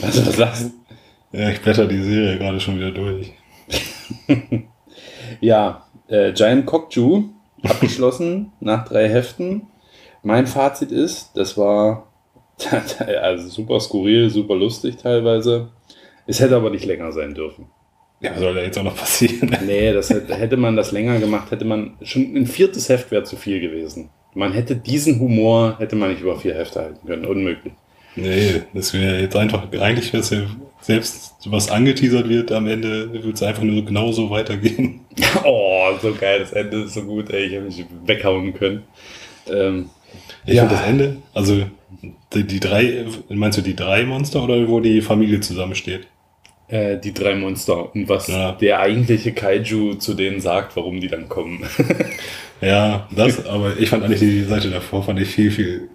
Was, 0.00 0.26
was 0.26 0.36
sagst 0.36 0.72
du? 1.30 1.38
Ja, 1.38 1.50
ich 1.50 1.60
blätter 1.60 1.86
die 1.86 2.02
Serie 2.02 2.38
gerade 2.38 2.58
schon 2.58 2.76
wieder 2.76 2.90
durch. 2.90 3.32
Ja, 5.40 5.86
äh, 6.08 6.32
Giant 6.32 6.66
Cockju 6.66 7.24
abgeschlossen 7.64 8.52
nach 8.60 8.86
drei 8.86 9.08
Heften. 9.08 9.68
Mein 10.22 10.46
Fazit 10.46 10.92
ist, 10.92 11.32
das 11.34 11.56
war 11.56 12.12
also 13.20 13.48
super 13.48 13.80
skurril, 13.80 14.30
super 14.30 14.54
lustig 14.54 14.96
teilweise. 14.96 15.70
Es 16.26 16.40
hätte 16.40 16.56
aber 16.56 16.70
nicht 16.70 16.86
länger 16.86 17.12
sein 17.12 17.34
dürfen. 17.34 17.66
Ja, 18.20 18.38
soll 18.38 18.54
da 18.54 18.62
jetzt 18.62 18.78
auch 18.78 18.84
noch 18.84 18.96
passieren? 18.96 19.54
Nee, 19.66 19.92
das 19.92 20.08
hätte, 20.10 20.34
hätte 20.34 20.56
man 20.56 20.76
das 20.76 20.92
länger 20.92 21.18
gemacht, 21.18 21.50
hätte 21.50 21.64
man 21.64 21.96
schon 22.02 22.34
ein 22.34 22.46
viertes 22.46 22.88
Heft 22.88 23.10
wäre 23.10 23.24
zu 23.24 23.36
viel 23.36 23.60
gewesen. 23.60 24.10
Man 24.34 24.52
hätte 24.52 24.76
diesen 24.76 25.20
Humor, 25.20 25.76
hätte 25.78 25.96
man 25.96 26.10
nicht 26.10 26.22
über 26.22 26.38
vier 26.38 26.54
Hefte 26.54 26.80
halten 26.80 27.06
können. 27.06 27.26
Unmöglich. 27.26 27.74
Nee, 28.16 28.62
das 28.72 28.94
wäre 28.94 29.20
jetzt 29.20 29.36
einfach, 29.36 29.70
eigentlich 29.80 30.12
wäre 30.12 30.22
es 30.22 30.30
ja 30.30 30.42
selbst, 30.80 31.34
was 31.46 31.70
angeteasert 31.70 32.28
wird, 32.28 32.52
am 32.52 32.66
Ende 32.68 33.12
würde 33.12 33.30
es 33.30 33.42
einfach 33.42 33.62
nur 33.62 33.84
genauso 33.84 34.30
weitergehen. 34.30 35.00
Oh, 35.44 35.90
so 36.02 36.12
geil, 36.14 36.40
das 36.40 36.52
Ende 36.52 36.82
ist 36.84 36.94
so 36.94 37.02
gut, 37.02 37.30
ey, 37.30 37.44
ich 37.46 37.52
hätte 37.52 37.64
mich 37.64 37.84
weghauen 38.04 38.52
können. 38.54 38.82
Ähm, 39.48 39.90
Ich 40.46 40.54
Ja. 40.54 40.62
finde 40.62 40.76
das 40.76 40.84
Ende, 40.86 41.16
also 41.34 41.66
die, 42.34 42.44
die 42.44 42.60
drei, 42.60 43.06
meinst 43.28 43.58
du 43.58 43.62
die 43.62 43.76
drei 43.76 44.04
Monster 44.04 44.42
oder 44.44 44.68
wo 44.68 44.80
die 44.80 45.00
Familie 45.02 45.40
zusammensteht? 45.40 46.08
äh, 46.68 46.98
die 46.98 47.12
drei 47.12 47.34
Monster 47.34 47.94
und 47.94 48.08
was 48.08 48.28
Ja. 48.28 48.52
der 48.52 48.80
eigentliche 48.80 49.32
Kaiju 49.32 49.94
zu 49.94 50.14
denen 50.14 50.40
sagt, 50.40 50.76
warum 50.76 51.00
die 51.00 51.08
dann 51.08 51.28
kommen. 51.28 51.64
Ja, 52.60 53.08
das, 53.10 53.44
aber 53.46 53.76
ich 53.78 53.90
fand 53.90 54.04
eigentlich 54.04 54.20
die 54.20 54.44
Seite 54.44 54.70
davor, 54.70 55.02
fand 55.02 55.20
ich 55.20 55.28
viel, 55.28 55.50
viel 55.50 55.88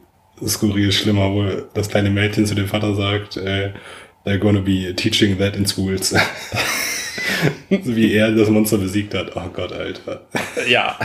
skurril 0.45 0.91
schlimmer, 0.91 1.31
wo 1.31 1.45
das 1.73 1.89
kleine 1.89 2.09
Mädchen 2.09 2.45
zu 2.45 2.55
dem 2.55 2.67
Vater 2.67 2.95
sagt, 2.95 3.37
äh, 3.37 3.73
they're 4.25 4.37
gonna 4.37 4.61
be 4.61 4.93
teaching 4.95 5.37
that 5.37 5.55
in 5.55 5.65
schools. 5.65 6.09
so 7.69 7.95
wie 7.95 8.13
er 8.13 8.31
das 8.31 8.49
Monster 8.49 8.77
besiegt 8.77 9.13
hat. 9.13 9.35
Oh 9.35 9.49
Gott, 9.53 9.71
Alter. 9.71 10.21
ja. 10.67 10.97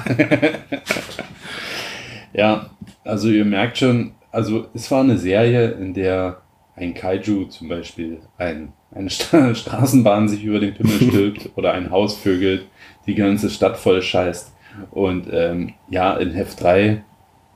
ja, 2.33 2.71
also 3.05 3.29
ihr 3.29 3.45
merkt 3.45 3.79
schon, 3.79 4.15
also 4.31 4.69
es 4.75 4.91
war 4.91 5.03
eine 5.03 5.19
Serie, 5.19 5.71
in 5.73 5.95
der 5.95 6.41
ein 6.77 6.95
Kaiju 6.95 7.45
zum 7.45 7.69
Beispiel 7.69 8.21
ein, 8.37 8.73
eine 8.93 9.11
Sta 9.11 9.55
Straßenbahn 9.55 10.29
sich 10.29 10.43
über 10.43 10.59
den 10.59 10.75
Pimmel 10.75 11.09
stülpt 11.09 11.51
oder 11.57 11.73
ein 11.73 11.91
Haus 11.91 12.17
vögelt, 12.17 12.67
die 13.07 13.15
ganze 13.15 13.51
Stadt 13.51 13.77
voll 13.77 14.03
scheißt. 14.03 14.53
Und 14.91 15.29
ähm, 15.31 15.75
ja, 15.89 16.17
in 16.17 16.33
Heft 16.33 16.61
3 16.61 17.05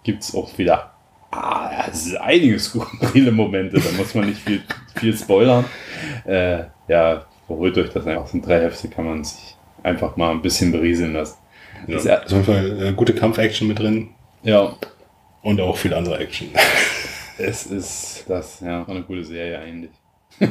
gibt 0.05 0.22
es 0.22 0.35
auch 0.35 0.57
wieder 0.57 0.93
ah, 1.31 1.87
es 1.91 2.07
ist 2.07 2.16
einige 2.16 2.59
skurrile 2.59 3.33
Momente, 3.33 3.81
da 3.81 3.91
muss 3.97 4.14
man 4.14 4.26
nicht 4.26 4.41
viel, 4.41 4.62
viel 4.97 5.16
spoilern. 5.16 5.64
Äh, 6.24 6.64
ja, 6.89 7.24
beruhigt 7.47 7.79
euch 7.79 7.91
das 7.91 8.07
einfach. 8.07 8.26
sind 8.26 8.47
drei 8.47 8.61
Hefte, 8.61 8.89
kann 8.89 9.05
man 9.05 9.24
sich 9.24 9.57
einfach 9.83 10.16
mal 10.16 10.31
ein 10.31 10.43
bisschen 10.43 10.72
berieseln 10.72 11.14
lassen. 11.14 11.39
Ja, 11.87 11.97
ist 11.97 12.09
auf 12.09 12.31
jeden 12.31 12.45
Fall 12.45 12.83
äh, 12.83 12.93
gute 12.93 13.14
Kampf-Action 13.14 13.68
mit 13.68 13.79
drin 13.79 14.09
Ja, 14.43 14.74
und 15.43 15.61
auch 15.61 15.76
viel 15.76 15.95
andere 15.95 16.18
Action. 16.18 16.49
es 17.39 17.66
ist 17.66 18.24
das, 18.29 18.61
ja, 18.61 18.85
eine 18.87 19.03
gute 19.03 19.24
Serie 19.24 19.59
eigentlich. 19.59 19.93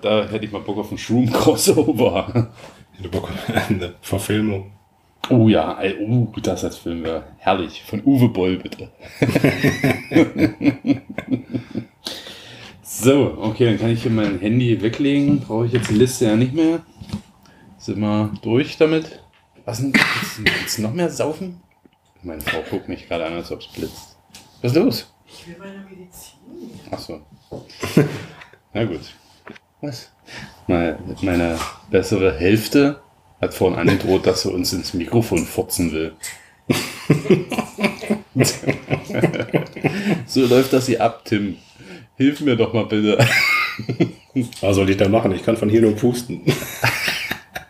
da 0.00 0.28
hätte 0.28 0.44
ich 0.44 0.52
mal 0.52 0.60
Bock 0.60 0.78
auf 0.78 0.88
einen 0.88 0.98
Shroom-Crossover. 0.98 2.50
Ich 2.92 2.98
hätte 2.98 3.08
Bock 3.08 3.30
auf 3.30 3.68
eine 3.68 3.94
Verfilmung. 4.02 4.72
Oh 5.30 5.48
ja, 5.48 5.78
uh, 6.00 6.32
das 6.42 6.64
als 6.64 6.76
Film 6.76 7.04
wäre 7.04 7.24
herrlich. 7.38 7.82
Von 7.84 8.02
Uwe 8.04 8.28
Boll, 8.28 8.56
bitte. 8.58 8.90
so, 12.82 13.38
okay, 13.40 13.66
dann 13.66 13.78
kann 13.78 13.90
ich 13.90 14.02
hier 14.02 14.10
mein 14.10 14.40
Handy 14.40 14.82
weglegen. 14.82 15.40
Brauche 15.40 15.66
ich 15.66 15.72
jetzt 15.72 15.88
die 15.88 15.94
Liste 15.94 16.24
ja 16.24 16.34
nicht 16.34 16.52
mehr. 16.52 16.80
Sind 17.78 18.00
wir 18.00 18.32
durch 18.42 18.76
damit? 18.76 19.20
Was 19.64 19.78
denn? 19.78 19.92
Willst 20.38 20.78
du 20.78 20.82
noch 20.82 20.92
mehr 20.92 21.10
saufen? 21.10 21.60
Meine 22.22 22.40
Frau 22.40 22.62
guckt 22.68 22.88
mich 22.88 23.06
gerade 23.06 23.24
an, 23.24 23.34
als 23.34 23.52
ob 23.52 23.60
es 23.60 23.68
blitzt. 23.68 24.16
Was 24.60 24.72
ist 24.72 24.76
los? 24.76 25.14
Ich 25.26 25.46
will 25.46 25.56
meine 25.58 25.84
Medizin. 25.88 26.40
Ach 26.90 26.98
so. 26.98 27.20
Na 28.74 28.84
gut. 28.84 29.14
Was? 29.80 30.10
Meine, 30.66 30.98
meine 31.22 31.56
bessere 31.90 32.36
Hälfte 32.36 33.00
hat 33.40 33.54
vorhin 33.54 33.78
angedroht, 33.78 34.26
dass 34.26 34.42
sie 34.42 34.50
uns 34.50 34.72
ins 34.72 34.94
Mikrofon 34.94 35.46
furzen 35.46 35.92
will. 35.92 36.12
so 40.26 40.46
läuft 40.46 40.72
das 40.72 40.86
hier 40.86 41.00
ab, 41.00 41.24
Tim. 41.24 41.56
Hilf 42.16 42.40
mir 42.40 42.56
doch 42.56 42.72
mal 42.72 42.84
bitte. 42.86 43.18
Was 44.60 44.76
soll 44.76 44.90
ich 44.90 44.96
da 44.96 45.08
machen? 45.08 45.32
Ich 45.32 45.42
kann 45.42 45.56
von 45.56 45.68
hier 45.68 45.80
nur 45.80 45.96
pusten. 45.96 46.42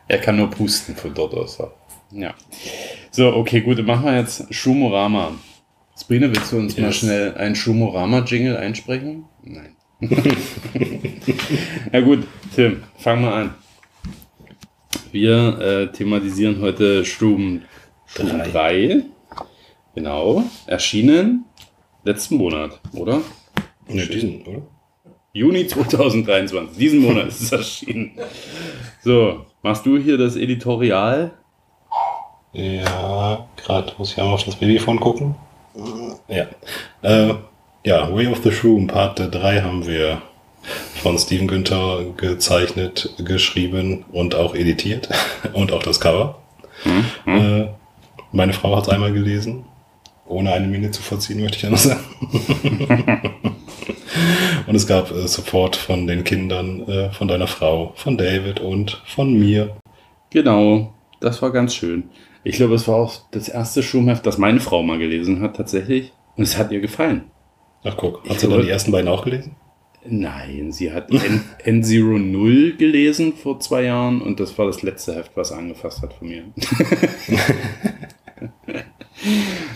Er 0.08 0.18
kann 0.18 0.36
nur 0.38 0.50
pusten 0.50 0.96
von 0.96 1.14
dort 1.14 1.34
aus. 1.34 1.56
Ja. 2.10 2.34
So, 3.12 3.28
okay, 3.32 3.60
gut, 3.60 3.78
dann 3.78 3.86
machen 3.86 4.06
wir 4.06 4.16
jetzt 4.18 4.52
Schumorama. 4.52 5.36
Sprine, 5.96 6.34
willst 6.34 6.50
du 6.50 6.58
uns 6.58 6.76
mal 6.76 6.86
Yes. 6.88 6.96
schnell 6.96 7.34
einen 7.36 7.54
Schumorama-Jingle 7.54 8.56
einsprechen? 8.56 9.26
Nein. 9.44 9.76
ja 11.92 12.00
gut, 12.00 12.26
Tim, 12.56 12.82
fang 12.98 13.22
mal 13.22 13.32
an. 13.42 13.54
Wir 15.12 15.58
äh, 15.58 15.86
thematisieren 15.92 16.60
heute 16.60 17.02
Drei. 17.02 17.62
3. 18.14 19.02
Genau. 19.94 20.44
Erschienen 20.66 21.44
letzten 22.04 22.36
Monat, 22.36 22.80
oder? 22.94 23.20
Ne, 23.88 24.06
diesen, 24.06 24.42
oder? 24.42 24.62
Juni 25.32 25.66
2023. 25.66 26.76
Diesen 26.76 27.00
Monat 27.00 27.28
ist 27.28 27.40
es 27.40 27.52
erschienen. 27.52 28.12
So, 29.02 29.46
machst 29.62 29.84
du 29.84 29.98
hier 29.98 30.16
das 30.16 30.36
Editorial? 30.36 31.32
Ja, 32.52 33.46
gerade 33.56 33.92
muss 33.98 34.12
ich 34.12 34.18
einmal 34.18 34.34
auf 34.34 34.44
das 34.44 34.56
Babyphone 34.56 35.00
gucken. 35.00 35.34
Ja. 36.28 36.46
Äh, 37.02 37.34
ja, 37.84 38.14
Way 38.14 38.26
of 38.28 38.42
the 38.42 38.52
Shroom, 38.52 38.86
Part 38.86 39.18
3 39.18 39.62
haben 39.62 39.86
wir 39.86 40.22
von 41.02 41.18
Steven 41.18 41.48
Günther 41.48 42.04
gezeichnet, 42.16 43.14
geschrieben 43.18 44.04
und 44.12 44.34
auch 44.34 44.54
editiert. 44.54 45.08
Und 45.52 45.72
auch 45.72 45.82
das 45.82 46.00
Cover. 46.00 46.38
Äh, 47.26 47.66
meine 48.32 48.52
Frau 48.52 48.76
hat 48.76 48.84
es 48.84 48.88
einmal 48.88 49.12
gelesen. 49.12 49.64
Ohne 50.26 50.52
eine 50.52 50.68
Miene 50.68 50.90
zu 50.90 51.02
verziehen, 51.02 51.40
möchte 51.40 51.56
ich 51.56 51.62
ja 51.64 51.70
noch 51.70 51.78
sagen. 51.78 52.04
und 54.66 54.74
es 54.74 54.86
gab 54.86 55.10
äh, 55.10 55.26
Support 55.26 55.74
von 55.74 56.06
den 56.06 56.22
Kindern, 56.22 56.88
äh, 56.88 57.10
von 57.10 57.26
deiner 57.26 57.48
Frau, 57.48 57.92
von 57.96 58.16
David 58.16 58.60
und 58.60 59.02
von 59.06 59.36
mir. 59.36 59.76
Genau, 60.30 60.94
das 61.20 61.42
war 61.42 61.50
ganz 61.50 61.74
schön. 61.74 62.10
Ich 62.44 62.56
glaube, 62.56 62.74
es 62.74 62.86
war 62.86 62.96
auch 62.96 63.14
das 63.32 63.48
erste 63.48 63.82
Schulheft, 63.82 64.24
das 64.24 64.38
meine 64.38 64.60
Frau 64.60 64.82
mal 64.82 64.98
gelesen 64.98 65.40
hat, 65.40 65.56
tatsächlich. 65.56 66.12
Und 66.36 66.44
es 66.44 66.56
hat 66.56 66.70
ihr 66.70 66.80
gefallen. 66.80 67.24
Ach 67.82 67.96
guck, 67.96 68.20
Ich 68.24 68.30
hat 68.30 68.40
sie 68.40 68.48
dann 68.48 68.62
die 68.62 68.70
ersten 68.70 68.92
beiden 68.92 69.08
auch 69.08 69.24
gelesen? 69.24 69.56
Nein, 70.04 70.72
sie 70.72 70.92
hat 70.92 71.10
N 71.64 71.82
N0 71.84 72.76
gelesen 72.76 73.34
vor 73.34 73.60
zwei 73.60 73.84
Jahren 73.84 74.22
und 74.22 74.40
das 74.40 74.56
war 74.56 74.66
das 74.66 74.82
letzte 74.82 75.14
Heft, 75.14 75.32
was 75.36 75.52
angefasst 75.52 76.02
hat 76.02 76.14
von 76.14 76.28
mir. 76.28 76.44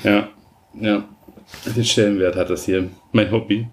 ja, 0.02 0.28
ja. 0.80 1.08
Den 1.76 1.84
Stellenwert 1.84 2.36
hat 2.36 2.50
das 2.50 2.64
hier. 2.64 2.88
Mein 3.12 3.30
Hobby. 3.30 3.68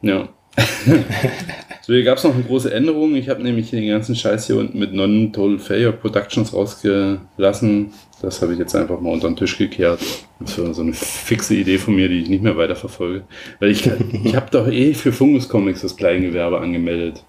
Ja. 0.00 0.28
so, 1.82 1.92
hier 1.92 2.02
gab 2.02 2.18
es 2.18 2.24
noch 2.24 2.34
eine 2.34 2.42
große 2.44 2.72
Änderung. 2.72 3.14
Ich 3.14 3.28
habe 3.28 3.42
nämlich 3.42 3.70
den 3.70 3.86
ganzen 3.88 4.16
Scheiß 4.16 4.46
hier 4.46 4.56
unten 4.56 4.78
mit 4.78 4.94
Non-Total 4.94 5.58
Failure 5.58 5.92
Productions 5.92 6.52
rausgelassen. 6.52 7.92
Das 8.20 8.42
habe 8.42 8.52
ich 8.52 8.58
jetzt 8.58 8.74
einfach 8.74 9.00
mal 9.00 9.12
unter 9.12 9.28
den 9.28 9.36
Tisch 9.36 9.56
gekehrt. 9.58 10.00
Das 10.40 10.58
war 10.58 10.74
so 10.74 10.82
eine 10.82 10.92
fixe 10.92 11.54
Idee 11.54 11.78
von 11.78 11.94
mir, 11.94 12.08
die 12.08 12.20
ich 12.22 12.28
nicht 12.28 12.42
mehr 12.42 12.56
weiterverfolge. 12.56 13.22
Weil 13.60 13.70
ich, 13.70 13.88
ich 14.24 14.34
habe 14.34 14.50
doch 14.50 14.66
eh 14.66 14.92
für 14.94 15.12
Fungus 15.12 15.48
Comics 15.48 15.82
das 15.82 15.96
Kleingewerbe 15.96 16.58
angemeldet. 16.60 17.22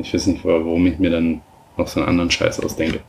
Ich 0.00 0.14
weiß 0.14 0.28
nicht, 0.28 0.44
warum 0.44 0.86
ich 0.86 0.98
mir 0.98 1.10
dann 1.10 1.40
noch 1.76 1.88
so 1.88 2.00
einen 2.00 2.08
anderen 2.08 2.30
Scheiß 2.30 2.60
ausdenke. 2.60 3.00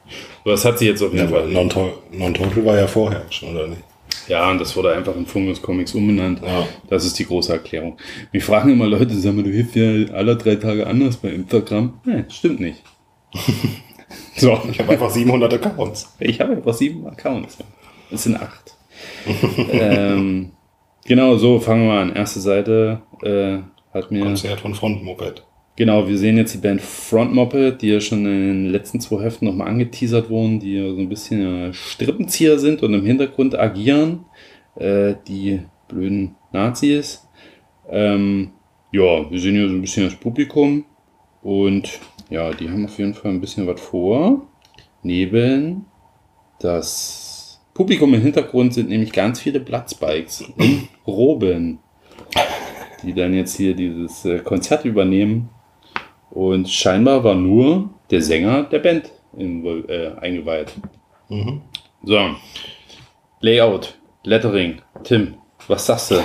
Aber 0.41 0.51
das 0.51 0.65
hat 0.65 0.79
sie 0.79 0.87
jetzt 0.87 1.03
auf 1.03 1.13
Ja, 1.13 1.21
jeden 1.23 1.33
aber 1.35 1.43
Fall. 1.43 1.51
Non-To- 1.51 1.93
Non-Total 2.13 2.65
war 2.65 2.77
ja 2.77 2.87
vorher 2.87 3.23
schon, 3.29 3.49
oder 3.55 3.67
nicht? 3.67 3.81
Ja, 4.27 4.49
und 4.49 4.59
das 4.59 4.75
wurde 4.75 4.93
einfach 4.93 5.15
in 5.15 5.25
Fungus 5.25 5.61
Comics 5.61 5.93
umbenannt. 5.93 6.41
Ja. 6.43 6.67
Das 6.89 7.05
ist 7.05 7.19
die 7.19 7.25
große 7.25 7.51
Erklärung. 7.51 7.97
Mich 8.31 8.43
fragen 8.43 8.71
immer 8.71 8.87
Leute, 8.87 9.13
sagen 9.15 9.37
wir, 9.37 9.43
du 9.43 9.49
hilfst 9.51 9.75
ja 9.75 10.13
alle 10.15 10.35
drei 10.37 10.55
Tage 10.55 10.87
anders 10.87 11.17
bei 11.17 11.29
Instagram. 11.29 11.93
Nein, 12.05 12.25
stimmt 12.29 12.59
nicht. 12.59 12.81
so, 14.37 14.59
Ich 14.69 14.79
habe 14.79 14.93
einfach 14.93 15.09
700 15.09 15.53
Accounts. 15.53 16.15
ich 16.19 16.39
habe 16.39 16.53
einfach 16.53 16.73
sieben 16.73 17.05
Accounts. 17.07 17.57
Es 18.11 18.23
sind 18.23 18.35
acht. 18.35 18.75
ähm, 19.71 20.51
genau, 21.05 21.37
so 21.37 21.59
fangen 21.59 21.87
wir 21.87 21.93
an. 21.93 22.15
Erste 22.15 22.39
Seite 22.39 23.01
äh, 23.21 23.59
hat 23.93 24.11
mir. 24.11 24.23
Konzert 24.23 24.61
von 24.61 24.73
Frontmoped. 24.73 25.43
Genau, 25.75 26.07
wir 26.07 26.19
sehen 26.19 26.37
jetzt 26.37 26.53
die 26.53 26.59
Band 26.59 26.81
Front 26.81 27.33
Moped, 27.33 27.81
die 27.81 27.87
ja 27.87 27.99
schon 27.99 28.19
in 28.19 28.25
den 28.25 28.69
letzten 28.69 29.01
zwei 29.01 29.23
Heften 29.23 29.47
nochmal 29.47 29.69
angeteasert 29.69 30.29
wurden, 30.29 30.59
die 30.59 30.75
ja 30.75 30.87
so 30.93 30.99
ein 30.99 31.09
bisschen 31.09 31.73
Strippenzieher 31.73 32.59
sind 32.59 32.83
und 32.83 32.93
im 32.93 33.03
Hintergrund 33.03 33.57
agieren. 33.57 34.25
Äh, 34.75 35.15
die 35.27 35.61
blöden 35.87 36.35
Nazis. 36.51 37.27
Ähm, 37.89 38.51
ja, 38.91 39.29
wir 39.29 39.39
sehen 39.39 39.55
hier 39.55 39.67
so 39.67 39.73
ein 39.73 39.81
bisschen 39.81 40.05
das 40.05 40.15
Publikum 40.15 40.85
und 41.41 41.99
ja, 42.33 42.51
die 42.51 42.67
haben 42.67 42.85
auf 42.85 42.97
jeden 42.97 43.13
Fall 43.13 43.31
ein 43.31 43.41
bisschen 43.41 43.67
was 43.67 43.79
vor. 43.79 44.47
Neben 45.03 45.85
das 46.59 47.61
Publikum 47.75 48.13
im 48.13 48.21
Hintergrund 48.21 48.73
sind 48.73 48.89
nämlich 48.89 49.11
ganz 49.11 49.39
viele 49.39 49.59
Platzbikes 49.59 50.43
in 50.57 50.87
Roben, 51.05 51.79
die 53.03 53.13
dann 53.13 53.33
jetzt 53.33 53.55
hier 53.55 53.75
dieses 53.75 54.25
äh, 54.25 54.39
Konzert 54.39 54.83
übernehmen 54.85 55.49
Und 56.31 56.67
scheinbar 56.67 57.23
war 57.23 57.35
nur 57.35 57.91
der 58.09 58.21
Sänger 58.21 58.63
der 58.63 58.79
Band 58.79 59.11
invol- 59.37 59.87
äh, 59.87 60.17
eingeweiht. 60.19 60.73
Mhm. 61.29 61.61
So. 62.03 62.19
Layout, 63.41 63.95
Lettering, 64.23 64.81
Tim, 65.03 65.35
was 65.67 65.85
sagst 65.85 66.11
du? 66.11 66.15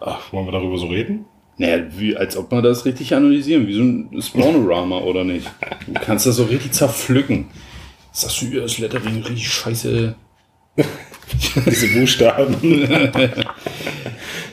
Ach, 0.00 0.32
wollen 0.32 0.46
wir 0.46 0.52
darüber 0.52 0.76
so 0.78 0.86
reden? 0.86 1.26
Naja, 1.56 1.84
wie, 1.96 2.16
als 2.16 2.36
ob 2.36 2.50
man 2.50 2.64
das 2.64 2.84
richtig 2.84 3.14
analysieren, 3.14 3.66
wie 3.68 3.74
so 3.74 3.82
ein 3.82 4.22
Spawnorama 4.22 4.98
oder 4.98 5.24
nicht. 5.24 5.48
Du 5.86 5.94
kannst 5.94 6.26
das 6.26 6.36
so 6.36 6.44
richtig 6.44 6.72
zerpflücken. 6.72 7.46
Sagst 8.12 8.42
du, 8.42 8.60
das 8.60 8.78
Lettering 8.78 9.22
richtig 9.22 9.48
scheiße. 9.48 10.14
Diese 11.66 11.88
Buchstaben. 11.88 12.56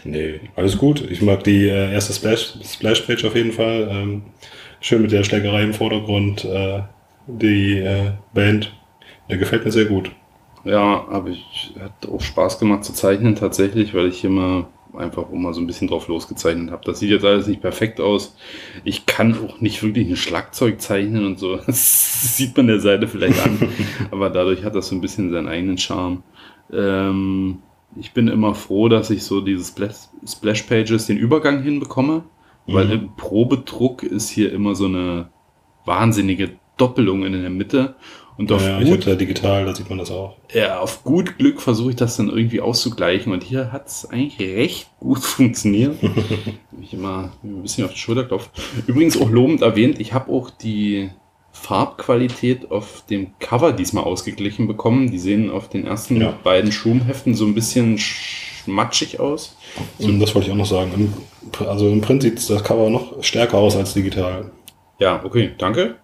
nee, 0.04 0.40
alles 0.56 0.78
gut. 0.78 1.04
Ich 1.10 1.22
mag 1.22 1.44
die 1.44 1.68
äh, 1.68 1.92
erste 1.92 2.14
Splash, 2.14 2.54
Splash-Page 2.64 3.26
auf 3.26 3.36
jeden 3.36 3.52
Fall. 3.52 3.88
Ähm, 3.92 4.24
schön 4.80 5.02
mit 5.02 5.12
der 5.12 5.24
Schlägerei 5.24 5.64
im 5.64 5.74
Vordergrund. 5.74 6.46
Äh, 6.46 6.82
die 7.28 7.78
äh, 7.78 8.12
Band. 8.34 8.74
Der 9.30 9.38
gefällt 9.38 9.66
mir 9.66 9.72
sehr 9.72 9.86
gut. 9.86 10.12
Ja, 10.64 11.08
habe 11.10 11.32
ich, 11.32 11.74
hat 11.80 12.08
auch 12.10 12.22
Spaß 12.22 12.60
gemacht 12.60 12.84
zu 12.84 12.94
zeichnen 12.94 13.36
tatsächlich, 13.36 13.94
weil 13.94 14.08
ich 14.08 14.24
mal 14.24 14.68
einfach 14.98 15.30
mal 15.32 15.54
so 15.54 15.62
ein 15.62 15.68
bisschen 15.68 15.88
drauf 15.88 16.08
losgezeichnet 16.08 16.72
habe. 16.72 16.84
Das 16.86 17.00
sieht 17.00 17.10
jetzt 17.10 17.26
alles 17.26 17.48
nicht 17.48 17.62
perfekt 17.62 18.00
aus. 18.02 18.36
Ich 18.84 19.06
kann 19.06 19.38
auch 19.46 19.62
nicht 19.62 19.82
wirklich 19.84 20.08
ein 20.10 20.16
Schlagzeug 20.16 20.82
zeichnen 20.82 21.26
und 21.26 21.40
so. 21.40 21.58
Das 21.66 22.36
sieht 22.38 22.56
man 22.58 22.68
der 22.68 22.80
Seite 22.80 23.08
vielleicht 23.08 23.44
an. 23.46 23.58
Aber 24.12 24.30
dadurch 24.30 24.64
hat 24.64 24.76
das 24.76 24.88
so 24.90 24.96
ein 24.96 25.02
bisschen 25.02 25.32
seinen 25.32 25.48
eigenen 25.48 25.78
Charme. 25.78 26.24
Ähm, 26.72 27.60
ich 28.00 28.12
bin 28.14 28.28
immer 28.28 28.54
froh, 28.56 28.88
dass 28.90 29.10
ich 29.10 29.24
so 29.24 29.42
diese 29.42 29.64
Splash, 29.66 29.96
Splash 30.26 30.64
Pages 30.64 31.08
den 31.08 31.18
Übergang 31.18 31.62
hinbekomme, 31.64 32.24
weil 32.68 32.86
Mhm. 32.86 32.92
im 32.92 33.16
Probedruck 33.18 34.04
ist 34.04 34.30
hier 34.30 34.54
immer 34.54 34.76
so 34.76 34.86
eine 34.86 35.30
wahnsinnige 35.86 36.52
Doppelung 36.78 37.26
in 37.26 37.34
der 37.34 37.50
Mitte. 37.50 37.96
Und 38.42 38.52
auf 38.52 38.66
Ja, 38.66 38.82
ich 38.82 38.90
gut 38.90 39.02
habe 39.02 39.12
ja 39.12 39.16
digital, 39.16 39.66
da 39.66 39.76
sieht 39.76 39.88
man 39.88 40.00
das 40.00 40.10
auch. 40.10 40.36
ja, 40.52 40.80
auf 40.80 41.04
gut 41.04 41.38
Glück 41.38 41.62
versuche 41.62 41.92
ich 41.92 41.96
das 41.96 42.18
dann 42.18 42.28
irgendwie 42.28 42.60
auszugleichen 42.60 43.32
und 43.32 43.44
hier 43.44 43.72
hat 43.72 43.88
es 43.88 44.10
eigentlich 44.10 44.40
recht 44.40 44.88
gut 45.00 45.20
funktioniert. 45.24 45.96
ich 46.82 46.92
immer 46.94 47.32
ein 47.44 47.62
bisschen 47.62 47.86
auf 47.86 47.92
die 47.92 48.00
Schulter 48.00 48.24
klopft. 48.24 48.50
Übrigens 48.88 49.22
auch 49.22 49.30
lobend 49.30 49.62
erwähnt, 49.62 50.00
ich 50.00 50.14
habe 50.14 50.32
auch 50.32 50.50
die 50.50 51.12
Farbqualität 51.52 52.72
auf 52.72 53.04
dem 53.12 53.38
Cover 53.40 53.74
diesmal 53.74 54.06
ausgeglichen 54.06 54.68
bekommen. 54.68 55.12
Die 55.12 55.20
sehen 55.20 55.52
auf 55.52 55.70
den 55.70 55.86
ersten 55.86 56.20
Ja. 56.20 56.34
beiden 56.44 56.72
Schumheften 56.72 57.36
so 57.36 57.46
ein 57.46 57.54
bisschen 57.54 58.00
schmatschig 58.00 59.20
aus. 59.20 59.56
Und 60.00 60.20
das 60.20 60.34
wollte 60.34 60.48
ich 60.48 60.54
auch 60.54 60.58
noch 60.58 60.66
sagen. 60.66 61.14
Also 61.60 61.90
im 61.90 62.02
Print 62.02 62.24
sieht 62.24 62.50
das 62.50 62.64
Cover 62.64 62.90
noch 62.90 63.24
stärker 63.24 63.58
aus 63.58 63.76
als 63.76 63.94
digital. 63.94 64.50
Ja, 65.00 65.22
okay, 65.24 65.52
danke. 65.58 65.98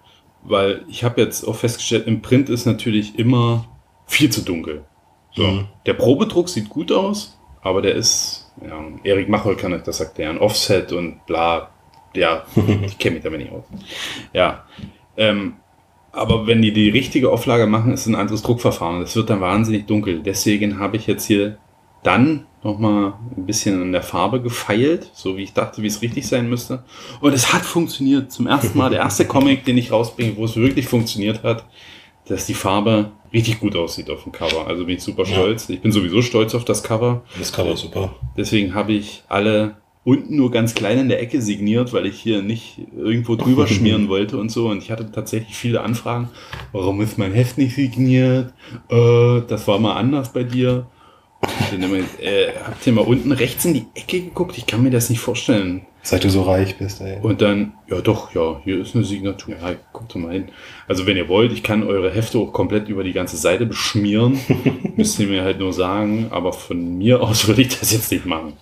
Weil 0.47 0.85
ich 0.87 1.03
habe 1.03 1.21
jetzt 1.21 1.45
auch 1.45 1.55
festgestellt, 1.55 2.07
im 2.07 2.21
Print 2.21 2.49
ist 2.49 2.65
natürlich 2.65 3.19
immer 3.19 3.65
viel 4.05 4.29
zu 4.31 4.41
dunkel. 4.41 4.85
So. 5.33 5.43
Mhm. 5.43 5.65
Der 5.85 5.93
Probedruck 5.93 6.47
sieht 6.49 6.69
gut 6.69 6.91
aus, 6.91 7.37
aber 7.61 7.81
der 7.81 7.95
ist, 7.95 8.51
ja, 8.65 8.81
Erik 9.03 9.29
Machold 9.29 9.57
kann 9.57 9.73
euch 9.73 9.83
das 9.83 9.99
erklären, 9.99 10.37
Offset 10.37 10.93
und 10.93 11.25
bla. 11.25 11.69
Ja, 12.15 12.45
ich 12.85 12.97
kenne 12.97 13.15
mich 13.15 13.23
damit 13.23 13.41
nicht 13.41 13.51
aus. 13.51 13.65
Ja. 14.33 14.63
Ähm, 15.17 15.55
aber 16.13 16.47
wenn 16.47 16.61
die 16.61 16.73
die 16.73 16.89
richtige 16.89 17.29
Auflage 17.29 17.67
machen, 17.67 17.93
ist 17.93 18.07
ein 18.07 18.15
anderes 18.15 18.41
Druckverfahren. 18.41 19.01
Das 19.01 19.15
wird 19.15 19.29
dann 19.29 19.41
wahnsinnig 19.41 19.85
dunkel. 19.85 20.21
Deswegen 20.23 20.79
habe 20.79 20.97
ich 20.97 21.05
jetzt 21.05 21.25
hier 21.25 21.57
dann 22.01 22.47
nochmal 22.67 23.13
ein 23.35 23.45
bisschen 23.45 23.81
an 23.81 23.91
der 23.91 24.03
Farbe 24.03 24.41
gefeilt, 24.41 25.09
so 25.13 25.37
wie 25.37 25.43
ich 25.43 25.53
dachte, 25.53 25.81
wie 25.81 25.87
es 25.87 26.01
richtig 26.01 26.27
sein 26.27 26.49
müsste. 26.49 26.83
Und 27.21 27.33
es 27.33 27.53
hat 27.53 27.63
funktioniert. 27.63 28.31
Zum 28.31 28.45
ersten 28.47 28.77
Mal 28.77 28.89
der 28.89 28.99
erste 28.99 29.25
Comic, 29.35 29.65
den 29.65 29.77
ich 29.77 29.91
rausbringe, 29.91 30.35
wo 30.37 30.45
es 30.45 30.55
wirklich 30.55 30.87
funktioniert 30.87 31.43
hat, 31.43 31.65
dass 32.27 32.45
die 32.45 32.53
Farbe 32.53 33.11
richtig 33.33 33.59
gut 33.59 33.75
aussieht 33.75 34.09
auf 34.09 34.23
dem 34.23 34.31
Cover. 34.33 34.67
Also 34.67 34.85
bin 34.85 34.97
ich 34.97 35.03
super 35.03 35.23
Ja. 35.23 35.29
stolz. 35.33 35.69
Ich 35.69 35.81
bin 35.81 35.91
sowieso 35.91 36.21
stolz 36.21 36.53
auf 36.55 36.65
das 36.65 36.83
Cover. 36.83 37.23
Das 37.39 37.51
Cover 37.53 37.71
ist 37.73 37.81
super. 37.81 38.13
Deswegen 38.35 38.73
habe 38.75 38.91
ich 38.93 39.23
alle 39.29 39.77
unten 40.03 40.35
nur 40.37 40.51
ganz 40.51 40.73
klein 40.73 40.97
in 40.99 41.09
der 41.09 41.21
Ecke 41.21 41.41
signiert, 41.41 41.91
weil 41.93 42.05
ich 42.05 42.19
hier 42.19 42.41
nicht 42.41 42.79
irgendwo 42.97 43.35
drüber 43.35 43.65
schmieren 43.67 44.07
wollte 44.09 44.37
und 44.37 44.49
so. 44.51 44.67
Und 44.69 44.83
ich 44.83 44.91
hatte 44.91 45.09
tatsächlich 45.11 45.55
viele 45.55 45.81
Anfragen. 45.81 46.29
Warum 46.73 46.99
ist 47.01 47.17
mein 47.17 47.33
Heft 47.33 47.57
nicht 47.57 47.75
signiert? 47.75 48.53
Äh, 48.89 49.41
das 49.47 49.67
war 49.67 49.79
mal 49.79 49.95
anders 49.95 50.31
bei 50.33 50.43
dir. 50.43 50.85
Immer, 51.71 51.97
äh, 52.19 52.53
habt 52.63 52.85
ihr 52.87 52.93
mal 52.93 53.01
unten 53.01 53.31
rechts 53.31 53.65
in 53.65 53.73
die 53.73 53.85
Ecke 53.93 54.21
geguckt? 54.21 54.57
Ich 54.57 54.65
kann 54.65 54.83
mir 54.83 54.89
das 54.89 55.09
nicht 55.09 55.19
vorstellen. 55.19 55.85
Seit 56.01 56.23
du 56.23 56.29
so 56.29 56.43
reich 56.43 56.77
bist, 56.77 57.01
ey. 57.01 57.19
Und 57.21 57.41
dann, 57.41 57.73
ja 57.89 57.99
doch, 57.99 58.33
ja, 58.33 58.61
hier 58.63 58.79
ist 58.79 58.95
eine 58.95 59.03
Signatur. 59.03 59.55
Ja, 59.61 59.75
guckt 59.91 60.15
doch 60.15 60.19
mal 60.19 60.31
hin. 60.31 60.49
Also 60.87 61.05
wenn 61.05 61.17
ihr 61.17 61.27
wollt, 61.27 61.51
ich 61.51 61.63
kann 61.63 61.83
eure 61.83 62.09
Hefte 62.09 62.37
auch 62.37 62.53
komplett 62.53 62.87
über 62.87 63.03
die 63.03 63.11
ganze 63.11 63.35
Seite 63.35 63.65
beschmieren. 63.65 64.39
Müsst 64.95 65.19
ihr 65.19 65.27
mir 65.27 65.43
halt 65.43 65.59
nur 65.59 65.73
sagen. 65.73 66.27
Aber 66.29 66.53
von 66.53 66.97
mir 66.97 67.21
aus 67.21 67.47
würde 67.47 67.61
ich 67.63 67.77
das 67.77 67.91
jetzt 67.91 68.11
nicht 68.11 68.25
machen. 68.25 68.53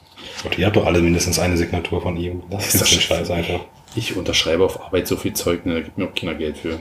Gott, 0.42 0.58
ihr 0.58 0.66
habt 0.66 0.76
doch 0.76 0.86
alle 0.86 1.02
mindestens 1.02 1.38
eine 1.38 1.56
Signatur 1.56 2.02
von 2.02 2.18
ihm. 2.18 2.44
Das 2.50 2.74
Ist 2.74 2.82
das 2.82 2.90
den 2.90 3.02
Scheiß 3.02 3.30
einfach. 3.30 3.60
Ich 3.96 4.18
unterschreibe 4.18 4.64
auf 4.64 4.82
Arbeit 4.82 5.08
so 5.08 5.16
viel 5.16 5.34
Zeug, 5.34 5.66
ne, 5.66 5.76
da 5.76 5.80
gibt 5.82 5.98
mir 5.98 6.06
auch 6.06 6.16
keiner 6.16 6.36
Geld 6.36 6.58
für. 6.58 6.80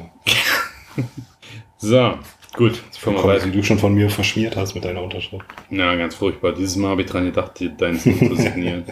so, 1.77 2.15
gut, 2.57 2.83
jetzt 2.85 2.99
fangen 2.99 3.17
wir 3.17 3.25
weiter. 3.25 3.47
wie 3.47 3.53
du 3.53 3.63
schon 3.63 3.79
von 3.79 3.95
mir 3.95 4.11
verschmiert 4.11 4.57
hast 4.57 4.75
mit 4.75 4.85
deiner 4.85 5.03
Unterschrift. 5.03 5.45
Na, 5.71 5.95
ganz 5.97 6.15
furchtbar. 6.15 6.53
Dieses 6.53 6.77
Mal 6.77 6.91
habe 6.91 7.03
ich 7.03 7.11
dran 7.11 7.25
gedacht, 7.25 7.59
dir 7.59 7.71
deinen 7.71 7.99
zu 7.99 8.35
signieren. 8.35 8.85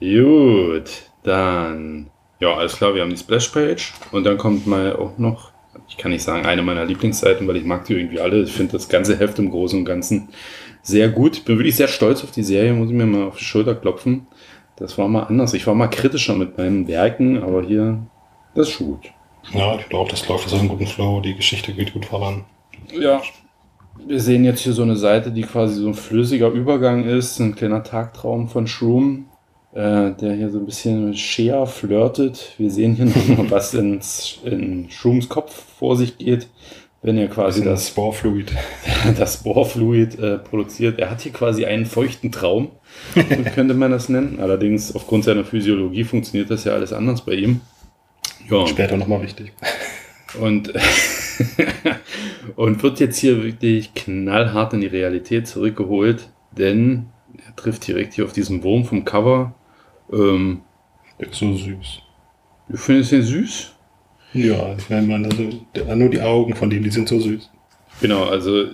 Gut, 0.00 0.90
dann. 1.22 2.10
Ja, 2.38 2.54
alles 2.54 2.76
klar, 2.76 2.94
wir 2.94 3.02
haben 3.02 3.10
die 3.10 3.16
Splash-Page. 3.16 3.94
Und 4.12 4.24
dann 4.24 4.36
kommt 4.36 4.66
mal 4.66 4.94
auch 4.94 5.16
noch, 5.16 5.52
ich 5.88 5.96
kann 5.96 6.10
nicht 6.10 6.22
sagen, 6.22 6.44
eine 6.44 6.62
meiner 6.62 6.84
Lieblingsseiten, 6.84 7.48
weil 7.48 7.56
ich 7.56 7.64
mag 7.64 7.86
die 7.86 7.94
irgendwie 7.94 8.20
alle. 8.20 8.42
Ich 8.42 8.52
finde 8.52 8.72
das 8.72 8.88
ganze 8.88 9.18
Heft 9.18 9.38
im 9.38 9.50
Großen 9.50 9.78
und 9.78 9.84
Ganzen 9.86 10.28
sehr 10.82 11.08
gut. 11.08 11.44
Bin 11.44 11.58
wirklich 11.58 11.76
sehr 11.76 11.88
stolz 11.88 12.22
auf 12.22 12.30
die 12.30 12.42
Serie, 12.42 12.74
muss 12.74 12.90
ich 12.90 12.94
mir 12.94 13.06
mal 13.06 13.24
auf 13.24 13.38
die 13.38 13.44
Schulter 13.44 13.74
klopfen. 13.74 14.26
Das 14.76 14.98
war 14.98 15.08
mal 15.08 15.22
anders. 15.22 15.54
Ich 15.54 15.66
war 15.66 15.74
mal 15.74 15.88
kritischer 15.88 16.34
mit 16.34 16.58
meinen 16.58 16.86
Werken, 16.86 17.42
aber 17.42 17.62
hier, 17.62 17.98
das 18.54 18.68
ist 18.68 18.74
schon 18.74 18.86
gut. 18.88 19.15
Ja, 19.52 19.76
ich 19.78 19.88
glaube, 19.88 20.10
das 20.10 20.26
läuft 20.28 20.46
das 20.46 20.52
auf 20.52 20.60
einem 20.60 20.68
guten 20.68 20.86
Flow. 20.86 21.20
Die 21.20 21.34
Geschichte 21.34 21.72
geht 21.72 21.92
gut 21.92 22.06
voran. 22.06 22.44
Ja. 22.92 23.22
Wir 24.04 24.20
sehen 24.20 24.44
jetzt 24.44 24.60
hier 24.60 24.72
so 24.72 24.82
eine 24.82 24.96
Seite, 24.96 25.30
die 25.30 25.42
quasi 25.42 25.80
so 25.80 25.88
ein 25.88 25.94
flüssiger 25.94 26.48
Übergang 26.48 27.04
ist, 27.04 27.38
ein 27.40 27.54
kleiner 27.54 27.82
Tagtraum 27.82 28.48
von 28.48 28.66
Shroom, 28.66 29.26
äh, 29.72 30.12
der 30.12 30.34
hier 30.34 30.50
so 30.50 30.58
ein 30.58 30.66
bisschen 30.66 31.08
mit 31.08 31.18
Shea 31.18 31.64
flirtet. 31.64 32.54
Wir 32.58 32.70
sehen 32.70 32.94
hier 32.94 33.04
nochmal, 33.28 33.50
was 33.50 33.74
ins, 33.74 34.38
in 34.44 34.90
Shrooms 34.90 35.28
Kopf 35.28 35.64
vor 35.78 35.96
sich 35.96 36.18
geht, 36.18 36.48
wenn 37.02 37.16
er 37.16 37.28
quasi 37.28 37.60
Also 37.60 37.70
das, 37.70 37.88
Sporefluid. 37.88 38.52
das 39.16 39.42
Bohrfluid 39.42 40.18
äh, 40.18 40.38
produziert. 40.38 40.98
Er 40.98 41.10
hat 41.10 41.22
hier 41.22 41.32
quasi 41.32 41.64
einen 41.64 41.86
feuchten 41.86 42.30
Traum, 42.30 42.72
so 43.14 43.22
könnte 43.54 43.74
man 43.74 43.90
das 43.90 44.08
nennen. 44.08 44.40
Allerdings, 44.40 44.94
aufgrund 44.94 45.24
seiner 45.24 45.44
Physiologie 45.44 46.04
funktioniert 46.04 46.50
das 46.50 46.64
ja 46.64 46.72
alles 46.72 46.92
anders 46.92 47.22
bei 47.22 47.32
ihm. 47.32 47.60
Ja. 48.50 48.66
Später 48.66 48.96
nochmal 48.96 49.22
wichtig. 49.22 49.52
Und, 50.40 50.72
und 52.56 52.82
wird 52.82 53.00
jetzt 53.00 53.18
hier 53.18 53.42
wirklich 53.42 53.94
knallhart 53.94 54.72
in 54.74 54.80
die 54.80 54.86
Realität 54.86 55.46
zurückgeholt, 55.46 56.28
denn 56.52 57.06
er 57.46 57.54
trifft 57.56 57.86
direkt 57.86 58.14
hier 58.14 58.24
auf 58.24 58.32
diesen 58.32 58.62
Wurm 58.62 58.84
vom 58.84 59.04
Cover. 59.04 59.54
Ähm, 60.12 60.60
Der 61.20 61.28
ist 61.30 61.38
so 61.38 61.54
süß. 61.54 62.02
du 62.68 62.76
findest 62.76 63.12
den 63.12 63.22
süß? 63.22 63.72
Ja, 64.34 64.74
ich 64.76 64.90
meine, 64.90 65.24
also, 65.26 65.48
der- 65.74 65.96
nur 65.96 66.10
die 66.10 66.20
Augen 66.20 66.54
von 66.54 66.68
dem, 66.68 66.82
die 66.82 66.90
sind 66.90 67.08
so 67.08 67.18
süß. 67.18 67.50
Genau, 68.02 68.24
also 68.24 68.64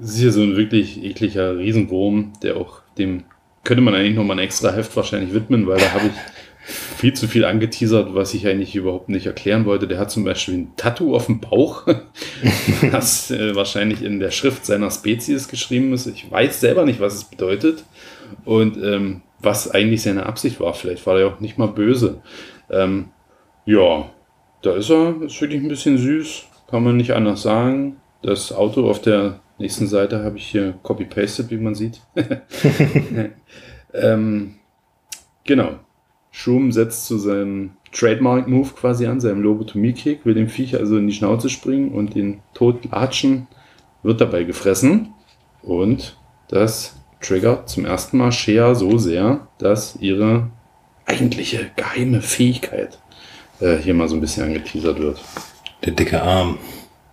es 0.00 0.10
ist 0.14 0.18
hier 0.20 0.32
so 0.32 0.42
ein 0.42 0.56
wirklich 0.56 1.02
ekliger 1.04 1.58
Riesenwurm, 1.58 2.32
der 2.42 2.56
auch 2.56 2.80
dem 2.96 3.24
könnte 3.64 3.82
man 3.82 3.94
eigentlich 3.94 4.14
noch 4.16 4.24
mal 4.24 4.34
ein 4.34 4.38
extra 4.44 4.72
Heft 4.72 4.94
wahrscheinlich 4.96 5.34
widmen, 5.34 5.66
weil 5.66 5.78
da 5.78 5.90
habe 5.92 6.06
ich 6.06 6.12
viel 7.04 7.12
zu 7.12 7.28
viel 7.28 7.44
angeteasert, 7.44 8.14
was 8.14 8.32
ich 8.32 8.46
eigentlich 8.46 8.74
überhaupt 8.74 9.10
nicht 9.10 9.26
erklären 9.26 9.66
wollte. 9.66 9.86
Der 9.86 9.98
hat 9.98 10.10
zum 10.10 10.24
Beispiel 10.24 10.54
ein 10.54 10.72
Tattoo 10.76 11.14
auf 11.14 11.26
dem 11.26 11.38
Bauch, 11.38 11.86
das 12.92 13.30
äh, 13.30 13.54
wahrscheinlich 13.54 14.00
in 14.02 14.20
der 14.20 14.30
Schrift 14.30 14.64
seiner 14.64 14.90
Spezies 14.90 15.48
geschrieben 15.48 15.92
ist. 15.92 16.06
Ich 16.06 16.30
weiß 16.30 16.60
selber 16.60 16.86
nicht, 16.86 17.00
was 17.00 17.12
es 17.12 17.24
bedeutet 17.24 17.84
und 18.46 18.78
ähm, 18.78 19.20
was 19.38 19.70
eigentlich 19.70 20.00
seine 20.00 20.24
Absicht 20.24 20.60
war. 20.60 20.72
Vielleicht 20.72 21.06
war 21.06 21.20
er 21.20 21.26
auch 21.26 21.40
nicht 21.40 21.58
mal 21.58 21.68
böse. 21.68 22.22
Ähm, 22.70 23.10
ja, 23.66 24.08
da 24.62 24.74
ist 24.74 24.88
er. 24.88 25.20
Ist 25.20 25.38
wirklich 25.42 25.60
ein 25.60 25.68
bisschen 25.68 25.98
süß. 25.98 26.44
Kann 26.70 26.84
man 26.84 26.96
nicht 26.96 27.12
anders 27.12 27.42
sagen. 27.42 27.98
Das 28.22 28.50
Auto 28.50 28.88
auf 28.88 29.02
der 29.02 29.40
nächsten 29.58 29.88
Seite 29.88 30.24
habe 30.24 30.38
ich 30.38 30.46
hier 30.46 30.78
copy-pasted, 30.82 31.50
wie 31.50 31.58
man 31.58 31.74
sieht. 31.74 32.00
ähm, 33.92 34.54
genau. 35.44 35.83
Schum 36.36 36.72
setzt 36.72 37.06
zu 37.06 37.16
seinem 37.16 37.70
Trademark-Move 37.92 38.70
quasi 38.74 39.06
an, 39.06 39.20
seinem 39.20 39.40
Lobotomie-Kick, 39.40 40.26
will 40.26 40.34
dem 40.34 40.48
Viech 40.48 40.76
also 40.76 40.98
in 40.98 41.06
die 41.06 41.12
Schnauze 41.12 41.48
springen 41.48 41.92
und 41.92 42.16
den 42.16 42.40
tot 42.54 42.90
latschen, 42.90 43.46
wird 44.02 44.20
dabei 44.20 44.42
gefressen 44.42 45.14
und 45.62 46.16
das 46.48 46.96
triggert 47.20 47.68
zum 47.68 47.84
ersten 47.84 48.18
Mal 48.18 48.32
Shea 48.32 48.74
so 48.74 48.98
sehr, 48.98 49.46
dass 49.58 49.94
ihre 50.00 50.50
eigentliche 51.06 51.70
geheime 51.76 52.20
Fähigkeit 52.20 52.98
äh, 53.60 53.76
hier 53.76 53.94
mal 53.94 54.08
so 54.08 54.16
ein 54.16 54.20
bisschen 54.20 54.42
angeteasert 54.42 54.98
wird. 54.98 55.22
Der 55.84 55.92
dicke 55.92 56.20
Arm. 56.20 56.58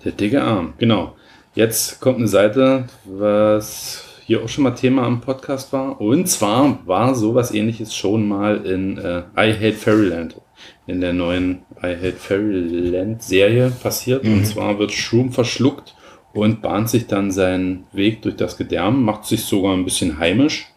Der 0.03 0.13
dicke 0.13 0.41
Arm, 0.41 0.73
genau. 0.79 1.15
Jetzt 1.53 2.01
kommt 2.01 2.17
eine 2.17 2.27
Seite, 2.27 2.87
was 3.05 4.03
hier 4.31 4.43
auch 4.43 4.47
schon 4.47 4.63
mal 4.63 4.71
Thema 4.71 5.03
am 5.03 5.19
Podcast 5.19 5.73
war. 5.73 5.99
Und 5.99 6.25
zwar 6.27 6.79
war 6.85 7.15
sowas 7.15 7.53
ähnliches 7.53 7.93
schon 7.93 8.29
mal 8.29 8.65
in 8.65 8.97
äh, 8.97 9.23
I 9.35 9.53
Hate 9.53 9.73
Fairyland, 9.73 10.39
in 10.87 11.01
der 11.01 11.11
neuen 11.11 11.63
I 11.83 11.97
Hate 11.97 12.13
Fairyland 12.13 13.21
Serie 13.21 13.71
passiert. 13.71 14.23
Und 14.23 14.45
zwar 14.45 14.79
wird 14.79 14.93
Shroom 14.93 15.33
verschluckt 15.33 15.97
und 16.31 16.61
bahnt 16.61 16.89
sich 16.89 17.07
dann 17.07 17.29
seinen 17.31 17.83
Weg 17.91 18.21
durch 18.21 18.37
das 18.37 18.55
Gedärm, 18.55 19.03
macht 19.03 19.25
sich 19.25 19.43
sogar 19.43 19.73
ein 19.73 19.83
bisschen 19.83 20.17
heimisch. 20.17 20.67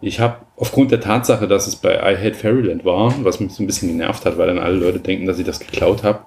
Ich 0.00 0.20
habe 0.20 0.46
aufgrund 0.54 0.92
der 0.92 1.00
Tatsache, 1.00 1.48
dass 1.48 1.66
es 1.66 1.74
bei 1.74 1.96
I 1.96 2.16
Hate 2.16 2.34
Fairyland 2.34 2.84
war, 2.84 3.12
was 3.24 3.40
mich 3.40 3.50
so 3.50 3.64
ein 3.64 3.66
bisschen 3.66 3.88
genervt 3.88 4.24
hat, 4.24 4.38
weil 4.38 4.46
dann 4.46 4.60
alle 4.60 4.76
Leute 4.76 5.00
denken, 5.00 5.26
dass 5.26 5.40
ich 5.40 5.44
das 5.44 5.58
geklaut 5.58 6.04
habe, 6.04 6.20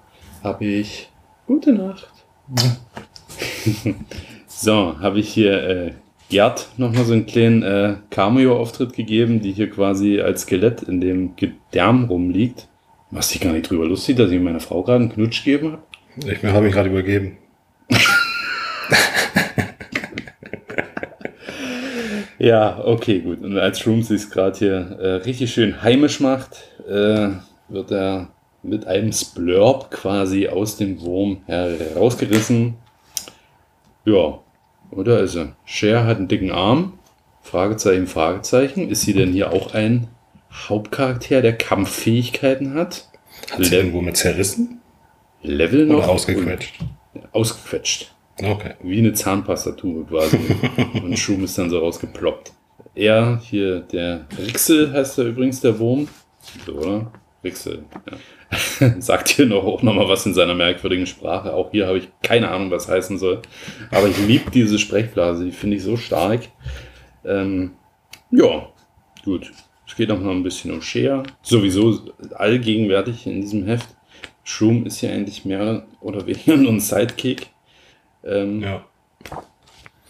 habe 0.44 0.66
ich 0.66 1.10
Gute 1.48 1.72
Nacht. 1.72 2.12
so, 4.48 5.00
habe 5.00 5.20
ich 5.20 5.30
hier 5.30 5.64
äh, 5.64 5.94
Gerd 6.34 6.68
nochmal 6.78 7.06
so 7.06 7.14
einen 7.14 7.28
kleinen 7.28 7.62
äh, 7.62 7.94
Cameo-Auftritt 8.10 8.94
gegeben, 8.94 9.40
die 9.40 9.52
hier 9.52 9.70
quasi 9.70 10.20
als 10.20 10.42
Skelett 10.42 10.82
in 10.82 11.00
dem 11.00 11.36
Gedärm 11.36 12.06
rumliegt. 12.06 12.68
Was 13.12 13.30
dich 13.30 13.40
gar 13.40 13.54
nicht 13.54 13.70
drüber 13.70 13.86
lustig, 13.86 14.18
dass 14.18 14.32
ich 14.32 14.42
meiner 14.42 14.60
Frau 14.60 14.82
gerade 14.82 15.04
einen 15.04 15.14
Knutsch 15.14 15.44
gegeben 15.44 15.74
habe? 15.74 15.84
Ich 16.34 16.44
habe 16.44 16.66
mich 16.66 16.74
gerade 16.74 16.90
übergeben. 16.90 17.38
Ja, 22.40 22.84
okay, 22.84 23.20
gut. 23.22 23.42
Und 23.42 23.58
als 23.58 23.80
Shroom 23.80 24.02
sich 24.02 24.30
gerade 24.30 24.60
hier 24.60 24.98
äh, 25.00 25.08
richtig 25.24 25.54
schön 25.54 25.82
heimisch 25.82 26.20
macht, 26.20 26.64
äh, 26.90 27.30
wird 27.70 27.92
er 27.92 28.34
mit 28.64 28.86
einem 28.86 29.14
Splurp 29.14 29.90
quasi 29.92 30.50
aus 30.50 30.76
dem 30.76 31.00
Wurm 31.00 31.38
herausgerissen. 31.46 32.74
Ja, 34.04 34.43
oder 34.96 35.20
ist 35.22 35.36
er? 35.36 35.56
Cher 35.66 36.06
hat 36.06 36.18
einen 36.18 36.28
dicken 36.28 36.52
Arm. 36.52 36.94
Fragezeichen, 37.42 38.08
Fragezeichen. 38.08 38.90
Ist 38.90 39.02
sie 39.02 39.14
denn 39.14 39.34
hier 39.34 39.52
auch 39.52 39.74
ein 39.74 40.08
Hauptcharakter, 40.52 41.42
der 41.42 41.58
Kampffähigkeiten 41.58 42.74
hat? 42.74 43.10
Hat 43.52 43.66
sie 43.66 43.72
Le 43.72 43.78
irgendwo 43.78 44.02
mit 44.02 44.18
zerrissen? 44.18 44.80
Level 45.42 45.86
noch? 45.86 46.00
Oder 46.00 46.10
ausgequetscht? 46.10 46.80
Ausgequetscht. 47.32 48.14
Okay. 48.42 48.74
Wie 48.82 49.00
eine 49.00 49.14
Zahnpastatube 49.14 50.06
quasi. 50.06 50.38
Und 51.04 51.18
Schum 51.20 51.44
ist 51.44 51.58
dann 51.58 51.70
so 51.70 51.80
rausgeploppt. 51.80 52.54
Er, 52.96 53.40
hier, 53.44 53.82
der 53.82 54.26
Rixel 54.38 54.94
heißt 54.94 55.18
er 55.18 55.26
übrigens, 55.26 55.62
der 55.62 55.78
Wurm. 55.80 56.08
So, 56.66 56.74
oder? 56.74 57.12
Rixel, 57.44 57.84
ja. 58.80 58.90
Sagt 59.02 59.30
hier 59.30 59.46
noch 59.46 59.64
auch 59.66 59.82
nochmal 59.84 60.08
was 60.08 60.26
in 60.26 60.34
seiner 60.34 60.56
merkwürdigen 60.56 61.06
Sprache. 61.08 61.54
Auch 61.54 61.72
hier 61.72 61.88
habe 61.88 61.98
ich 61.98 62.08
keine 62.22 62.50
Ahnung, 62.50 62.72
was 62.72 62.88
heißen 62.88 63.18
soll. 63.18 63.42
Aber 63.92 64.08
ich 64.08 64.18
liebe 64.18 64.50
diese 64.52 64.80
Sprechblase, 64.80 65.46
die 65.46 65.52
finde 65.52 65.78
ich 65.78 65.84
so 65.84 65.98
stark. 65.98 66.42
Ähm, 67.26 67.72
ja, 68.32 68.68
gut. 69.26 69.52
Es 69.88 69.96
geht 69.96 70.10
auch 70.12 70.20
noch 70.20 70.32
ein 70.32 70.44
bisschen 70.44 70.72
um 70.72 70.82
Share. 70.82 71.24
Sowieso 71.42 72.00
allgegenwärtig 72.36 73.28
in 73.28 73.42
diesem 73.42 73.66
Heft. 73.66 73.88
Shroom 74.44 74.86
ist 74.86 75.02
ja 75.02 75.12
eigentlich 75.12 75.46
mehr 75.46 75.86
oder 76.02 76.26
weniger 76.26 76.58
nur 76.58 76.72
ein 76.72 76.80
Sidekick. 76.80 77.48
Ähm, 78.24 78.62
Ja. 78.62 78.86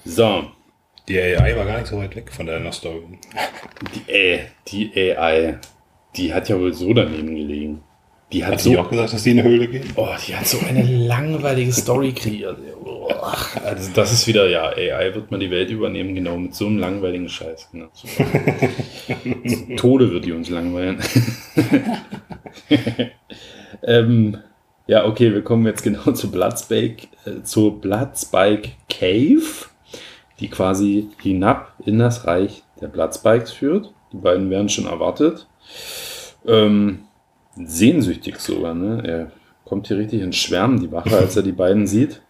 So, 0.05 0.51
Die 1.07 1.19
AI 1.19 1.55
war 1.57 1.65
gar 1.65 1.77
nicht 1.77 1.87
so 1.87 1.97
weit 1.97 2.15
weg 2.15 2.31
von 2.31 2.45
der 2.45 2.59
Nostalgie. 2.59 3.19
die, 3.95 4.11
äh, 4.11 4.39
die 4.67 4.91
AI, 4.95 5.59
die 6.15 6.33
hat 6.33 6.49
ja 6.49 6.59
wohl 6.59 6.73
so 6.73 6.93
daneben 6.93 7.35
gelegen. 7.35 7.83
Die 8.31 8.43
hat, 8.43 8.53
Hat 8.53 8.61
so, 8.61 8.71
sie 8.71 8.77
auch 8.79 8.89
gesagt, 8.89 9.13
dass 9.13 9.23
die 9.23 9.31
in 9.31 9.39
eine 9.39 9.47
Höhle 9.47 9.67
gehen? 9.67 9.85
oh, 9.95 10.09
die 10.27 10.35
hat 10.35 10.47
so 10.47 10.57
eine 10.67 10.81
langweilige 10.83 11.71
Story 11.71 12.13
kreiert. 12.13 12.57
Also 13.63 13.91
das 13.93 14.11
ist 14.11 14.25
wieder, 14.25 14.49
ja, 14.49 14.69
AI 14.69 15.13
wird 15.13 15.29
mal 15.29 15.39
die 15.39 15.51
Welt 15.51 15.69
übernehmen, 15.69 16.15
genau, 16.15 16.37
mit 16.37 16.55
so 16.55 16.65
einem 16.65 16.79
langweiligen 16.79 17.29
Scheiß. 17.29 17.69
Genau. 17.71 17.89
Zu 17.93 19.75
Tode 19.75 20.11
wird 20.11 20.25
die 20.25 20.31
uns 20.31 20.49
langweilen. 20.49 20.99
ähm, 23.83 24.37
ja, 24.87 25.05
okay, 25.05 25.31
wir 25.31 25.43
kommen 25.43 25.65
jetzt 25.67 25.83
genau 25.83 26.11
zu 26.13 26.31
Bloodspike, 26.31 27.07
äh, 27.25 27.43
zur 27.43 27.79
Bloodspike 27.79 28.71
Cave, 28.89 29.67
die 30.39 30.49
quasi 30.49 31.09
hinab 31.21 31.73
in 31.85 31.99
das 31.99 32.25
Reich 32.25 32.63
der 32.81 32.87
Bloodspikes 32.87 33.51
führt. 33.51 33.93
Die 34.11 34.17
beiden 34.17 34.49
werden 34.49 34.69
schon 34.69 34.87
erwartet. 34.87 35.47
Ähm, 36.45 36.99
sehnsüchtig 37.55 38.39
sogar, 38.39 38.73
ne? 38.73 39.03
Er 39.05 39.31
kommt 39.65 39.87
hier 39.87 39.97
richtig 39.97 40.21
in 40.21 40.33
Schwärmen, 40.33 40.79
die 40.79 40.91
Wache, 40.91 41.17
als 41.17 41.35
er 41.35 41.43
die 41.43 41.51
beiden 41.51 41.87
sieht. 41.87 42.21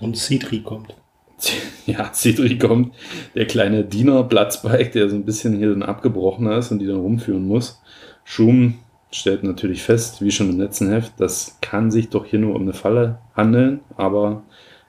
Und 0.00 0.16
Citri 0.16 0.60
kommt. 0.60 0.94
Ja, 1.86 2.12
Cedric 2.12 2.60
kommt, 2.60 2.94
der 3.34 3.46
kleine 3.46 3.84
Diener 3.84 4.22
Bloodspike, 4.22 4.90
der 4.90 5.08
so 5.08 5.16
ein 5.16 5.24
bisschen 5.24 5.56
hier 5.56 5.70
dann 5.70 5.82
abgebrochener 5.82 6.58
ist 6.58 6.70
und 6.70 6.78
die 6.78 6.86
dann 6.86 7.00
rumführen 7.00 7.44
muss. 7.46 7.82
Schum 8.24 8.78
stellt 9.10 9.42
natürlich 9.42 9.82
fest, 9.82 10.22
wie 10.22 10.30
schon 10.30 10.50
im 10.50 10.60
letzten 10.60 10.88
Heft, 10.88 11.14
das 11.18 11.58
kann 11.60 11.90
sich 11.90 12.08
doch 12.08 12.24
hier 12.24 12.38
nur 12.38 12.54
um 12.54 12.62
eine 12.62 12.72
Falle 12.72 13.18
handeln, 13.36 13.80
aber 13.96 14.42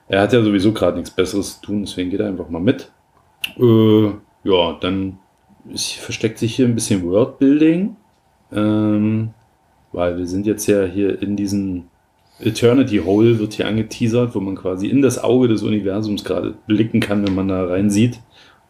er 0.08 0.22
hat 0.22 0.32
ja 0.32 0.42
sowieso 0.42 0.72
gerade 0.72 0.96
nichts 0.96 1.10
Besseres 1.10 1.60
zu 1.60 1.66
tun, 1.66 1.82
deswegen 1.82 2.10
geht 2.10 2.20
er 2.20 2.28
einfach 2.28 2.48
mal 2.48 2.60
mit. 2.60 2.90
Äh, 3.58 4.10
ja, 4.44 4.78
dann 4.80 5.18
ist, 5.68 5.94
versteckt 5.94 6.38
sich 6.38 6.54
hier 6.54 6.66
ein 6.66 6.74
bisschen 6.74 7.02
Worldbuilding, 7.02 7.96
ähm, 8.54 9.30
weil 9.92 10.16
wir 10.18 10.26
sind 10.26 10.46
jetzt 10.46 10.66
ja 10.66 10.84
hier 10.84 11.20
in 11.22 11.36
diesen 11.36 11.84
Eternity 12.40 12.98
Hole 12.98 13.38
wird 13.38 13.54
hier 13.54 13.66
angeteasert, 13.68 14.34
wo 14.34 14.40
man 14.40 14.56
quasi 14.56 14.88
in 14.88 15.02
das 15.02 15.22
Auge 15.22 15.46
des 15.48 15.62
Universums 15.62 16.24
gerade 16.24 16.54
blicken 16.66 16.98
kann, 17.00 17.24
wenn 17.26 17.34
man 17.34 17.46
da 17.48 17.64
rein 17.64 17.90
sieht. 17.90 18.18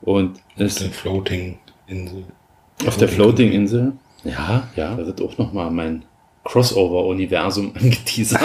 Und 0.02 0.39
es 0.59 0.74
Der 0.77 0.90
Floating-Insel. 0.90 2.24
auf 2.86 2.97
der 2.98 3.09
Floating-Insel. 3.09 3.93
Ja, 4.24 4.69
ja, 4.77 4.94
da 4.94 5.06
wird 5.06 5.23
auch 5.23 5.39
nochmal 5.39 5.70
mein 5.70 6.05
Crossover-Universum 6.44 7.73
angeteasert. 7.81 8.40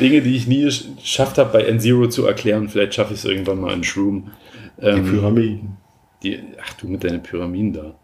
Dinge, 0.00 0.22
die 0.22 0.34
ich 0.36 0.46
nie 0.46 0.64
gesch- 0.66 0.96
geschafft 1.00 1.38
habe, 1.38 1.52
bei 1.52 1.62
N-Zero 1.62 2.08
zu 2.08 2.26
erklären. 2.26 2.68
Vielleicht 2.68 2.94
schaffe 2.94 3.14
ich 3.14 3.20
es 3.20 3.24
irgendwann 3.24 3.60
mal 3.60 3.72
in 3.74 3.84
Shroom. 3.84 4.30
Die 4.80 4.86
Ähm, 4.86 5.04
Pyramiden. 5.04 5.76
die, 6.22 6.38
ach, 6.62 6.74
du 6.74 6.88
mit 6.88 7.04
deinen 7.04 7.22
Pyramiden 7.22 7.72
da. 7.72 7.94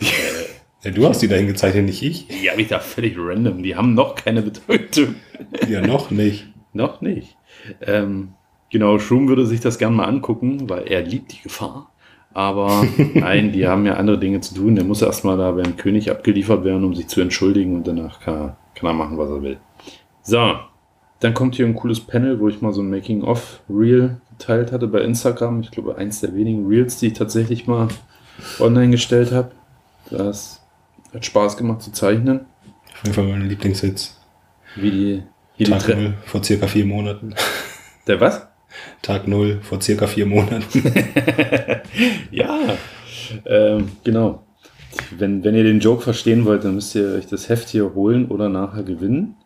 Die, 0.00 0.06
du 0.90 1.06
hast 1.06 1.22
die 1.22 1.28
dahin 1.28 1.46
gezeichnet, 1.46 1.86
nicht 1.86 2.02
ich. 2.02 2.26
die 2.28 2.50
habe 2.50 2.60
ich 2.60 2.68
da 2.68 2.80
völlig 2.80 3.16
random. 3.16 3.62
Die 3.62 3.76
haben 3.76 3.94
noch 3.94 4.14
keine 4.14 4.42
Bedeutung. 4.42 5.16
Ja, 5.68 5.80
noch 5.80 6.10
nicht. 6.10 6.46
Noch 6.74 7.02
nicht. 7.02 7.36
Ähm, 7.82 8.32
genau, 8.70 8.98
Shroom 8.98 9.28
würde 9.28 9.44
sich 9.44 9.60
das 9.60 9.76
gern 9.76 9.94
mal 9.94 10.06
angucken, 10.06 10.70
weil 10.70 10.84
er 10.88 11.02
liebt 11.02 11.32
die 11.32 11.42
Gefahr. 11.42 11.92
Aber 12.32 12.86
nein, 13.14 13.52
die 13.52 13.66
haben 13.66 13.84
ja 13.84 13.96
andere 13.96 14.18
Dinge 14.18 14.40
zu 14.40 14.54
tun. 14.54 14.74
Der 14.74 14.84
muss 14.84 15.02
erstmal 15.02 15.36
da 15.36 15.50
beim 15.50 15.76
König 15.76 16.10
abgeliefert 16.10 16.64
werden, 16.64 16.84
um 16.84 16.94
sich 16.94 17.08
zu 17.08 17.20
entschuldigen 17.20 17.76
und 17.76 17.86
danach 17.86 18.20
kann 18.20 18.34
er, 18.34 18.56
kann 18.74 18.88
er 18.88 18.94
machen, 18.94 19.18
was 19.18 19.28
er 19.28 19.42
will. 19.42 19.58
So, 20.22 20.54
dann 21.20 21.34
kommt 21.34 21.56
hier 21.56 21.66
ein 21.66 21.74
cooles 21.74 22.00
Panel, 22.00 22.40
wo 22.40 22.48
ich 22.48 22.62
mal 22.62 22.72
so 22.72 22.80
ein 22.80 22.90
Making-of-Reel 22.90 24.16
geteilt 24.30 24.72
hatte 24.72 24.88
bei 24.88 25.02
Instagram. 25.02 25.60
Ich 25.60 25.70
glaube, 25.70 25.96
eins 25.96 26.20
der 26.20 26.34
wenigen 26.34 26.66
Reels, 26.66 26.96
die 26.96 27.08
ich 27.08 27.12
tatsächlich 27.12 27.66
mal 27.66 27.88
online 28.58 28.92
gestellt 28.92 29.30
habe. 29.30 29.52
Das 30.10 30.61
hat 31.12 31.24
Spaß 31.24 31.56
gemacht 31.56 31.82
zu 31.82 31.92
zeichnen. 31.92 32.40
Auf 32.92 33.02
jeden 33.04 33.14
Fall 33.14 33.24
mein 33.24 33.48
Lieblingssitz. 33.48 34.18
Wie 34.76 34.90
die, 34.90 35.22
die 35.58 35.64
Tag 35.64 35.82
Tre- 35.82 35.94
0 35.96 36.14
vor 36.24 36.42
circa 36.42 36.66
vier 36.66 36.84
Monaten. 36.86 37.34
Der 38.06 38.20
was? 38.20 38.46
Tag 39.02 39.28
0 39.28 39.60
vor 39.62 39.80
circa 39.80 40.06
vier 40.06 40.26
Monaten. 40.26 40.62
Ja, 42.30 42.58
ähm, 43.46 43.88
genau. 44.04 44.42
Wenn, 45.16 45.44
wenn 45.44 45.54
ihr 45.54 45.62
den 45.64 45.80
Joke 45.80 46.02
verstehen 46.02 46.44
wollt, 46.44 46.64
dann 46.64 46.74
müsst 46.74 46.94
ihr 46.94 47.14
euch 47.14 47.26
das 47.26 47.48
Heft 47.48 47.68
hier 47.68 47.94
holen 47.94 48.26
oder 48.28 48.48
nachher 48.48 48.82
gewinnen. 48.82 49.36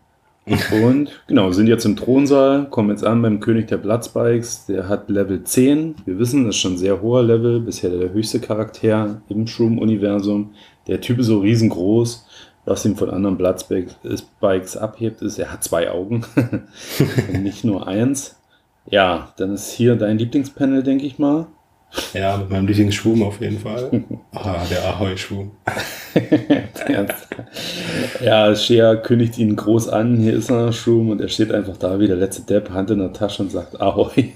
Und 0.82 1.10
genau, 1.26 1.50
sind 1.50 1.66
jetzt 1.66 1.84
im 1.84 1.96
Thronsaal, 1.96 2.68
kommen 2.70 2.90
jetzt 2.90 3.04
an 3.04 3.20
beim 3.20 3.40
König 3.40 3.66
der 3.66 3.78
Bloodspikes. 3.78 4.66
Der 4.66 4.88
hat 4.88 5.08
Level 5.10 5.42
10. 5.42 5.96
Wir 6.04 6.18
wissen, 6.20 6.44
das 6.46 6.54
ist 6.54 6.60
schon 6.60 6.74
ein 6.74 6.78
sehr 6.78 7.02
hoher 7.02 7.24
Level, 7.24 7.60
bisher 7.60 7.90
der 7.90 8.12
höchste 8.12 8.38
Charakter 8.40 9.20
im 9.28 9.46
Shroom-Universum. 9.48 10.54
Der 10.86 11.00
Typ 11.00 11.18
ist 11.18 11.26
so 11.26 11.40
riesengroß. 11.40 12.26
Was 12.64 12.84
ihm 12.84 12.96
von 12.96 13.10
anderen 13.10 13.38
Bloodspikes 13.38 14.76
abhebt, 14.76 15.22
ist, 15.22 15.38
er 15.38 15.52
hat 15.52 15.62
zwei 15.62 15.88
Augen. 15.90 16.24
Nicht 17.32 17.64
nur 17.64 17.86
eins. 17.86 18.36
Ja, 18.90 19.32
dann 19.36 19.54
ist 19.54 19.70
hier 19.70 19.94
dein 19.94 20.18
Lieblingspanel, 20.18 20.82
denke 20.82 21.06
ich 21.06 21.18
mal. 21.18 21.46
Ja, 22.12 22.36
mit 22.36 22.50
meinem 22.50 22.66
Lieblingsschwum 22.66 23.22
auf 23.22 23.40
jeden 23.40 23.60
Fall. 23.60 24.04
Ah, 24.32 24.64
der 24.70 24.84
Ahoi-Schwum. 24.84 25.52
Ja, 28.20 28.54
Shea 28.54 28.96
kündigt 28.96 29.38
ihn 29.38 29.56
groß 29.56 29.88
an. 29.88 30.16
Hier 30.16 30.34
ist 30.34 30.50
er, 30.50 30.72
Shroom, 30.72 31.10
und 31.10 31.20
er 31.20 31.28
steht 31.28 31.52
einfach 31.52 31.76
da 31.76 31.98
wie 31.98 32.06
der 32.06 32.16
letzte 32.16 32.42
Depp, 32.42 32.70
Hand 32.70 32.90
in 32.90 32.98
der 32.98 33.12
Tasche 33.12 33.42
und 33.42 33.50
sagt 33.50 33.80
Ahoi. 33.80 34.32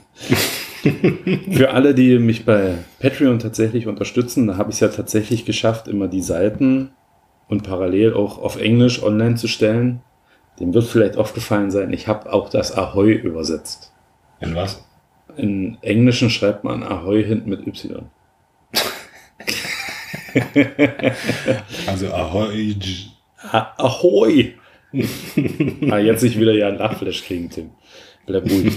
Für 1.53 1.71
alle, 1.71 1.95
die 1.95 2.19
mich 2.19 2.45
bei 2.45 2.79
Patreon 3.01 3.39
tatsächlich 3.39 3.87
unterstützen, 3.87 4.47
da 4.47 4.57
habe 4.57 4.71
ich 4.71 4.77
es 4.77 4.81
ja 4.81 4.89
tatsächlich 4.89 5.45
geschafft, 5.45 5.89
immer 5.89 6.09
die 6.09 6.23
Seiten 6.23 6.91
und 7.49 7.63
parallel 7.63 8.15
auch 8.15 8.39
auf 8.39 8.61
Englisch 8.61 9.03
online 9.03 9.35
zu 9.35 9.49
stellen. 9.49 10.01
Dem 10.59 10.75
wird 10.75 10.85
vielleicht 10.85 11.17
aufgefallen 11.17 11.71
sein, 11.71 11.93
ich 11.93 12.09
habe 12.09 12.33
auch 12.33 12.49
das 12.49 12.77
Ahoi 12.77 13.13
übersetzt. 13.13 13.93
In 14.41 14.55
was? 14.55 14.85
In 15.37 15.79
Englischen 15.83 16.31
schreibt 16.31 16.65
man 16.65 16.83
Ahoi 16.83 17.25
hinten 17.25 17.51
mit 17.51 17.67
Y. 17.67 18.11
Also 21.87 22.13
Ahoi. 22.13 22.77
Ah, 23.43 23.73
Ahoi! 23.79 24.55
ah, 25.91 25.99
jetzt 25.99 26.23
nicht 26.23 26.39
wieder 26.39 26.53
ja 26.53 26.69
ein 26.69 26.79
Lachflash 26.79 27.25
kriegen, 27.25 27.51
Tim. 27.51 27.71
Bleib 28.27 28.45
ruhig. 28.45 28.75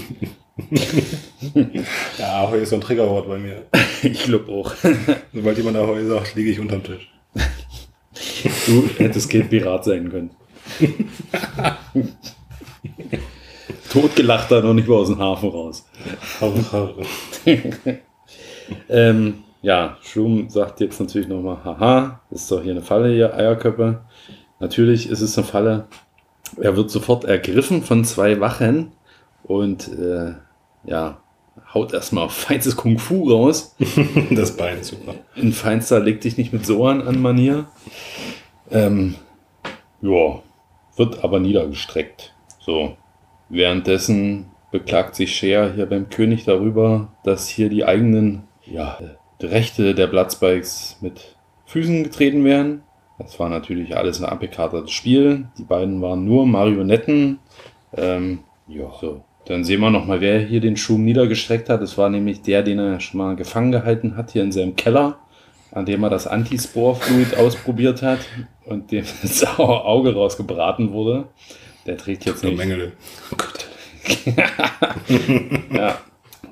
Ja, 2.18 2.44
Ahoi 2.44 2.62
ist 2.62 2.70
so 2.70 2.76
ein 2.76 2.80
Triggerwort 2.80 3.28
bei 3.28 3.38
mir. 3.38 3.64
ich 4.02 4.22
glaube 4.24 4.50
auch. 4.52 4.72
Sobald 5.32 5.58
jemand 5.58 5.76
Ahoi 5.76 6.04
sagt, 6.04 6.34
liege 6.34 6.50
ich 6.50 6.60
unterm 6.60 6.82
Tisch. 6.82 7.10
Du 8.66 8.88
hättest 8.98 9.30
kein 9.30 9.48
Pirat 9.48 9.84
sein 9.84 10.10
können. 10.10 10.30
Totgelacht 13.90 14.50
da 14.50 14.60
noch 14.60 14.74
nicht 14.74 14.88
mal 14.88 14.96
aus 14.96 15.08
dem 15.08 15.18
Hafen 15.18 15.50
raus. 15.50 15.86
Ähm, 18.88 19.44
ja, 19.62 19.96
Schum 20.02 20.48
sagt 20.48 20.80
jetzt 20.80 21.00
natürlich 21.00 21.28
nochmal, 21.28 21.58
haha, 21.64 22.20
ist 22.30 22.50
doch 22.50 22.62
hier 22.62 22.72
eine 22.72 22.82
Falle 22.82 23.12
hier, 23.12 23.34
Eierköppe. 23.34 24.02
Natürlich 24.60 25.08
ist 25.08 25.20
es 25.20 25.36
eine 25.36 25.46
Falle. 25.46 25.86
Er 26.60 26.76
wird 26.76 26.90
sofort 26.90 27.24
ergriffen 27.24 27.82
von 27.82 28.04
zwei 28.04 28.40
Wachen 28.40 28.92
und 29.42 29.88
äh, 29.88 30.34
ja, 30.84 31.18
haut 31.72 31.92
erstmal 31.92 32.28
feinstes 32.30 32.76
Kung 32.76 32.98
Fu 32.98 33.30
raus. 33.30 33.76
Das 34.30 34.56
Bein, 34.56 34.82
super. 34.82 35.14
In 35.36 35.52
feinster 35.52 36.00
leg 36.00 36.20
dich 36.20 36.36
nicht 36.36 36.52
mit 36.52 36.66
Sohan 36.66 37.02
an 37.02 37.20
Manier. 37.20 37.66
Ähm, 38.70 39.16
ja, 40.00 40.42
wird 40.96 41.24
aber 41.24 41.40
niedergestreckt. 41.40 42.34
So. 42.60 42.96
Währenddessen 43.48 44.46
beklagt 44.70 45.14
sich 45.14 45.36
Cher 45.36 45.72
hier 45.72 45.86
beim 45.86 46.08
König 46.08 46.44
darüber, 46.44 47.12
dass 47.22 47.46
hier 47.48 47.68
die 47.68 47.84
eigenen 47.84 48.44
ja, 48.64 48.98
äh, 48.98 49.46
Rechte 49.46 49.94
der 49.94 50.06
Bloodspikes 50.06 50.98
mit 51.00 51.36
Füßen 51.66 52.04
getreten 52.04 52.44
werden. 52.44 52.82
Das 53.18 53.38
war 53.38 53.48
natürlich 53.48 53.96
alles 53.96 54.20
ein 54.20 54.24
abgekartetes 54.28 54.90
Spiel. 54.90 55.46
Die 55.58 55.62
beiden 55.62 56.02
waren 56.02 56.24
nur 56.24 56.46
Marionetten. 56.46 57.38
Ähm, 57.96 58.40
ja, 58.66 58.90
so. 59.00 59.22
Dann 59.46 59.64
sehen 59.64 59.80
wir 59.80 59.90
nochmal, 59.90 60.20
wer 60.20 60.40
hier 60.40 60.60
den 60.60 60.76
Schum 60.76 61.04
niedergestreckt 61.04 61.68
hat. 61.68 61.82
Das 61.82 61.98
war 61.98 62.08
nämlich 62.08 62.42
der, 62.42 62.62
den 62.62 62.78
er 62.78 63.00
schon 63.00 63.18
mal 63.18 63.36
gefangen 63.36 63.72
gehalten 63.72 64.16
hat, 64.16 64.30
hier 64.30 64.42
in 64.42 64.52
seinem 64.52 64.74
Keller, 64.76 65.18
an 65.70 65.84
dem 65.84 66.02
er 66.02 66.10
das 66.10 66.26
Antispore-Fluid 66.26 67.36
ausprobiert 67.36 68.02
hat 68.02 68.20
und 68.64 68.90
dem 68.90 69.04
das 69.22 69.44
Auge 69.58 70.14
rausgebraten 70.14 70.92
wurde. 70.92 71.26
Der 71.86 71.98
trägt 71.98 72.24
jetzt 72.24 72.42
nicht. 72.42 72.56
Mängel. 72.56 72.92
Oh 73.30 73.36
Gott. 73.36 73.66
ja. 75.72 75.98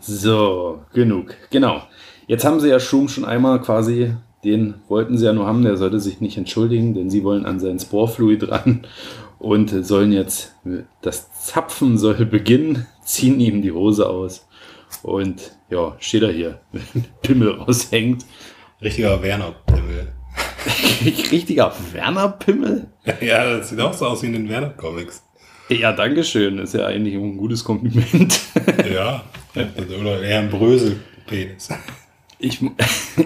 So, 0.01 0.83
genug. 0.93 1.35
Genau. 1.51 1.83
Jetzt 2.27 2.45
haben 2.45 2.61
sie 2.61 2.69
ja 2.69 2.81
Schum 2.81 3.09
schon 3.09 3.25
einmal 3.25 3.61
quasi, 3.61 4.15
den 4.45 4.75
wollten 4.89 5.17
sie 5.17 5.25
ja 5.25 5.33
nur 5.33 5.47
haben, 5.47 5.63
der 5.63 5.77
sollte 5.77 6.01
sich 6.01 6.21
nicht 6.21 6.37
entschuldigen, 6.37 6.95
denn 6.95 7.09
sie 7.09 7.25
wollen 7.25 7.47
an 7.47 7.61
sein 7.61 7.79
Sporefluid 7.79 8.51
ran 8.51 8.87
und 9.43 9.71
sollen 9.85 10.13
jetzt, 10.13 10.55
das 11.01 11.33
Zapfen 11.33 11.99
soll 11.99 12.25
beginnen, 12.27 12.87
ziehen 13.05 13.41
ihm 13.41 13.61
die 13.61 13.73
Hose 13.73 14.09
aus 14.09 14.47
und 15.03 15.57
ja, 15.69 15.97
steht 15.99 16.23
er 16.23 16.31
hier, 16.31 16.61
Pimmel 17.23 17.51
raushängt. 17.51 18.25
Richtiger 18.81 19.21
Werner-Pimmel. 19.21 20.13
Richtiger 21.33 21.73
Werner-Pimmel? 21.93 22.87
Ja, 23.21 23.59
das 23.59 23.71
sieht 23.71 23.81
auch 23.81 23.93
so 23.93 24.07
aus 24.07 24.23
wie 24.23 24.27
in 24.27 24.33
den 24.35 24.49
Werner-Comics. 24.49 25.25
Ja, 25.69 25.93
dankeschön. 25.93 26.59
Ist 26.59 26.75
ja 26.75 26.87
eigentlich 26.87 27.15
ein 27.15 27.37
gutes 27.37 27.65
Kompliment. 27.65 28.41
Ja. 28.93 29.25
Oder 29.55 30.23
eher 30.23 30.41
ein 30.41 30.51
Brösel-Penis. 30.51 31.69
Ich, 32.39 32.61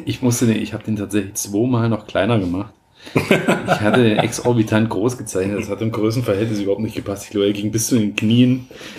ich 0.04 0.22
musste 0.22 0.46
den, 0.46 0.62
ich 0.62 0.72
habe 0.72 0.84
den 0.84 0.96
tatsächlich 0.96 1.34
zweimal 1.34 1.88
noch 1.88 2.06
kleiner 2.06 2.38
gemacht. 2.38 2.72
Ich 3.14 3.80
hatte 3.80 4.02
den 4.02 4.18
exorbitant 4.18 4.90
groß 4.90 5.18
gezeichnet. 5.18 5.60
Das 5.60 5.68
hat 5.68 5.80
im 5.82 5.92
Größenverhältnis 5.92 6.60
überhaupt 6.60 6.82
nicht 6.82 6.96
gepasst. 6.96 7.24
Ich 7.24 7.30
glaube, 7.30 7.46
er 7.46 7.52
ging 7.52 7.70
bis 7.70 7.88
zu 7.88 7.98
den 7.98 8.16
Knien. 8.16 8.68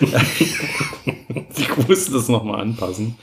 ich 1.56 1.88
musste 1.88 2.12
das 2.12 2.28
nochmal 2.28 2.60
anpassen. 2.60 3.16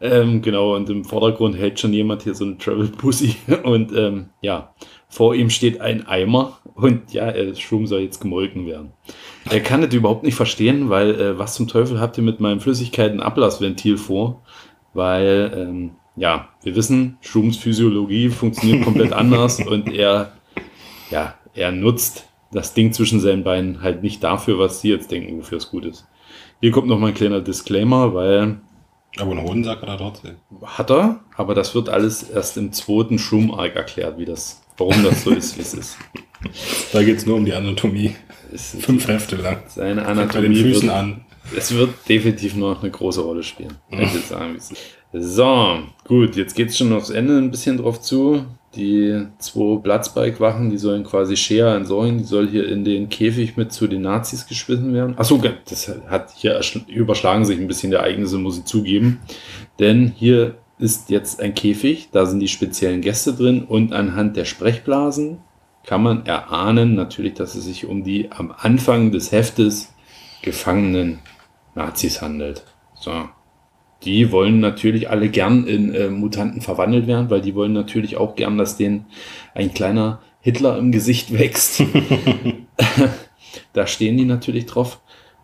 Ähm, 0.00 0.42
genau, 0.42 0.74
und 0.74 0.90
im 0.90 1.04
Vordergrund 1.04 1.56
hält 1.56 1.80
schon 1.80 1.92
jemand 1.92 2.22
hier 2.22 2.34
so 2.34 2.44
eine 2.44 2.58
Travel 2.58 2.88
Pussy. 2.88 3.36
Und 3.62 3.92
ähm, 3.96 4.30
ja, 4.40 4.74
vor 5.08 5.34
ihm 5.34 5.50
steht 5.50 5.80
ein 5.80 6.06
Eimer 6.06 6.58
und 6.74 7.12
ja, 7.12 7.30
der 7.32 7.54
Schum 7.54 7.86
soll 7.86 8.00
jetzt 8.00 8.20
gemolken 8.20 8.66
werden. 8.66 8.92
Er 9.48 9.60
kann 9.60 9.80
das 9.80 9.94
überhaupt 9.94 10.24
nicht 10.24 10.34
verstehen, 10.34 10.90
weil 10.90 11.18
äh, 11.20 11.38
was 11.38 11.54
zum 11.54 11.68
Teufel 11.68 12.00
habt 12.00 12.18
ihr 12.18 12.24
mit 12.24 12.40
meinem 12.40 12.60
Flüssigkeitenablassventil 12.60 13.96
vor? 13.96 14.42
Weil, 14.92 15.52
ähm, 15.56 15.90
ja, 16.16 16.48
wir 16.62 16.74
wissen, 16.74 17.18
Schums 17.20 17.56
Physiologie 17.58 18.30
funktioniert 18.30 18.82
komplett 18.84 19.12
anders 19.14 19.60
und 19.60 19.92
er, 19.92 20.32
ja, 21.10 21.34
er 21.54 21.72
nutzt 21.72 22.26
das 22.52 22.74
Ding 22.74 22.92
zwischen 22.92 23.20
seinen 23.20 23.44
Beinen 23.44 23.82
halt 23.82 24.02
nicht 24.02 24.22
dafür, 24.22 24.58
was 24.58 24.80
sie 24.80 24.88
jetzt 24.90 25.10
denken, 25.10 25.38
wofür 25.38 25.58
es 25.58 25.70
gut 25.70 25.84
ist. 25.84 26.06
Hier 26.60 26.70
kommt 26.70 26.88
noch 26.88 26.98
mal 26.98 27.08
ein 27.08 27.14
kleiner 27.14 27.40
Disclaimer, 27.40 28.14
weil 28.14 28.58
Aber 29.18 29.32
einen 29.32 29.42
Hodensack 29.42 29.82
hat 29.82 29.88
er 29.88 29.98
trotzdem. 29.98 30.36
hat 30.64 30.90
er, 30.90 31.20
aber 31.36 31.54
das 31.54 31.74
wird 31.74 31.88
alles 31.88 32.22
erst 32.22 32.56
im 32.56 32.72
zweiten 32.72 33.18
Schum-Arc 33.18 33.76
erklärt, 33.76 34.18
wie 34.18 34.24
das, 34.24 34.62
warum 34.78 35.02
das 35.04 35.22
so 35.24 35.30
ist, 35.30 35.58
wie 35.58 35.62
es 35.62 35.74
ist. 35.74 35.98
Da 36.92 37.02
geht 37.02 37.18
es 37.18 37.26
nur 37.26 37.36
um 37.36 37.44
die 37.44 37.52
Anatomie. 37.52 38.14
Fünf 38.54 39.08
Hefte 39.08 39.36
lang. 39.36 39.62
seine 39.68 40.04
Fängt 40.04 40.06
bei 40.06 40.40
den 40.40 40.52
Anatomie 40.52 40.62
Füßen 40.62 40.88
wird, 40.88 40.96
an. 40.96 41.25
Es 41.54 41.74
wird 41.74 41.90
definitiv 42.08 42.56
noch 42.56 42.82
eine 42.82 42.90
große 42.90 43.20
Rolle 43.20 43.42
spielen. 43.42 43.74
Sagen, 44.28 44.56
es. 44.56 44.72
So, 45.12 45.78
gut, 46.06 46.36
jetzt 46.36 46.54
geht's 46.54 46.76
schon 46.76 46.92
aufs 46.92 47.10
Ende 47.10 47.38
ein 47.38 47.50
bisschen 47.50 47.76
drauf 47.78 48.00
zu. 48.00 48.44
Die 48.74 49.26
zwei 49.38 49.80
Platzbike-Wachen, 49.80 50.68
die 50.68 50.76
sollen 50.76 51.04
quasi 51.04 51.34
Shea 51.36 51.74
entsorgen, 51.74 52.18
die 52.18 52.24
soll 52.24 52.46
hier 52.48 52.68
in 52.68 52.84
den 52.84 53.08
Käfig 53.08 53.56
mit 53.56 53.72
zu 53.72 53.86
den 53.86 54.02
Nazis 54.02 54.46
geschmissen 54.46 54.92
werden. 54.92 55.16
Achso, 55.16 55.40
das 55.66 55.90
hat 56.08 56.32
hier 56.36 56.60
ersch- 56.60 56.86
überschlagen 56.88 57.46
sich 57.46 57.58
ein 57.58 57.68
bisschen 57.68 57.90
der 57.90 58.00
Ereignisse, 58.00 58.36
muss 58.36 58.58
ich 58.58 58.64
zugeben. 58.64 59.20
Denn 59.78 60.12
hier 60.14 60.56
ist 60.78 61.08
jetzt 61.08 61.40
ein 61.40 61.54
Käfig, 61.54 62.10
da 62.12 62.26
sind 62.26 62.40
die 62.40 62.48
speziellen 62.48 63.00
Gäste 63.00 63.32
drin 63.32 63.64
und 63.64 63.94
anhand 63.94 64.36
der 64.36 64.44
Sprechblasen 64.44 65.38
kann 65.86 66.02
man 66.02 66.26
erahnen 66.26 66.94
natürlich, 66.94 67.32
dass 67.32 67.54
es 67.54 67.64
sich 67.64 67.86
um 67.86 68.04
die 68.04 68.30
am 68.30 68.52
Anfang 68.54 69.10
des 69.10 69.32
Heftes 69.32 69.94
gefangenen 70.42 71.20
Nazis 71.76 72.20
handelt. 72.20 72.64
So. 72.94 73.28
Die 74.02 74.30
wollen 74.32 74.60
natürlich 74.60 75.08
alle 75.08 75.28
gern 75.28 75.66
in 75.66 75.94
äh, 75.94 76.08
Mutanten 76.08 76.60
verwandelt 76.60 77.06
werden, 77.06 77.30
weil 77.30 77.40
die 77.40 77.54
wollen 77.54 77.72
natürlich 77.72 78.16
auch 78.16 78.34
gern, 78.34 78.58
dass 78.58 78.76
denen 78.76 79.06
ein 79.54 79.72
kleiner 79.72 80.20
Hitler 80.40 80.78
im 80.78 80.92
Gesicht 80.92 81.36
wächst. 81.36 81.82
da 83.72 83.86
stehen 83.86 84.16
die 84.16 84.24
natürlich 84.24 84.66
drauf. 84.66 85.00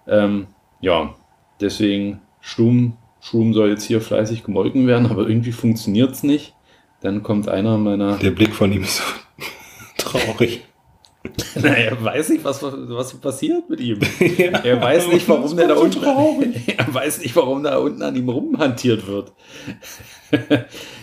Ähm, 0.06 0.48
ja, 0.80 1.14
deswegen 1.60 2.20
Schum, 2.40 2.96
Schum 3.20 3.54
soll 3.54 3.70
jetzt 3.70 3.84
hier 3.84 4.00
fleißig 4.00 4.44
gemolken 4.44 4.86
werden, 4.86 5.06
aber 5.06 5.28
irgendwie 5.28 5.52
funktioniert 5.52 6.12
es 6.12 6.22
nicht. 6.22 6.54
Dann 7.00 7.22
kommt 7.22 7.48
einer 7.48 7.78
meiner 7.78 8.18
Der 8.18 8.30
Blick 8.30 8.54
von 8.54 8.72
ihm 8.72 8.82
ist 8.82 8.98
so 8.98 9.02
traurig. 9.96 10.62
Na, 11.54 11.68
er 11.68 12.02
weiß 12.02 12.30
nicht, 12.30 12.44
was, 12.44 12.62
was 12.62 13.14
passiert 13.14 13.68
mit 13.70 13.80
ihm. 13.80 13.98
Er 14.64 14.80
weiß 14.80 15.08
nicht, 15.08 15.28
warum 15.28 15.56
der 15.56 15.68
da 15.68 15.74
unten. 15.74 16.02
Er 16.76 16.92
weiß 16.94 17.20
nicht, 17.22 17.36
warum 17.36 17.62
da 17.62 17.78
unten 17.78 18.02
an 18.02 18.16
ihm 18.16 18.28
rumhantiert 18.28 19.06
wird. 19.06 19.32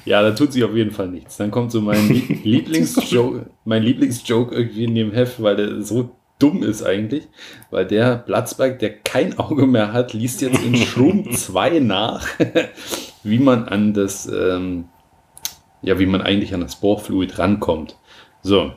ja, 0.05 0.21
da 0.21 0.31
tut 0.31 0.53
sich 0.53 0.63
auf 0.63 0.75
jeden 0.75 0.91
Fall 0.91 1.07
nichts. 1.07 1.37
Dann 1.37 1.51
kommt 1.51 1.71
so 1.71 1.81
mein 1.81 2.07
Lie- 2.09 2.39
Lieblingsjoke, 2.43 3.49
mein 3.65 3.83
Lieblingsjoke 3.83 4.55
irgendwie 4.55 4.83
in 4.85 4.95
dem 4.95 5.11
Heft, 5.13 5.41
weil 5.41 5.55
der 5.55 5.81
so 5.83 6.11
dumm 6.39 6.63
ist 6.63 6.83
eigentlich, 6.83 7.27
weil 7.69 7.85
der 7.85 8.15
Platzberg, 8.17 8.79
der 8.79 8.97
kein 8.99 9.37
Auge 9.39 9.67
mehr 9.67 9.93
hat, 9.93 10.13
liest 10.13 10.41
jetzt 10.41 10.63
in 10.63 10.75
Schrum 10.77 11.31
2 11.31 11.79
nach, 11.79 12.25
wie 13.23 13.39
man 13.39 13.67
an 13.67 13.93
das, 13.93 14.25
ähm, 14.27 14.85
ja, 15.81 15.99
wie 15.99 16.05
man 16.05 16.21
eigentlich 16.21 16.53
an 16.53 16.61
das 16.61 16.77
Bohrfluid 16.77 17.37
rankommt. 17.39 17.97
So, 18.41 18.71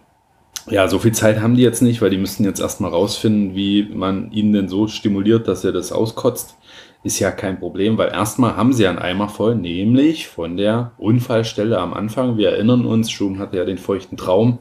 ja, 0.71 0.89
so 0.89 0.99
viel 0.99 1.13
Zeit 1.13 1.41
haben 1.41 1.57
die 1.57 1.63
jetzt 1.63 1.83
nicht, 1.83 2.01
weil 2.03 2.11
die 2.11 2.19
müssten 2.19 2.45
jetzt 2.45 2.61
erstmal 2.61 2.91
rausfinden, 2.91 3.55
wie 3.55 3.89
man 3.93 4.31
ihn 4.33 4.53
denn 4.53 4.69
so 4.69 4.89
stimuliert, 4.89 5.49
dass 5.49 5.65
er 5.65 5.73
das 5.73 5.93
auskotzt. 5.93 6.57
Ist 7.05 7.19
ja 7.19 7.33
kein 7.33 7.59
Problem, 7.59 7.99
weil 7.99 8.13
erstmal 8.13 8.57
haben 8.57 8.73
sie 8.73 8.87
einen 8.87 9.01
Eimer 9.01 9.29
voll, 9.29 9.57
nämlich 9.57 10.29
von 10.29 10.57
der 10.57 10.93
Unfallstelle 10.99 11.79
am 11.79 11.95
Anfang. 11.95 12.37
Wir 12.37 12.51
erinnern 12.51 12.87
uns, 12.87 13.11
Schum 13.11 13.41
hatte 13.41 13.57
ja 13.57 13.65
den 13.65 13.79
feuchten 13.79 14.17
Traum, 14.17 14.61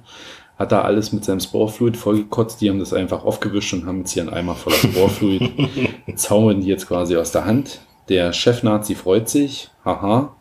hat 0.57 0.71
da 0.71 0.81
alles 0.81 1.11
mit 1.11 1.23
seinem 1.23 1.39
Sporefluid 1.39 1.97
vollgekotzt. 1.97 2.59
Die 2.59 2.69
haben 2.71 2.79
das 2.79 2.93
einfach 2.93 3.25
aufgewischt 3.25 3.73
und 3.73 3.85
haben 3.85 3.99
jetzt 3.99 4.13
hier 4.13 4.23
einen 4.23 4.33
Eimer 4.33 4.55
voller 4.55 4.75
Sporefluid. 4.77 5.51
Zaubern 6.15 6.61
die 6.61 6.67
jetzt 6.67 6.87
quasi 6.87 7.15
aus 7.15 7.31
der 7.31 7.45
Hand. 7.45 7.81
Der 8.09 8.33
Chef-Nazi 8.33 8.95
freut 8.95 9.29
sich. 9.29 9.69
Haha, 9.85 10.35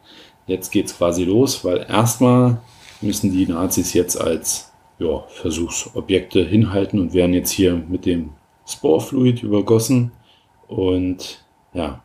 jetzt 0.46 0.70
geht's 0.70 0.96
quasi 0.96 1.24
los, 1.24 1.66
weil 1.66 1.84
erstmal 1.86 2.62
müssen 3.02 3.30
die 3.30 3.46
Nazis 3.46 3.92
jetzt 3.92 4.18
als 4.18 4.69
ja, 5.00 5.24
Versuchsobjekte 5.28 6.44
hinhalten 6.44 7.00
und 7.00 7.14
werden 7.14 7.34
jetzt 7.34 7.50
hier 7.50 7.74
mit 7.74 8.06
dem 8.06 8.30
Sporefluid 8.66 9.42
übergossen. 9.42 10.12
Und 10.68 11.44
ja, 11.72 12.04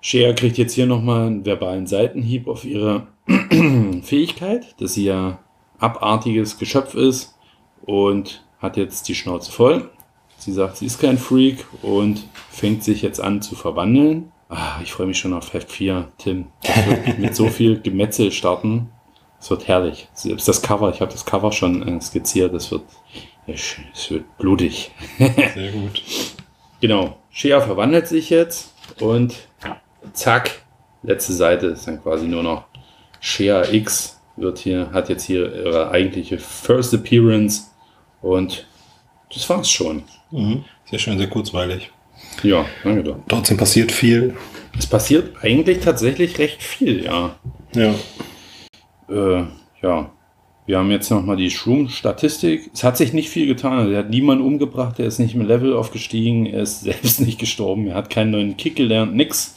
Shea 0.00 0.32
kriegt 0.34 0.58
jetzt 0.58 0.74
hier 0.74 0.86
nochmal 0.86 1.28
einen 1.28 1.46
verbalen 1.46 1.86
Seitenhieb 1.86 2.48
auf 2.48 2.64
ihre 2.64 3.06
Fähigkeit, 4.02 4.74
dass 4.80 4.94
sie 4.94 5.04
ja 5.04 5.38
abartiges 5.78 6.58
Geschöpf 6.58 6.94
ist 6.94 7.38
und 7.82 8.44
hat 8.58 8.76
jetzt 8.76 9.08
die 9.08 9.14
Schnauze 9.14 9.50
voll. 9.50 9.90
Sie 10.38 10.52
sagt, 10.52 10.76
sie 10.76 10.86
ist 10.86 11.00
kein 11.00 11.18
Freak 11.18 11.64
und 11.82 12.24
fängt 12.50 12.82
sich 12.82 13.02
jetzt 13.02 13.20
an 13.20 13.42
zu 13.42 13.54
verwandeln. 13.54 14.32
Ah, 14.48 14.80
ich 14.82 14.92
freue 14.92 15.06
mich 15.06 15.18
schon 15.18 15.32
auf 15.32 15.52
Heft 15.54 15.70
4, 15.70 16.08
Tim. 16.18 16.46
Mit 17.18 17.36
so 17.36 17.46
viel 17.46 17.80
Gemetzel 17.80 18.32
starten. 18.32 18.90
Es 19.42 19.50
wird 19.50 19.66
herrlich. 19.66 20.06
Selbst 20.14 20.46
das 20.46 20.62
Cover, 20.62 20.90
ich 20.94 21.00
habe 21.00 21.10
das 21.10 21.26
Cover 21.26 21.50
schon 21.50 21.98
äh, 21.98 22.00
skizziert, 22.00 22.54
es 22.54 22.70
wird, 22.70 22.82
es 23.48 24.08
wird 24.08 24.38
blutig. 24.38 24.92
Sehr 25.18 25.72
gut. 25.72 26.00
Genau. 26.80 27.18
Shea 27.32 27.60
verwandelt 27.60 28.06
sich 28.06 28.30
jetzt 28.30 28.72
und 29.00 29.34
zack, 30.12 30.62
letzte 31.02 31.32
Seite 31.32 31.66
ist 31.66 31.88
dann 31.88 32.00
quasi 32.00 32.28
nur 32.28 32.44
noch 32.44 32.66
Shea 33.18 33.64
X 33.64 34.20
wird 34.36 34.58
hier, 34.58 34.90
hat 34.92 35.08
jetzt 35.08 35.24
hier 35.24 35.52
ihre 35.52 35.90
eigentliche 35.90 36.38
First 36.38 36.94
Appearance 36.94 37.64
und 38.20 38.68
das 39.34 39.50
war's 39.50 39.68
schon. 39.68 40.04
Mhm. 40.30 40.64
Sehr 40.88 41.00
schön, 41.00 41.18
sehr 41.18 41.28
kurzweilig. 41.28 41.90
Ja, 42.44 42.64
danke 42.84 43.02
doch. 43.02 43.16
Trotzdem 43.26 43.56
passiert 43.56 43.90
viel. 43.90 44.36
Es 44.78 44.86
passiert 44.86 45.34
eigentlich 45.42 45.80
tatsächlich 45.80 46.38
recht 46.38 46.62
viel, 46.62 47.02
ja. 47.04 47.34
Ja. 47.74 47.92
Äh, 49.12 49.44
ja. 49.82 50.10
Wir 50.64 50.78
haben 50.78 50.92
jetzt 50.92 51.10
nochmal 51.10 51.36
die 51.36 51.50
Shroom-Statistik. 51.50 52.70
Es 52.72 52.84
hat 52.84 52.96
sich 52.96 53.12
nicht 53.12 53.28
viel 53.28 53.46
getan. 53.46 53.78
Also 53.78 53.92
er 53.92 53.98
hat 54.00 54.10
niemanden 54.10 54.44
umgebracht, 54.44 55.00
er 55.00 55.06
ist 55.06 55.18
nicht 55.18 55.34
im 55.34 55.42
Level 55.42 55.74
aufgestiegen, 55.74 56.46
er 56.46 56.62
ist 56.62 56.80
selbst 56.82 57.20
nicht 57.20 57.38
gestorben, 57.38 57.88
er 57.88 57.96
hat 57.96 58.10
keinen 58.10 58.30
neuen 58.30 58.56
Kick 58.56 58.76
gelernt, 58.76 59.14
nix. 59.14 59.56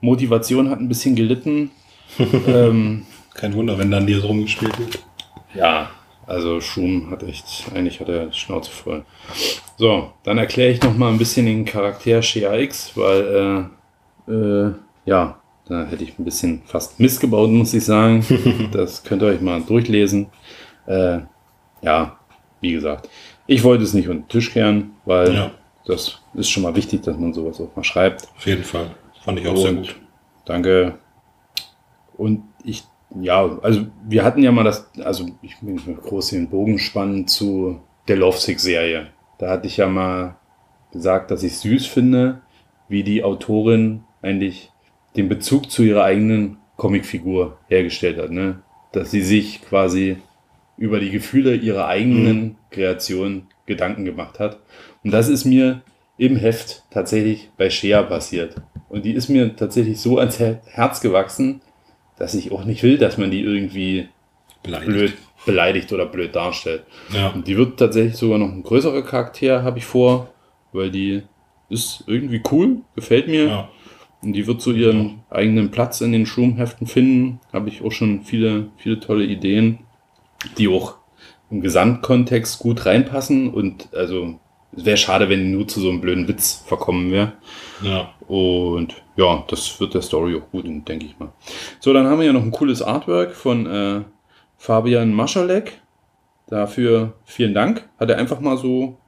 Motivation 0.00 0.70
hat 0.70 0.80
ein 0.80 0.88
bisschen 0.88 1.14
gelitten. 1.14 1.70
ähm, 2.46 3.06
Kein 3.34 3.54
Wunder, 3.54 3.78
wenn 3.78 3.90
dann 3.90 4.06
dir 4.06 4.20
so 4.20 4.28
rumgespielt 4.28 4.78
wird. 4.78 4.98
Ja, 5.54 5.90
also 6.26 6.60
Schum 6.60 7.10
hat 7.10 7.22
echt, 7.22 7.66
eigentlich 7.74 8.00
hat 8.00 8.08
er 8.08 8.26
die 8.26 8.38
Schnauze 8.38 8.70
voll. 8.70 9.04
So, 9.76 10.12
dann 10.22 10.38
erkläre 10.38 10.72
ich 10.72 10.82
noch 10.82 10.96
mal 10.96 11.10
ein 11.12 11.18
bisschen 11.18 11.46
den 11.46 11.64
Charakter 11.64 12.22
Shea 12.22 12.54
X, 12.56 12.92
weil, 12.94 13.68
äh, 14.28 14.32
äh, 14.32 14.72
ja, 15.04 15.38
da 15.68 15.84
hätte 15.84 16.04
ich 16.04 16.18
ein 16.18 16.24
bisschen 16.24 16.62
fast 16.64 16.98
missgebaut, 17.00 17.50
muss 17.50 17.74
ich 17.74 17.84
sagen. 17.84 18.24
das 18.72 19.02
könnt 19.02 19.22
ihr 19.22 19.28
euch 19.28 19.40
mal 19.40 19.60
durchlesen. 19.62 20.28
Äh, 20.86 21.20
ja, 21.82 22.18
wie 22.60 22.72
gesagt, 22.72 23.08
ich 23.46 23.62
wollte 23.64 23.84
es 23.84 23.94
nicht 23.94 24.08
unter 24.08 24.22
den 24.22 24.28
Tisch 24.28 24.52
kehren, 24.52 24.92
weil 25.04 25.34
Ja. 25.34 25.50
das 25.86 26.20
ist 26.34 26.48
schon 26.50 26.62
mal 26.62 26.74
wichtig, 26.76 27.02
dass 27.02 27.16
man 27.16 27.32
sowas 27.32 27.60
auch 27.60 27.74
mal 27.76 27.84
schreibt. 27.84 28.28
Auf 28.36 28.46
jeden 28.46 28.64
Fall. 28.64 28.90
Fand 29.24 29.38
ich 29.40 29.46
auch 29.48 29.56
sehr 29.56 29.70
Und 29.70 29.76
gut. 29.78 29.96
Danke. 30.44 30.94
Und 32.16 32.42
ich, 32.64 32.84
ja, 33.20 33.58
also 33.62 33.86
wir 34.08 34.24
hatten 34.24 34.42
ja 34.42 34.52
mal 34.52 34.64
das, 34.64 34.88
also 35.04 35.26
ich 35.42 35.58
bin 35.60 35.76
groß 35.96 36.28
den 36.30 36.48
Bogen 36.48 36.78
spannen 36.78 37.26
zu 37.26 37.80
der 38.08 38.16
Lovesick-Serie. 38.16 39.08
Da 39.38 39.50
hatte 39.50 39.66
ich 39.66 39.76
ja 39.76 39.86
mal 39.88 40.36
gesagt, 40.92 41.30
dass 41.30 41.42
ich 41.42 41.58
süß 41.58 41.86
finde, 41.86 42.40
wie 42.88 43.02
die 43.02 43.22
Autorin 43.24 44.04
eigentlich 44.22 44.70
den 45.16 45.28
Bezug 45.28 45.70
zu 45.70 45.82
ihrer 45.82 46.04
eigenen 46.04 46.58
Comicfigur 46.76 47.58
hergestellt 47.68 48.18
hat, 48.18 48.30
ne? 48.30 48.60
Dass 48.92 49.10
sie 49.10 49.22
sich 49.22 49.62
quasi 49.62 50.16
über 50.78 51.00
die 51.00 51.10
Gefühle 51.10 51.54
ihrer 51.54 51.86
eigenen 51.88 52.56
Kreation 52.70 53.46
Gedanken 53.66 54.04
gemacht 54.04 54.38
hat. 54.38 54.58
Und 55.02 55.10
das 55.10 55.28
ist 55.28 55.44
mir 55.44 55.82
im 56.18 56.36
Heft 56.36 56.82
tatsächlich 56.90 57.50
bei 57.56 57.70
Shea 57.70 58.02
passiert. 58.02 58.56
Und 58.88 59.04
die 59.04 59.12
ist 59.12 59.28
mir 59.28 59.56
tatsächlich 59.56 60.00
so 60.00 60.18
ans 60.18 60.38
Her- 60.38 60.60
Herz 60.66 61.00
gewachsen, 61.00 61.60
dass 62.18 62.34
ich 62.34 62.52
auch 62.52 62.64
nicht 62.64 62.82
will, 62.82 62.98
dass 62.98 63.18
man 63.18 63.30
die 63.30 63.40
irgendwie 63.42 64.08
Beleidigt. 64.62 64.88
blöd 64.90 65.14
beleidigt 65.44 65.92
oder 65.92 66.06
blöd 66.06 66.34
darstellt. 66.34 66.82
Ja. 67.14 67.28
Und 67.28 67.46
die 67.46 67.56
wird 67.56 67.78
tatsächlich 67.78 68.16
sogar 68.16 68.38
noch 68.38 68.48
ein 68.48 68.62
größerer 68.62 69.02
Charakter, 69.02 69.62
habe 69.62 69.78
ich 69.78 69.84
vor, 69.84 70.28
weil 70.72 70.90
die 70.90 71.22
ist 71.68 72.04
irgendwie 72.06 72.42
cool, 72.50 72.78
gefällt 72.94 73.28
mir. 73.28 73.44
ja. 73.46 73.68
Und 74.22 74.32
die 74.32 74.46
wird 74.46 74.60
so 74.60 74.72
ihren 74.72 75.22
eigenen 75.30 75.70
Platz 75.70 76.00
in 76.00 76.12
den 76.12 76.26
Schulheften 76.26 76.86
finden. 76.86 77.40
Habe 77.52 77.68
ich 77.68 77.82
auch 77.82 77.92
schon 77.92 78.22
viele, 78.22 78.68
viele 78.76 78.98
tolle 79.00 79.24
Ideen, 79.24 79.80
die 80.58 80.68
auch 80.68 80.96
im 81.50 81.60
Gesamtkontext 81.60 82.58
gut 82.58 82.86
reinpassen. 82.86 83.52
Und 83.52 83.94
also 83.94 84.40
es 84.76 84.84
wäre 84.84 84.96
schade, 84.96 85.28
wenn 85.28 85.44
die 85.44 85.50
nur 85.50 85.68
zu 85.68 85.80
so 85.80 85.90
einem 85.90 86.00
blöden 86.00 86.28
Witz 86.28 86.64
verkommen 86.66 87.10
wäre. 87.10 87.34
Ja. 87.82 88.14
Und 88.26 88.94
ja, 89.16 89.44
das 89.48 89.78
wird 89.80 89.94
der 89.94 90.02
Story 90.02 90.36
auch 90.36 90.50
gut, 90.50 90.64
denke 90.66 91.06
ich 91.06 91.18
mal. 91.18 91.32
So, 91.80 91.92
dann 91.92 92.06
haben 92.06 92.18
wir 92.18 92.26
ja 92.26 92.32
noch 92.32 92.42
ein 92.42 92.50
cooles 92.50 92.82
Artwork 92.82 93.34
von 93.34 93.66
äh, 93.66 94.02
Fabian 94.56 95.12
Maschalek. 95.12 95.80
Dafür 96.48 97.14
vielen 97.24 97.54
Dank. 97.54 97.88
Hat 97.98 98.10
er 98.10 98.18
einfach 98.18 98.40
mal 98.40 98.56
so 98.56 98.98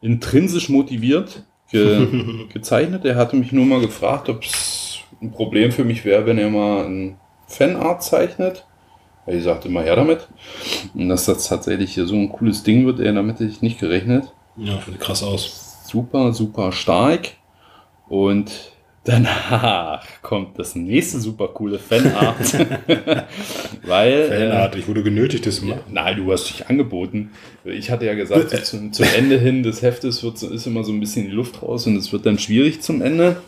intrinsisch 0.00 0.68
motiviert 0.68 1.44
ge 1.70 2.06
gezeichnet. 2.52 3.04
Er 3.04 3.16
hatte 3.16 3.36
mich 3.36 3.52
nur 3.52 3.64
mal 3.66 3.80
gefragt, 3.80 4.28
ob 4.28 4.42
es 4.42 4.98
ein 5.20 5.32
Problem 5.32 5.72
für 5.72 5.84
mich 5.84 6.04
wäre, 6.04 6.26
wenn 6.26 6.38
er 6.38 6.50
mal 6.50 6.84
ein 6.84 7.16
Fanart 7.46 8.02
zeichnet. 8.02 8.64
Ich 9.26 9.42
sagte 9.42 9.68
immer 9.68 9.82
her 9.82 9.96
damit. 9.96 10.28
Und 10.94 11.08
dass 11.08 11.24
das 11.24 11.48
tatsächlich 11.48 11.94
hier 11.94 12.06
so 12.06 12.14
ein 12.14 12.30
cooles 12.30 12.62
Ding 12.62 12.86
wird, 12.86 13.00
ey, 13.00 13.12
damit 13.12 13.36
hätte 13.40 13.50
ich 13.50 13.60
nicht 13.62 13.80
gerechnet 13.80 14.32
Ja, 14.56 14.80
sieht 14.86 15.00
krass 15.00 15.22
aus. 15.22 15.84
super, 15.88 16.32
super 16.32 16.70
stark. 16.70 17.30
Und 18.08 18.52
danach 19.06 20.04
kommt 20.22 20.58
das 20.58 20.74
nächste 20.74 21.20
super 21.20 21.48
coole 21.48 21.78
Fanart. 21.78 22.54
Weil. 23.86 24.12
Äh, 24.12 24.50
Fanart, 24.50 24.76
ich 24.76 24.88
wurde 24.88 25.02
genötigt, 25.02 25.46
das 25.46 25.56
zu 25.56 25.66
machen. 25.66 25.80
Nein, 25.90 26.16
du 26.16 26.32
hast 26.32 26.48
dich 26.48 26.68
angeboten. 26.68 27.30
Ich 27.64 27.90
hatte 27.90 28.04
ja 28.04 28.14
gesagt, 28.14 28.50
so 28.50 28.58
zum, 28.58 28.92
zum 28.92 29.06
Ende 29.16 29.38
hin 29.38 29.62
des 29.62 29.82
Heftes 29.82 30.22
wird, 30.22 30.42
ist 30.42 30.66
immer 30.66 30.84
so 30.84 30.92
ein 30.92 31.00
bisschen 31.00 31.26
die 31.26 31.32
Luft 31.32 31.62
raus 31.62 31.86
und 31.86 31.96
es 31.96 32.12
wird 32.12 32.26
dann 32.26 32.38
schwierig 32.38 32.82
zum 32.82 33.00
Ende. 33.00 33.40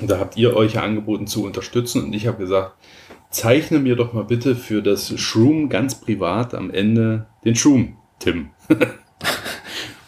Und 0.00 0.10
da 0.10 0.18
habt 0.18 0.36
ihr 0.36 0.54
euch 0.54 0.74
ja 0.74 0.82
angeboten 0.82 1.26
zu 1.26 1.44
unterstützen 1.44 2.04
und 2.04 2.12
ich 2.12 2.26
habe 2.26 2.38
gesagt, 2.38 2.74
zeichne 3.30 3.78
mir 3.78 3.96
doch 3.96 4.12
mal 4.12 4.24
bitte 4.24 4.54
für 4.54 4.82
das 4.82 5.18
Shroom 5.18 5.68
ganz 5.68 6.00
privat 6.00 6.54
am 6.54 6.70
Ende 6.70 7.26
den 7.44 7.56
Shroom, 7.56 7.96
Tim. 8.18 8.50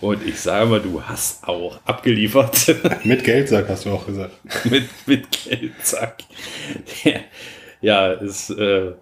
und 0.01 0.27
ich 0.27 0.41
sage 0.41 0.67
mal, 0.71 0.81
du 0.81 1.03
hast 1.03 1.47
auch 1.47 1.79
abgeliefert. 1.85 2.75
Mit 3.05 3.25
Geldsack 3.25 3.69
hast 3.69 3.85
du 3.87 3.91
auch 3.91 4.07
gesagt. 4.07 4.33
mit, 4.71 4.85
mit 5.07 5.31
Geldsack. 5.31 6.23
ja, 7.81 8.13
ist 8.13 8.51
äh, 8.51 8.93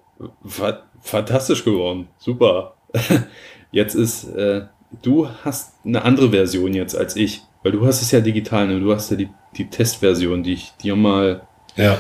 fa 0.47 0.83
fantastisch 1.01 1.65
geworden. 1.65 2.09
Super. 2.19 2.75
Jetzt 3.71 3.95
ist, 3.95 4.25
äh, 4.35 4.67
du 5.03 5.29
hast 5.45 5.75
eine 5.85 6.03
andere 6.03 6.31
Version 6.31 6.75
jetzt 6.75 6.97
als 6.97 7.15
ich, 7.17 7.43
weil 7.63 7.73
du 7.73 7.87
hast 7.87 8.03
es 8.03 8.11
ja 8.11 8.21
digital, 8.21 8.67
ne? 8.67 8.81
du 8.81 8.93
hast 8.95 9.11
ja 9.11 9.17
die, 9.17 9.29
die 9.57 9.69
Testversion, 9.69 10.43
die 10.43 10.55
ich 10.55 10.73
dir 10.83 10.97
mal 10.97 11.43
Ja. 11.77 11.99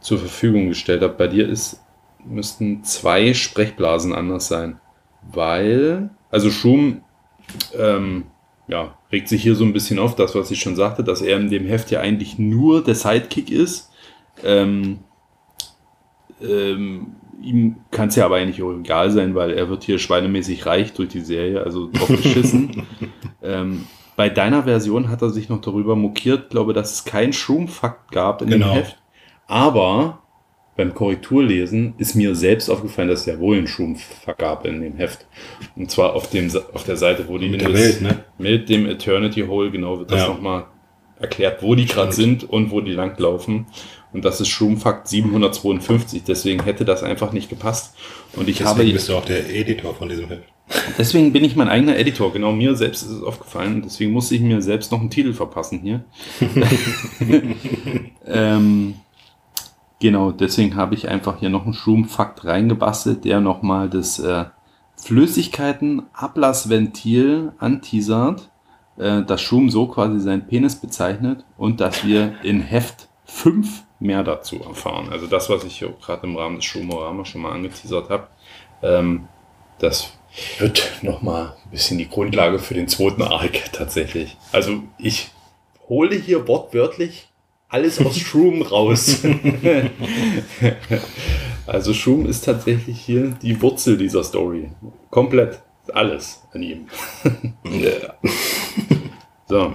zur 0.00 0.18
Verfügung 0.18 0.68
gestellt 0.68 1.02
habe. 1.02 1.14
Bei 1.14 1.26
dir 1.26 1.48
ist, 1.48 1.82
müssten 2.24 2.84
zwei 2.84 3.34
Sprechblasen 3.34 4.14
anders 4.14 4.48
sein. 4.48 4.80
Weil, 5.30 6.10
also 6.30 6.50
Schum, 6.50 7.02
ähm, 7.76 8.24
ja, 8.68 8.96
regt 9.10 9.28
sich 9.28 9.42
hier 9.42 9.54
so 9.54 9.64
ein 9.64 9.72
bisschen 9.72 9.98
auf, 9.98 10.14
das, 10.14 10.34
was 10.34 10.50
ich 10.50 10.60
schon 10.60 10.76
sagte, 10.76 11.02
dass 11.02 11.22
er 11.22 11.38
in 11.38 11.50
dem 11.50 11.66
Heft 11.66 11.90
ja 11.90 12.00
eigentlich 12.00 12.38
nur 12.38 12.84
der 12.84 12.94
Sidekick 12.94 13.50
ist. 13.50 13.90
Ähm, 14.44 14.98
ähm, 16.40 17.16
ihm 17.42 17.76
kann 17.90 18.08
es 18.08 18.16
ja 18.16 18.26
aber 18.26 18.36
eigentlich 18.36 18.62
auch 18.62 18.72
egal 18.72 19.10
sein, 19.10 19.34
weil 19.34 19.52
er 19.52 19.68
wird 19.68 19.84
hier 19.84 19.98
schweinemäßig 19.98 20.66
reich 20.66 20.92
durch 20.92 21.08
die 21.08 21.20
Serie, 21.20 21.62
also 21.62 21.90
drauf 21.90 22.08
geschissen. 22.08 22.86
ähm, 23.42 23.86
bei 24.16 24.28
deiner 24.28 24.64
Version 24.64 25.08
hat 25.08 25.22
er 25.22 25.30
sich 25.30 25.48
noch 25.48 25.60
darüber 25.60 25.96
mokiert, 25.96 26.50
glaube, 26.50 26.72
dass 26.72 26.92
es 26.92 27.04
keinen 27.04 27.32
Schrumpfakt 27.32 28.10
gab 28.10 28.42
in 28.42 28.48
Genau. 28.50 28.66
dem 28.66 28.74
Heft. 28.74 28.98
Aber 29.46 30.22
beim 30.78 30.94
Korrekturlesen 30.94 31.94
ist 31.98 32.14
mir 32.14 32.36
selbst 32.36 32.70
aufgefallen, 32.70 33.08
dass 33.08 33.20
es 33.20 33.26
ja 33.26 33.40
wohl 33.40 33.58
einen 33.58 33.66
Schrumpfakt 33.66 34.38
gab 34.38 34.64
in 34.64 34.80
dem 34.80 34.94
Heft. 34.94 35.26
Und 35.74 35.90
zwar 35.90 36.14
auf, 36.14 36.30
dem, 36.30 36.48
auf 36.72 36.84
der 36.84 36.96
Seite, 36.96 37.24
wo 37.26 37.36
die 37.36 37.48
Mit 37.48 37.62
der 37.62 37.72
Welt, 37.72 38.00
ne? 38.00 38.24
mit 38.38 38.68
dem 38.68 38.86
Eternity 38.86 39.42
Hole, 39.42 39.72
genau, 39.72 39.98
wird 39.98 40.12
das 40.12 40.20
Ja. 40.20 40.28
nochmal 40.28 40.66
erklärt, 41.18 41.64
wo 41.64 41.74
die 41.74 41.84
gerade 41.84 42.12
sind 42.12 42.48
und 42.48 42.70
wo 42.70 42.80
die 42.80 42.92
langlaufen. 42.92 43.66
Und 44.12 44.24
das 44.24 44.40
ist 44.40 44.48
Schrumpfakt 44.50 45.08
752, 45.08 46.22
deswegen 46.22 46.62
hätte 46.62 46.84
das 46.84 47.02
einfach 47.02 47.32
nicht 47.32 47.50
gepasst. 47.50 47.96
Und 48.36 48.48
ich 48.48 48.62
habe 48.62 48.78
Deswegen 48.78 48.94
bist 48.94 49.08
du 49.08 49.16
auch 49.16 49.24
der 49.24 49.52
Editor 49.52 49.96
von 49.96 50.08
diesem 50.08 50.28
Heft. 50.28 50.44
Deswegen 50.96 51.32
bin 51.32 51.42
ich 51.42 51.56
mein 51.56 51.68
eigener 51.68 51.98
Editor. 51.98 52.32
Genau 52.32 52.52
mir 52.52 52.76
selbst 52.76 53.02
ist 53.02 53.10
es 53.10 53.22
aufgefallen. 53.24 53.82
Deswegen 53.84 54.12
musste 54.12 54.36
ich 54.36 54.42
mir 54.42 54.62
selbst 54.62 54.92
noch 54.92 55.00
einen 55.00 55.10
Titel 55.10 55.32
verpassen 55.32 55.80
hier. 55.80 56.04
ähm, 58.26 58.94
genau, 60.00 60.32
deswegen 60.32 60.74
habe 60.76 60.94
ich 60.94 61.08
einfach 61.08 61.38
hier 61.38 61.50
noch 61.50 61.64
einen 61.64 61.74
Schrumpfakt 61.74 62.44
reingebastelt, 62.44 63.24
der 63.24 63.40
nochmal 63.40 63.88
das 63.88 64.18
äh, 64.18 64.46
Flüssigkeiten-Ablassventil 64.96 67.52
anteasert, 67.58 68.50
äh, 68.96 69.22
dass 69.22 69.40
Schum 69.40 69.70
so 69.70 69.86
quasi 69.86 70.18
seinen 70.20 70.46
Penis 70.46 70.76
bezeichnet 70.76 71.44
und 71.56 71.80
dass 71.80 72.04
wir 72.04 72.34
in 72.42 72.60
Heft 72.60 73.08
5 73.24 73.84
mehr 74.00 74.22
dazu 74.22 74.60
erfahren. 74.62 75.08
Also 75.10 75.26
das, 75.26 75.50
was 75.50 75.64
ich 75.64 75.78
hier 75.78 75.92
gerade 76.00 76.26
im 76.26 76.36
Rahmen 76.36 76.56
des 76.56 76.64
Schumorama 76.64 77.24
schon 77.24 77.42
mal 77.42 77.52
angeteasert 77.52 78.10
habe, 78.10 78.28
ähm, 78.82 79.28
das 79.78 80.12
wird 80.58 80.98
nochmal 81.02 81.56
ein 81.64 81.70
bisschen 81.70 81.98
die 81.98 82.08
Grundlage 82.08 82.58
für 82.58 82.74
den 82.74 82.88
zweiten 82.88 83.22
Arc 83.22 83.72
tatsächlich. 83.72 84.36
Also 84.52 84.82
ich 84.98 85.30
hole 85.88 86.16
hier 86.16 86.46
wortwörtlich 86.46 87.27
alles 87.68 88.04
aus 88.04 88.18
Shroom 88.18 88.62
raus. 88.62 89.22
also 91.66 91.92
Shroom 91.92 92.26
ist 92.26 92.44
tatsächlich 92.44 93.00
hier 93.00 93.36
die 93.42 93.60
Wurzel 93.60 93.96
dieser 93.96 94.24
Story. 94.24 94.70
Komplett 95.10 95.60
alles 95.92 96.42
an 96.52 96.62
ihm. 96.62 96.86
so. 99.48 99.74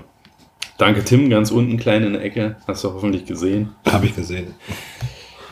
Danke 0.78 1.03
Tim, 1.03 1.30
ganz 1.30 1.52
unten 1.52 1.78
klein 1.78 2.03
in 2.03 2.14
der 2.14 2.24
Ecke. 2.24 2.57
Hast 2.68 2.84
du 2.84 2.94
hoffentlich 2.94 3.26
gesehen. 3.26 3.76
Habe 3.88 4.07
ich 4.07 4.15
gesehen. 4.15 4.56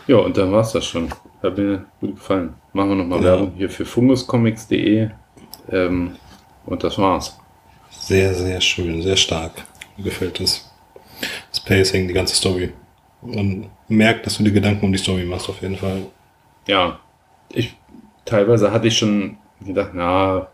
Ja, 0.07 0.17
und 0.17 0.35
dann 0.35 0.51
war 0.51 0.61
es 0.61 0.71
das 0.71 0.85
schon. 0.85 1.09
Hat 1.43 1.57
mir 1.57 1.85
gut 1.99 2.15
gefallen. 2.15 2.55
Machen 2.73 2.89
wir 2.89 2.95
nochmal 2.95 3.19
Ja. 3.19 3.25
Werbung 3.25 3.53
hier 3.55 3.69
für 3.69 3.85
funguscomics.de. 3.85 5.09
Ähm, 5.71 6.15
und 6.65 6.83
das 6.83 6.97
war's. 6.97 7.37
Sehr, 7.91 8.33
sehr 8.33 8.59
schön, 8.61 9.01
sehr 9.01 9.15
stark. 9.15 9.63
Mir 9.95 10.05
gefällt 10.05 10.39
das. 10.39 10.70
Das 11.49 11.59
Pacing, 11.59 12.07
die 12.07 12.13
ganze 12.13 12.35
Story. 12.35 12.71
Man 13.21 13.67
merkt, 13.87 14.25
dass 14.25 14.37
du 14.37 14.43
dir 14.43 14.51
Gedanken 14.51 14.85
um 14.85 14.91
die 14.91 14.97
Story 14.97 15.23
machst, 15.23 15.49
auf 15.49 15.61
jeden 15.61 15.77
Fall. 15.77 16.01
Ja, 16.67 16.99
ich 17.49 17.75
teilweise 18.25 18.71
hatte 18.71 18.87
ich 18.87 18.97
schon 18.97 19.37
gedacht, 19.65 19.91
na, 19.93 20.47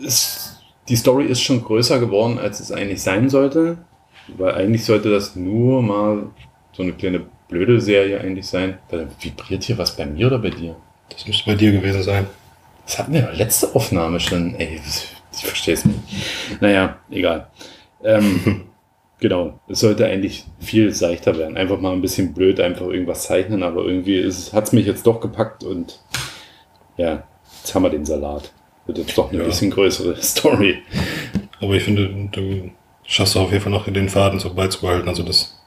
ist, 0.00 0.60
die 0.88 0.96
Story 0.96 1.26
ist 1.26 1.42
schon 1.42 1.62
größer 1.62 1.98
geworden, 2.00 2.38
als 2.38 2.60
es 2.60 2.72
eigentlich 2.72 3.02
sein 3.02 3.28
sollte. 3.28 3.78
Weil 4.36 4.54
eigentlich 4.54 4.84
sollte 4.84 5.10
das 5.10 5.36
nur 5.36 5.82
mal 5.82 6.26
so 6.72 6.82
eine 6.82 6.92
kleine 6.92 7.22
blöde 7.48 7.80
Serie 7.80 8.20
eigentlich 8.20 8.46
sein. 8.46 8.78
Da 8.88 9.06
vibriert 9.20 9.64
hier 9.64 9.78
was 9.78 9.96
bei 9.96 10.04
mir 10.04 10.26
oder 10.26 10.38
bei 10.38 10.50
dir? 10.50 10.76
Das 11.08 11.26
müsste 11.26 11.46
bei 11.46 11.54
dir 11.54 11.72
gewesen 11.72 12.02
sein. 12.02 12.26
Das 12.84 12.98
hatten 12.98 13.12
wir 13.14 13.22
doch 13.22 13.34
letzte 13.34 13.74
Aufnahme 13.74 14.20
schon. 14.20 14.54
Ey, 14.56 14.80
ich 15.32 15.44
verstehe 15.44 15.74
es 15.74 15.84
nicht. 15.84 15.98
Naja, 16.60 16.98
egal. 17.10 17.48
Ähm, 18.04 18.64
genau, 19.20 19.60
es 19.68 19.80
sollte 19.80 20.06
eigentlich 20.06 20.44
viel 20.60 20.92
seichter 20.92 21.36
werden. 21.38 21.56
Einfach 21.56 21.80
mal 21.80 21.92
ein 21.92 22.00
bisschen 22.02 22.34
blöd, 22.34 22.60
einfach 22.60 22.86
irgendwas 22.86 23.24
zeichnen, 23.24 23.62
aber 23.62 23.84
irgendwie 23.84 24.22
hat 24.52 24.64
es 24.64 24.72
mich 24.72 24.86
jetzt 24.86 25.06
doch 25.06 25.20
gepackt 25.20 25.64
und 25.64 26.00
ja, 26.96 27.24
jetzt 27.60 27.74
haben 27.74 27.82
wir 27.82 27.90
den 27.90 28.04
Salat. 28.06 28.52
Wird 28.86 28.98
jetzt 28.98 29.16
doch 29.18 29.30
eine 29.30 29.40
Ja. 29.40 29.44
bisschen 29.44 29.70
größere 29.70 30.16
Story. 30.22 30.78
Aber 31.60 31.74
ich 31.74 31.82
finde, 31.82 32.08
du 32.30 32.70
schaffst 33.04 33.36
auf 33.36 33.50
jeden 33.50 33.62
Fall 33.62 33.72
noch 33.72 33.84
den 33.90 34.08
Faden 34.08 34.38
so 34.40 34.52
beizubehalten. 34.54 35.08
Also 35.08 35.22
das 35.22 35.58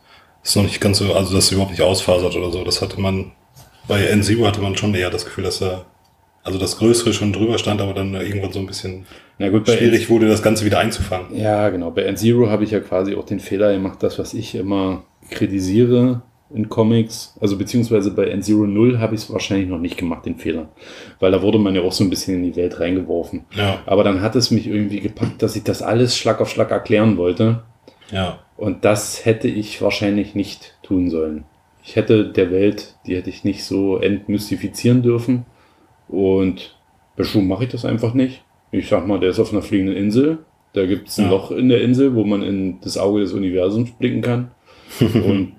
ist 0.44 0.56
noch 0.56 0.64
nicht 0.64 0.82
ganz 0.82 0.98
so, 0.98 1.14
also 1.14 1.34
dass 1.36 1.46
es 1.46 1.52
überhaupt 1.52 1.72
nicht 1.72 1.82
ausfasert 1.82 2.36
oder 2.36 2.52
so. 2.52 2.64
Das 2.64 2.82
hatte 2.82 3.00
man, 3.00 3.32
bei 3.88 4.04
N-Zero 4.06 4.46
hatte 4.48 4.62
man 4.62 4.76
schon 4.76 4.94
eher 4.96 5.10
das 5.10 5.26
Gefühl, 5.26 5.44
dass 5.44 5.60
da, 5.60 5.86
also 6.44 6.58
das 6.58 6.78
Größere 6.78 7.14
schon 7.14 7.34
drüber 7.34 7.58
stand, 7.58 7.82
aber 7.82 7.94
dann 7.94 8.14
irgendwann 8.14 8.52
so 8.52 8.60
ein 8.60 8.68
bisschen 8.68 9.06
gut, 9.38 9.70
schwierig 9.70 10.10
wurde, 10.10 10.28
das 10.28 10.42
Ganze 10.42 10.66
wieder 10.66 10.80
einzufangen. 10.80 11.36
Ja, 11.36 11.70
genau. 11.70 11.92
Bei 11.92 12.04
N-Zero 12.04 12.50
habe 12.50 12.64
ich 12.64 12.72
ja 12.72 12.80
quasi 12.80 13.16
auch 13.16 13.26
den 13.26 13.40
Fehler 13.40 13.74
gemacht, 13.74 14.02
das, 14.02 14.18
was 14.20 14.34
ich 14.34 14.56
immer 14.56 15.04
kritisiere 15.30 16.22
in 16.54 16.68
Comics, 16.68 17.36
also 17.40 17.58
beziehungsweise 17.58 18.12
bei 18.12 18.26
N-Zero 18.26 18.66
0 18.66 19.00
habe 19.00 19.16
ich 19.16 19.22
es 19.22 19.32
wahrscheinlich 19.32 19.70
noch 19.70 19.80
nicht 19.80 19.98
gemacht, 19.98 20.26
den 20.26 20.36
Fehler. 20.36 20.70
Weil 21.20 21.32
da 21.32 21.42
wurde 21.42 21.60
man 21.60 21.76
ja 21.76 21.82
auch 21.82 21.94
so 21.94 22.04
ein 22.04 22.10
bisschen 22.10 22.36
in 22.36 22.44
die 22.44 22.56
Welt 22.58 22.80
reingeworfen. 22.80 23.46
Ja, 23.56 23.80
Aber 23.86 24.04
dann 24.04 24.22
hat 24.22 24.36
es 24.36 24.52
mich 24.52 24.68
irgendwie 24.68 25.00
gepackt, 25.00 25.42
dass 25.42 25.56
ich 25.56 25.64
das 25.64 25.82
alles 25.82 26.18
Schlag 26.18 26.42
auf 26.42 26.50
Schlag 26.50 26.72
erklären 26.72 27.18
wollte. 27.18 27.64
ja. 28.12 28.40
Und 28.58 28.86
das 28.86 29.26
hätte 29.26 29.48
ich 29.48 29.82
wahrscheinlich 29.82 30.36
nicht 30.36 30.76
tun 30.84 31.10
sollen. 31.10 31.46
Ich 31.84 31.96
hätte 31.96 32.26
der 32.32 32.52
Welt, 32.52 32.94
die 33.08 33.16
hätte 33.16 33.32
ich 33.32 33.44
nicht 33.44 33.64
so 33.64 33.98
entmystifizieren 33.98 35.02
dürfen. 35.02 35.46
Und 36.12 36.76
bei 37.18 37.24
Schum 37.24 37.48
mache 37.48 37.64
ich 37.64 37.70
das 37.72 37.86
einfach 37.86 38.14
nicht. 38.14 38.44
Ich 38.72 38.88
sag 38.90 39.08
mal, 39.08 39.20
der 39.20 39.30
ist 39.32 39.40
auf 39.40 39.52
einer 39.52 39.62
fliegenden 39.62 39.96
Insel. 39.96 40.40
Da 40.74 40.86
gibt 40.86 41.10
es 41.10 41.18
ein 41.18 41.26
Ja. 41.26 41.32
Loch 41.32 41.52
in 41.52 41.70
der 41.70 41.82
Insel, 41.82 42.16
wo 42.16 42.24
man 42.24 42.42
in 42.44 42.80
das 42.82 42.98
Auge 42.98 43.22
des 43.22 43.34
Universums 43.34 43.92
blicken 43.92 44.22
kann. 44.22 44.52
Und 45.00 45.54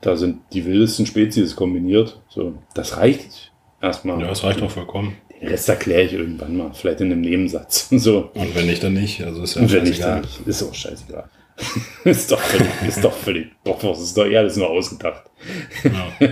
da 0.00 0.16
sind 0.16 0.40
die 0.52 0.64
wildesten 0.64 1.06
Spezies 1.06 1.56
kombiniert. 1.56 2.20
So, 2.28 2.54
das 2.74 2.96
reicht 2.96 3.52
erstmal. 3.82 4.20
Ja, 4.20 4.28
das 4.28 4.44
reicht 4.44 4.62
auch 4.62 4.70
vollkommen. 4.70 5.16
Den 5.40 5.48
Rest 5.48 5.68
erkläre 5.68 6.02
ich 6.02 6.12
irgendwann 6.14 6.56
mal, 6.56 6.70
vielleicht 6.72 7.00
in 7.02 7.12
einem 7.12 7.20
Nebensatz. 7.22 7.88
So. 7.98 8.30
Und 8.34 8.54
wenn 8.54 8.66
nicht, 8.66 8.82
dann 8.82 8.94
nicht. 8.94 9.22
Also 9.22 9.42
ist 9.42 9.56
ja 9.56 9.62
Und 9.62 9.72
wenn 9.72 9.82
nicht, 9.84 10.02
dann 10.02 10.22
nicht. 10.22 10.46
Ist 10.46 10.62
auch 10.62 10.74
scheißegal. 10.74 11.28
ist 12.04 12.32
doch 12.32 12.40
völlig, 12.40 12.66
ist 12.88 13.04
doch 13.04 13.12
völlig, 13.12 13.46
doch, 13.62 13.80
was 13.84 14.00
ist 14.00 14.16
doch 14.18 14.26
eher 14.26 14.40
alles 14.40 14.56
nur 14.56 14.68
ausgedacht. 14.70 15.22
Ja. 15.84 16.26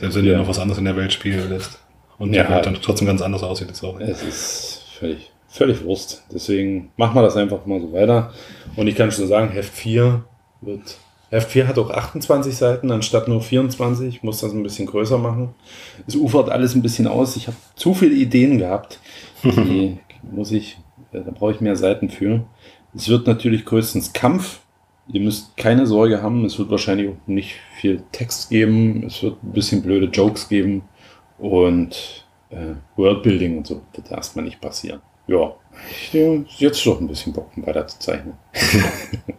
Selbst 0.00 0.16
wenn 0.16 0.24
Ja. 0.24 0.32
du 0.32 0.38
noch 0.38 0.48
was 0.48 0.58
anderes 0.58 0.78
in 0.78 0.84
der 0.84 0.96
Welt 0.96 1.12
spielen 1.12 1.48
lässt. 1.48 1.78
Und 2.18 2.32
Ja. 2.34 2.44
die 2.44 2.50
Welt 2.52 2.66
dann 2.66 2.74
trotzdem 2.82 3.06
ganz 3.06 3.22
anders 3.22 3.42
aussieht, 3.42 3.70
ist 3.70 3.84
auch. 3.84 3.98
Es 4.00 4.22
ist 4.22 4.82
völlig, 4.98 5.30
völlig 5.48 5.84
Wurst. 5.84 6.24
Deswegen 6.32 6.90
machen 6.96 7.14
wir 7.14 7.22
das 7.22 7.36
einfach 7.36 7.64
mal 7.66 7.80
so 7.80 7.92
weiter. 7.92 8.32
Und 8.76 8.86
ich 8.88 8.96
kann 8.96 9.10
schon 9.12 9.28
sagen, 9.28 9.50
Heft 9.50 9.72
4 9.72 10.24
wird. 10.60 10.96
Heft 11.30 11.50
4 11.50 11.68
hat 11.68 11.78
auch 11.78 11.90
28 11.90 12.56
Seiten 12.56 12.90
anstatt 12.90 13.28
nur 13.28 13.40
24. 13.42 14.08
Ich 14.16 14.22
muss 14.22 14.40
das 14.40 14.52
ein 14.52 14.62
bisschen 14.62 14.86
größer 14.86 15.18
machen. 15.18 15.54
Es 16.06 16.16
ufert 16.16 16.48
alles 16.48 16.74
ein 16.74 16.82
bisschen 16.82 17.06
aus. 17.06 17.36
Ich 17.36 17.46
habe 17.46 17.56
zu 17.76 17.94
viele 17.94 18.14
Ideen 18.14 18.58
gehabt. 18.58 18.98
Die 19.44 19.98
muss 20.32 20.50
ich, 20.52 20.78
äh, 21.12 21.20
da 21.20 21.30
brauche 21.30 21.52
ich 21.52 21.60
mehr 21.60 21.76
Seiten 21.76 22.08
für. 22.10 22.44
Es 22.94 23.08
wird 23.08 23.26
natürlich 23.26 23.64
größtens 23.66 24.12
Kampf. 24.12 24.60
Ihr 25.12 25.20
müsst 25.20 25.56
keine 25.56 25.86
Sorge 25.86 26.22
haben. 26.22 26.44
Es 26.44 26.58
wird 26.58 26.70
wahrscheinlich 26.70 27.10
auch 27.10 27.26
nicht 27.26 27.54
viel 27.78 28.02
Text 28.12 28.50
geben. 28.50 29.04
Es 29.06 29.22
wird 29.22 29.42
ein 29.42 29.52
bisschen 29.52 29.82
blöde 29.82 30.06
Jokes 30.06 30.48
geben. 30.48 30.82
Und 31.38 32.24
äh, 32.50 32.74
Worldbuilding 32.96 33.58
und 33.58 33.66
so 33.66 33.82
wird 33.94 34.10
erstmal 34.10 34.44
nicht 34.44 34.60
passieren. 34.60 35.00
Ja, 35.26 35.54
ich 35.90 36.14
äh, 36.14 36.44
jetzt 36.56 36.84
doch 36.86 37.00
ein 37.00 37.08
bisschen 37.08 37.32
Bock, 37.32 37.50
um 37.56 37.66
weiter 37.66 37.86
zu 37.86 37.98
zeichnen. 37.98 38.34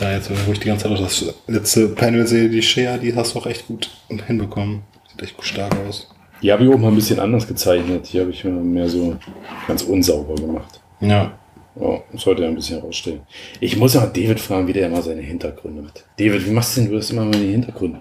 Ja, 0.00 0.12
jetzt, 0.12 0.30
wo 0.46 0.52
ich 0.52 0.58
die 0.58 0.66
ganze 0.66 0.84
Zeit 0.84 0.92
noch 0.92 1.00
das 1.00 1.32
letzte 1.46 1.88
Panel 1.88 2.26
sehe, 2.26 2.48
die 2.48 2.60
Shea, 2.60 2.98
die 2.98 3.14
hast 3.14 3.34
du 3.34 3.38
auch 3.38 3.46
echt 3.46 3.68
gut 3.68 3.88
hinbekommen. 4.26 4.82
Sieht 5.08 5.22
echt 5.22 5.44
stark 5.44 5.76
aus. 5.86 6.08
Die 6.42 6.50
habe 6.50 6.64
ich 6.64 6.70
mal 6.76 6.88
ein 6.88 6.96
bisschen 6.96 7.20
anders 7.20 7.46
gezeichnet. 7.46 8.06
Hier 8.06 8.22
habe 8.22 8.32
ich 8.32 8.42
mehr 8.42 8.88
so 8.88 9.16
ganz 9.68 9.82
unsauber 9.82 10.34
gemacht. 10.34 10.80
Ja. 11.00 11.38
Ja, 11.80 12.02
sollte 12.14 12.42
ja 12.42 12.48
ein 12.48 12.56
bisschen 12.56 12.80
rausstehen. 12.80 13.20
Ich 13.60 13.76
muss 13.76 13.94
ja 13.94 14.00
mal 14.00 14.08
David 14.08 14.40
fragen, 14.40 14.66
wie 14.66 14.72
der 14.72 14.88
immer 14.88 15.00
seine 15.02 15.22
Hintergründe 15.22 15.82
macht. 15.82 16.04
David, 16.18 16.46
wie 16.46 16.50
machst 16.50 16.76
du 16.76 16.80
denn 16.80 16.90
du 16.90 16.96
das 16.96 17.10
immer 17.10 17.24
mal 17.24 17.30
die 17.30 17.52
Hintergründe? 17.52 18.00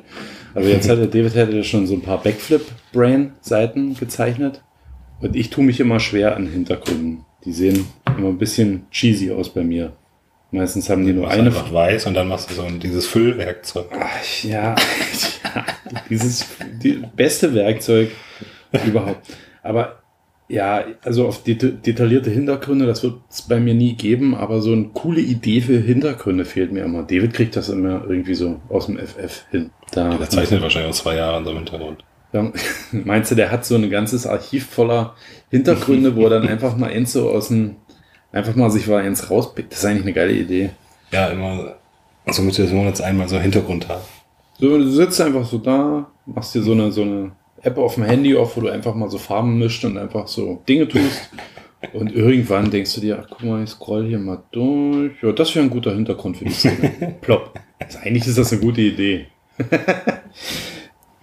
Also 0.53 0.69
jetzt 0.69 0.89
hat 0.89 0.99
der 0.99 1.07
David 1.07 1.35
hat 1.35 1.53
ja 1.53 1.63
schon 1.63 1.87
so 1.87 1.95
ein 1.95 2.01
paar 2.01 2.21
Backflip-Brain-Seiten 2.21 3.95
gezeichnet. 3.95 4.63
Und 5.21 5.35
ich 5.35 5.49
tue 5.49 5.63
mich 5.63 5.79
immer 5.79 5.99
schwer 5.99 6.35
an 6.35 6.47
Hintergründen. 6.47 7.25
Die 7.45 7.53
sehen 7.53 7.87
immer 8.17 8.29
ein 8.29 8.37
bisschen 8.37 8.87
cheesy 8.91 9.31
aus 9.31 9.49
bei 9.53 9.63
mir. 9.63 9.93
Meistens 10.51 10.89
haben 10.89 11.05
die 11.05 11.13
nur 11.13 11.29
Eine 11.29 11.43
einfach 11.43 11.71
weiß 11.71 12.07
und 12.07 12.13
dann 12.13 12.27
machst 12.27 12.49
du 12.49 12.55
so 12.55 12.63
ein, 12.63 12.79
dieses 12.79 13.07
Füllwerkzeug. 13.07 13.85
Ach, 13.97 14.43
ja, 14.43 14.75
ja, 14.75 15.65
dieses 16.09 16.45
die 16.83 17.01
beste 17.15 17.53
Werkzeug 17.53 18.11
überhaupt. 18.85 19.27
Aber 19.63 20.00
ja, 20.51 20.83
also 21.03 21.27
auf 21.27 21.43
deta 21.43 21.67
detaillierte 21.67 22.29
Hintergründe, 22.29 22.85
das 22.85 23.03
wird 23.03 23.15
es 23.29 23.41
bei 23.43 23.59
mir 23.59 23.73
nie 23.73 23.93
geben, 23.93 24.35
aber 24.35 24.61
so 24.61 24.73
eine 24.73 24.89
coole 24.93 25.21
Idee 25.21 25.61
für 25.61 25.79
Hintergründe 25.79 26.43
fehlt 26.43 26.73
mir 26.73 26.83
immer. 26.83 27.03
David 27.03 27.33
kriegt 27.33 27.55
das 27.55 27.69
immer 27.69 28.03
irgendwie 28.07 28.33
so 28.35 28.59
aus 28.67 28.87
dem 28.87 28.97
FF 28.97 29.45
hin. 29.49 29.69
Da, 29.91 30.17
Der 30.17 30.29
zeichnet 30.29 30.61
wahrscheinlich 30.61 30.91
auch 30.91 30.95
zwei 30.97 31.15
Jahre 31.15 31.37
an 31.37 31.45
so 31.45 31.51
im 31.51 31.57
Hintergrund. 31.57 32.03
da, 32.33 32.51
meinst 32.91 33.31
du, 33.31 33.35
der 33.35 33.49
hat 33.49 33.65
so 33.65 33.75
ein 33.75 33.89
ganzes 33.89 34.27
Archiv 34.27 34.65
voller 34.67 35.15
Hintergründe, 35.49 36.15
wo 36.15 36.25
er 36.25 36.31
dann 36.31 36.47
einfach 36.47 36.75
mal 36.75 36.89
eins 36.89 37.13
so 37.13 37.29
aus 37.29 37.47
dem, 37.47 37.77
einfach 38.33 38.55
mal 38.55 38.69
sich 38.69 38.87
mal 38.87 39.03
eins 39.03 39.31
rauspickt. 39.31 39.71
Das 39.71 39.79
ist 39.79 39.85
eigentlich 39.85 40.03
eine 40.03 40.13
geile 40.13 40.33
Idee. 40.33 40.71
Ja, 41.11 41.27
immer 41.27 41.75
so 42.27 42.41
Mitte 42.41 42.63
des 42.63 42.73
Monats 42.73 42.99
einmal 42.99 43.29
so 43.29 43.39
Hintergrund 43.39 43.87
haben. 43.87 44.01
So, 44.59 44.77
du 44.77 44.89
sitzt 44.89 45.19
einfach 45.21 45.45
so 45.45 45.57
da, 45.57 46.11
machst 46.25 46.53
dir 46.53 46.61
so 46.61 46.73
eine, 46.73 46.91
so 46.91 47.01
eine 47.03 47.31
App 47.63 47.77
auf 47.77 47.95
dem 47.95 48.03
Handy 48.03 48.35
auf, 48.35 48.57
wo 48.57 48.61
du 48.61 48.69
einfach 48.69 48.95
mal 48.95 49.09
so 49.09 49.17
Farben 49.17 49.57
mischt 49.59 49.85
und 49.85 49.97
einfach 49.97 50.27
so 50.27 50.61
Dinge 50.67 50.87
tust. 50.87 51.29
Und 51.93 52.13
irgendwann 52.13 52.69
denkst 52.69 52.93
du 52.95 53.01
dir, 53.01 53.19
ach 53.21 53.27
guck 53.29 53.43
mal, 53.43 53.63
ich 53.63 53.69
scroll 53.71 54.07
hier 54.07 54.19
mal 54.19 54.43
durch. 54.51 55.13
Ja, 55.21 55.31
das 55.31 55.55
wäre 55.55 55.65
ein 55.65 55.69
guter 55.69 55.93
Hintergrund 55.93 56.37
für 56.37 56.45
die 56.45 56.51
Szene. 56.51 57.15
Plopp. 57.21 57.59
Also 57.79 57.99
eigentlich 57.99 58.27
ist 58.27 58.37
das 58.37 58.51
eine 58.51 58.61
gute 58.61 58.81
Idee. 58.81 59.27
das 59.57 59.69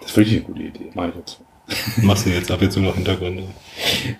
ist 0.07 0.17
wirklich 0.17 0.37
eine 0.37 0.45
gute 0.45 0.63
Idee. 0.63 0.91
Mach 0.95 1.09
ich 1.09 1.15
jetzt. 1.15 1.41
Machst 2.03 2.27
du 2.27 2.31
jetzt 2.31 2.51
ab 2.51 2.63
jetzt 2.63 2.77
nur 2.77 2.87
noch 2.87 2.95
Hintergründe. 2.95 3.45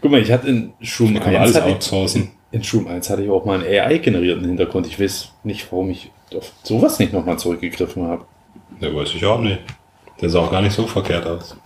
Guck 0.01 0.11
mal, 0.11 0.21
ich 0.21 0.31
hatte 0.31 0.49
in 0.49 0.73
Schum 0.81 1.15
Da 1.15 1.21
kann 1.21 1.33
man 1.33 1.43
1 1.43 1.57
alles 1.57 1.75
outsourcen. 1.75 2.31
in 2.53 2.63
Schum 2.63 2.87
1 2.87 3.09
hatte 3.11 3.23
ich 3.23 3.31
auch 3.31 3.45
mal 3.45 3.59
einen 3.59 3.67
AI-generierten 3.67 4.45
Hintergrund. 4.45 4.87
Ich 4.87 5.01
weiß 5.01 5.33
nicht, 5.45 5.67
warum 5.73 5.91
ich 5.91 6.11
auf 6.37 6.53
sowas 6.63 6.99
nicht 6.99 7.13
nochmal 7.13 7.39
zurückgegriffen 7.39 8.07
habe. 8.07 8.27
Der 8.81 8.95
weiß 8.95 9.15
ich 9.15 9.25
auch 9.25 9.41
nicht. 9.41 9.61
Der 10.21 10.29
sah 10.29 10.41
auch 10.41 10.51
gar 10.51 10.63
nicht 10.63 10.75
so 10.75 10.87
verkehrt 10.87 11.27
aus. 11.27 11.57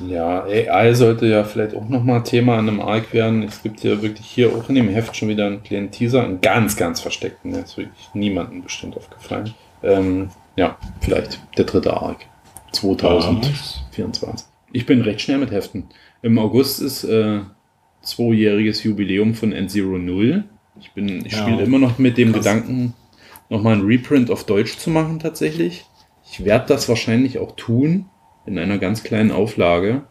Ja, 0.00 0.42
AI 0.44 0.92
sollte 0.94 1.26
ja 1.26 1.44
vielleicht 1.44 1.74
auch 1.74 1.88
nochmal 1.88 2.22
Thema 2.24 2.58
an 2.58 2.68
einem 2.68 2.80
Arc 2.80 3.12
werden. 3.12 3.42
Es 3.44 3.62
gibt 3.62 3.82
ja 3.84 4.02
wirklich 4.02 4.26
hier 4.26 4.50
auch 4.54 4.68
in 4.68 4.74
dem 4.74 4.88
Heft 4.88 5.16
schon 5.16 5.28
wieder 5.28 5.46
einen 5.46 5.62
kleinen 5.62 5.90
Teaser, 5.90 6.24
einen 6.24 6.40
ganz, 6.40 6.76
ganz 6.76 7.00
versteckten. 7.00 7.52
Der 7.52 7.62
ist 7.64 7.76
wirklich 7.76 8.08
niemandem 8.12 8.62
bestimmt 8.62 8.96
aufgefallen. 8.96 9.54
Ähm, 9.82 10.30
ja, 10.56 10.76
vielleicht 11.00 11.40
der 11.56 11.64
dritte 11.64 11.94
Arc. 11.96 12.18
2024. 12.72 14.46
Ich 14.72 14.86
bin 14.86 15.00
recht 15.02 15.20
schnell 15.20 15.38
mit 15.38 15.50
Heften. 15.52 15.88
Im 16.22 16.38
August 16.38 16.82
ist 16.82 17.04
äh, 17.04 17.40
zweijähriges 18.02 18.82
Jubiläum 18.82 19.34
von 19.34 19.52
N-Zero 19.52 19.98
0. 19.98 20.44
Ich, 20.80 20.90
bin, 20.92 21.24
ich 21.24 21.32
Ja. 21.32 21.38
spiele 21.38 21.62
immer 21.62 21.78
noch 21.78 21.98
mit 21.98 22.18
dem 22.18 22.32
Krass. 22.32 22.44
Gedanken, 22.44 22.94
nochmal 23.48 23.74
ein 23.74 23.82
Reprint 23.82 24.30
auf 24.30 24.44
Deutsch 24.44 24.76
zu 24.78 24.90
machen 24.90 25.20
tatsächlich. 25.20 25.84
Ich 26.28 26.44
werde 26.44 26.66
das 26.66 26.88
wahrscheinlich 26.88 27.38
auch 27.38 27.54
tun, 27.54 28.06
in 28.46 28.58
einer 28.58 28.78
ganz 28.78 29.02
kleinen 29.04 29.30
Auflage. 29.30 30.02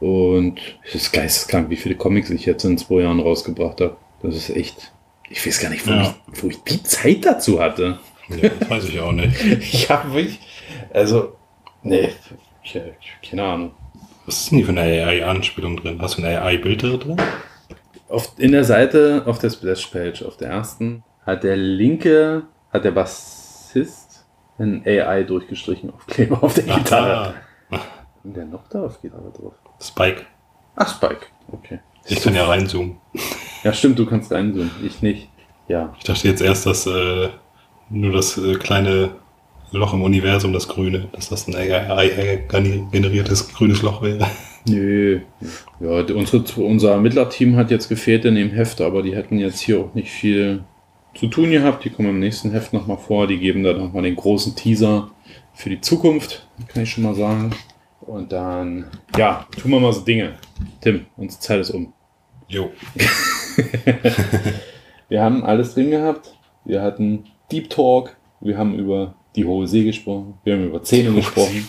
Und 0.00 0.58
es 0.84 0.94
ist 0.94 1.12
geisteskrank, 1.12 1.70
wie 1.70 1.76
viele 1.76 1.94
Comics 1.96 2.30
ich 2.30 2.46
jetzt 2.46 2.64
in 2.64 2.78
zwei 2.78 3.02
Jahren 3.02 3.20
rausgebracht 3.20 3.80
habe. 3.80 3.96
Das 4.22 4.34
ist 4.34 4.50
echt. 4.50 4.92
Ich 5.30 5.46
weiß 5.46 5.60
gar 5.60 5.70
nicht, 5.70 5.86
wo, 5.86 5.90
Ja. 5.92 6.14
ich, 6.32 6.42
wo 6.42 6.48
ich 6.48 6.62
die 6.64 6.82
Zeit 6.82 7.24
dazu 7.24 7.60
hatte. 7.60 7.98
Ja, 8.28 8.48
das 8.58 8.70
weiß 8.70 8.84
ich 8.88 9.00
auch 9.00 9.12
nicht. 9.12 9.34
Ich 9.60 9.90
habe 9.90 10.12
wirklich. 10.14 10.38
Also, 10.92 11.36
nee, 11.82 12.08
ich, 12.62 12.78
keine 13.28 13.44
Ahnung. 13.44 13.70
Was 14.26 14.38
ist 14.42 14.50
denn 14.50 14.58
hier 14.58 14.66
für 14.66 14.72
eine 14.72 14.82
AI-Anspielung 14.82 15.76
drin? 15.76 15.98
Hast 16.00 16.16
du 16.18 16.22
ein 16.22 16.36
AI-Bild 16.36 16.82
drin? 16.82 17.16
Auf, 18.08 18.32
in 18.38 18.52
der 18.52 18.64
Seite, 18.64 19.22
auf 19.26 19.38
der 19.38 19.50
Splash-Page, 19.50 20.22
auf 20.22 20.36
der 20.36 20.50
ersten, 20.50 21.02
hat 21.26 21.42
der 21.44 21.56
linke, 21.56 22.44
hat 22.72 22.84
der 22.84 22.92
Bassist 22.92 24.24
ein 24.58 24.82
AI 24.86 25.24
durchgestrichen 25.24 25.90
Aufkleber 25.90 26.42
auf 26.42 26.54
der 26.54 26.64
Gitarre. 26.64 27.16
Ah, 27.28 27.34
Und 28.24 28.36
der 28.36 28.44
noch 28.44 28.68
da 28.68 28.84
auf 28.84 29.00
Gitarre 29.00 29.32
drauf? 29.36 29.54
Spike. 29.80 30.22
Ach, 30.76 30.94
Spike. 30.94 31.26
Okay. 31.50 31.80
Ich 32.06 32.22
kann 32.22 32.34
ja 32.34 32.46
reinzoomen. 32.46 32.96
Ja, 33.62 33.72
stimmt, 33.72 33.98
du 33.98 34.06
kannst 34.06 34.32
reinzoomen. 34.32 34.70
Ich 34.84 35.02
nicht. 35.02 35.28
Ja. 35.68 35.94
Ich 35.98 36.04
dachte 36.04 36.28
jetzt 36.28 36.40
erst, 36.42 36.66
dass 36.66 36.86
äh, 36.86 37.28
nur 37.90 38.12
das 38.12 38.38
äh, 38.38 38.54
kleine 38.54 39.16
Loch 39.70 39.94
im 39.94 40.02
Universum, 40.02 40.52
das 40.52 40.68
grüne, 40.68 41.08
dass 41.12 41.28
das 41.28 41.48
ein 41.48 41.56
AI-generiertes 41.56 43.52
grünes 43.54 43.82
Loch 43.82 44.02
wäre. 44.02 44.26
Nö. 44.68 45.20
Ja, 45.80 46.04
unsere, 46.14 46.44
unser 46.62 46.92
Ermittlerteam 46.92 47.56
hat 47.56 47.70
jetzt 47.70 47.88
gefehlt 47.88 48.24
in 48.24 48.34
dem 48.34 48.50
Heft, 48.50 48.80
aber 48.80 49.02
die 49.02 49.16
hätten 49.16 49.38
jetzt 49.38 49.60
hier 49.60 49.80
auch 49.80 49.94
nicht 49.94 50.10
viel 50.10 50.64
zu 51.14 51.26
tun 51.26 51.50
gehabt. 51.50 51.84
Die 51.84 51.90
kommen 51.90 52.10
im 52.10 52.20
nächsten 52.20 52.52
Heft 52.52 52.72
nochmal 52.72 52.98
vor. 52.98 53.26
Die 53.26 53.38
geben 53.38 53.62
da 53.62 53.72
nochmal 53.72 54.02
den 54.02 54.16
großen 54.16 54.54
Teaser 54.54 55.10
für 55.54 55.70
die 55.70 55.80
Zukunft, 55.80 56.46
kann 56.68 56.82
ich 56.82 56.90
schon 56.90 57.04
mal 57.04 57.14
sagen. 57.14 57.52
Und 58.06 58.32
dann, 58.32 58.86
ja, 59.16 59.46
tun 59.60 59.70
wir 59.70 59.80
mal 59.80 59.92
so 59.92 60.00
Dinge. 60.00 60.34
Tim, 60.80 61.06
unsere 61.16 61.40
Zeit 61.40 61.60
ist 61.60 61.70
um. 61.70 61.92
Jo. 62.48 62.70
Wir 65.08 65.22
haben 65.22 65.44
alles 65.44 65.74
drin 65.74 65.90
gehabt. 65.90 66.34
Wir 66.64 66.80
hatten 66.80 67.24
Deep 67.50 67.68
Talk. 67.68 68.16
Wir 68.40 68.56
haben 68.56 68.78
über 68.78 69.14
die 69.36 69.44
Hohe 69.44 69.66
See 69.66 69.84
gesprochen. 69.84 70.34
Wir 70.42 70.54
haben 70.54 70.64
über 70.64 70.82
Zähne 70.82 71.12
gesprochen. 71.12 71.68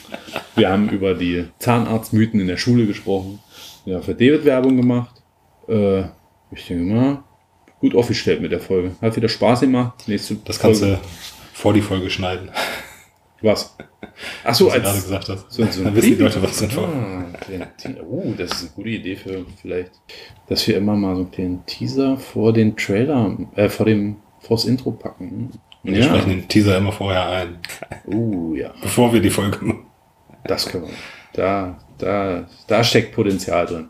Wir 0.55 0.69
haben 0.69 0.89
über 0.89 1.13
die 1.13 1.45
Zahnarztmythen 1.59 2.39
in 2.39 2.47
der 2.47 2.57
Schule 2.57 2.85
gesprochen. 2.85 3.39
Wir 3.85 3.95
haben 3.95 4.03
für 4.03 4.15
David 4.15 4.45
Werbung 4.45 4.77
gemacht. 4.77 5.21
Äh, 5.67 6.03
ich 6.51 6.67
denke 6.67 6.83
mal, 6.83 7.23
gut 7.79 7.95
aufgestellt 7.95 8.41
mit 8.41 8.51
der 8.51 8.59
Folge. 8.61 8.95
Hat 9.01 9.15
wieder 9.15 9.29
Spaß 9.29 9.61
gemacht. 9.61 10.07
Nächste 10.07 10.35
Das 10.35 10.59
kannst 10.59 10.81
Folge. 10.81 10.95
du 10.95 11.07
vor 11.53 11.73
die 11.73 11.81
Folge 11.81 12.09
schneiden. 12.09 12.49
Was? 13.43 13.75
Ach 14.43 14.55
so, 14.55 14.67
was 14.67 14.73
du 14.75 14.79
gerade 14.79 14.95
als. 14.95 15.03
gesagt 15.03 15.29
hast. 15.29 15.51
So, 15.51 15.65
so 15.65 15.83
Dann 15.83 15.95
wissen 15.95 16.17
die 16.17 16.23
Leute, 16.23 16.41
was 16.41 16.75
war. 16.77 16.85
Ah, 16.85 17.25
Oh, 18.09 18.33
das 18.37 18.51
ist 18.53 18.61
eine 18.61 18.69
gute 18.75 18.89
Idee 18.89 19.15
für 19.17 19.45
vielleicht, 19.61 19.91
dass 20.47 20.65
wir 20.67 20.77
immer 20.77 20.95
mal 20.95 21.15
so 21.15 21.21
einen 21.23 21.31
kleinen 21.31 21.65
Teaser 21.65 22.17
vor 22.17 22.53
den 22.53 22.77
Trailer, 22.77 23.37
äh, 23.55 23.67
vor 23.67 23.85
dem, 23.85 24.15
vors 24.39 24.63
Intro 24.65 24.91
packen. 24.91 25.51
Und 25.83 25.93
wir 25.93 26.03
sprechen 26.03 26.29
den 26.29 26.47
Teaser 26.47 26.77
immer 26.77 26.93
vorher 26.93 27.27
ein, 27.27 27.57
Oh 28.05 28.53
ja, 28.55 28.71
bevor 28.81 29.11
wir 29.13 29.19
die 29.19 29.29
Folge 29.29 29.63
machen. 29.65 29.85
das 30.45 30.65
können 30.67 30.85
wir. 30.85 30.93
Da, 31.33 31.79
da, 31.97 32.47
da 32.67 32.83
steckt 32.83 33.13
Potenzial 33.13 33.65
drin. 33.65 33.89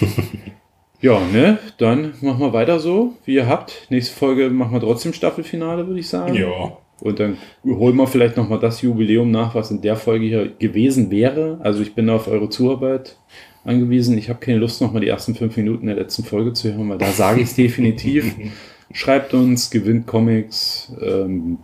ja, 1.00 1.20
ne? 1.20 1.58
Dann 1.78 2.14
machen 2.20 2.40
wir 2.40 2.52
weiter 2.52 2.80
so, 2.80 3.16
wie 3.24 3.34
ihr 3.34 3.46
habt. 3.46 3.86
Nächste 3.90 4.16
Folge 4.16 4.50
machen 4.50 4.72
wir 4.72 4.80
trotzdem 4.80 5.12
Staffelfinale, 5.12 5.86
würde 5.86 6.00
ich 6.00 6.08
sagen. 6.08 6.34
Ja. 6.34 6.78
Und 7.00 7.20
dann 7.20 7.36
holen 7.64 7.96
wir 7.96 8.06
vielleicht 8.08 8.36
nochmal 8.36 8.58
das 8.58 8.82
Jubiläum 8.82 9.30
nach, 9.30 9.54
was 9.54 9.70
in 9.70 9.80
der 9.80 9.96
Folge 9.96 10.26
hier 10.26 10.48
gewesen 10.58 11.10
wäre. 11.10 11.58
Also 11.62 11.80
ich 11.82 11.94
bin 11.94 12.10
auf 12.10 12.26
eure 12.26 12.48
Zuarbeit 12.48 13.16
angewiesen. 13.64 14.18
Ich 14.18 14.28
habe 14.28 14.40
keine 14.40 14.58
Lust, 14.58 14.80
nochmal 14.80 15.02
die 15.02 15.08
ersten 15.08 15.34
fünf 15.34 15.56
Minuten 15.56 15.86
der 15.86 15.94
letzten 15.96 16.24
Folge 16.24 16.52
zu 16.54 16.72
hören, 16.72 16.88
weil 16.88 16.98
da 16.98 17.06
sage 17.12 17.40
ich 17.40 17.48
es 17.50 17.54
definitiv. 17.54 18.34
Schreibt 18.92 19.34
uns, 19.34 19.70
gewinnt 19.70 20.06
Comics, 20.06 20.92
ähm, 21.00 21.58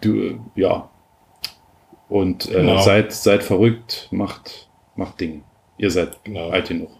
du, 0.00 0.40
ja. 0.56 0.88
Und 2.08 2.50
äh, 2.50 2.54
Genau. 2.54 2.80
seid, 2.80 3.12
seid 3.12 3.42
verrückt, 3.42 4.08
macht, 4.10 4.68
macht 4.96 5.20
Dinge. 5.20 5.42
Ihr 5.78 5.90
seid 5.90 6.24
Genau. 6.24 6.48
alt 6.48 6.68
genug. 6.68 6.90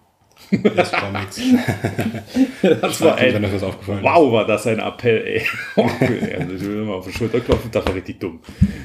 Das 0.51 0.91
Schreibt 0.91 1.29
uns, 3.23 3.35
wenn 3.35 3.45
euch 3.45 3.53
das 3.53 3.63
aufgefallen 3.63 4.03
Wow, 4.03 4.33
war 4.33 4.47
das 4.47 4.67
ein 4.67 4.79
Appell, 4.79 5.25
ey. 5.27 5.47
also, 6.39 6.55
ich 6.55 6.61
will 6.63 6.85
mal 6.85 6.95
auf 6.95 7.07
die 7.07 7.13
Schulter 7.13 7.41
klopfen, 7.41 7.71
das 7.71 7.87
war 7.87 7.95
richtig 7.95 8.21
dumm. 8.21 8.41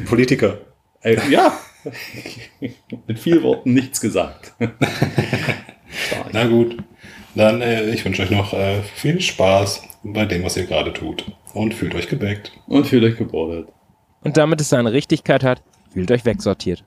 Politiker. 0.05 0.57
Äh, 1.01 1.17
ja, 1.29 1.57
mit 3.07 3.19
vielen 3.19 3.43
Worten 3.43 3.73
nichts 3.73 4.01
gesagt. 4.01 4.53
Na 6.33 6.45
gut. 6.45 6.77
Dann, 7.35 7.61
äh, 7.61 7.89
ich 7.91 8.03
wünsche 8.03 8.23
euch 8.23 8.31
noch 8.31 8.53
äh, 8.53 8.81
viel 8.81 9.21
Spaß 9.21 9.83
bei 10.03 10.25
dem, 10.25 10.43
was 10.43 10.57
ihr 10.57 10.65
gerade 10.65 10.91
tut. 10.91 11.31
Und 11.53 11.73
fühlt 11.73 11.95
euch 11.95 12.07
gebackt. 12.07 12.51
Und 12.67 12.87
fühlt 12.87 13.03
euch 13.03 13.17
gebordet. 13.17 13.69
Und 14.21 14.37
damit 14.37 14.59
es 14.59 14.69
seine 14.69 14.91
Richtigkeit 14.91 15.43
hat, 15.43 15.61
fühlt 15.93 16.11
euch 16.11 16.25
wegsortiert. 16.25 16.83